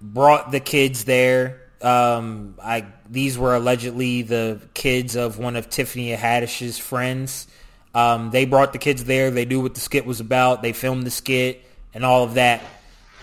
brought 0.00 0.50
the 0.50 0.60
kids 0.60 1.04
there. 1.04 1.62
Um, 1.82 2.56
I 2.62 2.86
these 3.08 3.38
were 3.38 3.54
allegedly 3.54 4.22
the 4.22 4.60
kids 4.74 5.16
of 5.16 5.38
one 5.38 5.56
of 5.56 5.70
Tiffany 5.70 6.10
Haddish's 6.10 6.78
friends. 6.78 7.46
Um, 7.94 8.30
they 8.30 8.44
brought 8.44 8.72
the 8.72 8.78
kids 8.78 9.04
there. 9.04 9.30
They 9.30 9.44
knew 9.44 9.60
what 9.60 9.74
the 9.74 9.80
skit 9.80 10.04
was 10.04 10.20
about. 10.20 10.62
They 10.62 10.72
filmed 10.72 11.04
the 11.04 11.10
skit 11.10 11.64
and 11.94 12.04
all 12.04 12.24
of 12.24 12.34
that. 12.34 12.62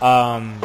Um, 0.02 0.62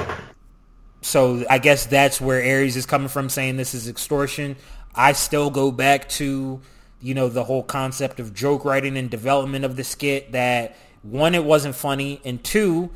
so 1.03 1.45
I 1.49 1.59
guess 1.59 1.87
that's 1.87 2.21
where 2.21 2.41
Aries 2.41 2.77
is 2.77 2.87
coming 2.87 3.09
from, 3.09 3.29
saying 3.29 3.57
this 3.57 3.75
is 3.75 3.89
extortion. 3.89 4.57
I 4.95 5.13
still 5.13 5.51
go 5.51 5.71
back 5.71 6.09
to 6.11 6.61
you 7.01 7.15
know 7.15 7.29
the 7.29 7.45
whole 7.45 7.63
concept 7.63 8.21
of 8.21 8.35
joke 8.35 8.65
writing 8.65 8.97
and 8.97 9.11
development 9.11 9.65
of 9.65 9.77
the 9.77 9.85
skit. 9.85 10.33
That 10.33 10.77
one, 11.03 11.35
it 11.35 11.45
wasn't 11.45 11.75
funny, 11.75 12.21
and 12.25 12.43
two, 12.43 12.91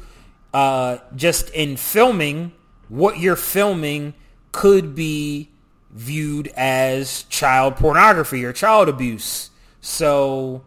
uh, 0.53 0.99
just 1.17 1.51
in 1.51 1.77
filming, 1.77 2.53
what 2.89 3.19
you're 3.19 3.37
filming 3.37 4.15
could 4.53 4.95
be 4.95 5.51
viewed 5.91 6.49
as 6.49 7.23
child 7.25 7.77
pornography 7.77 8.45
or 8.45 8.53
child 8.53 8.89
abuse. 8.89 9.51
So, 9.81 10.63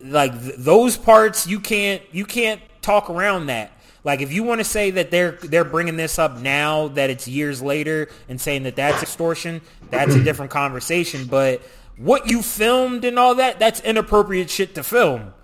like 0.00 0.40
th- 0.40 0.56
those 0.58 0.96
parts, 0.96 1.46
you 1.46 1.60
can't 1.60 2.02
you 2.12 2.24
can't 2.24 2.60
talk 2.82 3.08
around 3.10 3.46
that. 3.46 3.72
Like 4.06 4.20
if 4.20 4.32
you 4.32 4.44
want 4.44 4.60
to 4.60 4.64
say 4.64 4.92
that 4.92 5.10
they're 5.10 5.32
they're 5.32 5.64
bringing 5.64 5.96
this 5.96 6.16
up 6.16 6.38
now 6.38 6.86
that 6.88 7.10
it's 7.10 7.26
years 7.26 7.60
later 7.60 8.08
and 8.28 8.40
saying 8.40 8.62
that 8.62 8.76
that's 8.76 9.02
extortion, 9.02 9.60
that's 9.90 10.14
a 10.14 10.22
different 10.22 10.52
conversation. 10.52 11.26
But 11.26 11.60
what 11.96 12.30
you 12.30 12.40
filmed 12.40 13.04
and 13.04 13.18
all 13.18 13.34
that, 13.34 13.58
that's 13.58 13.80
inappropriate 13.80 14.48
shit 14.48 14.76
to 14.76 14.84
film. 14.84 15.34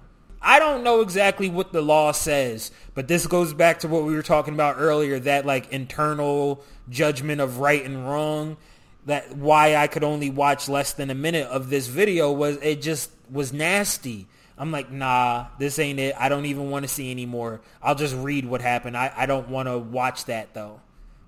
I 0.40 0.60
don't 0.60 0.84
know 0.84 1.00
exactly 1.00 1.48
what 1.48 1.72
the 1.72 1.82
law 1.82 2.12
says, 2.12 2.70
but 2.94 3.08
this 3.08 3.26
goes 3.26 3.52
back 3.52 3.80
to 3.80 3.88
what 3.88 4.04
we 4.04 4.14
were 4.14 4.22
talking 4.22 4.54
about 4.54 4.76
earlier, 4.78 5.18
that 5.18 5.44
like 5.44 5.72
internal 5.72 6.62
judgment 6.88 7.40
of 7.40 7.58
right 7.58 7.84
and 7.84 8.08
wrong. 8.08 8.58
That 9.06 9.36
why 9.36 9.74
I 9.74 9.88
could 9.88 10.04
only 10.04 10.30
watch 10.30 10.68
less 10.68 10.92
than 10.92 11.10
a 11.10 11.16
minute 11.16 11.48
of 11.48 11.68
this 11.68 11.88
video 11.88 12.30
was 12.30 12.58
it 12.62 12.80
just 12.80 13.10
was 13.28 13.52
nasty. 13.52 14.28
I'm 14.62 14.70
like, 14.70 14.92
nah, 14.92 15.46
this 15.58 15.80
ain't 15.80 15.98
it. 15.98 16.14
I 16.16 16.28
don't 16.28 16.46
even 16.46 16.70
want 16.70 16.84
to 16.84 16.88
see 16.88 17.10
anymore. 17.10 17.62
I'll 17.82 17.96
just 17.96 18.14
read 18.14 18.46
what 18.46 18.62
happened. 18.62 18.96
I, 18.96 19.12
I 19.16 19.26
don't 19.26 19.48
want 19.48 19.66
to 19.66 19.76
watch 19.76 20.26
that 20.26 20.54
though, 20.54 20.80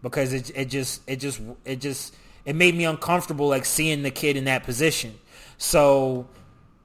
because 0.02 0.32
it 0.32 0.52
it 0.54 0.66
just 0.66 1.02
it 1.08 1.16
just 1.16 1.40
it 1.64 1.80
just 1.80 2.14
it 2.44 2.54
made 2.54 2.76
me 2.76 2.84
uncomfortable 2.84 3.48
like 3.48 3.64
seeing 3.64 4.04
the 4.04 4.12
kid 4.12 4.36
in 4.36 4.44
that 4.44 4.62
position. 4.62 5.18
So 5.58 6.28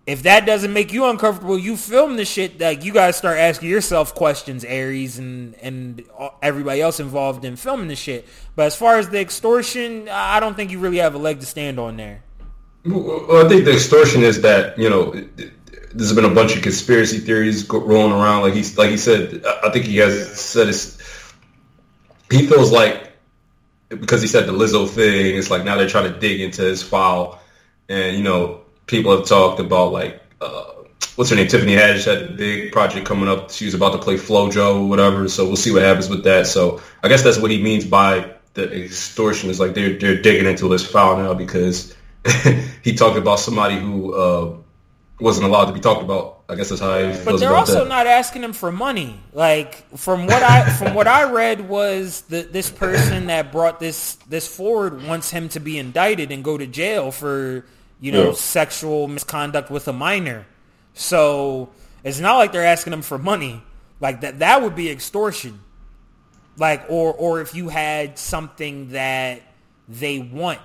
if 0.08 0.24
that 0.24 0.47
doesn't 0.47 0.74
make 0.74 0.91
you 0.91 1.06
uncomfortable, 1.06 1.56
you 1.56 1.78
film 1.78 2.16
the 2.16 2.26
shit. 2.26 2.60
Like 2.60 2.84
you 2.84 2.93
guys 2.93 3.16
start 3.16 3.38
asking 3.38 3.70
yourself 3.70 4.16
questions, 4.16 4.64
Aries 4.64 5.20
and 5.20 5.54
and 5.62 6.04
everybody 6.41 6.82
else 6.82 7.00
involved 7.00 7.45
in 7.45 7.58
filming 7.58 7.89
the 7.89 7.95
shit. 7.95 8.28
But 8.56 8.66
as 8.66 8.76
far 8.76 8.97
as 8.97 9.08
the 9.10 9.20
extortion, 9.20 10.10
I 10.10 10.39
don't 10.39 10.56
think 10.56 10.72
you 10.72 10.80
really 10.80 10.97
have 10.97 11.14
a 11.14 11.20
leg 11.20 11.41
to 11.41 11.45
stand 11.45 11.80
on 11.80 11.95
there. 11.97 12.24
Well, 12.86 13.45
I 13.45 13.50
think 13.50 13.66
the 13.66 13.74
extortion 13.74 14.24
is 14.24 14.41
that 14.41 14.80
you 14.80 14.89
know 14.89 15.14
there's 15.94 16.14
been 16.14 16.26
a 16.26 16.34
bunch 16.34 16.56
of 16.56 16.62
conspiracy 16.62 17.20
theories 17.20 17.68
rolling 17.70 18.14
around. 18.14 18.44
Like 18.44 18.54
he's 18.54 18.78
like 18.78 18.90
he 18.90 18.98
said, 18.98 19.44
I 19.64 19.70
think 19.72 19.86
he 19.86 19.98
has 19.98 20.40
said 20.40 20.68
it's 20.68 20.98
he 22.30 22.48
feels 22.48 22.72
like 22.72 23.12
because 23.90 24.22
he 24.22 24.28
said 24.28 24.46
the 24.46 24.54
Lizzo 24.54 24.88
thing. 24.88 25.36
It's 25.36 25.50
like 25.50 25.64
now 25.64 25.78
they're 25.78 25.90
trying 25.90 26.12
to 26.12 26.20
dig 26.20 26.42
into 26.42 26.62
his 26.62 26.84
file, 26.84 27.42
and 27.88 28.16
you 28.16 28.24
know 28.24 28.62
people 28.86 29.16
have 29.16 29.28
talked 29.28 29.60
about 29.60 29.92
like 29.92 30.22
uh, 30.42 30.74
what's 31.16 31.32
her 31.32 31.36
name, 31.36 31.48
Tiffany 31.48 31.76
Haddish 31.76 32.06
had 32.06 32.30
a 32.30 32.32
big 32.32 32.72
project 32.72 33.06
coming 33.08 33.28
up. 33.28 33.52
She 33.52 33.66
was 33.66 33.74
about 33.74 33.94
to 33.94 33.98
play 33.98 34.16
FloJo 34.16 34.82
or 34.82 34.88
whatever. 34.88 35.28
So 35.28 35.46
we'll 35.46 35.58
see 35.58 35.74
what 35.74 35.82
happens 35.82 36.08
with 36.08 36.24
that. 36.26 36.48
So 36.48 36.82
I 37.04 37.08
guess 37.08 37.24
that's 37.24 37.40
what 37.40 37.52
he 37.52 37.62
means 37.62 37.86
by 37.86 38.36
the 38.54 38.84
extortion. 38.84 39.50
Is 39.50 39.60
like 39.60 39.74
they're 39.74 39.98
they're 39.98 40.22
digging 40.22 40.46
into 40.46 40.70
his 40.70 40.86
file 40.86 41.18
now 41.18 41.34
because 41.34 41.96
he 42.84 42.94
talked 42.94 43.18
about 43.18 43.40
somebody 43.40 43.80
who 43.80 44.14
uh, 44.14 44.56
wasn't 45.20 45.46
allowed 45.48 45.66
to 45.66 45.74
be 45.74 45.80
talked 45.80 46.02
about. 46.04 46.44
I 46.50 46.56
guess 46.56 46.70
that's 46.70 46.82
how 46.82 46.98
he 46.98 47.12
feels 47.14 47.26
But 47.26 47.40
they're 47.40 47.50
about 47.50 47.60
also 47.70 47.84
that. 47.84 47.90
not 47.90 48.08
asking 48.08 48.44
him 48.44 48.54
for 48.54 48.72
money. 48.72 49.20
Like 49.34 49.98
from 49.98 50.26
what 50.26 50.42
I 50.42 50.70
from 50.78 50.94
what 50.94 51.08
I 51.08 51.30
read 51.32 51.68
was 51.70 52.22
that 52.30 52.54
this 52.54 52.70
person 52.70 53.28
that 53.28 53.52
brought 53.52 53.80
this 53.80 54.16
this 54.30 54.48
forward 54.48 55.04
wants 55.04 55.30
him 55.30 55.50
to 55.50 55.60
be 55.60 55.78
indicted 55.78 56.32
and 56.32 56.44
go 56.44 56.58
to 56.58 56.66
jail 56.66 57.12
for 57.12 57.66
you 58.00 58.12
know 58.12 58.28
Yeah. 58.28 58.34
sexual 58.34 59.08
misconduct 59.08 59.70
with 59.70 59.88
a 59.88 59.94
minor. 59.94 60.46
So 60.94 61.70
it's 62.04 62.20
not 62.20 62.38
like 62.38 62.52
they're 62.52 62.66
asking 62.66 62.94
him 62.94 63.02
for 63.02 63.18
money. 63.18 63.62
Like 64.00 64.22
that 64.22 64.40
that 64.40 64.62
would 64.62 64.76
be 64.76 64.90
extortion. 64.90 65.60
Like 66.58 66.86
or 66.90 67.14
or 67.14 67.42
if 67.42 67.54
you 67.56 67.70
had 67.70 68.18
something 68.18 68.90
that 68.92 69.42
they 69.88 70.20
want 70.20 70.60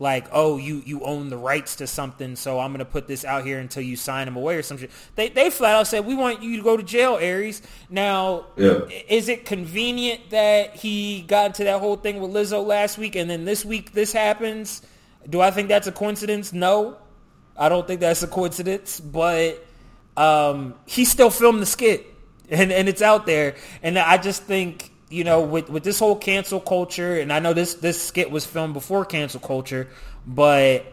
like, 0.00 0.26
oh, 0.30 0.58
you, 0.58 0.82
you 0.86 1.00
own 1.02 1.28
the 1.28 1.36
rights 1.36 1.76
to 1.76 1.86
something, 1.86 2.36
so 2.36 2.60
I'm 2.60 2.72
gonna 2.72 2.84
put 2.84 3.08
this 3.08 3.24
out 3.24 3.44
here 3.44 3.58
until 3.58 3.82
you 3.82 3.96
sign 3.96 4.26
them 4.26 4.36
away 4.36 4.56
or 4.56 4.62
some 4.62 4.78
shit. 4.78 4.90
They 5.16 5.28
they 5.28 5.50
flat 5.50 5.74
out 5.74 5.86
said 5.88 6.06
we 6.06 6.14
want 6.14 6.42
you 6.42 6.56
to 6.56 6.62
go 6.62 6.76
to 6.76 6.82
jail, 6.82 7.18
Aries. 7.20 7.62
Now, 7.90 8.46
Yeah. 8.56 8.80
is 9.08 9.28
it 9.28 9.44
convenient 9.44 10.30
that 10.30 10.76
he 10.76 11.22
got 11.22 11.46
into 11.46 11.64
that 11.64 11.80
whole 11.80 11.96
thing 11.96 12.20
with 12.20 12.30
Lizzo 12.30 12.64
last 12.64 12.96
week 12.98 13.16
and 13.16 13.28
then 13.28 13.44
this 13.44 13.64
week 13.64 13.92
this 13.92 14.12
happens? 14.12 14.82
Do 15.28 15.40
I 15.40 15.50
think 15.50 15.68
that's 15.68 15.86
a 15.88 15.92
coincidence? 15.92 16.52
No, 16.52 16.96
I 17.56 17.68
don't 17.68 17.86
think 17.86 18.00
that's 18.00 18.22
a 18.22 18.28
coincidence. 18.28 19.00
But 19.00 19.64
um, 20.16 20.74
he 20.86 21.04
still 21.04 21.30
filmed 21.30 21.60
the 21.60 21.66
skit, 21.66 22.06
and 22.48 22.70
and 22.72 22.88
it's 22.88 23.02
out 23.02 23.26
there. 23.26 23.56
And 23.82 23.98
I 23.98 24.16
just 24.18 24.44
think 24.44 24.92
you 25.10 25.24
know 25.24 25.40
with 25.40 25.68
with 25.68 25.84
this 25.84 25.98
whole 25.98 26.16
cancel 26.16 26.60
culture, 26.60 27.18
and 27.18 27.32
I 27.32 27.38
know 27.38 27.52
this 27.52 27.74
this 27.74 28.00
skit 28.00 28.30
was 28.30 28.44
filmed 28.44 28.74
before 28.74 29.04
cancel 29.04 29.40
culture, 29.40 29.88
but 30.26 30.86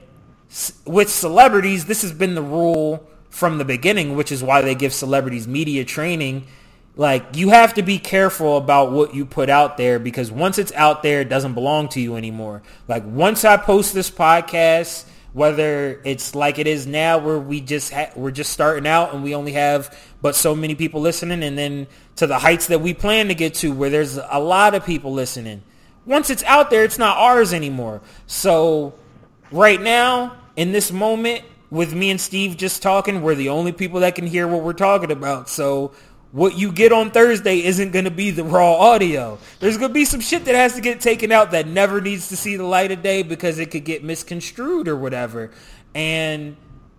with 0.86 1.10
celebrities, 1.10 1.86
this 1.86 2.02
has 2.02 2.14
been 2.14 2.36
the 2.36 2.42
rule 2.42 3.08
from 3.30 3.58
the 3.58 3.66
beginning, 3.66 4.16
which 4.16 4.32
is 4.32 4.42
why 4.42 4.62
they 4.62 4.76
give 4.76 4.94
celebrities 4.94 5.48
media 5.48 5.84
training. 5.84 6.48
Like 6.96 7.36
you 7.36 7.50
have 7.50 7.74
to 7.74 7.84
be 7.84 8.00
careful 8.00 8.56
about 8.56 8.94
what 8.94 9.14
you 9.14 9.26
put 9.26 9.50
out 9.50 9.76
there 9.76 10.00
because 10.00 10.32
once 10.32 10.58
it's 10.58 10.72
out 10.74 11.04
there, 11.04 11.22
it 11.22 11.28
doesn't 11.28 11.54
belong 11.54 11.90
to 11.90 12.00
you 12.00 12.16
anymore. 12.16 12.64
Like 12.88 13.04
once 13.06 13.44
I 13.44 13.58
post 13.58 13.94
this 13.94 14.10
podcast, 14.10 15.06
whether 15.36 16.00
it's 16.06 16.34
like 16.34 16.60
it 16.60 16.66
is 16.66 16.88
now 16.88 17.18
where 17.18 17.38
we 17.38 17.60
just 17.60 17.92
ha- 17.92 18.10
we're 18.16 18.32
just 18.32 18.54
starting 18.54 18.88
out 18.88 19.14
and 19.14 19.22
we 19.22 19.36
only 19.36 19.52
have 19.52 19.94
but 20.22 20.34
so 20.34 20.56
many 20.56 20.76
people 20.76 21.02
listening 21.02 21.44
and 21.44 21.58
then 21.58 21.86
to 22.16 22.26
the 22.26 22.40
heights 22.40 22.68
that 22.68 22.80
we 22.80 22.94
plan 22.94 23.28
to 23.28 23.36
get 23.36 23.54
to 23.54 23.74
where 23.74 23.90
there's 23.90 24.18
a 24.18 24.40
lot 24.40 24.74
of 24.74 24.86
people 24.86 25.12
listening. 25.12 25.62
Once 26.06 26.30
it's 26.30 26.44
out 26.44 26.70
there, 26.70 26.86
it's 26.86 26.98
not 26.98 27.18
ours 27.18 27.52
anymore. 27.52 28.02
So 28.28 28.94
right 29.52 29.82
now, 29.82 30.38
in 30.56 30.72
this 30.72 30.90
moment, 30.90 31.44
with 31.70 31.94
me 31.94 32.12
and 32.12 32.22
Steve 32.22 32.56
just 32.56 32.82
talking, 32.82 33.22
we're 33.22 33.36
the 33.36 33.50
only 33.50 33.74
people 33.74 34.00
that 34.00 34.16
can 34.16 34.26
hear 34.26 34.48
what 34.48 34.64
we're 34.64 34.72
talking 34.72 35.12
about. 35.12 35.50
So 35.50 35.92
what 36.36 36.58
you 36.58 36.70
get 36.70 36.92
on 36.92 37.12
Thursday 37.12 37.64
isn't 37.64 37.92
going 37.92 38.04
to 38.04 38.12
be 38.12 38.30
the 38.30 38.44
raw 38.44 38.74
audio. 38.74 39.40
There's 39.62 39.78
going 39.78 39.92
to 39.92 39.94
be 39.94 40.04
some 40.04 40.20
shit 40.20 40.44
that 40.44 40.54
has 40.54 40.76
to 40.76 40.82
get 40.82 41.00
taken 41.00 41.32
out 41.32 41.52
that 41.52 41.66
never 41.66 42.02
needs 42.02 42.28
to 42.28 42.36
see 42.36 42.58
the 42.58 42.66
light 42.66 42.92
of 42.92 43.02
day 43.02 43.24
because 43.24 43.58
it 43.58 43.72
could 43.72 43.86
get 43.86 44.04
misconstrued 44.04 44.90
or 44.90 44.98
whatever. 44.98 45.52
And 45.94 46.58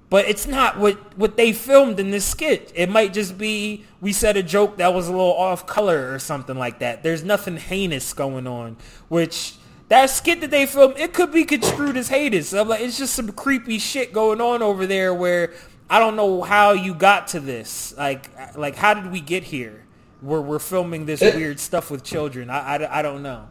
but 0.09 0.27
it's 0.27 0.47
not 0.47 0.79
what 0.79 1.19
what 1.19 1.37
they 1.37 1.53
filmed 1.53 2.01
in 2.01 2.11
this 2.11 2.25
skit. 2.25 2.73
It 2.75 2.89
might 2.89 3.13
just 3.13 3.37
be 3.37 3.85
we 4.01 4.15
said 4.15 4.39
a 4.39 4.43
joke 4.43 4.79
that 4.79 4.95
was 4.95 5.07
a 5.07 5.11
little 5.11 5.37
off 5.37 5.67
color 5.67 6.15
or 6.15 6.19
something 6.19 6.57
like 6.57 6.79
that. 6.79 7.03
There's 7.03 7.23
nothing 7.23 7.59
heinous 7.59 8.15
going 8.15 8.47
on, 8.47 8.79
which 9.09 9.57
that 9.89 10.09
skit 10.09 10.41
that 10.41 10.51
they 10.51 10.65
filmed, 10.65 10.97
it 10.97 11.13
could 11.13 11.31
be 11.31 11.45
construed 11.45 11.99
as 11.99 12.09
heinous. 12.09 12.55
I'm 12.55 12.69
like, 12.69 12.81
it's 12.81 12.97
just 12.97 13.15
some 13.15 13.33
creepy 13.33 13.79
shit 13.79 14.15
going 14.15 14.41
on 14.41 14.63
over 14.63 14.87
there 14.87 15.13
where 15.13 15.53
I 15.89 15.99
don't 15.99 16.17
know 16.17 16.43
how 16.43 16.73
you 16.73 16.95
got 16.95 17.29
to 17.29 17.41
this. 17.41 17.95
Like, 17.97 18.31
like 18.57 18.77
how 18.77 18.95
did 18.95 19.13
we 19.13 19.21
get 19.21 19.45
here? 19.45 19.85
Where 20.21 20.41
we're 20.41 20.59
filming 20.59 21.07
this 21.07 21.21
weird 21.21 21.61
stuff 21.61 21.91
with 21.91 22.03
children. 22.03 22.51
I, 22.51 22.77
I, 22.77 22.99
I 22.99 23.03
don't 23.03 23.23
know. 23.23 23.49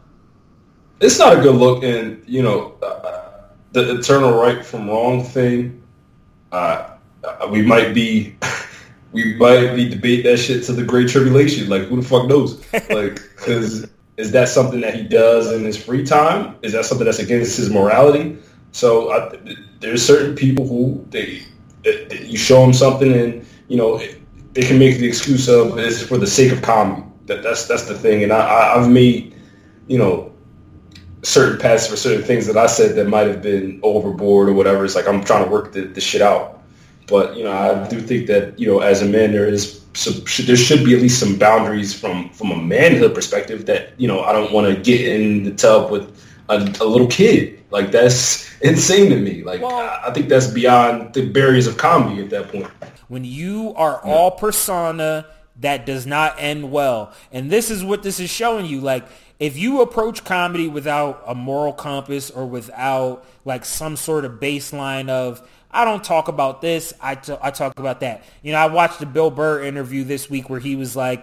it's 1.00 1.18
not 1.18 1.38
a 1.38 1.40
good 1.40 1.54
look, 1.54 1.84
and 1.84 2.22
you 2.26 2.42
know 2.42 2.74
uh, 2.82 3.42
the 3.72 3.98
eternal 3.98 4.32
right 4.38 4.64
from 4.64 4.88
wrong 4.88 5.22
thing. 5.22 5.82
Uh, 6.52 6.90
uh, 7.24 7.48
we 7.50 7.62
might 7.62 7.94
be, 7.94 8.36
we 9.12 9.34
might 9.34 9.74
be 9.74 9.88
debate 9.88 10.24
that 10.24 10.38
shit 10.38 10.64
to 10.64 10.72
the 10.72 10.84
great 10.84 11.08
tribulation. 11.08 11.68
Like 11.68 11.82
who 11.82 12.00
the 12.00 12.06
fuck 12.06 12.26
knows? 12.26 12.60
Like 12.72 13.14
because 13.36 13.88
is 14.16 14.32
that 14.32 14.48
something 14.48 14.80
that 14.80 14.94
he 14.94 15.02
does 15.02 15.52
in 15.52 15.64
his 15.64 15.82
free 15.82 16.04
time? 16.04 16.56
Is 16.62 16.72
that 16.72 16.84
something 16.84 17.04
that's 17.04 17.18
against 17.18 17.56
his 17.56 17.70
morality? 17.70 18.38
So 18.72 19.10
I, 19.12 19.38
there's 19.80 20.04
certain 20.04 20.34
people 20.34 20.66
who 20.66 21.06
they, 21.10 21.42
you 21.86 22.36
show 22.36 22.60
them 22.62 22.72
something 22.72 23.12
and 23.12 23.46
you 23.68 23.76
know 23.76 24.00
they 24.52 24.62
can 24.62 24.78
make 24.78 24.98
the 24.98 25.06
excuse 25.06 25.48
of 25.48 25.78
it's 25.78 26.02
for 26.02 26.18
the 26.18 26.26
sake 26.26 26.52
of 26.52 26.62
comedy. 26.62 27.02
That 27.26 27.42
that's 27.42 27.66
that's 27.66 27.84
the 27.84 27.94
thing, 27.94 28.22
and 28.22 28.32
I, 28.32 28.74
I've 28.74 28.90
made 28.90 29.34
you 29.86 29.98
know 29.98 30.32
certain 31.22 31.58
paths 31.58 31.86
for 31.86 31.96
certain 31.96 32.24
things 32.24 32.46
that 32.46 32.56
I 32.56 32.66
said 32.66 32.94
that 32.96 33.08
might 33.08 33.26
have 33.26 33.42
been 33.42 33.80
overboard 33.82 34.48
or 34.48 34.52
whatever. 34.52 34.84
It's 34.84 34.94
like 34.94 35.08
I'm 35.08 35.24
trying 35.24 35.44
to 35.44 35.50
work 35.50 35.72
the, 35.72 35.82
the 35.82 36.00
shit 36.00 36.22
out. 36.22 36.62
But 37.08 37.36
you 37.36 37.44
know, 37.44 37.52
I 37.52 37.86
do 37.88 38.00
think 38.00 38.26
that 38.28 38.58
you 38.58 38.66
know, 38.66 38.80
as 38.80 39.02
a 39.02 39.06
man, 39.06 39.32
there 39.32 39.46
is 39.46 39.84
some, 39.94 40.14
there 40.46 40.56
should 40.56 40.84
be 40.84 40.94
at 40.94 41.00
least 41.02 41.20
some 41.20 41.36
boundaries 41.36 41.98
from 41.98 42.30
from 42.30 42.50
a 42.50 42.56
manhood 42.56 43.14
perspective. 43.14 43.66
That 43.66 43.92
you 43.98 44.08
know, 44.08 44.22
I 44.22 44.32
don't 44.32 44.52
want 44.52 44.74
to 44.74 44.82
get 44.82 45.00
in 45.06 45.44
the 45.44 45.52
tub 45.52 45.90
with 45.90 46.15
a, 46.48 46.56
a 46.80 46.84
little 46.86 47.06
kid. 47.08 47.62
Like 47.70 47.90
that's 47.90 48.48
insane 48.60 49.10
to 49.10 49.16
me. 49.16 49.42
Like 49.42 49.60
Well- 49.62 49.74
I, 49.76 50.04
I 50.08 50.12
think 50.12 50.28
that's 50.28 50.46
beyond 50.48 51.14
the 51.14 51.28
barriers 51.28 51.66
of 51.66 51.76
comedy 51.76 52.22
at 52.22 52.30
that 52.30 52.48
point. 52.50 52.66
when 53.08 53.24
you 53.24 53.72
are 53.76 54.00
all 54.04 54.30
persona 54.32 55.26
that 55.60 55.86
does 55.86 56.06
not 56.06 56.34
end 56.38 56.70
well 56.70 57.12
and 57.32 57.50
this 57.50 57.70
is 57.70 57.82
what 57.82 58.02
this 58.02 58.20
is 58.20 58.28
showing 58.28 58.66
you 58.66 58.80
like 58.80 59.06
if 59.38 59.56
you 59.56 59.80
approach 59.80 60.22
comedy 60.24 60.68
without 60.68 61.22
a 61.26 61.34
moral 61.34 61.72
compass 61.72 62.30
or 62.30 62.44
without 62.46 63.24
like 63.46 63.64
some 63.64 63.96
sort 63.96 64.24
of 64.24 64.32
baseline 64.32 65.08
of 65.08 65.40
I 65.70 65.84
don't 65.84 66.02
talk 66.02 66.28
about 66.28 66.62
this, 66.62 66.94
I 67.02 67.16
t- 67.16 67.36
I 67.42 67.50
talk 67.50 67.78
about 67.78 68.00
that. 68.00 68.22
You 68.42 68.52
know, 68.52 68.58
I 68.58 68.66
watched 68.66 69.00
a 69.02 69.06
Bill 69.06 69.30
Burr 69.30 69.62
interview 69.62 70.04
this 70.04 70.30
week 70.30 70.48
where 70.48 70.60
he 70.60 70.74
was 70.74 70.96
like, 70.96 71.22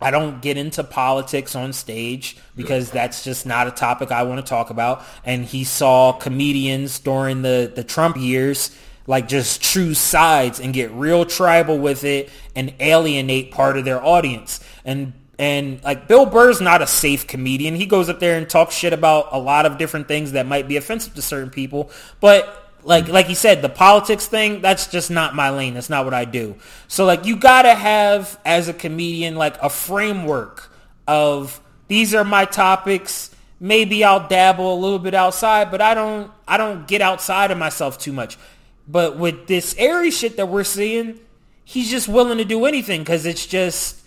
I 0.00 0.12
don't 0.12 0.40
get 0.40 0.56
into 0.56 0.84
politics 0.84 1.56
on 1.56 1.72
stage 1.72 2.36
because 2.54 2.90
that's 2.90 3.24
just 3.24 3.46
not 3.46 3.66
a 3.66 3.72
topic 3.72 4.12
I 4.12 4.22
want 4.22 4.38
to 4.38 4.48
talk 4.48 4.70
about. 4.70 5.04
And 5.24 5.44
he 5.44 5.64
saw 5.64 6.12
comedians 6.12 7.00
during 7.00 7.42
the, 7.42 7.72
the 7.74 7.82
Trump 7.82 8.16
years 8.16 8.70
like 9.08 9.26
just 9.26 9.60
choose 9.62 9.98
sides 9.98 10.60
and 10.60 10.72
get 10.72 10.92
real 10.92 11.24
tribal 11.24 11.78
with 11.78 12.04
it 12.04 12.28
and 12.54 12.72
alienate 12.78 13.50
part 13.50 13.76
of 13.76 13.84
their 13.84 14.04
audience. 14.04 14.62
And 14.84 15.14
and 15.38 15.82
like 15.82 16.08
Bill 16.08 16.26
Burr's 16.26 16.60
not 16.60 16.82
a 16.82 16.86
safe 16.86 17.26
comedian. 17.26 17.74
He 17.74 17.86
goes 17.86 18.08
up 18.08 18.20
there 18.20 18.36
and 18.36 18.48
talks 18.48 18.74
shit 18.74 18.92
about 18.92 19.28
a 19.32 19.38
lot 19.38 19.66
of 19.66 19.78
different 19.78 20.08
things 20.08 20.32
that 20.32 20.46
might 20.46 20.68
be 20.68 20.76
offensive 20.76 21.14
to 21.14 21.22
certain 21.22 21.50
people. 21.50 21.90
But 22.20 22.67
like 22.82 23.08
like 23.08 23.28
you 23.28 23.34
said, 23.34 23.62
the 23.62 23.68
politics 23.68 24.26
thing, 24.26 24.60
that's 24.60 24.86
just 24.86 25.10
not 25.10 25.34
my 25.34 25.50
lane. 25.50 25.74
That's 25.74 25.90
not 25.90 26.04
what 26.04 26.14
I 26.14 26.24
do. 26.24 26.56
So 26.86 27.04
like 27.04 27.24
you 27.24 27.36
gotta 27.36 27.74
have 27.74 28.38
as 28.44 28.68
a 28.68 28.74
comedian 28.74 29.36
like 29.36 29.56
a 29.62 29.70
framework 29.70 30.70
of 31.06 31.60
these 31.88 32.14
are 32.14 32.24
my 32.24 32.44
topics. 32.44 33.34
Maybe 33.60 34.04
I'll 34.04 34.28
dabble 34.28 34.72
a 34.72 34.78
little 34.78 34.98
bit 34.98 35.14
outside, 35.14 35.70
but 35.70 35.80
I 35.80 35.94
don't 35.94 36.30
I 36.46 36.56
don't 36.56 36.86
get 36.86 37.00
outside 37.00 37.50
of 37.50 37.58
myself 37.58 37.98
too 37.98 38.12
much. 38.12 38.38
But 38.86 39.18
with 39.18 39.46
this 39.46 39.74
airy 39.76 40.10
shit 40.10 40.36
that 40.36 40.48
we're 40.48 40.64
seeing, 40.64 41.18
he's 41.64 41.90
just 41.90 42.08
willing 42.08 42.38
to 42.38 42.44
do 42.44 42.64
anything 42.64 43.00
because 43.00 43.26
it's 43.26 43.46
just 43.46 43.98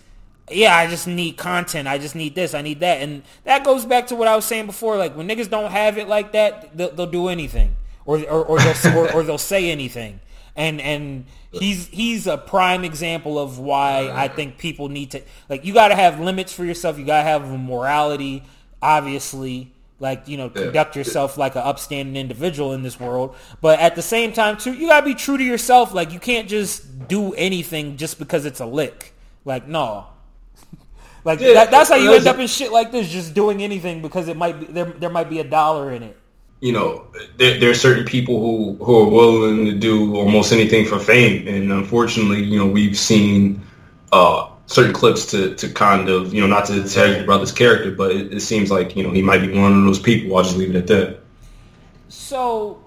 yeah, 0.50 0.76
I 0.76 0.86
just 0.88 1.06
need 1.06 1.36
content. 1.36 1.88
I 1.88 1.98
just 1.98 2.14
need 2.14 2.34
this. 2.34 2.54
I 2.54 2.62
need 2.62 2.80
that. 2.80 3.00
And 3.00 3.22
that 3.44 3.64
goes 3.64 3.84
back 3.84 4.08
to 4.08 4.16
what 4.16 4.28
I 4.28 4.36
was 4.36 4.44
saying 4.44 4.66
before. 4.66 4.96
Like 4.96 5.16
when 5.16 5.28
niggas 5.28 5.50
don't 5.50 5.70
have 5.70 5.98
it 5.98 6.08
like 6.08 6.32
that, 6.32 6.76
they'll, 6.76 6.90
they'll 6.90 7.06
do 7.06 7.28
anything, 7.28 7.76
or 8.04 8.18
or, 8.24 8.44
or 8.44 8.58
they'll 8.58 8.98
or, 8.98 9.12
or 9.12 9.22
they'll 9.22 9.38
say 9.38 9.70
anything. 9.70 10.20
And 10.54 10.80
and 10.80 11.24
he's 11.50 11.88
he's 11.88 12.26
a 12.26 12.36
prime 12.36 12.84
example 12.84 13.38
of 13.38 13.58
why 13.58 14.10
I 14.12 14.28
think 14.28 14.58
people 14.58 14.88
need 14.88 15.12
to 15.12 15.22
like. 15.48 15.64
You 15.64 15.72
got 15.72 15.88
to 15.88 15.94
have 15.94 16.20
limits 16.20 16.52
for 16.52 16.64
yourself. 16.64 16.98
You 16.98 17.06
got 17.06 17.18
to 17.18 17.28
have 17.28 17.50
a 17.50 17.58
morality, 17.58 18.44
obviously. 18.82 19.72
Like 19.98 20.26
you 20.26 20.36
know, 20.36 20.50
conduct 20.50 20.96
yourself 20.96 21.38
like 21.38 21.54
an 21.54 21.62
upstanding 21.62 22.16
individual 22.16 22.72
in 22.72 22.82
this 22.82 22.98
world. 22.98 23.36
But 23.60 23.78
at 23.78 23.94
the 23.94 24.02
same 24.02 24.32
time, 24.32 24.56
too, 24.56 24.72
you 24.74 24.88
gotta 24.88 25.06
be 25.06 25.14
true 25.14 25.38
to 25.38 25.44
yourself. 25.44 25.94
Like 25.94 26.12
you 26.12 26.18
can't 26.18 26.48
just 26.48 27.06
do 27.08 27.32
anything 27.34 27.96
just 27.96 28.18
because 28.18 28.44
it's 28.44 28.58
a 28.60 28.66
lick. 28.66 29.14
Like 29.44 29.68
no, 29.68 30.08
like 31.24 31.40
Yeah, 31.40 31.54
that, 31.54 31.70
that's 31.70 31.88
how 31.88 31.96
you 31.96 32.12
end 32.14 32.26
up 32.26 32.38
in 32.38 32.48
shit 32.48 32.72
like 32.72 32.90
this, 32.90 33.08
just 33.08 33.34
doing 33.34 33.62
anything 33.62 34.02
because 34.02 34.28
it 34.28 34.36
might 34.36 34.58
be 34.58 34.66
there. 34.66 34.86
There 34.86 35.10
might 35.10 35.30
be 35.30 35.38
a 35.38 35.44
dollar 35.44 35.92
in 35.92 36.02
it. 36.02 36.16
You 36.62 36.72
know, 36.72 37.04
there, 37.38 37.58
there 37.58 37.70
are 37.70 37.74
certain 37.74 38.04
people 38.04 38.40
who, 38.40 38.84
who 38.84 39.00
are 39.00 39.08
willing 39.08 39.64
to 39.64 39.72
do 39.72 40.14
almost 40.14 40.52
anything 40.52 40.86
for 40.86 41.00
fame. 41.00 41.48
And 41.48 41.72
unfortunately, 41.72 42.44
you 42.44 42.56
know, 42.56 42.66
we've 42.66 42.96
seen 42.96 43.60
uh, 44.12 44.48
certain 44.66 44.92
clips 44.92 45.26
to, 45.32 45.56
to 45.56 45.68
kind 45.68 46.08
of, 46.08 46.32
you 46.32 46.40
know, 46.40 46.46
not 46.46 46.66
to 46.66 46.88
tell 46.88 47.12
your 47.12 47.24
brother's 47.24 47.50
character, 47.50 47.90
but 47.90 48.12
it, 48.12 48.32
it 48.32 48.40
seems 48.40 48.70
like, 48.70 48.94
you 48.94 49.02
know, 49.02 49.10
he 49.10 49.22
might 49.22 49.40
be 49.40 49.58
one 49.58 49.76
of 49.76 49.84
those 49.84 49.98
people. 49.98 50.36
I'll 50.36 50.44
just 50.44 50.56
leave 50.56 50.70
it 50.70 50.76
at 50.76 50.86
that. 50.86 51.18
So 52.08 52.80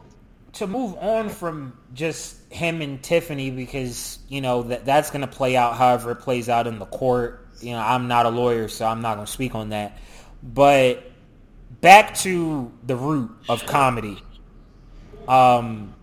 to 0.53 0.67
move 0.67 0.95
on 0.95 1.27
from 1.27 1.77
just 1.93 2.37
him 2.53 2.81
and 2.81 3.03
Tiffany, 3.03 3.51
because 3.51 4.19
you 4.29 4.39
know 4.39 4.63
that 4.63 4.85
that's 4.85 5.09
going 5.09 5.21
to 5.21 5.27
play 5.27 5.57
out 5.57 5.75
however 5.75 6.11
it 6.11 6.17
plays 6.17 6.47
out 6.47 6.65
in 6.65 6.79
the 6.79 6.85
court. 6.85 7.45
You 7.59 7.71
know, 7.71 7.79
I'm 7.79 8.07
not 8.07 8.25
a 8.25 8.29
lawyer, 8.29 8.69
so 8.69 8.85
I'm 8.85 9.01
not 9.01 9.15
going 9.15 9.25
to 9.25 9.31
speak 9.31 9.53
on 9.53 9.69
that. 9.69 9.97
But 10.41 11.11
back 11.85 12.15
to 12.15 12.71
the 12.87 12.95
root 12.95 13.29
of 13.47 13.63
comedy. 13.67 14.17
Um, 15.27 15.93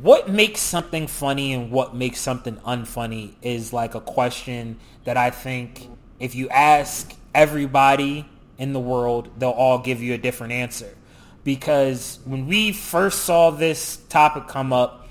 what 0.00 0.30
makes 0.30 0.62
something 0.62 1.06
funny 1.06 1.52
and 1.52 1.70
what 1.70 1.94
makes 1.94 2.18
something 2.18 2.56
unfunny 2.66 3.34
is 3.42 3.74
like 3.74 3.94
a 3.94 4.00
question 4.00 4.78
that 5.04 5.18
I 5.18 5.28
think 5.28 5.86
if 6.18 6.34
you 6.34 6.48
ask 6.48 7.14
everybody 7.34 8.26
in 8.56 8.72
the 8.72 8.80
world, 8.80 9.28
they'll 9.38 9.50
all 9.50 9.80
give 9.80 10.00
you 10.02 10.14
a 10.14 10.18
different 10.18 10.54
answer. 10.54 10.96
Because 11.44 12.20
when 12.24 12.46
we 12.46 12.72
first 12.72 13.24
saw 13.24 13.50
this 13.50 13.98
topic 14.08 14.48
come 14.48 14.72
up 14.72 15.06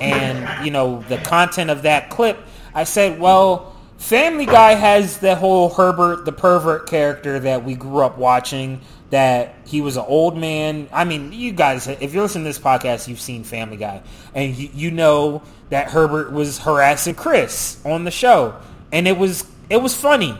and, 0.00 0.64
you 0.64 0.70
know, 0.70 1.04
the 1.10 1.18
content 1.18 1.68
of 1.68 1.82
that 1.82 2.08
clip, 2.08 2.38
I 2.74 2.84
said, 2.84 3.20
well, 3.20 3.76
Family 3.98 4.46
Guy 4.46 4.74
has 4.74 5.18
the 5.18 5.34
whole 5.34 5.68
Herbert 5.70 6.24
the 6.24 6.32
pervert 6.32 6.88
character 6.88 7.40
that 7.40 7.64
we 7.64 7.74
grew 7.74 7.98
up 7.98 8.16
watching 8.16 8.80
that 9.10 9.56
he 9.66 9.80
was 9.80 9.96
an 9.96 10.04
old 10.06 10.36
man. 10.36 10.88
I 10.92 11.04
mean, 11.04 11.32
you 11.32 11.52
guys, 11.52 11.88
if 11.88 12.14
you're 12.14 12.22
listening 12.22 12.44
to 12.44 12.50
this 12.50 12.58
podcast, 12.58 13.08
you've 13.08 13.20
seen 13.20 13.42
Family 13.42 13.76
Guy. 13.76 14.02
And 14.34 14.54
you, 14.56 14.70
you 14.72 14.90
know 14.92 15.42
that 15.70 15.90
Herbert 15.90 16.32
was 16.32 16.58
harassing 16.58 17.16
Chris 17.16 17.84
on 17.84 18.04
the 18.04 18.10
show. 18.10 18.56
And 18.92 19.08
it 19.08 19.18
was 19.18 19.44
it 19.68 19.82
was 19.82 19.94
funny. 19.94 20.38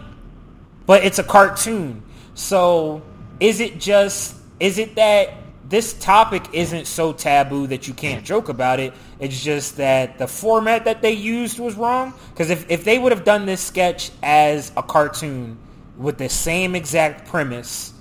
But 0.87 1.05
it's 1.05 1.19
a 1.19 1.25
cartoon. 1.25 2.03
So 2.35 3.03
is 3.41 3.61
it 3.61 3.81
just 3.81 4.37
is 4.61 4.79
it 4.79 4.95
that 4.95 5.35
this 5.69 5.95
topic 5.95 6.45
isn't 6.53 6.87
so 6.87 7.13
taboo 7.13 7.67
that 7.67 7.89
you 7.89 7.95
can't 7.95 8.25
joke 8.25 8.49
about 8.49 8.79
it? 8.79 8.95
It's 9.21 9.43
just 9.43 9.79
that 9.79 10.19
the 10.19 10.29
format 10.29 10.85
that 10.85 11.03
they 11.03 11.13
used 11.13 11.59
was 11.59 11.75
wrong. 11.75 12.15
Because 12.31 12.51
if, 12.51 12.71
if 12.71 12.85
they 12.85 12.99
would 12.99 13.13
have 13.13 13.25
done 13.25 13.47
this 13.47 13.61
sketch 13.61 14.11
as 14.23 14.71
a 14.77 14.83
cartoon 14.83 15.59
with 15.97 16.19
the 16.19 16.29
same 16.29 16.77
exact 16.77 17.27
premise, 17.27 17.93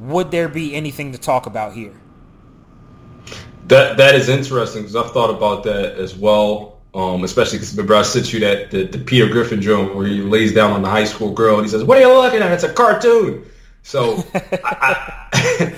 would 0.00 0.30
there 0.30 0.48
be 0.48 0.74
anything 0.74 1.12
to 1.12 1.18
talk 1.18 1.46
about 1.46 1.74
here? 1.74 1.94
That 3.66 3.96
that 3.96 4.14
is 4.14 4.28
interesting 4.28 4.82
because 4.82 4.96
I've 4.96 5.12
thought 5.12 5.30
about 5.30 5.64
that 5.64 5.96
as 5.96 6.14
well. 6.14 6.72
Um, 6.94 7.24
especially 7.24 7.58
because 7.58 7.72
remember 7.72 7.96
I 7.96 8.02
sent 8.02 8.32
you 8.32 8.40
that 8.40 8.70
the, 8.70 8.84
the 8.84 8.98
Peter 8.98 9.26
Griffin 9.26 9.60
joke 9.60 9.94
where 9.94 10.06
he 10.06 10.20
lays 10.20 10.54
down 10.54 10.72
on 10.72 10.82
the 10.82 10.88
high 10.88 11.04
school 11.04 11.32
girl 11.32 11.56
and 11.56 11.64
he 11.64 11.70
says, 11.70 11.82
"What 11.82 11.98
are 11.98 12.00
you 12.02 12.12
looking 12.12 12.40
at? 12.40 12.52
It's 12.52 12.62
a 12.62 12.72
cartoon." 12.72 13.44
So 13.82 14.22
I, 14.34 15.28
I, 15.32 15.74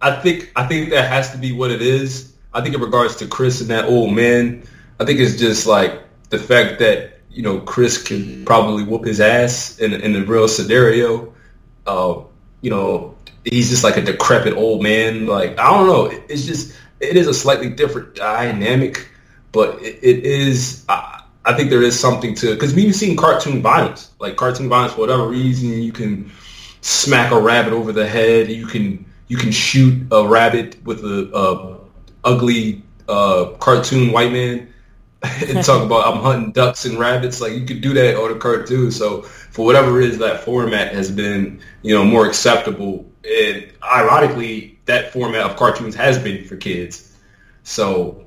I 0.00 0.20
think 0.20 0.52
I 0.54 0.66
think 0.66 0.90
that 0.90 1.08
has 1.08 1.32
to 1.32 1.38
be 1.38 1.52
what 1.52 1.70
it 1.70 1.82
is. 1.82 2.33
I 2.54 2.60
think 2.62 2.74
in 2.74 2.80
regards 2.80 3.16
to 3.16 3.26
Chris 3.26 3.60
and 3.60 3.70
that 3.70 3.86
old 3.86 4.14
man, 4.14 4.62
I 5.00 5.04
think 5.04 5.18
it's 5.18 5.36
just 5.36 5.66
like 5.66 6.00
the 6.30 6.38
fact 6.38 6.78
that 6.78 7.20
you 7.30 7.42
know 7.42 7.58
Chris 7.60 8.02
can 8.02 8.44
probably 8.44 8.84
whoop 8.84 9.04
his 9.04 9.20
ass 9.20 9.78
in 9.78 9.92
in 9.92 10.12
the 10.12 10.24
real 10.24 10.46
scenario. 10.48 11.34
Uh, 11.86 12.22
you 12.60 12.70
know, 12.70 13.16
he's 13.44 13.70
just 13.70 13.84
like 13.84 13.96
a 13.96 14.02
decrepit 14.02 14.54
old 14.54 14.82
man. 14.82 15.26
Like 15.26 15.58
I 15.58 15.70
don't 15.70 15.86
know. 15.86 16.06
It's 16.28 16.46
just 16.46 16.74
it 17.00 17.16
is 17.16 17.26
a 17.26 17.34
slightly 17.34 17.70
different 17.70 18.14
dynamic, 18.14 19.08
but 19.52 19.82
it, 19.82 19.98
it 20.02 20.24
is. 20.24 20.84
I, 20.88 21.22
I 21.44 21.52
think 21.54 21.68
there 21.68 21.82
is 21.82 21.98
something 21.98 22.34
to 22.36 22.54
because 22.54 22.72
we've 22.72 22.94
seen 22.94 23.16
cartoon 23.16 23.60
violence, 23.60 24.10
like 24.18 24.36
cartoon 24.36 24.68
violence 24.68 24.94
for 24.94 25.00
whatever 25.00 25.28
reason. 25.28 25.82
You 25.82 25.92
can 25.92 26.30
smack 26.80 27.32
a 27.32 27.40
rabbit 27.40 27.72
over 27.72 27.92
the 27.92 28.06
head. 28.06 28.48
You 28.48 28.66
can 28.66 29.04
you 29.28 29.36
can 29.36 29.50
shoot 29.50 30.06
a 30.10 30.26
rabbit 30.26 30.82
with 30.84 31.04
a, 31.04 31.30
a 31.36 31.83
ugly 32.24 32.82
uh, 33.08 33.46
cartoon 33.58 34.12
white 34.12 34.32
man 34.32 34.72
and 35.46 35.64
talk 35.64 35.82
about 35.82 36.06
I'm 36.06 36.22
hunting 36.22 36.52
ducks 36.52 36.84
and 36.84 36.98
rabbits. 36.98 37.40
Like 37.40 37.52
you 37.52 37.64
could 37.64 37.80
do 37.80 37.94
that 37.94 38.16
on 38.16 38.30
a 38.30 38.38
cartoon. 38.38 38.90
So 38.90 39.22
for 39.22 39.64
whatever 39.64 40.00
it 40.00 40.10
is, 40.10 40.18
that 40.18 40.40
format 40.40 40.92
has 40.94 41.10
been 41.10 41.60
you 41.82 41.94
know 41.94 42.04
more 42.04 42.26
acceptable. 42.26 43.10
And 43.24 43.72
ironically, 43.82 44.78
that 44.84 45.12
format 45.12 45.42
of 45.42 45.56
cartoons 45.56 45.94
has 45.94 46.18
been 46.18 46.44
for 46.44 46.56
kids. 46.56 47.10
So 47.62 48.24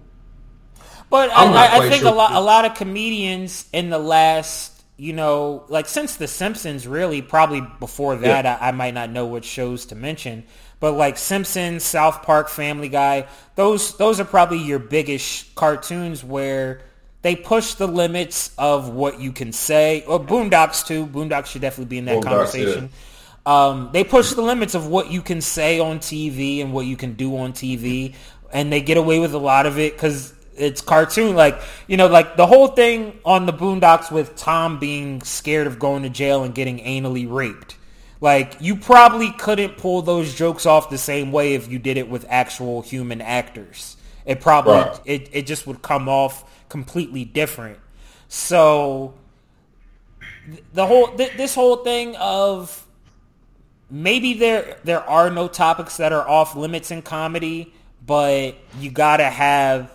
But 1.09 1.29
I'm 1.33 1.53
I, 1.53 1.77
I 1.77 1.89
think 1.89 2.01
sure. 2.01 2.11
a 2.11 2.15
lot 2.15 2.31
a 2.33 2.39
lot 2.39 2.65
of 2.65 2.75
comedians 2.75 3.67
in 3.71 3.89
the 3.89 3.99
last, 3.99 4.81
you 4.97 5.13
know, 5.13 5.65
like 5.69 5.87
since 5.87 6.15
The 6.15 6.27
Simpsons, 6.27 6.87
really, 6.87 7.21
probably 7.21 7.61
before 7.79 8.15
that, 8.17 8.45
I, 8.45 8.69
I 8.69 8.71
might 8.71 8.95
not 8.95 9.11
know 9.11 9.27
what 9.27 9.45
shows 9.45 9.85
to 9.87 9.95
mention. 9.95 10.45
But 10.80 10.93
like 10.93 11.17
Simpsons, 11.17 11.84
South 11.84 12.23
Park, 12.23 12.49
Family 12.49 12.89
Guy, 12.89 13.28
those 13.55 13.97
those 13.97 14.19
are 14.19 14.25
probably 14.25 14.59
your 14.59 14.80
biggest 14.80 15.55
cartoons 15.55 16.23
where 16.23 16.82
they 17.23 17.36
push 17.36 17.73
the 17.73 17.88
limits 17.88 18.51
of 18.57 18.89
what 18.89 19.19
you 19.19 19.32
can 19.32 19.51
say. 19.51 20.03
Or 20.07 20.19
Boondocks 20.19 20.86
too. 20.86 21.07
Boondocks 21.07 21.47
should 21.47 21.61
definitely 21.61 21.89
be 21.89 21.97
in 21.97 22.05
that 22.05 22.17
Boondocks, 22.17 22.23
conversation. 22.23 22.89
Um, 23.45 23.89
they 23.93 24.03
push 24.03 24.32
the 24.32 24.41
limits 24.41 24.75
of 24.75 24.88
what 24.88 25.09
you 25.09 25.21
can 25.21 25.41
say 25.41 25.80
on 25.80 25.99
TV 25.99 26.61
and 26.61 26.73
what 26.73 26.86
you 26.86 26.97
can 26.97 27.13
do 27.13 27.38
on 27.38 27.53
TV, 27.53 28.13
and 28.53 28.71
they 28.71 28.82
get 28.82 28.97
away 28.97 29.20
with 29.20 29.33
a 29.33 29.37
lot 29.37 29.66
of 29.66 29.79
it 29.79 29.93
because 29.93 30.33
it's 30.55 30.82
cartoon. 30.82 31.36
Like 31.36 31.59
you 31.87 31.97
know, 31.97 32.08
like 32.08 32.36
the 32.36 32.45
whole 32.45 32.67
thing 32.67 33.17
on 33.25 33.45
the 33.45 33.54
Boondocks 33.54 34.12
with 34.12 34.36
Tom 34.36 34.79
being 34.79 35.21
scared 35.21 35.66
of 35.66 35.79
going 35.79 36.04
to 36.04 36.09
jail 36.09 36.43
and 36.43 36.54
getting 36.54 36.79
anally 36.79 37.25
raped. 37.29 37.78
Like 38.19 38.55
you 38.59 38.75
probably 38.75 39.31
couldn't 39.31 39.77
pull 39.77 40.01
those 40.01 40.33
jokes 40.33 40.65
off 40.65 40.89
the 40.89 40.97
same 40.97 41.31
way 41.31 41.53
if 41.53 41.67
you 41.71 41.77
did 41.79 41.97
it 41.97 42.09
with 42.09 42.25
actual 42.29 42.81
human 42.81 43.21
actors. 43.21 43.95
It 44.25 44.41
probably 44.41 44.73
Right. 44.73 44.99
it, 45.05 45.29
it 45.31 45.47
just 45.47 45.67
would 45.67 45.81
come 45.81 46.09
off 46.09 46.43
completely 46.69 47.25
different. 47.25 47.79
So 48.27 49.13
the 50.73 50.85
whole 50.85 51.07
th- 51.15 51.37
this 51.37 51.53
whole 51.55 51.77
thing 51.77 52.15
of 52.17 52.85
maybe 53.89 54.33
there 54.33 54.77
there 54.83 55.01
are 55.07 55.29
no 55.29 55.47
topics 55.47 55.97
that 55.97 56.11
are 56.11 56.27
off 56.27 56.55
limits 56.55 56.91
in 56.91 57.01
comedy, 57.03 57.73
but 58.05 58.55
you 58.79 58.89
gotta 58.91 59.25
have. 59.29 59.91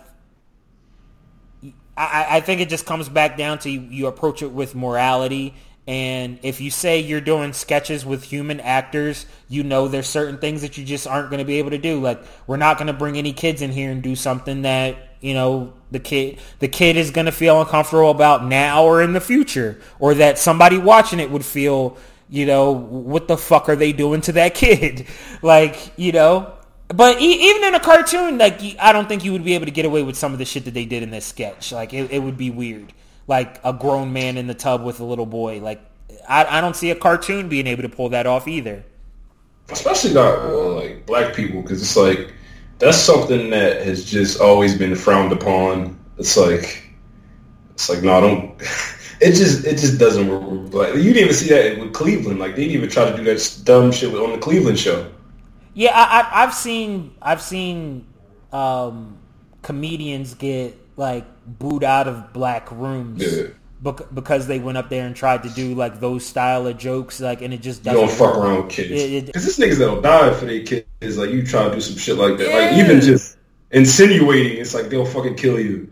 I, 1.95 2.37
I 2.37 2.39
think 2.41 2.59
it 2.59 2.69
just 2.69 2.87
comes 2.87 3.07
back 3.07 3.37
down 3.37 3.59
to 3.59 3.69
you, 3.69 3.81
you 3.81 4.07
approach 4.07 4.41
it 4.41 4.51
with 4.51 4.73
morality. 4.73 5.53
And 5.85 6.39
if 6.43 6.61
you 6.61 6.71
say 6.71 6.99
you're 6.99 7.19
doing 7.19 7.51
sketches 7.51 8.05
with 8.05 8.23
human 8.23 8.61
actors, 8.61 9.25
you 9.49 9.63
know 9.63 9.89
there's 9.89 10.07
certain 10.07 10.37
things 10.37 10.61
that 10.61 10.77
you 10.77 10.85
just 10.85 11.05
aren't 11.05 11.29
going 11.29 11.39
to 11.39 11.45
be 11.45 11.59
able 11.59 11.71
to 11.71 11.77
do. 11.77 11.99
Like 11.99 12.23
we're 12.47 12.57
not 12.57 12.77
going 12.77 12.87
to 12.87 12.93
bring 12.93 13.17
any 13.17 13.33
kids 13.33 13.61
in 13.61 13.71
here 13.71 13.91
and 13.91 14.01
do 14.01 14.15
something 14.15 14.61
that 14.61 15.17
you 15.19 15.33
know 15.33 15.73
the 15.91 15.99
kid 15.99 16.39
the 16.59 16.69
kid 16.69 16.95
is 16.95 17.11
going 17.11 17.25
to 17.25 17.33
feel 17.33 17.59
uncomfortable 17.59 18.11
about 18.11 18.45
now 18.45 18.85
or 18.85 19.01
in 19.01 19.11
the 19.11 19.19
future, 19.19 19.81
or 19.99 20.13
that 20.15 20.39
somebody 20.39 20.77
watching 20.77 21.19
it 21.19 21.29
would 21.29 21.43
feel 21.45 21.97
you 22.29 22.45
know 22.45 22.71
what 22.71 23.27
the 23.27 23.37
fuck 23.37 23.67
are 23.67 23.75
they 23.75 23.91
doing 23.91 24.21
to 24.21 24.31
that 24.33 24.55
kid? 24.63 25.05
like 25.41 25.91
you 25.97 26.13
know 26.13 26.53
But 26.87 27.19
even 27.19 27.63
in 27.63 27.75
a 27.75 27.79
cartoon, 27.79 28.37
like 28.37 28.61
I 28.79 28.93
don't 28.93 29.09
think 29.09 29.25
you 29.25 29.33
would 29.33 29.43
be 29.43 29.55
able 29.55 29.65
to 29.65 29.71
get 29.71 29.85
away 29.85 30.03
with 30.03 30.15
some 30.15 30.31
of 30.31 30.39
the 30.39 30.45
shit 30.45 30.65
that 30.65 30.73
they 30.73 30.85
did 30.85 31.03
in 31.03 31.09
this 31.11 31.25
sketch. 31.25 31.71
Like 31.73 31.93
it, 31.93 32.11
it 32.11 32.19
would 32.19 32.37
be 32.37 32.51
weird. 32.51 32.93
Like 33.27 33.59
a 33.63 33.73
grown 33.73 34.13
man 34.13 34.37
in 34.37 34.47
the 34.47 34.53
tub 34.53 34.83
with 34.83 34.99
a 34.99 35.05
little 35.05 35.25
boy. 35.25 35.59
Like 35.61 35.81
I, 36.27 36.57
I 36.57 36.61
don't 36.61 36.75
see 36.75 36.91
a 36.91 36.95
cartoon 36.95 37.49
being 37.49 37.67
able 37.67 37.83
to 37.83 37.89
pull 37.89 38.09
that 38.09 38.27
off 38.27 38.47
either. 38.47 38.83
especially 39.69 40.13
not 40.13 40.39
uh, 40.39 40.73
like 40.73 41.05
black 41.05 41.33
people 41.33 41.61
because 41.61 41.81
it's 41.81 41.95
like 41.97 42.33
that's 42.79 42.97
something 42.97 43.49
that 43.49 43.85
has 43.85 44.03
just 44.05 44.39
always 44.41 44.77
been 44.77 44.95
frowned 44.95 45.31
upon 45.31 45.97
it's 46.17 46.35
like 46.37 46.83
it's 47.71 47.89
like 47.89 48.03
no 48.03 48.17
I 48.17 48.21
don't 48.21 48.61
it 49.21 49.33
just 49.33 49.65
it 49.65 49.77
just 49.77 49.99
doesn't 49.99 50.27
work 50.27 50.73
like 50.73 50.95
you 50.95 51.13
didn't 51.13 51.23
even 51.23 51.33
see 51.33 51.49
that 51.49 51.79
with 51.79 51.93
cleveland 51.93 52.39
like 52.39 52.55
they 52.55 52.63
didn't 52.63 52.77
even 52.77 52.89
try 52.89 53.09
to 53.09 53.15
do 53.15 53.23
that 53.23 53.61
dumb 53.63 53.91
shit 53.91 54.13
on 54.13 54.31
the 54.33 54.37
cleveland 54.37 54.79
show 54.79 55.09
Yeah, 55.73 55.91
I, 55.93 56.21
I, 56.21 56.43
I've 56.43 56.53
seen 56.53 57.15
I've 57.21 57.41
seen 57.41 58.05
um, 58.51 59.17
comedians 59.61 60.35
get 60.35 60.77
like 60.95 61.25
booed 61.45 61.83
out 61.83 62.07
of 62.07 62.33
black 62.33 62.71
rooms 62.71 63.21
Yeah. 63.23 63.47
bec- 63.81 64.13
because 64.13 64.47
they 64.47 64.59
went 64.59 64.77
up 64.77 64.89
there 64.89 65.05
and 65.05 65.15
tried 65.15 65.43
to 65.43 65.49
do 65.49 65.73
like 65.75 65.99
those 65.99 66.25
style 66.25 66.67
of 66.67 66.77
jokes, 66.77 67.19
like, 67.19 67.41
and 67.41 67.53
it 67.53 67.61
just 67.61 67.85
you 67.85 67.91
doesn't 67.91 68.07
don't 68.07 68.17
fuck 68.17 68.37
around 68.37 68.63
with 68.65 68.69
kids. 68.69 68.91
It- 68.91 69.11
it- 69.13 69.25
because 69.27 69.45
this 69.45 69.57
niggas 69.59 69.77
that'll 69.79 70.01
die 70.01 70.33
for 70.33 70.45
their 70.45 70.63
kids 70.63 71.17
like 71.17 71.31
you 71.31 71.45
try 71.45 71.67
to 71.69 71.75
do 71.75 71.81
some 71.81 71.97
shit 71.97 72.15
like 72.17 72.37
that. 72.37 72.49
Like 72.53 72.77
even 72.77 73.01
just 73.01 73.37
insinuating 73.71 74.57
it's 74.59 74.73
like 74.73 74.89
they'll 74.89 75.05
fucking 75.05 75.35
kill 75.35 75.59
you. 75.59 75.89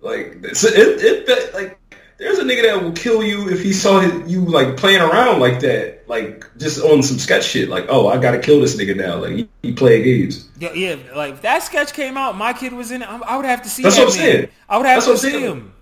Like 0.00 0.38
it's, 0.42 0.64
it, 0.64 0.74
it, 0.76 1.28
it 1.28 1.54
like 1.54 1.77
there's 2.18 2.38
a 2.38 2.44
nigga 2.44 2.62
that 2.62 2.82
will 2.82 2.92
kill 2.92 3.22
you 3.22 3.48
if 3.48 3.62
he 3.62 3.72
saw 3.72 4.00
his, 4.00 4.30
you 4.30 4.44
like 4.44 4.76
playing 4.76 5.00
around 5.00 5.40
like 5.40 5.60
that 5.60 6.08
like 6.08 6.44
just 6.58 6.82
on 6.82 7.02
some 7.02 7.18
sketch 7.18 7.44
shit 7.44 7.68
like 7.68 7.86
oh 7.88 8.08
I 8.08 8.18
gotta 8.18 8.38
kill 8.38 8.60
this 8.60 8.76
nigga 8.76 8.96
now 8.96 9.16
like 9.18 9.32
he, 9.32 9.48
he 9.62 9.72
playing 9.72 10.02
games 10.04 10.48
Yeah, 10.58 10.72
yeah, 10.72 10.96
like 11.14 11.34
if 11.34 11.42
that 11.42 11.62
sketch 11.62 11.92
came 11.92 12.16
out, 12.16 12.36
my 12.36 12.52
kid 12.52 12.72
was 12.72 12.90
in 12.90 13.02
it. 13.02 13.08
I, 13.08 13.18
I 13.18 13.36
would 13.36 13.44
have 13.46 13.62
to 13.62 13.68
see 13.70 13.82
That's 13.84 13.96
that 13.96 14.06
what 14.06 14.14
I'm 14.14 14.18
man. 14.20 14.32
saying. 14.32 14.48
I 14.68 14.76
would 14.78 14.86
have 14.86 15.04
That's 15.04 15.22
to 15.22 15.30
see 15.30 15.40
him. 15.40 15.72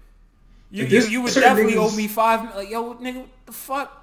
You, 0.71 0.85
you, 0.85 1.01
you 1.07 1.23
would 1.23 1.33
definitely 1.33 1.75
niggas- 1.75 1.93
owe 1.93 1.97
me 1.97 2.09
five. 2.09 2.55
Like, 2.55 2.69
yo, 2.71 2.95
nigga, 2.95 3.19
what 3.21 3.29
the 3.47 3.53
fuck? 3.53 4.03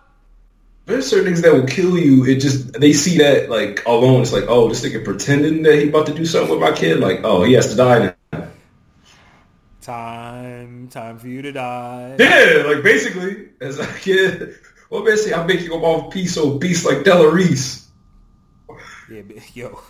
there's 0.86 1.08
certain 1.08 1.32
niggas 1.34 1.42
that 1.44 1.54
will 1.54 1.66
kill 1.66 1.98
you 1.98 2.26
it 2.26 2.40
just 2.42 2.74
they 2.74 2.92
see 2.92 3.18
that 3.20 3.50
like 3.50 3.86
alone 3.86 4.22
it's 4.22 4.34
like 4.34 4.44
oh 4.50 4.68
this 4.68 4.84
nigga 4.84 5.02
pretending 5.06 5.64
that 5.64 5.76
he 5.76 5.88
about 5.88 6.06
to 6.08 6.14
do 6.14 6.26
something 6.26 6.50
with 6.52 6.60
my 6.60 6.74
kid 6.76 7.00
like 7.00 7.22
oh 7.24 7.42
he 7.44 7.54
has 7.54 7.70
to 7.70 7.76
die 7.78 8.14
now 8.32 8.48
Time, 9.84 10.88
time 10.88 11.20
for 11.20 11.28
you 11.28 11.42
to 11.42 11.52
die. 11.52 12.16
Yeah, 12.18 12.64
like 12.66 12.84
basically, 12.84 13.50
as 13.60 13.80
a 13.80 13.88
kid, 14.00 14.56
well, 14.90 15.04
basically, 15.04 15.34
I'm 15.34 15.46
making 15.46 15.74
him 15.74 15.84
off 15.84 16.14
piece 16.14 16.36
so 16.36 16.58
beast 16.58 16.86
like 16.86 17.04
Della 17.04 17.30
Reese. 17.30 17.90
Yeah, 19.12 19.24
big, 19.24 19.44
yo, 19.54 19.82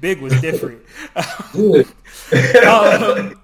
big 0.00 0.20
was 0.20 0.40
different. 0.40 0.82
Um, 2.64 3.40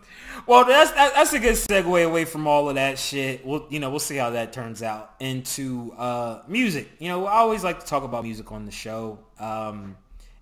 well, 0.47 0.65
that's 0.65 0.93
that, 0.93 1.12
that's 1.15 1.33
a 1.33 1.41
good 1.41 1.57
segue 1.57 2.07
away 2.07 2.24
from 2.24 2.47
all 2.47 2.69
of 2.69 2.77
that 2.77 3.01
shit. 3.01 3.45
We'll 3.45 3.66
you 3.69 3.81
know 3.81 3.91
we'll 3.91 3.99
see 3.99 4.15
how 4.15 4.31
that 4.31 4.53
turns 4.53 4.85
out 4.85 5.12
into 5.19 5.93
uh, 5.99 6.43
music. 6.47 6.89
You 7.01 7.09
know, 7.09 7.27
I 7.27 7.39
always 7.39 7.65
like 7.65 7.81
to 7.81 7.87
talk 7.87 8.05
about 8.05 8.23
music 8.23 8.53
on 8.53 8.65
the 8.65 8.70
show. 8.70 9.19
Um, 9.41 9.97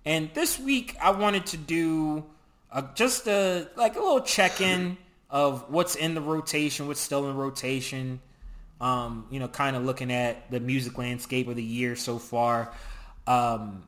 and 0.05 0.29
this 0.35 0.59
week 0.59 0.95
I 1.01 1.09
wanted 1.09 1.47
to 1.47 1.57
do 1.57 2.23
a, 2.71 2.83
just 2.93 3.27
a 3.27 3.67
like 3.75 3.95
a 3.95 3.99
little 3.99 4.21
check 4.21 4.61
in 4.61 4.97
of 5.29 5.69
what's 5.69 5.95
in 5.95 6.15
the 6.15 6.21
rotation, 6.21 6.87
what's 6.87 6.99
still 6.99 7.29
in 7.29 7.35
rotation. 7.35 8.19
Um, 8.81 9.25
you 9.31 9.39
know, 9.39 9.47
kind 9.47 9.75
of 9.75 9.85
looking 9.85 10.11
at 10.11 10.51
the 10.51 10.59
music 10.59 10.97
landscape 10.97 11.47
of 11.47 11.55
the 11.55 11.63
year 11.63 11.95
so 11.95 12.19
far. 12.19 12.73
Um, 13.25 13.87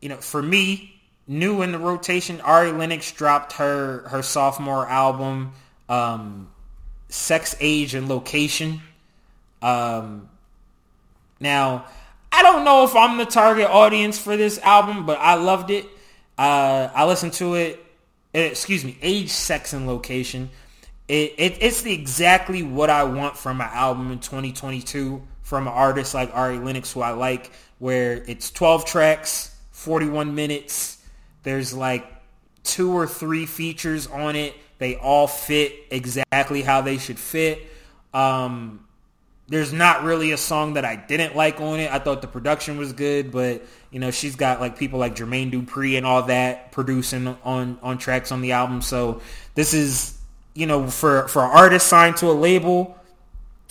you 0.00 0.08
know, 0.08 0.16
for 0.16 0.42
me, 0.42 1.00
new 1.26 1.62
in 1.62 1.72
the 1.72 1.78
rotation, 1.78 2.40
Ari 2.40 2.72
Lennox 2.72 3.12
dropped 3.12 3.54
her 3.54 4.08
her 4.08 4.22
sophomore 4.22 4.88
album, 4.88 5.52
um, 5.88 6.48
Sex, 7.08 7.54
Age, 7.60 7.94
and 7.94 8.08
Location. 8.08 8.80
Um, 9.62 10.28
now, 11.40 11.86
I 12.32 12.42
don't 12.42 12.64
know 12.64 12.84
if 12.84 12.94
I'm 12.94 13.18
the 13.18 13.24
target 13.24 13.68
audience 13.68 14.18
for 14.18 14.36
this 14.36 14.58
album, 14.58 15.06
but 15.06 15.18
I 15.18 15.34
loved 15.34 15.70
it. 15.70 15.86
Uh, 16.36 16.88
I 16.94 17.06
listened 17.06 17.32
to 17.34 17.54
it. 17.54 17.82
Eh, 18.36 18.46
Excuse 18.46 18.84
me, 18.84 18.96
Age, 19.02 19.30
Sex, 19.30 19.72
and 19.72 19.86
Location. 19.86 20.50
It, 21.08 21.34
it 21.38 21.58
it's 21.60 21.82
the 21.82 21.92
exactly 21.92 22.62
what 22.62 22.90
I 22.90 23.04
want 23.04 23.36
from 23.36 23.60
an 23.60 23.68
album 23.72 24.10
in 24.10 24.18
2022 24.18 25.22
from 25.46 25.68
an 25.68 25.72
artist 25.72 26.12
like 26.12 26.34
Ari 26.34 26.58
Lennox, 26.58 26.92
who 26.92 27.02
I 27.02 27.12
like, 27.12 27.52
where 27.78 28.14
it's 28.26 28.50
12 28.50 28.84
tracks, 28.84 29.56
41 29.70 30.34
minutes. 30.34 31.00
There's 31.44 31.72
like 31.72 32.04
two 32.64 32.92
or 32.92 33.06
three 33.06 33.46
features 33.46 34.08
on 34.08 34.34
it. 34.34 34.54
They 34.78 34.96
all 34.96 35.28
fit 35.28 35.72
exactly 35.92 36.62
how 36.62 36.80
they 36.80 36.98
should 36.98 37.18
fit. 37.20 37.60
Um, 38.12 38.85
there's 39.48 39.72
not 39.72 40.02
really 40.02 40.32
a 40.32 40.36
song 40.36 40.74
that 40.74 40.84
I 40.84 40.96
didn't 40.96 41.36
like 41.36 41.60
on 41.60 41.78
it. 41.78 41.92
I 41.92 41.98
thought 41.98 42.20
the 42.20 42.28
production 42.28 42.78
was 42.78 42.92
good, 42.92 43.30
but 43.30 43.62
you 43.90 44.00
know 44.00 44.10
she's 44.10 44.36
got 44.36 44.60
like 44.60 44.76
people 44.76 44.98
like 44.98 45.14
Jermaine 45.14 45.52
Dupri 45.52 45.96
and 45.96 46.04
all 46.04 46.24
that 46.24 46.72
producing 46.72 47.36
on 47.44 47.78
on 47.82 47.98
tracks 47.98 48.32
on 48.32 48.40
the 48.40 48.52
album. 48.52 48.82
So 48.82 49.20
this 49.54 49.72
is 49.72 50.18
you 50.54 50.66
know 50.66 50.88
for 50.88 51.28
for 51.28 51.44
an 51.44 51.50
artist 51.50 51.86
signed 51.86 52.16
to 52.18 52.26
a 52.26 52.32
label, 52.32 52.98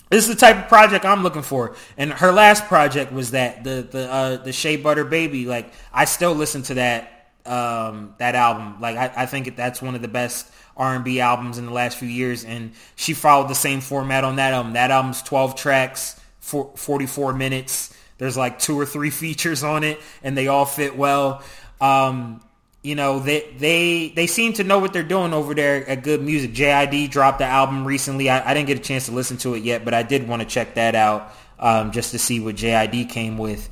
this 0.10 0.27
is 0.27 0.34
the 0.34 0.39
type 0.39 0.57
of 0.57 0.68
project 0.69 1.03
I'm 1.03 1.23
looking 1.23 1.41
for. 1.41 1.76
And 1.97 2.14
her 2.14 2.31
last 2.31 2.65
project 2.65 3.11
was 3.11 3.31
that 3.31 3.64
the 3.64 3.88
the 3.89 4.11
uh, 4.11 4.38
the 4.38 4.53
Shea 4.53 4.77
Butter 4.77 5.03
Baby. 5.03 5.45
Like 5.45 5.73
I 5.93 6.06
still 6.06 6.34
listen 6.34 6.61
to 6.64 6.76
that 6.76 7.31
um, 7.45 8.15
that 8.18 8.35
album. 8.35 8.80
Like 8.80 8.95
I, 8.95 9.23
I 9.23 9.26
think 9.26 9.56
that's 9.57 9.81
one 9.81 9.95
of 9.95 10.02
the 10.02 10.07
best 10.07 10.49
R&B 10.77 11.19
albums 11.19 11.57
in 11.57 11.65
the 11.65 11.72
last 11.72 11.97
few 11.97 12.07
years. 12.07 12.43
And 12.45 12.73
she 12.95 13.14
followed 13.14 13.49
the 13.49 13.56
same 13.56 13.81
format 13.81 14.23
on 14.23 14.38
that 14.38 14.53
album. 14.53 14.73
That 14.73 14.91
album's 14.91 15.22
12 15.22 15.56
tracks, 15.56 16.19
for 16.45 16.72
44 16.76 17.34
minutes. 17.34 17.91
There's 18.19 18.38
like 18.38 18.60
two 18.60 18.80
or 18.80 18.85
three 18.85 19.10
features 19.23 19.64
on 19.64 19.84
it, 19.84 19.99
and 20.23 20.38
they 20.38 20.47
all 20.47 20.65
fit 20.65 20.95
well. 20.95 21.43
Um, 21.81 22.41
you 22.84 22.93
know, 22.93 23.19
they 23.19 23.52
they 23.57 24.10
they 24.15 24.27
seem 24.27 24.53
to 24.53 24.64
know 24.64 24.77
what 24.77 24.93
they're 24.93 25.02
doing 25.02 25.34
over 25.34 25.56
there 25.56 25.89
at 25.89 26.03
Good 26.03 26.22
Music. 26.22 26.53
JID 26.53 27.10
dropped 27.10 27.39
the 27.39 27.45
album 27.45 27.84
recently. 27.84 28.30
I, 28.30 28.52
I 28.52 28.53
didn't 28.53 28.68
get 28.68 28.77
a 28.77 28.81
chance 28.81 29.07
to 29.07 29.11
listen 29.11 29.38
to 29.38 29.56
it 29.56 29.64
yet, 29.64 29.84
but 29.84 29.95
I 29.95 30.03
did 30.03 30.27
want 30.27 30.43
to 30.43 30.47
check 30.47 30.76
that 30.76 30.93
out 30.93 31.34
um, 31.57 31.91
just 31.91 32.11
to 32.11 32.19
see 32.19 32.39
what 32.39 32.56
JID 32.56 33.10
came 33.10 33.39
with. 33.39 33.68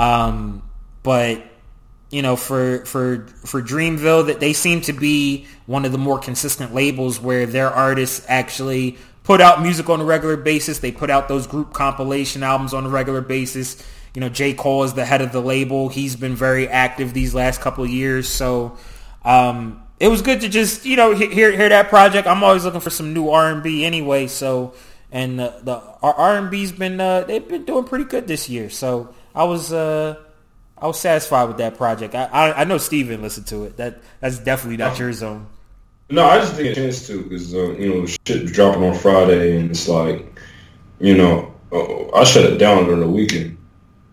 Um, 0.00 0.68
but 1.04 1.44
you 2.10 2.22
know, 2.22 2.36
for 2.36 2.84
for 2.84 3.26
for 3.44 3.62
Dreamville, 3.62 4.26
that 4.26 4.40
they 4.40 4.52
seem 4.52 4.80
to 4.82 4.92
be 4.92 5.46
one 5.66 5.84
of 5.84 5.92
the 5.92 5.98
more 5.98 6.18
consistent 6.18 6.74
labels 6.74 7.20
where 7.20 7.46
their 7.46 7.70
artists 7.70 8.24
actually 8.28 8.96
put 9.24 9.40
out 9.40 9.60
music 9.60 9.90
on 9.90 10.00
a 10.00 10.04
regular 10.04 10.36
basis. 10.36 10.78
They 10.78 10.92
put 10.92 11.10
out 11.10 11.28
those 11.28 11.46
group 11.46 11.72
compilation 11.72 12.42
albums 12.42 12.72
on 12.72 12.86
a 12.86 12.88
regular 12.88 13.20
basis. 13.20 13.82
You 14.14 14.20
know, 14.20 14.28
J. 14.28 14.54
Cole 14.54 14.84
is 14.84 14.94
the 14.94 15.04
head 15.04 15.20
of 15.20 15.32
the 15.32 15.42
label. 15.42 15.88
He's 15.88 16.16
been 16.16 16.36
very 16.36 16.68
active 16.68 17.12
these 17.12 17.34
last 17.34 17.60
couple 17.60 17.84
years. 17.86 18.28
So 18.28 18.78
um, 19.24 19.82
it 19.98 20.08
was 20.08 20.22
good 20.22 20.40
to 20.42 20.48
just, 20.48 20.86
you 20.86 20.96
know, 20.96 21.14
hear 21.14 21.52
hear 21.52 21.68
that 21.68 21.88
project. 21.88 22.26
I'm 22.26 22.42
always 22.44 22.64
looking 22.64 22.80
for 22.80 22.88
some 22.90 23.12
new 23.12 23.28
R&B 23.28 23.84
anyway. 23.84 24.28
So 24.28 24.74
and 25.10 25.38
the, 25.38 25.54
the 25.62 25.80
R&B's 26.02 26.72
been 26.72 27.00
uh, 27.00 27.22
they've 27.22 27.46
been 27.46 27.64
doing 27.64 27.84
pretty 27.84 28.04
good 28.04 28.26
this 28.26 28.48
year. 28.48 28.70
So 28.70 29.14
I 29.34 29.44
was 29.44 29.72
uh, 29.72 30.22
I 30.78 30.86
was 30.86 31.00
satisfied 31.00 31.48
with 31.48 31.58
that 31.58 31.76
project. 31.76 32.14
I 32.14 32.24
I, 32.24 32.60
I 32.60 32.64
know 32.64 32.78
Steven 32.78 33.22
listened 33.22 33.46
to 33.48 33.64
it. 33.64 33.76
That 33.76 33.98
that's 34.20 34.38
definitely 34.38 34.76
not 34.76 34.98
your 34.98 35.12
zone. 35.12 35.46
No, 36.08 36.24
I 36.24 36.38
just 36.38 36.56
didn't 36.56 36.74
get 36.74 36.78
a 36.78 36.80
chance 36.82 37.06
to 37.08 37.22
because 37.22 37.54
uh, 37.54 37.72
you 37.72 37.94
know 37.94 38.06
shit 38.06 38.42
was 38.42 38.52
dropping 38.52 38.84
on 38.84 38.94
Friday, 38.94 39.58
and 39.58 39.70
it's 39.70 39.88
like, 39.88 40.40
you 41.00 41.16
know, 41.16 41.52
uh, 41.72 42.16
I 42.16 42.24
shut 42.24 42.44
it 42.44 42.58
down 42.58 42.84
during 42.84 43.00
the 43.00 43.08
weekend. 43.08 43.58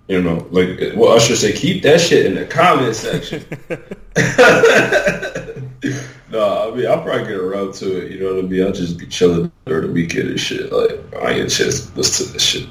You 0.08 0.22
know, 0.22 0.46
like 0.52 0.80
well, 0.96 1.14
I 1.14 1.20
should 1.20 1.38
say 1.38 1.54
keep 1.54 1.84
that 1.84 2.02
shit 2.02 2.26
in 2.26 2.36
the 2.36 2.46
comment 2.46 2.96
section. 2.96 3.46
no, 6.32 6.72
I 6.72 6.76
mean 6.76 6.88
I'll 6.88 7.02
probably 7.02 7.24
get 7.24 7.38
around 7.38 7.74
to 7.76 8.06
it. 8.06 8.12
You 8.12 8.20
know 8.20 8.36
what 8.36 8.46
I 8.46 8.48
mean? 8.48 8.64
I'll 8.64 8.74
just 8.74 8.98
be 8.98 9.06
chilling 9.06 9.52
during 9.66 9.88
the 9.88 9.94
weekend 9.94 10.30
and 10.30 10.40
shit. 10.40 10.74
Like 10.74 10.92
I 11.16 11.30
ain't 11.30 11.38
get 11.38 11.46
a 11.46 11.50
chance 11.50 11.86
to 11.86 11.96
listen 11.96 12.28
to 12.28 12.34
this 12.34 12.44
shit. 12.44 12.68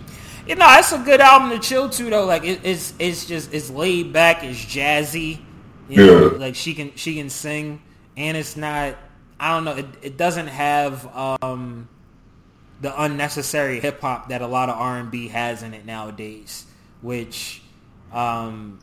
You 0.47 0.57
know, 0.57 0.67
it's 0.79 0.93
a 0.93 0.99
good 0.99 1.21
album 1.21 1.51
to 1.51 1.59
chill 1.59 1.89
to 1.91 2.11
though. 2.11 2.25
Like 2.27 2.45
it, 2.45 2.61
it's 2.65 2.95
it's 2.99 3.27
just 3.27 3.53
it's 3.55 3.71
laid 3.71 4.13
back, 4.13 4.43
it's 4.43 4.59
jazzy. 4.65 5.39
You 5.89 5.97
know, 6.07 6.31
Yeah. 6.33 6.39
like 6.39 6.55
she 6.55 6.75
can 6.75 6.93
she 6.97 7.15
can 7.17 7.31
sing, 7.31 7.81
and 8.17 8.37
it's 8.37 8.57
not. 8.57 8.97
I 9.39 9.55
don't 9.55 9.65
know. 9.65 9.77
It, 9.77 9.87
it 10.03 10.17
doesn't 10.17 10.47
have 10.49 11.09
um, 11.17 11.89
the 12.81 13.03
unnecessary 13.03 13.81
hip 13.81 14.01
hop 14.01 14.29
that 14.29 14.41
a 14.43 14.47
lot 14.47 14.69
of 14.69 14.77
R 14.77 14.99
and 14.99 15.11
B 15.11 15.29
has 15.29 15.63
in 15.63 15.75
it 15.75 15.85
nowadays. 15.85 16.65
Which, 17.03 17.61
um, 18.13 18.79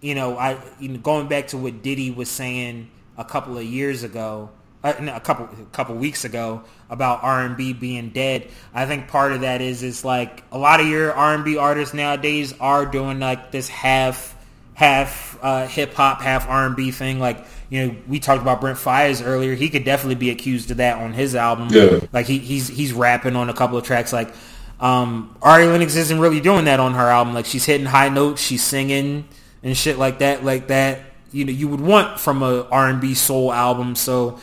you 0.00 0.14
know, 0.14 0.36
I 0.38 0.58
you 0.80 0.88
know, 0.90 0.98
going 0.98 1.28
back 1.28 1.48
to 1.48 1.58
what 1.58 1.82
Diddy 1.82 2.10
was 2.10 2.28
saying 2.28 2.90
a 3.18 3.24
couple 3.24 3.56
of 3.58 3.64
years 3.64 4.02
ago, 4.04 4.50
uh, 4.84 4.94
no, 5.00 5.16
a 5.16 5.20
couple 5.20 5.46
a 5.46 5.64
couple 5.72 5.94
weeks 5.96 6.24
ago 6.24 6.62
about 6.90 7.24
R 7.24 7.42
and 7.44 7.56
B 7.56 7.72
being 7.72 8.10
dead. 8.10 8.48
I 8.74 8.84
think 8.84 9.08
part 9.08 9.32
of 9.32 9.40
that 9.40 9.62
is 9.62 9.82
is 9.82 10.04
like 10.04 10.44
a 10.52 10.58
lot 10.58 10.80
of 10.80 10.86
your 10.86 11.12
R 11.12 11.34
and 11.34 11.44
B 11.44 11.56
artists 11.56 11.94
nowadays 11.94 12.54
are 12.60 12.84
doing 12.84 13.18
like 13.18 13.50
this 13.50 13.66
half 13.68 14.36
half 14.74 15.38
uh, 15.42 15.66
hip 15.66 15.94
hop, 15.94 16.20
half 16.20 16.48
R 16.48 16.66
and 16.66 16.76
B 16.76 16.90
thing. 16.90 17.18
Like 17.18 17.46
you 17.70 17.86
know, 17.86 17.96
we 18.06 18.20
talked 18.20 18.42
about 18.42 18.60
Brent 18.60 18.78
Faiyaz 18.78 19.26
earlier. 19.26 19.54
He 19.54 19.70
could 19.70 19.84
definitely 19.84 20.16
be 20.16 20.30
accused 20.30 20.70
of 20.70 20.76
that 20.76 20.98
on 20.98 21.14
his 21.14 21.34
album. 21.34 21.68
Yeah. 21.70 22.00
Like 22.12 22.26
he, 22.26 22.38
he's 22.38 22.68
he's 22.68 22.92
rapping 22.92 23.36
on 23.36 23.48
a 23.48 23.54
couple 23.54 23.78
of 23.78 23.84
tracks. 23.84 24.12
Like 24.12 24.34
um, 24.80 25.34
Ari 25.40 25.66
Lennox 25.66 25.96
isn't 25.96 26.20
really 26.20 26.40
doing 26.40 26.66
that 26.66 26.78
on 26.78 26.92
her 26.92 27.08
album. 27.08 27.32
Like 27.32 27.46
she's 27.46 27.64
hitting 27.64 27.86
high 27.86 28.10
notes, 28.10 28.42
she's 28.42 28.62
singing 28.62 29.26
and 29.62 29.74
shit 29.74 29.98
like 29.98 30.18
that. 30.18 30.44
Like 30.44 30.68
that, 30.68 31.00
you 31.32 31.46
know, 31.46 31.52
you 31.52 31.68
would 31.68 31.80
want 31.80 32.20
from 32.20 32.42
a 32.42 32.64
R 32.64 32.88
and 32.88 33.00
B 33.00 33.14
soul 33.14 33.50
album. 33.50 33.94
So 33.94 34.40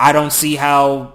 I 0.00 0.12
don't 0.12 0.32
see 0.32 0.56
how 0.56 1.12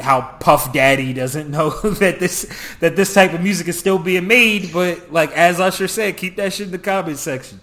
how 0.00 0.20
Puff 0.40 0.72
Daddy 0.74 1.12
doesn't 1.14 1.50
know 1.50 1.70
that 2.00 2.18
this 2.20 2.46
that 2.80 2.96
this 2.96 3.14
type 3.14 3.32
of 3.32 3.40
music 3.42 3.68
is 3.68 3.78
still 3.78 3.98
being 3.98 4.26
made. 4.26 4.72
But 4.72 5.12
like 5.12 5.30
as 5.32 5.60
Usher 5.60 5.88
said, 5.88 6.16
keep 6.16 6.36
that 6.36 6.52
shit 6.52 6.66
in 6.66 6.72
the 6.72 6.78
comment 6.78 7.18
section. 7.18 7.60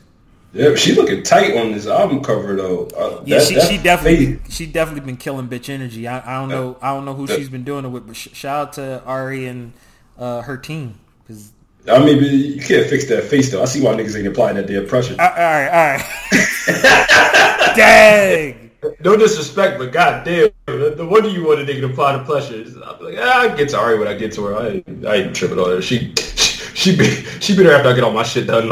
Yeah, 0.54 0.76
she 0.76 0.94
looking 0.94 1.24
tight 1.24 1.58
on 1.58 1.72
this 1.72 1.88
album 1.88 2.24
cover 2.24 2.56
though. 2.56 2.86
Uh, 2.96 3.24
Yeah, 3.26 3.40
that- 3.40 3.48
she, 3.48 3.56
that 3.56 3.68
she 3.70 3.78
definitely 3.80 4.40
she 4.50 4.66
definitely 4.68 5.02
been 5.06 5.18
killing 5.18 5.48
bitch 5.50 5.68
energy. 5.70 6.08
I, 6.08 6.20
I 6.38 6.40
don't 6.40 6.50
know 6.50 6.78
I 6.82 6.94
don't 6.94 7.06
know 7.06 7.14
who 7.16 7.28
she's 7.28 7.50
been 7.50 7.64
doing 7.64 7.86
it 7.86 7.90
with, 7.90 8.08
but 8.08 8.16
sh- 8.16 8.30
shout 8.34 8.68
out 8.68 8.74
to 8.74 9.04
Ari 9.06 9.46
and 9.48 9.74
uh, 10.18 10.42
her 10.44 10.58
team. 10.58 11.00
'Cause- 11.28 11.52
I 11.92 12.00
mean, 12.00 12.24
you 12.24 12.62
can't 12.62 12.88
fix 12.90 13.10
that 13.10 13.26
face 13.26 13.52
though. 13.52 13.62
I 13.62 13.66
see 13.66 13.82
why 13.82 13.94
niggas 13.94 14.18
ain't 14.18 14.26
applying 14.28 14.56
that 14.56 14.68
damn 14.68 14.88
pressure. 14.88 15.16
all 15.20 15.28
right, 15.28 15.68
all 15.68 15.98
right. 15.98 17.74
Dang. 17.76 18.63
No 19.00 19.16
disrespect, 19.18 19.78
but 19.78 19.92
goddamn, 19.92 20.50
the, 20.66 20.94
the 20.98 21.06
wonder 21.06 21.30
you 21.30 21.46
want 21.46 21.62
a 21.62 21.64
nigga 21.66 21.82
to 21.82 21.88
the 21.88 22.24
pressure. 22.26 22.56
is- 22.56 22.76
I'm 22.76 23.00
like, 23.04 23.16
ah, 23.20 23.42
I 23.42 23.56
get 23.56 23.70
to 23.70 23.78
Ari 23.80 24.00
when 24.00 24.08
I 24.08 24.14
get 24.14 24.32
to 24.34 24.44
her. 24.46 24.56
I, 24.58 24.68
ain't- 24.70 25.06
I 25.06 25.16
ain't 25.16 25.36
tripping 25.36 25.60
on 25.60 25.70
her. 25.70 25.82
She, 25.82 26.14
she, 26.16 26.76
she 26.76 26.98
be, 26.98 27.06
she 27.40 27.56
be 27.56 27.64
there 27.64 27.76
after 27.76 27.90
I 27.90 27.94
get 27.94 28.04
all 28.04 28.12
my 28.14 28.24
shit 28.24 28.48
done. 28.48 28.72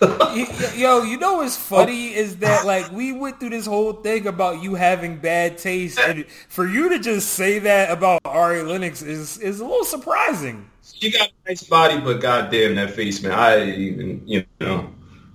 Yo, 0.02 1.02
you 1.02 1.18
know 1.18 1.34
what's 1.34 1.56
funny 1.58 2.14
is 2.14 2.36
that 2.38 2.64
like 2.64 2.90
we 2.90 3.12
went 3.12 3.38
through 3.38 3.50
this 3.50 3.66
whole 3.66 3.92
thing 3.92 4.26
about 4.26 4.62
you 4.62 4.74
having 4.74 5.18
bad 5.18 5.58
taste, 5.58 5.98
and 5.98 6.24
for 6.48 6.66
you 6.66 6.88
to 6.88 6.98
just 6.98 7.34
say 7.34 7.58
that 7.58 7.90
about 7.90 8.22
Ari 8.24 8.62
Lennox 8.62 9.02
is 9.02 9.36
is 9.38 9.60
a 9.60 9.64
little 9.64 9.84
surprising. 9.84 10.70
She 10.82 11.10
got 11.10 11.28
a 11.28 11.48
nice 11.50 11.62
body, 11.64 12.00
but 12.00 12.20
goddamn 12.22 12.76
that 12.76 12.90
face, 12.92 13.22
man. 13.22 13.32
I 13.32 13.64
even, 13.72 14.22
you 14.26 14.44
know, 14.60 14.90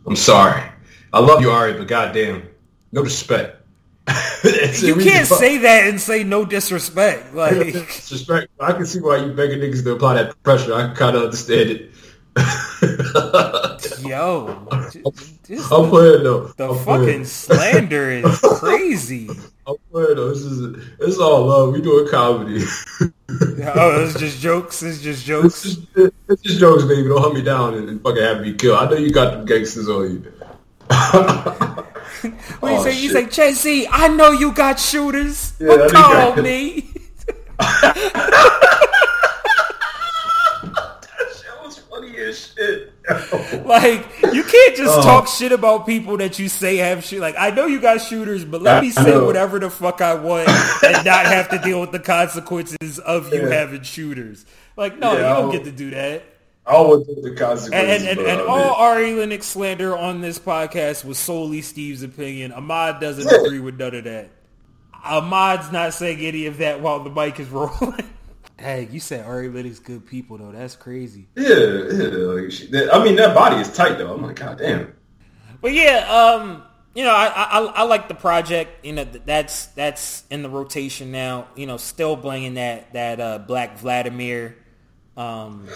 I'm 0.08 0.16
sorry. 0.16 0.64
I 1.14 1.20
love 1.20 1.42
you, 1.42 1.52
Ari, 1.52 1.74
but 1.74 1.88
goddamn, 1.88 2.44
no 2.92 3.04
disrespect. 3.04 3.62
It's 4.08 4.82
the 4.82 4.88
You 4.88 4.96
can't 4.98 5.28
say 5.28 5.58
that 5.60 5.88
and 5.88 6.00
say 6.00 6.24
no 6.24 6.46
disrespect. 6.46 7.34
Like, 7.34 7.56
disrespect. 7.74 8.48
I 8.60 8.72
can 8.74 8.86
see 8.86 9.00
why 9.00 9.18
you 9.18 9.34
begging 9.34 9.60
niggas 9.60 9.84
to 9.84 9.94
apply 9.94 10.14
that 10.16 10.42
pressure. 10.44 10.74
I 10.74 10.88
can 10.88 10.96
kind 10.96 11.16
of 11.16 11.24
understand 11.24 11.70
it. 11.72 11.92
yo, 14.02 14.68
this- 15.48 15.72
I'm 15.72 15.90
playing 15.90 16.24
though. 16.24 16.48
the 16.58 16.70
I'm 16.70 16.76
fucking 16.86 17.04
playing. 17.06 17.26
slander 17.26 18.12
is 18.12 18.40
crazy. 18.60 19.30
I'm 19.66 19.76
playing 19.92 20.16
though. 20.16 20.30
This 20.30 20.40
is 20.44 20.84
it's 21.00 21.18
all 21.18 21.46
love. 21.48 21.74
We 21.74 21.82
doing 21.82 22.08
comedy. 22.10 22.62
Oh, 22.92 24.04
it's 24.06 24.20
just 24.20 24.40
jokes. 24.42 24.84
It's 24.84 25.00
just 25.02 25.20
It's 25.20 25.28
jokes. 25.28 25.64
just, 25.64 25.80
it's 26.28 26.42
just 26.44 26.60
jokes, 26.60 26.84
baby. 26.84 27.08
Don't 27.08 27.22
hunt 27.22 27.34
me 27.36 27.42
down 27.42 27.74
and, 27.76 27.88
and 27.90 28.02
fucking 28.04 28.22
have 28.22 28.42
me 28.42 28.54
killed. 28.54 28.80
I 28.80 28.90
know 28.90 28.98
you 28.98 29.12
got 29.12 29.32
them 29.32 29.46
gangsters 29.46 29.88
on 29.90 30.12
you. 30.12 30.34
You 32.26 32.34
Oh, 32.64 32.84
say? 32.84 33.00
You 33.00 33.10
say, 33.10 33.26
Jay-Z, 33.28 33.88
I 33.92 34.08
know 34.10 34.32
you 34.32 34.52
got 34.52 34.80
shooters. 34.80 35.54
Yeah, 35.60 35.68
but 35.78 35.92
call 35.92 36.36
got- 36.36 36.44
me. 36.44 36.90
that 37.58 37.96
shit 41.38 41.64
was 41.64 41.78
funny 41.90 42.16
as 42.18 42.54
shit. 42.56 42.92
Like, 43.66 44.06
you 44.34 44.44
can't 44.44 44.76
just 44.76 45.00
Oh. 45.00 45.02
talk 45.02 45.28
shit 45.28 45.52
about 45.52 45.86
people 45.86 46.18
that 46.18 46.40
you 46.40 46.50
say 46.50 46.78
have 46.78 47.04
shit. 47.04 47.20
Like, 47.20 47.36
I 47.38 47.52
know 47.52 47.66
you 47.68 47.80
got 47.80 48.02
shooters, 48.02 48.44
but 48.46 48.62
let 48.62 48.78
I- 48.78 48.82
me 48.82 48.92
say 48.92 49.18
whatever 49.20 49.60
the 49.60 49.70
fuck 49.70 50.02
I 50.02 50.16
want 50.16 50.48
and 50.84 51.06
not 51.06 51.26
have 51.26 51.50
to 51.50 51.60
deal 51.60 51.82
with 51.82 51.92
the 51.92 52.00
consequences 52.00 53.00
of 53.00 53.32
you 53.34 53.44
Yeah. 53.48 53.54
having 53.54 53.84
shooters. 53.84 54.46
Like, 54.78 54.98
no, 55.00 55.14
Yeah, 55.14 55.20
you 55.38 55.42
don't 55.44 55.52
get 55.52 55.64
to 55.66 55.72
do 55.72 55.90
that. 55.92 56.24
I 56.68 56.82
would 56.82 57.06
think 57.06 57.22
the 57.22 57.30
And, 57.30 57.38
consequences. 57.38 58.02
and, 58.02 58.08
and, 58.10 58.18
but, 58.18 58.28
and 58.28 58.42
all 58.42 58.74
Ari 58.76 59.14
Lennox 59.14 59.46
slander 59.46 59.96
on 59.96 60.22
this 60.22 60.40
podcast 60.40 61.06
was 61.06 61.18
solely 61.20 61.62
Steve's 61.62 62.02
opinion. 62.04 62.52
Ahmad 62.52 63.00
doesn't 63.00 63.28
Yeah. 63.32 63.46
agree 63.46 63.60
with 63.60 63.78
none 63.80 63.94
of 63.94 64.04
that. 64.06 64.30
Ahmad's 65.04 65.72
not 65.72 65.94
saying 65.94 66.20
any 66.20 66.48
of 66.48 66.58
that 66.58 66.82
while 66.82 67.04
the 67.04 67.10
mic 67.12 67.40
is 67.40 67.50
rolling. 67.52 68.10
Hey, 68.58 68.88
you 68.92 69.00
said 69.00 69.26
Ari 69.26 69.50
Lennox 69.50 69.80
good 69.80 70.06
people 70.08 70.38
though. 70.38 70.52
That's 70.52 70.76
crazy. 70.76 71.28
yeah, 71.36 71.50
yeah. 71.50 72.08
Like 72.08 72.52
she, 72.52 72.68
that, 72.68 72.94
I 72.94 73.04
mean, 73.04 73.16
that 73.18 73.36
body 73.36 73.58
is 73.58 73.72
tight 73.72 73.98
though. 73.98 74.14
I'm 74.16 74.24
like, 74.24 74.38
god 74.38 74.58
damn. 74.58 74.94
But 75.62 75.74
yeah, 75.74 76.08
um, 76.10 76.64
you 76.96 77.04
know, 77.04 77.14
I, 77.14 77.26
I 77.28 77.60
I 77.66 77.84
like 77.84 78.08
the 78.08 78.16
project. 78.16 78.86
You 78.86 78.94
know, 78.94 79.04
that's 79.04 79.66
that's 79.68 80.24
in 80.32 80.42
the 80.42 80.50
rotation 80.50 81.12
now. 81.12 81.48
You 81.56 81.66
know, 81.68 81.78
still 81.78 82.16
bringing 82.16 82.54
that 82.56 82.94
that 82.94 83.20
uh, 83.20 83.38
Black 83.40 83.78
Vladimir. 83.78 84.56
Um, 85.18 85.68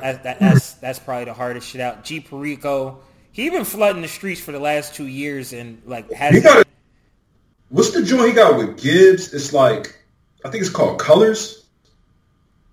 that, 0.00 0.22
that, 0.24 0.38
that's 0.40 0.72
that's 0.74 0.98
probably 0.98 1.24
the 1.24 1.32
hardest 1.34 1.68
shit 1.68 1.80
out. 1.80 2.04
G 2.04 2.20
Perico, 2.20 2.98
he 3.32 3.48
been 3.50 3.64
flooding 3.64 4.02
the 4.02 4.08
streets 4.08 4.40
for 4.40 4.52
the 4.52 4.58
last 4.60 4.94
two 4.94 5.06
years 5.06 5.52
and 5.52 5.80
like 5.86 6.10
has 6.12 6.42
got. 6.42 6.66
What's 7.70 7.90
the 7.90 8.02
joint 8.02 8.28
he 8.28 8.32
got 8.34 8.56
with 8.56 8.80
Gibbs? 8.80 9.32
It's 9.34 9.52
like, 9.52 9.98
I 10.44 10.50
think 10.50 10.62
it's 10.62 10.70
called 10.70 10.98
Colors. 10.98 11.64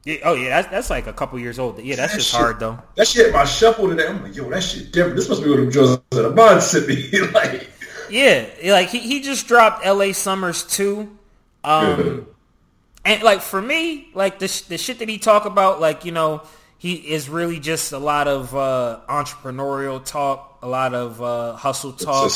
yeah, 0.05 0.17
oh 0.23 0.33
yeah, 0.35 0.49
that's 0.49 0.67
that's 0.69 0.89
like 0.89 1.07
a 1.07 1.13
couple 1.13 1.39
years 1.39 1.59
old. 1.59 1.79
Yeah, 1.79 1.95
that's 1.95 2.13
That 2.13 2.17
just 2.19 2.31
shit- 2.31 2.39
hard 2.39 2.59
though. 2.59 2.79
That 2.95 3.07
shit 3.07 3.25
hit 3.27 3.33
my 3.33 3.43
shuffle 3.45 3.87
today. 3.89 4.07
I'm 4.07 4.21
like, 4.23 4.35
yo, 4.35 4.49
that 4.49 4.63
shit 4.63 4.91
different. 4.91 5.15
This 5.17 5.27
must 5.29 5.43
be 5.43 5.49
one 5.49 5.59
of 5.59 5.65
them 5.65 5.71
joints 5.73 6.01
that 6.11 6.21
the 6.21 6.29
mind 6.31 6.61
sent 6.61 6.87
me. 6.87 7.09
like, 7.33 7.69
Yeah, 8.09 8.45
like 8.65 8.89
he, 8.89 8.99
he 8.99 9.21
just 9.21 9.47
dropped 9.47 9.85
L.A. 9.85 10.11
Summers 10.13 10.63
too. 10.63 11.17
Um, 11.63 12.27
and 13.05 13.21
like 13.21 13.41
for 13.41 13.61
me, 13.61 14.09
like 14.13 14.39
the 14.39 14.63
the 14.67 14.77
shit 14.77 14.99
that 14.99 15.07
he 15.07 15.19
talk 15.19 15.45
about, 15.45 15.79
like 15.79 16.03
you 16.03 16.11
know, 16.11 16.41
he 16.77 16.93
is 16.95 17.29
really 17.29 17.59
just 17.59 17.91
a 17.93 17.99
lot 17.99 18.27
of 18.27 18.55
uh, 18.55 18.99
entrepreneurial 19.07 20.03
talk, 20.03 20.59
a 20.61 20.67
lot 20.67 20.93
of 20.93 21.21
uh, 21.21 21.53
hustle 21.53 21.97
so 21.97 22.05
talk. 22.05 22.31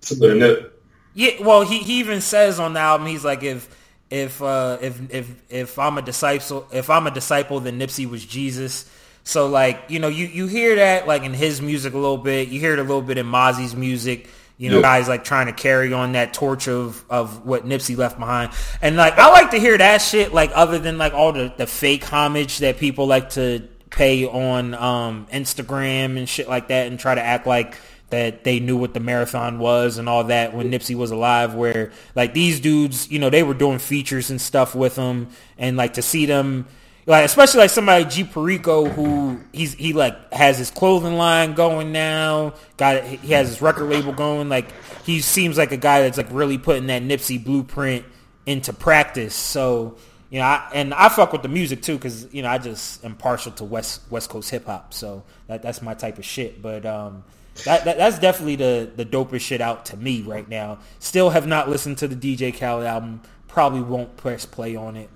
to 0.00 0.34
Nip. 0.34 0.72
Yeah, 1.14 1.30
well, 1.40 1.62
he, 1.62 1.78
he 1.78 2.00
even 2.00 2.20
says 2.20 2.60
on 2.60 2.74
the 2.74 2.80
album, 2.80 3.06
he's 3.06 3.24
like, 3.24 3.42
if 3.42 3.68
if 4.10 4.40
uh, 4.40 4.78
if 4.80 5.12
if 5.12 5.42
if 5.50 5.78
I'm 5.78 5.98
a 5.98 6.02
disciple, 6.02 6.66
if 6.72 6.88
I'm 6.88 7.06
a 7.06 7.10
disciple, 7.10 7.60
then 7.60 7.78
Nipsey 7.78 8.08
was 8.08 8.24
Jesus. 8.24 8.88
So 9.24 9.48
like, 9.48 9.80
you 9.88 9.98
know, 9.98 10.08
you 10.08 10.26
you 10.26 10.46
hear 10.46 10.76
that 10.76 11.08
like 11.08 11.22
in 11.24 11.34
his 11.34 11.60
music 11.60 11.94
a 11.94 11.98
little 11.98 12.18
bit. 12.18 12.48
You 12.48 12.60
hear 12.60 12.74
it 12.74 12.78
a 12.78 12.82
little 12.82 13.02
bit 13.02 13.18
in 13.18 13.26
Mozzy's 13.26 13.74
music. 13.74 14.28
You 14.58 14.70
know, 14.70 14.76
Yeah. 14.76 14.82
guys 14.82 15.08
like 15.08 15.22
trying 15.22 15.46
to 15.46 15.52
carry 15.52 15.92
on 15.92 16.12
that 16.12 16.32
torch 16.32 16.66
of 16.68 17.04
of 17.10 17.44
what 17.44 17.66
Nipsey 17.66 17.96
left 17.96 18.18
behind. 18.18 18.52
And 18.80 18.96
like, 18.96 19.18
I 19.18 19.28
like 19.30 19.50
to 19.50 19.58
hear 19.58 19.76
that 19.76 19.98
shit. 20.00 20.32
Like, 20.32 20.50
other 20.54 20.78
than 20.78 20.96
like 20.98 21.12
all 21.12 21.32
the 21.32 21.52
the 21.56 21.66
fake 21.66 22.04
homage 22.04 22.58
that 22.58 22.78
people 22.78 23.06
like 23.06 23.30
to 23.30 23.68
pay 23.90 24.24
on 24.26 24.74
um, 24.74 25.26
Instagram 25.32 26.16
and 26.18 26.28
shit 26.28 26.48
like 26.48 26.68
that, 26.68 26.86
and 26.86 26.98
try 26.98 27.14
to 27.14 27.22
act 27.22 27.46
like 27.46 27.76
that 28.08 28.44
they 28.44 28.60
knew 28.60 28.76
what 28.76 28.94
the 28.94 29.00
marathon 29.00 29.58
was 29.58 29.98
and 29.98 30.08
all 30.08 30.22
that 30.24 30.54
when 30.54 30.70
Nipsey 30.70 30.94
was 30.94 31.10
alive 31.10 31.54
where 31.54 31.90
like 32.14 32.34
these 32.34 32.60
dudes, 32.60 33.10
you 33.10 33.18
know, 33.18 33.30
they 33.30 33.42
were 33.42 33.52
doing 33.54 33.78
features 33.80 34.30
and 34.30 34.40
stuff 34.40 34.74
with 34.76 34.94
him 34.96 35.26
and 35.58 35.76
like 35.76 35.94
to 35.94 36.02
see 36.02 36.24
them 36.24 36.66
like 37.06 37.24
especially 37.24 37.60
like 37.60 37.70
somebody 37.70 38.04
G 38.04 38.24
Perico 38.24 38.86
who 38.86 39.40
he's 39.52 39.74
he 39.74 39.92
like 39.92 40.32
has 40.32 40.58
his 40.58 40.70
clothing 40.72 41.14
line 41.14 41.54
going 41.54 41.92
now, 41.92 42.54
got 42.76 43.04
he 43.04 43.32
has 43.32 43.48
his 43.48 43.62
record 43.62 43.84
label 43.84 44.12
going 44.12 44.48
like 44.48 44.66
he 45.04 45.20
seems 45.20 45.56
like 45.56 45.70
a 45.70 45.76
guy 45.76 46.02
that's 46.02 46.16
like 46.16 46.28
really 46.30 46.58
putting 46.58 46.88
that 46.88 47.02
Nipsey 47.02 47.42
blueprint 47.42 48.04
into 48.44 48.72
practice. 48.72 49.34
So, 49.36 49.96
you 50.30 50.40
know, 50.40 50.46
I, 50.46 50.68
and 50.74 50.92
I 50.92 51.08
fuck 51.08 51.32
with 51.32 51.42
the 51.42 51.48
music 51.48 51.82
too 51.82 51.96
cuz 51.96 52.32
you 52.34 52.42
know, 52.42 52.48
I 52.48 52.58
just 52.58 53.04
am 53.04 53.14
partial 53.14 53.52
to 53.52 53.64
West 53.64 54.02
West 54.10 54.28
Coast 54.28 54.50
hip 54.50 54.66
hop. 54.66 54.92
So, 54.92 55.22
that 55.46 55.62
that's 55.62 55.80
my 55.80 55.94
type 55.94 56.18
of 56.18 56.24
shit, 56.24 56.60
but 56.60 56.84
um 56.84 57.22
that, 57.64 57.84
that 57.84 57.98
that's 57.98 58.18
definitely 58.18 58.56
the 58.56 58.90
the 58.96 59.04
dopest 59.04 59.42
shit 59.42 59.60
out 59.60 59.86
to 59.86 59.96
me 59.96 60.22
right 60.22 60.48
now. 60.48 60.78
Still 60.98 61.30
have 61.30 61.46
not 61.46 61.68
listened 61.68 61.98
to 61.98 62.08
the 62.08 62.16
DJ 62.16 62.52
Khaled 62.52 62.86
album. 62.86 63.22
Probably 63.46 63.80
won't 63.80 64.16
press 64.16 64.44
play 64.44 64.74
on 64.74 64.96
it. 64.96 65.08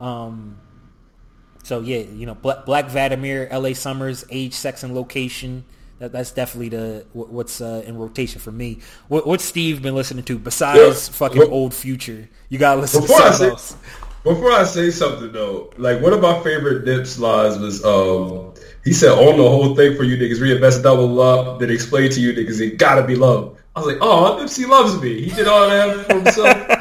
Um, 0.00 0.58
so 1.66 1.80
yeah, 1.80 1.98
you 1.98 2.26
know, 2.26 2.34
Black, 2.36 2.64
Black 2.64 2.86
Vladimir, 2.86 3.48
L.A. 3.50 3.74
Summers, 3.74 4.24
age, 4.30 4.52
sex, 4.54 4.84
and 4.84 4.94
location. 4.94 5.64
That, 5.98 6.12
that's 6.12 6.30
definitely 6.30 6.68
the 6.68 7.06
what's 7.12 7.60
uh, 7.60 7.82
in 7.84 7.98
rotation 7.98 8.40
for 8.40 8.52
me. 8.52 8.78
What, 9.08 9.26
what's 9.26 9.42
Steve 9.42 9.82
been 9.82 9.96
listening 9.96 10.24
to 10.26 10.38
besides 10.38 11.08
Yeah. 11.08 11.14
fucking 11.16 11.38
What- 11.38 11.50
old 11.50 11.74
Future? 11.74 12.28
You 12.50 12.58
gotta 12.60 12.80
listen 12.82 13.02
to 13.04 13.12
I 13.12 13.16
something 13.16 13.38
say, 13.38 13.48
else. 13.48 13.76
before 14.22 14.52
I 14.52 14.62
say 14.62 14.90
something 14.90 15.32
though, 15.32 15.72
like 15.76 16.00
one 16.00 16.12
of 16.12 16.20
my 16.20 16.38
favorite 16.44 16.84
Nips 16.84 17.18
lines 17.18 17.58
was, 17.58 17.84
um, 17.84 18.54
he 18.84 18.92
said, 18.92 19.10
"On 19.10 19.36
the 19.36 19.42
whole 19.42 19.74
thing 19.74 19.96
for 19.96 20.04
you 20.04 20.16
niggas, 20.16 20.40
reinvest 20.40 20.84
double 20.84 21.08
love, 21.08 21.58
then 21.58 21.70
explain 21.70 22.10
to 22.12 22.20
you 22.20 22.32
niggas 22.32 22.60
it 22.60 22.76
gotta 22.78 23.02
be 23.04 23.16
love." 23.16 23.58
I 23.74 23.80
was 23.80 23.88
like, 23.88 23.98
"Oh, 24.00 24.38
Nipsey 24.40 24.68
loves 24.68 25.02
me. 25.02 25.22
He 25.22 25.30
did 25.34 25.48
all 25.48 25.68
that 25.68 26.06
for 26.06 26.14
himself." 26.14 26.75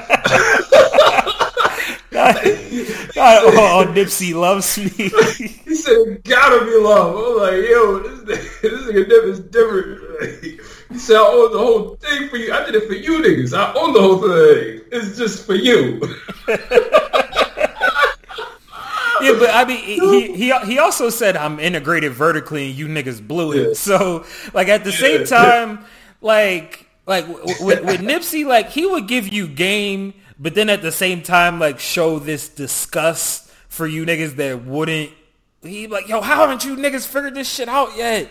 God, 2.34 3.42
oh, 3.44 3.86
oh, 3.88 3.92
Nipsey 3.94 4.34
loves 4.34 4.78
me. 4.78 4.90
he 4.90 5.76
said, 5.76 5.94
"It 6.08 6.24
gotta 6.24 6.66
be 6.66 6.76
love." 6.78 7.16
I 7.16 7.20
was 7.20 7.42
like, 7.42 7.70
"Yo, 7.70 8.00
this, 8.00 8.40
nigga- 8.40 8.62
this 8.62 8.82
nigga 8.84 9.08
Nip 9.08 9.24
is 9.26 9.40
different." 9.42 10.62
He 10.92 11.00
said, 11.00 11.18
I 11.18 11.20
own 11.20 11.52
the 11.52 11.58
whole 11.60 11.96
thing 11.96 12.30
for 12.30 12.38
you. 12.38 12.54
I 12.54 12.64
did 12.66 12.76
it 12.76 12.88
for 12.88 12.94
you 12.94 13.20
niggas. 13.22 13.58
I 13.58 13.74
own 13.74 13.94
the 13.94 14.02
whole 14.02 14.20
thing. 14.22 14.82
It's 14.92 15.18
just 15.18 15.46
for 15.46 15.56
you. 15.56 16.02
Yeah, 19.22 19.38
but 19.40 19.50
I 19.54 19.66
mean, 19.66 19.78
he 19.78 20.36
he 20.36 20.60
he 20.66 20.78
also 20.78 21.10
said 21.10 21.38
I'm 21.38 21.60
integrated 21.60 22.12
vertically, 22.12 22.68
and 22.68 22.76
you 22.76 22.88
niggas 22.88 23.26
blew 23.26 23.54
it. 23.54 23.68
Yeah. 23.70 23.74
So, 23.74 24.26
like 24.54 24.68
at 24.68 24.84
the 24.84 24.92
same 24.92 25.26
time, 25.26 25.86
like 26.22 26.86
like 27.08 27.28
with, 27.28 27.84
with 27.84 28.02
Nipsey, 28.02 28.46
like 28.46 28.70
he 28.70 28.86
would 28.86 29.08
give 29.08 29.32
you 29.32 29.48
game, 29.48 30.14
but 30.40 30.56
then 30.56 30.70
at 30.70 30.82
the 30.82 30.92
same 30.92 31.22
time, 31.22 31.60
like 31.60 31.80
show 31.80 32.20
this 32.20 32.50
disgust 32.50 33.50
for 33.70 33.88
you 33.88 34.06
niggas 34.06 34.36
that 34.38 34.64
wouldn't. 34.66 35.12
He 35.62 35.88
like, 35.88 36.08
yo, 36.08 36.22
how 36.22 36.42
haven't 36.48 36.64
you 36.64 36.76
niggas 36.76 37.08
figured 37.08 37.36
this 37.36 37.52
shit 37.52 37.68
out 37.68 37.98
yet? 37.98 38.30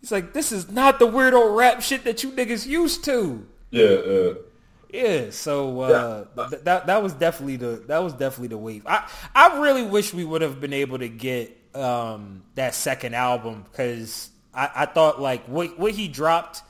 He's 0.00 0.12
like, 0.12 0.32
this 0.32 0.52
is 0.52 0.70
not 0.70 0.98
the 0.98 1.06
weird 1.06 1.34
old 1.34 1.56
rap 1.56 1.82
shit 1.82 2.04
that 2.04 2.22
you 2.22 2.30
niggas 2.30 2.66
used 2.66 3.04
to. 3.04 3.46
yeah, 3.70 3.84
uh, 3.84 4.34
Yeah, 4.92 5.30
so 5.30 5.80
uh, 5.80 6.24
th- 6.48 6.62
that 6.62 6.86
that 6.86 7.02
was 7.02 7.12
definitely 7.14 7.56
the 7.56 7.82
that 7.88 7.98
was 7.98 8.12
definitely 8.12 8.48
the 8.48 8.58
wave. 8.58 8.86
I 8.86 9.08
I 9.34 9.60
really 9.60 9.82
wish 9.82 10.14
we 10.14 10.24
would 10.24 10.42
have 10.42 10.60
been 10.60 10.72
able 10.72 10.98
to 10.98 11.08
get 11.08 11.56
um, 11.74 12.42
that 12.54 12.74
second 12.74 13.14
album 13.14 13.64
because 13.70 14.30
I, 14.54 14.70
I 14.74 14.86
thought 14.86 15.20
like 15.20 15.46
what 15.46 15.78
what 15.78 15.92
he 15.92 16.08
dropped 16.08 16.62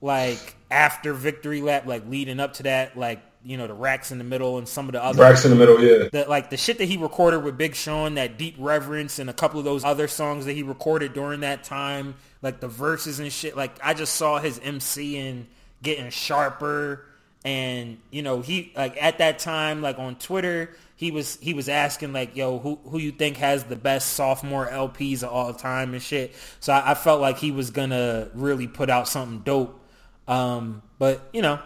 like 0.00 0.56
after 0.70 1.12
Victory 1.12 1.60
Lap, 1.60 1.86
like 1.86 2.08
leading 2.08 2.40
up 2.40 2.54
to 2.54 2.62
that, 2.64 2.96
like 2.96 3.20
you 3.44 3.56
know 3.56 3.66
the 3.66 3.74
racks 3.74 4.10
in 4.10 4.18
the 4.18 4.24
middle 4.24 4.58
and 4.58 4.68
some 4.68 4.86
of 4.86 4.92
the 4.92 5.02
other 5.02 5.22
Racks 5.22 5.44
in 5.44 5.50
the 5.50 5.56
middle, 5.56 5.82
yeah. 5.82 6.08
the 6.10 6.28
like 6.28 6.50
the 6.50 6.56
shit 6.56 6.78
that 6.78 6.86
he 6.86 6.96
recorded 6.96 7.42
with 7.44 7.56
Big 7.56 7.74
Sean, 7.74 8.14
that 8.14 8.38
deep 8.38 8.56
reverence, 8.58 9.18
and 9.18 9.30
a 9.30 9.32
couple 9.32 9.58
of 9.58 9.64
those 9.64 9.84
other 9.84 10.08
songs 10.08 10.44
that 10.46 10.54
he 10.54 10.62
recorded 10.62 11.12
during 11.12 11.40
that 11.40 11.64
time, 11.64 12.14
like 12.42 12.60
the 12.60 12.68
verses 12.68 13.20
and 13.20 13.32
shit. 13.32 13.56
Like 13.56 13.78
I 13.82 13.94
just 13.94 14.14
saw 14.14 14.38
his 14.38 14.58
MCing 14.58 15.44
getting 15.82 16.10
sharper, 16.10 17.06
and 17.44 17.98
you 18.10 18.22
know 18.22 18.40
he 18.40 18.72
like 18.76 19.00
at 19.02 19.18
that 19.18 19.38
time, 19.38 19.82
like 19.82 19.98
on 19.98 20.16
Twitter, 20.16 20.74
he 20.96 21.12
was 21.12 21.36
he 21.36 21.54
was 21.54 21.68
asking 21.68 22.12
like, 22.12 22.34
"Yo, 22.36 22.58
who 22.58 22.80
who 22.84 22.98
you 22.98 23.12
think 23.12 23.36
has 23.36 23.62
the 23.64 23.76
best 23.76 24.14
sophomore 24.14 24.66
LPs 24.66 25.22
of 25.22 25.30
all 25.30 25.54
time 25.54 25.94
and 25.94 26.02
shit." 26.02 26.34
So 26.58 26.72
I, 26.72 26.90
I 26.90 26.94
felt 26.94 27.20
like 27.20 27.38
he 27.38 27.52
was 27.52 27.70
gonna 27.70 28.30
really 28.34 28.66
put 28.66 28.90
out 28.90 29.06
something 29.06 29.40
dope. 29.40 29.80
Um, 30.26 30.82
but 30.98 31.30
you 31.32 31.40
know, 31.40 31.60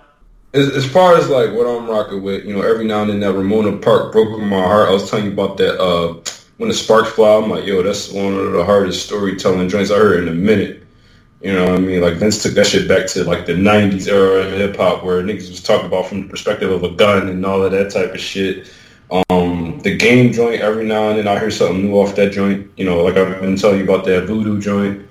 As, 0.54 0.68
as 0.70 0.90
far 0.90 1.16
as 1.16 1.28
like 1.28 1.52
what 1.52 1.66
I'm 1.66 1.88
rocking 1.88 2.22
with, 2.22 2.44
you 2.44 2.54
know, 2.54 2.62
every 2.62 2.84
now 2.84 3.02
and 3.02 3.10
then 3.10 3.20
that 3.20 3.32
Ramona 3.32 3.76
Park 3.78 4.12
broke 4.12 4.38
my 4.38 4.60
heart. 4.60 4.88
I 4.88 4.92
was 4.92 5.08
telling 5.08 5.26
you 5.26 5.32
about 5.32 5.56
that 5.56 5.80
uh, 5.80 6.20
when 6.58 6.68
the 6.68 6.74
sparks 6.74 7.10
fly. 7.10 7.36
I'm 7.36 7.48
like, 7.48 7.64
yo, 7.64 7.82
that's 7.82 8.12
one 8.12 8.34
of 8.34 8.52
the 8.52 8.64
hardest 8.64 9.06
storytelling 9.06 9.68
joints 9.68 9.90
I 9.90 9.96
heard 9.96 10.22
in 10.22 10.28
a 10.28 10.34
minute. 10.34 10.82
You 11.40 11.52
know 11.54 11.64
what 11.64 11.74
I 11.74 11.78
mean? 11.78 12.00
Like 12.00 12.14
Vince 12.14 12.42
took 12.42 12.52
that 12.52 12.68
shit 12.68 12.86
back 12.86 13.08
to 13.08 13.24
like 13.24 13.46
the 13.46 13.54
'90s 13.54 14.06
era 14.06 14.46
in 14.46 14.54
hip 14.54 14.76
hop, 14.76 15.02
where 15.02 15.22
niggas 15.22 15.48
was 15.48 15.62
talking 15.62 15.86
about 15.86 16.06
from 16.06 16.22
the 16.22 16.28
perspective 16.28 16.70
of 16.70 16.84
a 16.84 16.90
gun 16.90 17.28
and 17.28 17.44
all 17.44 17.64
of 17.64 17.72
that 17.72 17.90
type 17.90 18.14
of 18.14 18.20
shit. 18.20 18.70
Um, 19.28 19.80
the 19.80 19.96
game 19.96 20.32
joint. 20.32 20.60
Every 20.60 20.84
now 20.84 21.08
and 21.08 21.18
then 21.18 21.26
I 21.26 21.38
hear 21.38 21.50
something 21.50 21.82
new 21.82 21.94
off 21.94 22.14
that 22.14 22.30
joint. 22.30 22.70
You 22.76 22.84
know, 22.84 23.02
like 23.02 23.16
I've 23.16 23.40
been 23.40 23.56
telling 23.56 23.78
you 23.78 23.84
about 23.84 24.04
that 24.04 24.26
voodoo 24.26 24.60
joint. 24.60 25.04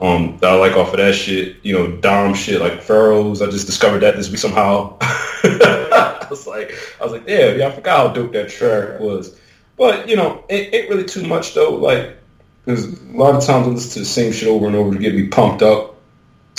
Um, 0.00 0.38
that 0.38 0.52
I 0.52 0.54
like 0.54 0.72
off 0.76 0.92
of 0.92 0.96
that 0.96 1.14
shit, 1.14 1.56
you 1.62 1.74
know, 1.74 1.96
Dom 1.98 2.34
shit 2.34 2.60
like 2.60 2.82
Pharaohs. 2.82 3.42
I 3.42 3.50
just 3.50 3.66
discovered 3.66 4.00
that 4.00 4.16
this 4.16 4.30
week 4.30 4.38
somehow. 4.38 4.96
I 5.00 6.26
was 6.30 6.46
like, 6.46 6.72
I 7.00 7.04
was 7.04 7.12
like, 7.12 7.28
yeah, 7.28 7.52
yeah, 7.52 7.68
I 7.68 7.70
forgot 7.70 8.06
how 8.06 8.12
dope 8.14 8.32
that 8.32 8.48
track 8.48 8.98
was. 8.98 9.38
But 9.76 10.08
you 10.08 10.16
know, 10.16 10.44
it 10.48 10.72
ain't 10.72 10.88
really 10.88 11.04
too 11.04 11.26
much 11.26 11.52
though. 11.52 11.74
Like, 11.74 12.16
because 12.64 12.98
a 13.00 13.04
lot 13.12 13.34
of 13.34 13.44
times 13.44 13.66
I 13.66 13.70
listen 13.70 13.92
to 13.92 13.98
the 14.00 14.04
same 14.06 14.32
shit 14.32 14.48
over 14.48 14.66
and 14.66 14.76
over 14.76 14.92
to 14.94 14.98
get 14.98 15.14
me 15.14 15.28
pumped 15.28 15.62
up. 15.62 15.96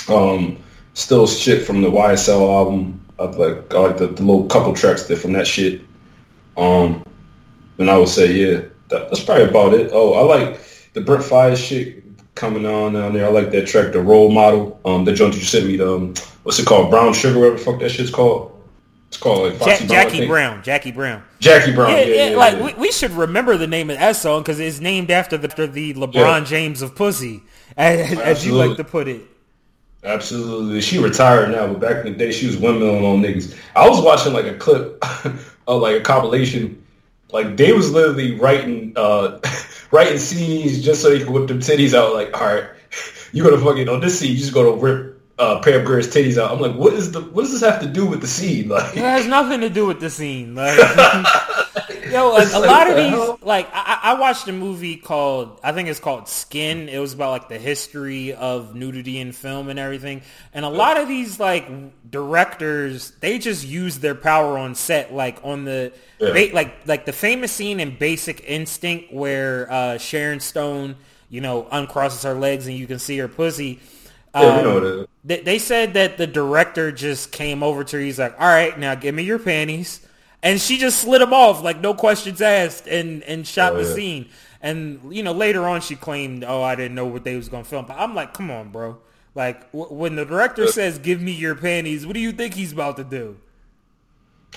Um, 0.08 0.58
still 0.94 1.26
shit 1.26 1.66
from 1.66 1.82
the 1.82 1.90
YSL 1.90 2.48
album. 2.48 3.04
I 3.18 3.24
like, 3.24 3.74
I 3.74 3.78
like 3.78 3.96
the, 3.98 4.06
the 4.08 4.22
little 4.22 4.46
couple 4.46 4.72
tracks 4.74 5.04
there 5.04 5.16
from 5.16 5.32
that 5.32 5.46
shit. 5.46 5.80
Um, 6.56 7.04
and 7.78 7.90
I 7.90 7.98
would 7.98 8.08
say, 8.08 8.32
yeah, 8.32 8.60
that, 8.88 9.08
that's 9.08 9.22
probably 9.22 9.44
about 9.44 9.74
it. 9.74 9.90
Oh, 9.92 10.14
I 10.14 10.38
like 10.38 10.60
the 10.92 11.00
Brent 11.00 11.24
Faiyaz 11.24 11.56
shit 11.56 12.01
coming 12.34 12.66
on 12.66 12.94
down 12.94 13.12
there. 13.12 13.26
I 13.26 13.28
like 13.30 13.50
that 13.52 13.66
track, 13.66 13.92
the 13.92 14.00
role 14.00 14.30
model. 14.30 14.80
Um, 14.84 15.04
the 15.04 15.12
joint 15.12 15.34
that 15.34 15.40
you 15.40 15.44
sent 15.46 15.66
me, 15.66 15.76
the 15.76 15.94
um, 15.96 16.14
what's 16.42 16.58
it 16.58 16.66
called, 16.66 16.90
Brown 16.90 17.12
Sugar, 17.12 17.38
whatever 17.38 17.56
the 17.58 17.64
fuck 17.64 17.80
that 17.80 17.90
shit's 17.90 18.10
called. 18.10 18.50
It's 19.08 19.18
called 19.18 19.42
like 19.52 19.60
Ja- 19.60 19.66
Foxy 19.66 19.86
Brown, 19.86 19.88
Jackie 19.88 20.18
think. 20.18 20.30
Brown, 20.30 20.62
Jackie 20.62 20.90
Brown. 20.92 21.22
Jackie 21.38 21.72
Brown. 21.74 21.90
Yeah, 21.90 21.98
Yeah, 22.00 22.14
yeah, 22.14 22.30
yeah, 22.30 22.36
like 22.36 22.56
yeah. 22.56 22.64
We, 22.64 22.74
we 22.74 22.92
should 22.92 23.10
remember 23.10 23.58
the 23.58 23.66
name 23.66 23.90
of 23.90 23.98
that 23.98 24.16
song 24.16 24.40
because 24.42 24.58
it's 24.58 24.80
named 24.80 25.10
after 25.10 25.36
the, 25.36 25.48
after 25.48 25.66
the 25.66 25.92
LeBron 25.94 26.14
Yeah. 26.14 26.44
James 26.44 26.80
of 26.80 26.94
pussy, 26.96 27.42
as, 27.76 28.18
as 28.18 28.46
you 28.46 28.54
like 28.54 28.78
to 28.78 28.84
put 28.84 29.08
it. 29.08 29.20
Absolutely. 30.04 30.80
She 30.80 30.98
retired 30.98 31.50
now, 31.50 31.66
but 31.68 31.80
back 31.80 32.04
in 32.04 32.12
the 32.12 32.18
day, 32.18 32.32
she 32.32 32.46
was 32.46 32.56
windmilling 32.56 33.04
on 33.04 33.22
niggas. 33.22 33.56
I 33.76 33.88
was 33.88 34.00
watching 34.02 34.32
like 34.32 34.46
a 34.46 34.54
clip 34.54 34.98
of 35.68 35.80
like 35.82 35.96
a 35.96 36.00
compilation. 36.00 36.81
Like 37.32 37.56
they 37.56 37.72
was 37.72 37.90
literally 37.90 38.34
writing 38.34 38.92
uh 38.96 39.40
writing 39.90 40.18
scenes 40.18 40.84
just 40.84 41.02
so 41.02 41.10
they 41.10 41.18
could 41.18 41.30
whip 41.30 41.48
them 41.48 41.60
titties 41.60 41.94
out. 41.94 42.14
Like, 42.14 42.38
all 42.38 42.46
right, 42.46 42.64
you 43.32 43.42
gonna 43.42 43.58
fucking 43.58 43.88
on 43.88 44.00
this 44.00 44.18
scene, 44.18 44.32
you 44.32 44.38
just 44.38 44.54
gonna 44.54 44.72
rip 44.72 45.20
a 45.38 45.42
uh, 45.42 45.56
of 45.56 45.84
girls' 45.84 46.08
titties 46.08 46.36
out. 46.36 46.52
I'm 46.52 46.60
like, 46.60 46.74
what 46.74 46.92
is 46.92 47.12
the 47.12 47.22
what 47.22 47.42
does 47.42 47.52
this 47.52 47.62
have 47.62 47.80
to 47.80 47.88
do 47.88 48.06
with 48.06 48.20
the 48.20 48.26
scene? 48.26 48.68
Like, 48.72 48.96
It 48.96 49.00
has 49.00 49.26
nothing 49.26 49.60
to 49.60 49.70
do 49.70 49.86
with 49.86 50.00
the 50.00 50.10
scene. 50.10 50.54
Like, 50.54 50.78
yo, 52.12 52.30
a 52.30 52.32
like, 52.32 52.52
lot 52.54 52.90
of 52.90 52.96
the 52.96 53.02
these, 53.36 53.42
like, 53.46 53.68
I, 53.72 53.98
I 54.02 54.14
watched 54.20 54.46
a 54.48 54.52
movie 54.52 54.96
called, 54.96 55.58
I 55.64 55.72
think 55.72 55.88
it's 55.88 55.98
called 56.00 56.28
Skin. 56.28 56.88
It 56.88 56.98
was 56.98 57.14
about 57.14 57.30
like 57.30 57.48
the 57.48 57.58
history 57.58 58.32
of 58.34 58.74
nudity 58.74 59.18
in 59.18 59.32
film 59.32 59.68
and 59.68 59.78
everything. 59.78 60.22
And 60.54 60.64
a 60.64 60.68
lot 60.68 60.96
of 60.98 61.08
these 61.08 61.40
like 61.40 61.66
directors, 62.10 63.12
they 63.20 63.38
just 63.38 63.66
use 63.66 63.98
their 63.98 64.14
power 64.14 64.56
on 64.58 64.74
set, 64.74 65.12
like 65.12 65.38
on 65.42 65.64
the, 65.64 65.92
Yeah. 66.20 66.32
ba- 66.32 66.54
like, 66.54 66.86
like 66.86 67.04
the 67.06 67.12
famous 67.12 67.52
scene 67.52 67.80
in 67.80 67.96
Basic 67.98 68.44
Instinct 68.46 69.12
where 69.12 69.70
uh, 69.72 69.98
Sharon 69.98 70.40
Stone, 70.40 70.96
you 71.30 71.40
know, 71.40 71.64
uncrosses 71.72 72.24
her 72.24 72.34
legs 72.34 72.66
and 72.66 72.76
you 72.76 72.86
can 72.86 72.98
see 72.98 73.18
her 73.18 73.28
pussy. 73.28 73.80
yeah, 74.34 74.40
Um, 74.40 74.64
know 74.64 74.98
what 75.00 75.08
they, 75.24 75.40
they 75.40 75.58
said 75.58 75.94
that 75.94 76.16
the 76.18 76.26
director 76.26 76.90
just 76.92 77.32
came 77.32 77.62
over 77.62 77.84
to 77.84 77.96
her. 77.96 78.02
He's 78.02 78.18
like, 78.18 78.34
all 78.40 78.46
right, 78.48 78.78
now 78.78 78.94
give 78.94 79.14
me 79.14 79.22
your 79.22 79.38
panties. 79.38 80.00
And 80.42 80.60
she 80.60 80.76
just 80.78 80.98
slid 81.00 81.20
them 81.20 81.32
off, 81.32 81.62
like 81.62 81.80
no 81.80 81.94
questions 81.94 82.40
asked, 82.42 82.86
and, 82.88 83.22
and 83.24 83.46
shot 83.46 83.74
Oh, 83.74 83.82
the 83.82 83.88
yeah. 83.88 83.94
scene. 83.94 84.28
And, 84.60 85.14
you 85.14 85.22
know, 85.22 85.32
later 85.32 85.66
on 85.68 85.80
she 85.80 85.94
claimed, 85.96 86.44
oh, 86.44 86.62
I 86.62 86.74
didn't 86.74 86.94
know 86.94 87.06
what 87.06 87.24
they 87.24 87.36
was 87.36 87.48
going 87.48 87.62
to 87.64 87.68
film. 87.68 87.86
But 87.86 87.96
I'm 87.98 88.14
like, 88.14 88.34
come 88.34 88.50
on, 88.50 88.70
bro. 88.70 88.98
Like, 89.34 89.70
w- 89.72 89.92
when 89.94 90.16
the 90.16 90.24
director 90.24 90.66
says, 90.66 90.98
give 90.98 91.20
me 91.20 91.32
your 91.32 91.54
panties, 91.54 92.06
what 92.06 92.14
do 92.14 92.20
you 92.20 92.32
think 92.32 92.54
he's 92.54 92.72
about 92.72 92.96
to 92.98 93.04
do? 93.04 93.36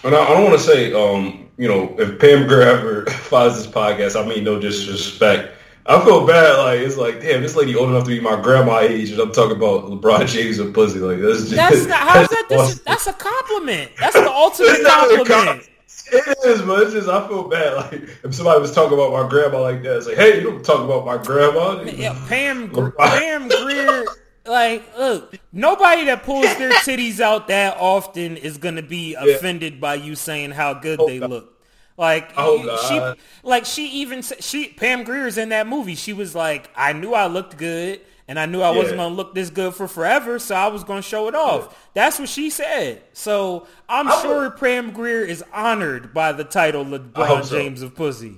And 0.03 0.13
I, 0.15 0.23
I 0.25 0.29
don't 0.29 0.43
want 0.43 0.57
to 0.59 0.63
say, 0.63 0.91
um, 0.93 1.49
you 1.57 1.67
know, 1.67 1.95
if 1.97 2.19
Pam 2.19 2.47
Grier 2.47 2.61
ever 2.63 3.05
finds 3.09 3.55
this 3.57 3.67
podcast, 3.67 4.21
I 4.21 4.27
mean 4.27 4.43
no 4.43 4.59
disrespect. 4.59 5.53
I 5.87 6.03
feel 6.03 6.25
bad. 6.25 6.57
Like 6.57 6.79
it's 6.79 6.97
like, 6.97 7.21
damn, 7.21 7.41
this 7.43 7.55
lady 7.55 7.75
old 7.75 7.89
enough 7.89 8.03
to 8.05 8.09
be 8.09 8.19
my 8.19 8.39
grandma 8.41 8.79
age, 8.79 9.11
and 9.11 9.19
I'm 9.21 9.31
talking 9.31 9.55
about 9.55 9.85
LeBron 9.85 10.27
James 10.33 10.57
and 10.59 10.73
pussy. 10.73 10.99
Like 10.99 11.19
that's 11.21 11.41
just 11.49 11.55
That's 11.55 11.85
not, 11.85 11.99
how's 11.99 12.27
that? 12.29 12.45
that's 12.49 12.73
Dis- 12.73 12.81
that's 12.81 13.07
a 13.07 13.13
compliment. 13.13 13.91
That's 13.99 14.15
the 14.15 14.29
ultimate 14.29 14.69
It's 14.71 14.83
not 14.83 15.11
a 15.11 15.15
compliment. 15.25 15.69
It 16.11 16.37
is, 16.45 16.61
but 16.61 16.83
it's 16.83 16.93
just 16.93 17.09
I 17.09 17.27
feel 17.27 17.47
bad. 17.47 17.73
Like 17.75 18.09
if 18.23 18.35
somebody 18.35 18.59
was 18.61 18.71
talking 18.73 18.93
about 18.97 19.11
my 19.11 19.27
grandma 19.27 19.61
like 19.61 19.81
that, 19.83 19.97
it's 19.97 20.07
like, 20.07 20.17
hey, 20.17 20.37
you 20.39 20.43
don't 20.43 20.63
talk 20.63 20.81
about 20.81 21.05
my 21.05 21.17
grandma. 21.17 21.81
Yeah, 21.83 22.13
Pam 22.27 22.69
Pam 22.97 23.47
Grier. 23.47 24.05
Like, 24.45 24.95
look, 24.97 25.35
nobody 25.51 26.05
that 26.05 26.21
pulls 26.23 26.55
their 26.57 26.69
titties 26.83 27.19
out 27.19 27.47
that 27.47 27.77
often 27.79 28.37
is 28.37 28.57
gonna 28.59 28.83
be 28.83 29.15
offended 29.15 29.81
by 29.81 29.95
you 29.95 30.13
saying 30.15 30.51
how 30.51 30.75
good 30.75 30.99
Oh, 30.99 31.07
they 31.07 31.17
God. 31.19 31.29
look. 31.31 31.51
Like 31.97 32.31
Oh, 32.37 32.59
she, 32.87 32.97
God. 32.97 33.17
like 33.41 33.65
she 33.65 33.87
even 34.01 34.21
she 34.21 34.67
Pam 34.67 35.03
Grier's 35.03 35.37
in 35.39 35.49
that 35.49 35.65
movie. 35.65 35.95
She 35.95 36.13
was 36.13 36.35
like, 36.35 36.69
I 36.75 36.93
knew 36.93 37.13
I 37.15 37.25
looked 37.27 37.57
good, 37.57 38.01
and 38.27 38.39
I 38.39 38.45
knew 38.45 38.61
I 38.61 38.69
wasn't 38.71 38.97
Yeah. 38.97 39.03
gonna 39.03 39.15
look 39.15 39.35
this 39.35 39.49
good 39.49 39.73
for 39.73 39.87
forever, 39.87 40.39
so 40.39 40.55
I 40.55 40.67
was 40.67 40.83
gonna 40.83 41.01
show 41.01 41.27
it 41.27 41.35
off. 41.35 41.75
That's 41.93 42.19
what 42.19 42.29
she 42.29 42.49
said. 42.49 43.01
So 43.13 43.67
I'm 43.87 44.07
I 44.07 44.21
sure 44.21 44.51
Pam 44.51 44.91
Grier 44.91 45.21
is 45.21 45.43
honored 45.53 46.13
by 46.13 46.31
the 46.31 46.43
title 46.43 46.83
LeBron 46.85 47.45
so. 47.45 47.57
James 47.57 47.81
of 47.81 47.95
Pussy. 47.95 48.37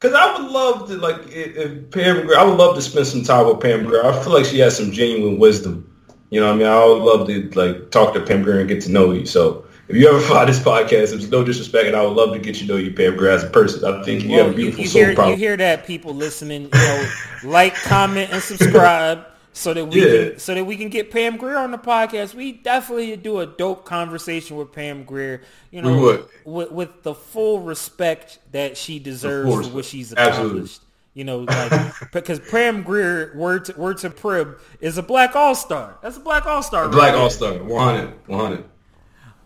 Because 0.00 0.14
I 0.14 0.38
would 0.38 0.50
love 0.50 0.88
to, 0.88 0.94
like, 0.96 1.16
if 1.26 1.90
Pam 1.90 2.24
Grier, 2.24 2.38
I 2.38 2.44
would 2.44 2.56
love 2.56 2.76
to 2.76 2.80
spend 2.82 3.06
some 3.08 3.24
time 3.24 3.46
with 3.48 3.58
Pam 3.60 3.84
Grier. 3.84 4.06
I 4.06 4.22
feel 4.22 4.32
like 4.32 4.44
she 4.44 4.60
has 4.60 4.76
some 4.76 4.92
genuine 4.92 5.38
wisdom. 5.40 5.92
You 6.30 6.40
know 6.40 6.46
what 6.46 6.54
I 6.54 6.58
mean? 6.58 6.66
I 6.68 6.84
would 6.84 7.02
love 7.02 7.26
to, 7.26 7.50
like, 7.58 7.90
talk 7.90 8.14
to 8.14 8.20
Pam 8.20 8.42
Grier 8.44 8.60
and 8.60 8.68
get 8.68 8.80
to 8.82 8.92
know 8.92 9.10
you. 9.10 9.26
So 9.26 9.64
if 9.88 9.96
you 9.96 10.08
ever 10.08 10.20
find 10.20 10.48
this 10.48 10.58
podcast, 10.58 11.10
there's 11.10 11.30
no 11.30 11.42
disrespect, 11.44 11.86
and 11.86 11.96
I 11.96 12.02
would 12.04 12.16
love 12.16 12.32
to 12.34 12.38
get 12.38 12.60
you 12.60 12.66
to 12.66 12.72
know 12.72 12.78
you, 12.78 12.92
Pam 12.92 13.18
as 13.26 13.44
a 13.44 13.48
person. 13.48 13.84
I 13.84 14.02
think 14.04 14.22
you 14.24 14.30
have 14.38 14.46
a 14.46 14.48
Well, 14.50 14.50
you, 14.50 14.56
beautiful 14.72 14.82
you 14.82 14.88
soul, 14.88 15.02
hear, 15.02 15.28
you 15.30 15.36
hear 15.36 15.56
that 15.56 15.86
people 15.86 16.14
listening, 16.14 16.62
you 16.64 16.68
know, 16.72 17.08
like, 17.44 17.74
comment, 17.74 18.30
and 18.32 18.42
subscribe 18.42 19.24
so 19.52 19.74
that 19.74 19.86
we 19.86 20.00
Yeah. 20.00 20.30
can 20.30 20.38
so 20.38 20.54
that 20.54 20.64
we 20.64 20.76
can 20.76 20.88
get 20.88 21.10
Pam 21.10 21.36
Grier 21.36 21.56
on 21.56 21.70
the 21.72 21.78
podcast. 21.78 22.34
We 22.34 22.52
definitely 22.52 23.16
do 23.16 23.40
a 23.40 23.46
dope 23.46 23.84
conversation 23.84 24.56
with 24.56 24.72
Pam 24.72 25.04
Grier. 25.04 25.42
You 25.70 25.82
know, 25.82 26.26
with 26.44 26.70
with 26.70 27.02
the 27.02 27.14
full 27.14 27.60
respect 27.60 28.38
that 28.52 28.76
she 28.76 28.98
deserves 28.98 29.68
for 29.68 29.74
what 29.74 29.84
she's 29.84 30.12
Absolutely. 30.14 30.50
accomplished. 30.58 30.82
You 31.14 31.24
know, 31.24 31.38
like 31.38 31.92
because 32.12 32.38
Pam 32.38 32.82
Grier, 32.84 33.32
word 33.34 33.64
to, 33.64 33.72
word 33.72 33.98
to 33.98 34.10
Prim, 34.10 34.54
is 34.80 34.98
a 34.98 35.02
black 35.02 35.34
all 35.34 35.56
star. 35.56 35.98
That's 36.02 36.16
a 36.16 36.20
black 36.20 36.46
all 36.46 36.62
star. 36.62 36.88
Black 36.88 37.14
All 37.14 37.28
Star, 37.30 37.54
100, 37.54 38.28
100. 38.28 38.64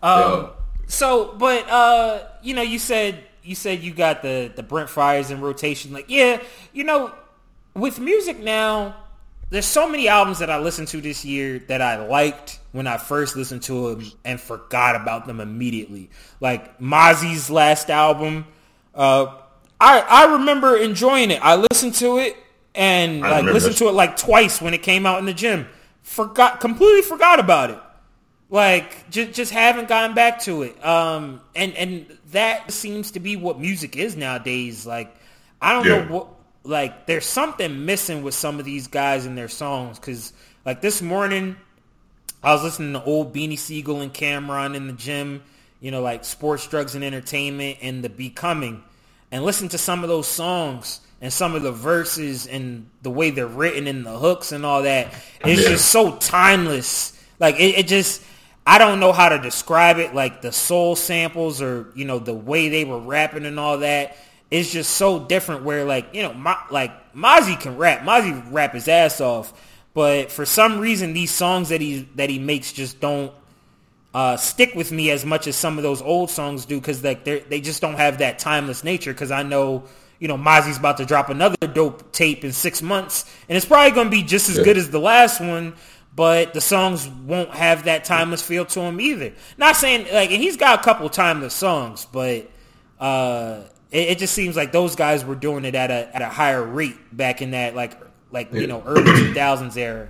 Um, 0.03 0.49
so, 0.87 1.33
but 1.39 1.67
uh, 1.69 2.27
you 2.43 2.53
know, 2.53 2.61
you 2.61 2.77
said 2.77 3.23
you 3.41 3.55
said 3.55 3.81
you 3.81 3.93
got 3.93 4.21
the 4.21 4.51
the 4.53 4.61
Brent 4.61 4.89
Faiyaz 4.89 5.31
in 5.31 5.41
rotation. 5.41 5.93
Like, 5.93 6.05
yeah, 6.09 6.41
you 6.73 6.83
know, 6.83 7.13
with 7.73 7.99
music 7.99 8.37
now, 8.37 8.95
there's 9.49 9.65
so 9.65 9.89
many 9.89 10.09
albums 10.09 10.39
that 10.39 10.49
I 10.49 10.59
listened 10.59 10.89
to 10.89 10.99
this 10.99 11.23
year 11.23 11.59
that 11.69 11.81
I 11.81 12.05
liked 12.05 12.59
when 12.73 12.85
I 12.85 12.97
first 12.97 13.37
listened 13.37 13.63
to 13.63 13.95
them 13.95 14.11
and 14.25 14.41
forgot 14.41 14.97
about 14.97 15.25
them 15.25 15.39
immediately. 15.39 16.09
Like 16.41 16.79
Mozzy's 16.79 17.49
last 17.49 17.89
album, 17.89 18.45
uh, 18.93 19.37
I 19.79 20.01
I 20.01 20.33
remember 20.33 20.75
enjoying 20.75 21.31
it. 21.31 21.39
I 21.41 21.55
listened 21.55 21.95
to 21.95 22.17
it 22.17 22.35
and 22.75 23.25
I 23.25 23.39
like 23.39 23.53
listened 23.53 23.77
to 23.77 23.87
it 23.87 23.93
like 23.93 24.17
twice 24.17 24.61
when 24.61 24.73
it 24.73 24.83
came 24.83 25.05
out 25.05 25.19
in 25.19 25.25
the 25.25 25.33
gym. 25.33 25.65
Forgot 26.01 26.59
completely 26.59 27.03
forgot 27.03 27.39
about 27.39 27.69
it 27.69 27.79
like 28.53 29.09
just 29.09 29.33
just 29.33 29.51
haven't 29.51 29.87
gotten 29.87 30.13
back 30.15 30.39
to 30.41 30.61
it. 30.61 30.85
Um 30.85 31.41
and 31.55 31.73
and 31.73 32.17
that 32.31 32.71
seems 32.71 33.11
to 33.11 33.19
be 33.19 33.35
what 33.35 33.59
music 33.59 33.95
is 33.97 34.15
nowadays. 34.15 34.85
Like 34.85 35.13
i 35.59 35.73
don't 35.73 35.85
Yeah. 35.87 36.03
know 36.05 36.13
what 36.13 36.27
like 36.63 37.07
there's 37.07 37.25
something 37.25 37.85
missing 37.85 38.21
with 38.21 38.35
some 38.35 38.59
of 38.59 38.65
these 38.65 38.87
guys 38.87 39.25
in 39.25 39.33
their 39.33 39.47
songs. 39.49 39.97
Because 39.97 40.31
like 40.65 40.81
this 40.81 41.01
morning 41.01 41.55
i 42.43 42.53
was 42.53 42.61
listening 42.63 42.93
to 42.93 43.03
old 43.03 43.33
Beanie 43.33 43.57
Sigel 43.57 44.01
and 44.01 44.13
Cam'ron 44.13 44.75
in 44.75 44.85
the 44.85 44.93
gym 44.93 45.41
you 45.81 45.89
know 45.89 46.01
like 46.03 46.23
sports 46.23 46.67
drugs 46.67 46.93
and 46.93 47.03
entertainment 47.03 47.79
and 47.81 48.03
The 48.03 48.09
B. 48.09 48.29
Coming. 48.29 48.83
And 49.31 49.43
listen 49.43 49.67
to 49.69 49.79
some 49.79 50.03
of 50.03 50.09
those 50.09 50.27
songs 50.27 50.99
and 51.19 51.33
some 51.33 51.55
of 51.55 51.63
the 51.63 51.71
verses 51.71 52.45
and 52.45 52.87
the 53.01 53.09
way 53.09 53.31
they're 53.31 53.47
written 53.47 53.87
and 53.87 54.05
the 54.05 54.15
hooks 54.15 54.51
and 54.51 54.63
all 54.63 54.83
that. 54.83 55.07
It's 55.43 55.63
Yeah. 55.63 55.69
just 55.69 55.89
so 55.89 56.17
timeless. 56.17 57.17
Like 57.39 57.55
it, 57.55 57.79
it 57.79 57.87
just 57.87 58.21
i 58.65 58.77
don't 58.77 58.99
know 58.99 59.11
how 59.11 59.29
to 59.29 59.39
describe 59.39 59.97
it 59.97 60.13
like 60.15 60.41
the 60.41 60.51
soul 60.51 60.95
samples 60.95 61.61
or 61.61 61.91
you 61.95 62.05
know 62.05 62.19
the 62.19 62.33
way 62.33 62.69
they 62.69 62.85
were 62.85 62.99
rapping 62.99 63.45
and 63.45 63.59
all 63.59 63.79
that. 63.79 64.15
It's 64.51 64.71
just 64.71 64.91
so 64.91 65.19
different 65.19 65.63
where 65.63 65.83
like 65.83 66.13
you 66.13 66.21
know 66.21 66.33
Ma, 66.33 66.57
like 66.69 66.91
Mozzy 67.13 67.59
can 67.59 67.75
rap. 67.77 68.01
Mozzy 68.01 68.39
rap 68.51 68.73
his 68.73 68.87
ass 68.87 69.19
off. 69.19 69.51
But 69.95 70.31
for 70.31 70.45
some 70.45 70.79
reason 70.79 71.13
these 71.13 71.31
songs 71.31 71.69
that 71.69 71.81
he 71.81 72.07
that 72.15 72.29
he 72.29 72.37
makes 72.39 72.71
just 72.71 72.99
don't 72.99 73.33
uh, 74.13 74.37
stick 74.37 74.75
with 74.75 74.91
me 74.91 75.09
as 75.09 75.25
much 75.25 75.47
as 75.47 75.55
some 75.55 75.77
of 75.77 75.83
those 75.83 76.01
old 76.01 76.29
songs 76.29 76.65
do 76.65 76.79
because 76.79 77.03
like 77.03 77.23
they 77.23 77.39
they 77.39 77.61
just 77.61 77.81
don't 77.81 77.95
have 77.95 78.19
that 78.19 78.37
timeless 78.37 78.83
nature 78.83 79.11
because 79.11 79.31
I 79.31 79.41
know 79.41 79.85
you 80.19 80.27
know 80.27 80.37
Mozzy's 80.37 80.77
about 80.77 80.97
to 80.97 81.05
drop 81.05 81.29
another 81.29 81.57
dope 81.67 82.11
tape 82.11 82.43
in 82.43 82.51
six 82.51 82.81
months. 82.81 83.25
And 83.49 83.57
it's 83.57 83.65
probably 83.65 83.91
going 83.91 84.07
to 84.07 84.11
be 84.11 84.21
just 84.21 84.49
as 84.49 84.57
Yeah. 84.59 84.63
good 84.65 84.77
as 84.77 84.89
the 84.91 84.99
last 84.99 85.41
one 85.41 85.73
but 86.15 86.53
the 86.53 86.61
songs 86.61 87.07
won't 87.07 87.49
have 87.51 87.85
that 87.85 88.03
timeless 88.05 88.41
feel 88.41 88.65
to 88.65 88.79
them 88.81 88.99
either 89.01 89.33
not 89.57 89.75
saying 89.75 90.05
like 90.13 90.31
and 90.31 90.41
he's 90.41 90.57
got 90.57 90.79
a 90.79 90.83
couple 90.83 91.09
timeless 91.09 91.53
songs 91.53 92.05
but 92.11 92.49
uh 92.99 93.61
it, 93.91 94.09
it 94.11 94.17
just 94.19 94.33
seems 94.33 94.55
like 94.55 94.71
those 94.71 94.95
guys 94.95 95.25
were 95.25 95.35
doing 95.35 95.65
it 95.65 95.75
at 95.75 95.91
a 95.91 96.15
at 96.15 96.21
a 96.21 96.29
higher 96.29 96.63
rate 96.63 96.97
back 97.15 97.41
in 97.41 97.51
that 97.51 97.75
like 97.75 97.99
like 98.31 98.51
you 98.53 98.61
Yeah. 98.61 98.67
know 98.67 98.83
early 98.85 99.03
2000s 99.03 99.77
era 99.77 100.09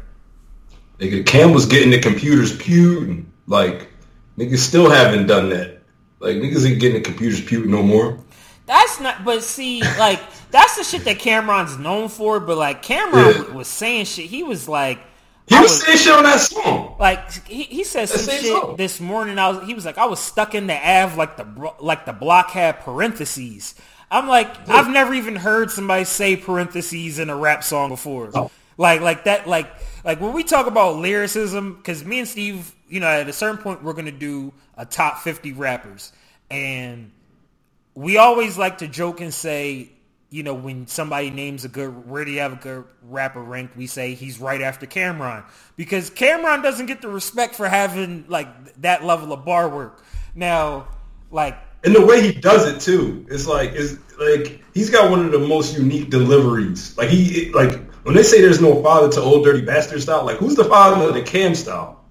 Nigga, 0.99 1.25
Cam 1.25 1.53
was 1.53 1.65
getting 1.65 1.89
the 1.89 1.99
computers 1.99 2.55
putin. 2.55 3.25
Like, 3.47 3.87
niggas 4.37 4.59
still 4.59 4.89
haven't 4.91 5.25
done 5.25 5.49
that. 5.49 5.81
Like, 6.19 6.37
niggas 6.37 6.69
ain't 6.69 6.79
getting 6.79 7.01
the 7.01 7.09
computers 7.09 7.41
putin 7.41 7.65
no 7.65 7.81
more. 7.81 8.19
That's 8.67 8.99
not, 9.01 9.25
but 9.25 9.43
see, 9.43 9.81
like 9.97 10.21
that's 10.51 10.77
the 10.77 10.83
shit 10.83 11.03
that 11.05 11.17
Cam'ron's 11.17 11.77
known 11.79 12.07
for. 12.09 12.39
But 12.39 12.57
like 12.57 12.83
Cam'ron 12.83 13.47
Yeah. 13.49 13.53
was 13.53 13.67
saying 13.67 14.05
shit. 14.05 14.27
He 14.27 14.43
was 14.43 14.69
like, 14.69 14.99
He 15.47 15.55
I 15.55 15.61
was 15.61 15.83
saying 15.83 15.97
shit 15.97 16.13
on 16.13 16.23
that 16.23 16.39
song. 16.39 16.95
like 16.99 17.47
he, 17.47 17.63
he 17.63 17.83
said 17.83 18.07
some 18.07 18.33
shit 18.33 18.45
song. 18.45 18.75
this 18.77 18.99
morning. 18.99 19.37
I 19.37 19.49
was 19.49 19.67
he 19.67 19.73
was 19.73 19.85
like, 19.85 19.97
I 19.97 20.05
was 20.05 20.19
stuck 20.19 20.55
in 20.55 20.67
the 20.67 20.75
Av 20.75 21.17
like 21.17 21.37
the 21.37 21.73
like 21.81 22.05
the 22.05 22.13
block 22.13 22.51
had 22.51 22.79
parentheses. 22.79 23.75
I'm 24.09 24.27
like, 24.27 24.69
I've 24.69 24.89
never 24.89 25.13
even 25.13 25.35
heard 25.35 25.71
somebody 25.71 26.05
say 26.05 26.35
parentheses 26.37 27.17
in 27.19 27.29
a 27.29 27.35
rap 27.35 27.63
song 27.63 27.89
before. 27.89 28.29
Oh. 28.35 28.51
Like 28.77 29.01
like 29.01 29.25
that 29.25 29.47
like 29.47 29.69
like 30.03 30.21
when 30.21 30.33
we 30.33 30.43
talk 30.43 30.67
about 30.67 30.97
lyricism, 30.97 31.75
because 31.75 32.03
me 32.05 32.19
and 32.19 32.27
Steve, 32.27 32.73
you 32.87 32.99
know, 32.99 33.07
at 33.07 33.27
a 33.27 33.33
certain 33.33 33.57
point 33.57 33.83
we're 33.83 33.93
gonna 33.93 34.11
do 34.11 34.53
a 34.77 34.85
top 34.85 35.19
50 35.19 35.53
rappers, 35.53 36.11
and 36.49 37.11
we 37.95 38.17
always 38.17 38.57
like 38.57 38.79
to 38.79 38.87
joke 38.87 39.21
and 39.21 39.33
say, 39.33 39.91
you 40.33 40.41
know, 40.41 40.55
when 40.55 40.87
somebody 40.87 41.29
names 41.29 41.63
a 41.63 41.69
good, 41.69 42.09
where 42.09 42.25
do 42.25 42.31
you 42.31 42.39
have 42.39 42.53
a 42.53 42.55
good 42.55 42.85
rapper 43.03 43.39
ranked? 43.39 43.77
We 43.77 43.85
say 43.85 44.15
he's 44.15 44.39
right 44.39 44.61
after 44.61 44.87
Cam'ron 44.87 45.43
because 45.75 46.09
Cam'ron 46.09 46.63
doesn't 46.63 46.87
get 46.87 47.03
the 47.03 47.07
respect 47.07 47.53
for 47.53 47.69
having 47.69 48.25
like 48.27 48.81
that 48.81 49.03
level 49.03 49.31
of 49.31 49.45
bar 49.45 49.69
work. 49.69 50.03
Now, 50.33 50.87
like, 51.29 51.55
And 51.83 51.93
the 51.93 52.03
way 52.03 52.19
he 52.19 52.33
does 52.33 52.67
it 52.67 52.81
too, 52.81 53.27
it's 53.29 53.45
like 53.45 53.73
it's 53.73 53.99
like 54.19 54.63
he's 54.73 54.89
got 54.89 55.11
one 55.11 55.23
of 55.23 55.31
the 55.31 55.37
most 55.37 55.77
unique 55.77 56.09
deliveries. 56.09 56.97
Like 56.97 57.09
he 57.09 57.51
like 57.51 57.79
when 58.01 58.15
they 58.15 58.23
say 58.23 58.41
there's 58.41 58.59
no 58.59 58.81
father 58.81 59.11
to 59.11 59.21
Ol' 59.21 59.43
Dirty 59.43 59.61
Bastard 59.61 60.01
style, 60.01 60.25
like 60.25 60.37
who's 60.37 60.55
the 60.55 60.65
father 60.65 61.09
of 61.09 61.13
the 61.13 61.21
Cam 61.21 61.53
style? 61.53 62.03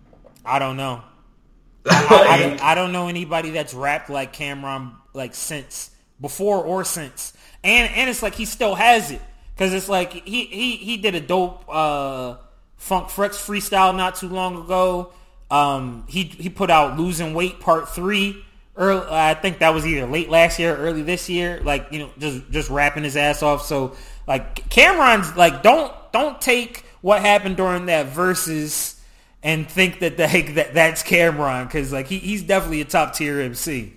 I 0.44 0.60
don't 0.60 0.76
know. 0.76 1.02
I, 1.90 2.26
I, 2.28 2.38
don't, 2.38 2.62
I 2.62 2.74
don't 2.76 2.92
know 2.92 3.08
anybody 3.08 3.50
that's 3.50 3.74
rapped 3.74 4.10
like 4.10 4.32
Cam'ron 4.32 4.94
like 5.12 5.34
since 5.34 5.90
before 6.22 6.64
or 6.64 6.84
since, 6.84 7.34
and 7.62 7.92
and 7.92 8.08
it's 8.08 8.22
like 8.22 8.34
he 8.34 8.46
still 8.46 8.74
has 8.74 9.10
it 9.10 9.20
because 9.54 9.74
it's 9.74 9.88
like 9.88 10.12
he 10.12 10.46
he 10.46 10.76
he 10.76 10.96
did 10.96 11.14
a 11.14 11.20
dope 11.20 11.64
uh, 11.68 12.36
Funk 12.78 13.10
Flex 13.10 13.36
freestyle 13.36 13.94
not 13.94 14.16
too 14.16 14.28
long 14.28 14.64
ago. 14.64 15.12
Um, 15.50 16.04
he 16.08 16.22
he 16.22 16.48
put 16.48 16.70
out 16.70 16.98
losing 16.98 17.34
weight 17.34 17.60
part 17.60 17.90
three. 17.90 18.42
Early, 18.74 19.06
I 19.10 19.34
think 19.34 19.58
that 19.58 19.74
was 19.74 19.86
either 19.86 20.06
late 20.06 20.30
last 20.30 20.58
year, 20.58 20.74
or 20.74 20.78
early 20.78 21.02
this 21.02 21.28
year. 21.28 21.60
Like 21.62 21.88
you 21.90 21.98
know, 21.98 22.10
just 22.18 22.50
just 22.50 22.70
rapping 22.70 23.04
his 23.04 23.18
ass 23.18 23.42
off. 23.42 23.66
So 23.66 23.94
like 24.26 24.68
Cam'ron's 24.70 25.36
like 25.36 25.62
don't 25.62 25.92
don't 26.12 26.40
take 26.40 26.84
what 27.02 27.20
happened 27.20 27.58
during 27.58 27.86
that 27.86 28.06
Verzuz 28.14 28.98
and 29.42 29.68
think 29.68 30.00
that 30.00 30.16
that, 30.16 30.54
that 30.54 30.74
that's 30.74 31.02
Cam'ron 31.02 31.66
because 31.66 31.92
like 31.92 32.06
he, 32.06 32.18
he's 32.18 32.42
definitely 32.42 32.80
a 32.80 32.86
top 32.86 33.14
tier 33.14 33.40
MC. 33.40 33.92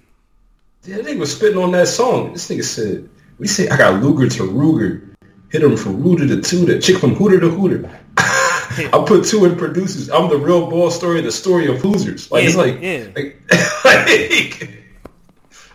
Yeah, 0.86 0.98
that 0.98 1.06
nigga 1.06 1.20
was 1.20 1.36
spitting 1.36 1.58
on 1.58 1.72
that 1.72 1.88
song. 1.88 2.34
This 2.34 2.50
nigga 2.50 2.64
said, 2.64 3.10
"We 3.40 3.48
say 3.48 3.68
I 3.70 3.78
got 3.78 4.04
Luger 4.04 4.30
to 4.30 4.44
Ruger, 4.44 5.16
hit 5.50 5.64
him 5.64 5.76
from 5.78 6.04
Rooter 6.04 6.28
to 6.28 6.42
Tooter, 6.42 6.80
chick 6.80 6.98
from 6.98 7.16
Hooter 7.16 7.40
to 7.40 7.50
Hooter." 7.50 7.90
I 8.18 9.04
put 9.08 9.26
two 9.26 9.46
in 9.46 9.56
producers. 9.56 10.10
I'm 10.10 10.30
the 10.30 10.38
real 10.38 10.70
ball 10.70 10.92
story, 10.92 11.22
the 11.22 11.32
story 11.32 11.68
of 11.68 11.82
Hoosers. 11.82 12.30
Like 12.30 12.46
it's 12.46 12.56
like, 12.56 12.82
yeah. 12.82 13.08
like, 13.16 13.42
like, 13.86 14.86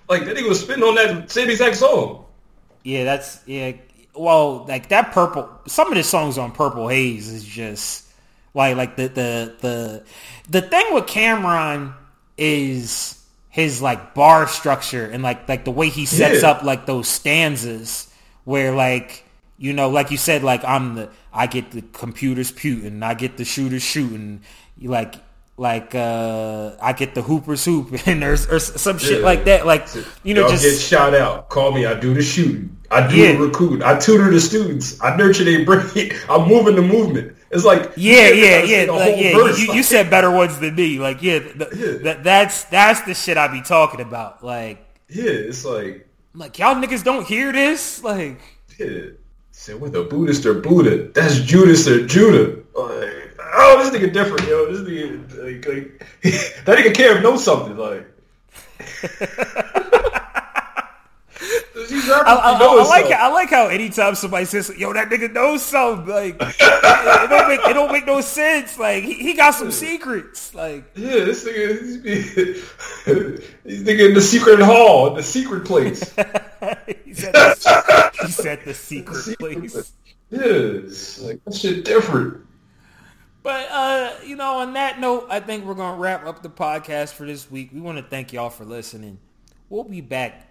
like 0.08 0.24
that 0.26 0.36
nigga 0.36 0.48
was 0.48 0.60
spitting 0.60 0.84
on 0.84 0.94
that 0.94 1.30
same 1.30 1.50
exact 1.50 1.76
song. 1.76 2.26
Yeah, 2.84 3.04
that's 3.04 3.40
yeah. 3.46 3.72
Well, 4.14 4.64
like 4.68 4.90
that 4.90 5.12
purple. 5.12 5.48
Some 5.66 5.88
of 5.88 5.94
the 5.94 6.04
songs 6.04 6.38
on 6.38 6.52
Purple 6.52 6.88
Haze 6.88 7.28
is 7.28 7.44
just 7.44 8.06
like 8.54 8.76
like 8.76 8.96
the 8.96 9.08
the 9.08 9.54
the 9.60 10.04
the 10.48 10.62
thing 10.62 10.94
with 10.94 11.06
Cam'ron 11.06 11.94
is 12.36 13.19
his 13.50 13.82
like 13.82 14.14
bar 14.14 14.46
structure 14.48 15.04
and 15.06 15.22
like 15.22 15.48
like 15.48 15.64
the 15.64 15.70
way 15.70 15.88
he 15.88 16.06
sets 16.06 16.42
Yeah. 16.42 16.50
up 16.50 16.62
like 16.62 16.86
those 16.86 17.08
stanzas 17.08 18.08
where 18.44 18.72
like 18.72 19.24
you 19.58 19.72
know 19.72 19.90
like 19.90 20.10
you 20.10 20.16
said 20.16 20.42
like 20.42 20.64
I'm 20.64 20.94
the 20.94 21.10
I 21.32 21.46
get 21.46 21.72
the 21.72 21.82
computers 21.82 22.50
putin 22.52 23.02
I 23.02 23.14
get 23.14 23.36
the 23.36 23.44
shooters 23.44 23.82
shooting 23.82 24.42
like 24.80 25.16
like 25.56 25.94
uh 25.94 26.72
I 26.80 26.92
get 26.94 27.14
the 27.14 27.22
hoopers 27.22 27.64
hoop 27.64 28.06
and 28.06 28.22
there's 28.22 28.46
or 28.50 28.58
some 28.60 28.98
shit 28.98 29.18
Yeah. 29.18 29.24
like 29.26 29.44
that 29.44 29.66
like 29.66 29.86
you 30.22 30.32
know 30.34 30.42
Y'all 30.42 30.50
just 30.50 30.64
get 30.64 30.78
shot 30.80 31.14
out. 31.14 31.48
Call 31.50 31.72
me. 31.72 31.84
I 31.86 31.94
do 31.98 32.14
the 32.14 32.22
shooting. 32.22 32.76
I 32.90 33.06
do 33.06 33.16
Yeah. 33.16 33.36
recruit. 33.38 33.82
I 33.82 33.98
tutor 33.98 34.30
the 34.30 34.40
students. 34.40 35.00
I 35.00 35.16
nurture 35.16 35.44
their 35.44 35.64
brain. 35.64 36.12
I'm 36.28 36.48
moving 36.48 36.74
the 36.76 36.82
movement. 36.82 37.36
It's 37.52 37.64
like 37.64 37.92
Yeah, 37.96 38.28
yeah, 38.30 38.62
yeah, 38.62 38.90
like, 38.90 39.16
yeah. 39.16 39.34
verse, 39.36 39.58
You, 39.60 39.74
you 39.74 39.82
said 39.82 40.10
better 40.10 40.30
ones 40.30 40.58
than 40.58 40.74
me. 40.74 40.98
Like, 40.98 41.22
yeah, 41.22 41.38
th- 41.40 41.72
Yeah. 41.76 41.92
That, 42.02 42.24
that's 42.24 42.64
that's 42.64 43.00
the 43.02 43.14
shit 43.14 43.36
I 43.36 43.48
be 43.48 43.62
talking 43.62 44.00
about. 44.00 44.42
Like, 44.44 44.78
yeah. 45.08 45.30
It's 45.30 45.64
like 45.64 46.06
I'm 46.34 46.40
like 46.40 46.58
y'all 46.58 46.74
niggas 46.76 47.04
don't 47.04 47.26
hear 47.26 47.52
this. 47.52 48.02
Like, 48.02 48.40
yeah. 48.78 49.10
Say 49.52 49.74
whether 49.74 50.02
Buddhist 50.04 50.46
or 50.46 50.54
Buddha, 50.54 51.08
that's 51.12 51.40
Judas 51.40 51.86
or 51.86 52.06
Judah. 52.06 52.56
Like, 52.74 53.36
oh, 53.54 53.82
this 53.82 53.90
nigga 53.94 54.12
different, 54.12 54.46
yo. 54.48 54.72
This 54.72 54.80
nigga 54.88 55.44
like, 55.44 55.66
like 55.66 56.06
that 56.64 56.78
nigga 56.78 56.94
Cam 56.94 57.22
knows 57.22 57.44
something. 57.44 57.76
Like. 57.76 58.06
These 62.00 62.10
rappers, 62.10 62.28
I, 62.28 62.54
I, 62.54 62.58
be 62.58 62.64
I 62.64 62.72
like 62.72 63.00
something. 63.02 63.18
I 63.18 63.28
like 63.28 63.50
how 63.50 63.66
anytime 63.66 64.14
somebody 64.14 64.44
says, 64.46 64.72
"Yo, 64.76 64.92
that 64.92 65.10
nigga 65.10 65.32
knows 65.32 65.62
something," 65.62 66.06
like 66.06 66.34
it, 66.40 66.56
it 66.60 67.30
don't 67.30 67.48
make 67.48 67.60
it 67.60 67.74
don't 67.74 67.92
make 67.92 68.06
no 68.06 68.20
sense. 68.22 68.78
Like 68.78 69.04
he, 69.04 69.14
he 69.14 69.34
got 69.34 69.54
some 69.54 69.70
secrets. 69.70 70.54
Like, 70.54 70.84
Yeah, 70.94 71.24
this 71.24 71.44
nigga, 71.44 71.80
he's, 71.80 72.02
he's 73.64 73.82
nigga 73.86 74.08
in 74.08 74.14
the 74.14 74.20
secret 74.20 74.60
hall, 74.60 75.14
the 75.14 75.22
secret 75.22 75.66
place. 75.66 76.00
he, 77.04 77.14
said 77.14 77.34
the, 77.34 78.10
he 78.22 78.30
said 78.30 78.64
the 78.64 78.74
secret 78.74 79.38
place. 79.38 79.92
Yes, 80.30 81.20
like 81.20 81.44
that 81.44 81.54
shit 81.54 81.84
different. 81.84 82.46
But 83.42 83.68
uh, 83.70 84.14
you 84.24 84.36
know, 84.36 84.58
on 84.58 84.72
that 84.72 85.00
note, 85.00 85.26
I 85.28 85.40
think 85.40 85.66
we're 85.66 85.74
gonna 85.74 85.98
wrap 85.98 86.26
up 86.26 86.42
the 86.42 86.50
podcast 86.50 87.12
for 87.12 87.26
this 87.26 87.50
week. 87.50 87.70
We 87.74 87.80
want 87.80 87.98
to 87.98 88.04
thank 88.04 88.32
y'all 88.32 88.50
for 88.50 88.64
listening. 88.64 89.18
We'll 89.68 89.84
be 89.84 90.00
back 90.00 90.49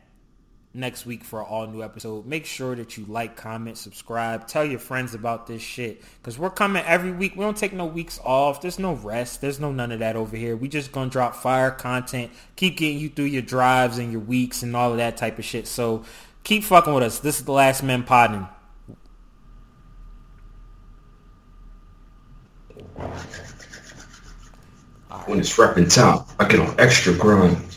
next 0.74 1.06
week 1.06 1.24
for 1.24 1.40
an 1.40 1.48
all 1.50 1.68
new 1.68 1.82
episode. 1.82 2.26
Make 2.26 2.46
sure 2.46 2.76
that 2.76 2.98
you 2.98 3.06
like, 3.06 3.36
comment, 3.36 3.78
subscribe, 3.78 4.48
tell 4.48 4.64
your 4.64 4.80
friends 4.80 5.14
about 5.14 5.48
this 5.48 5.62
shit 5.62 6.04
because 6.18 6.38
we're 6.38 6.50
coming 6.50 6.84
every 6.86 7.12
week. 7.12 7.36
We 7.36 7.44
don't 7.44 7.58
take 7.58 7.74
no 7.74 7.86
weeks 7.86 8.20
off. 8.24 8.62
There's 8.62 8.80
no 8.80 8.94
rest. 8.94 9.42
There's 9.42 9.60
no 9.60 9.72
none 9.72 9.92
of 9.92 10.00
that 10.00 10.16
over 10.16 10.36
here. 10.36 10.56
We 10.56 10.68
just 10.68 10.92
gonna 10.92 11.10
drop 11.10 11.36
fire 11.36 11.72
content, 11.72 12.32
keep 12.56 12.78
getting 12.78 13.00
you 13.00 13.10
through 13.10 13.26
your 13.26 13.42
drives 13.42 13.98
and 13.98 14.12
your 14.12 14.22
weeks 14.22 14.62
and 14.64 14.76
all 14.76 14.92
of 14.92 14.98
that 14.98 15.18
type 15.18 15.40
of 15.40 15.46
shit. 15.46 15.68
So 15.68 16.04
keep 16.44 16.64
fucking 16.64 16.94
with 16.94 17.04
us. 17.04 17.20
This 17.20 17.40
is 17.40 17.46
the 17.46 17.52
Last 17.52 17.84
Men 17.84 18.04
Podding. 18.04 18.48
When 25.26 25.40
it's 25.40 25.58
rapping 25.60 25.88
time, 25.88 26.24
I 26.40 26.48
get 26.48 26.60
on 26.60 26.80
extra 26.80 27.14
grind. 27.14 27.69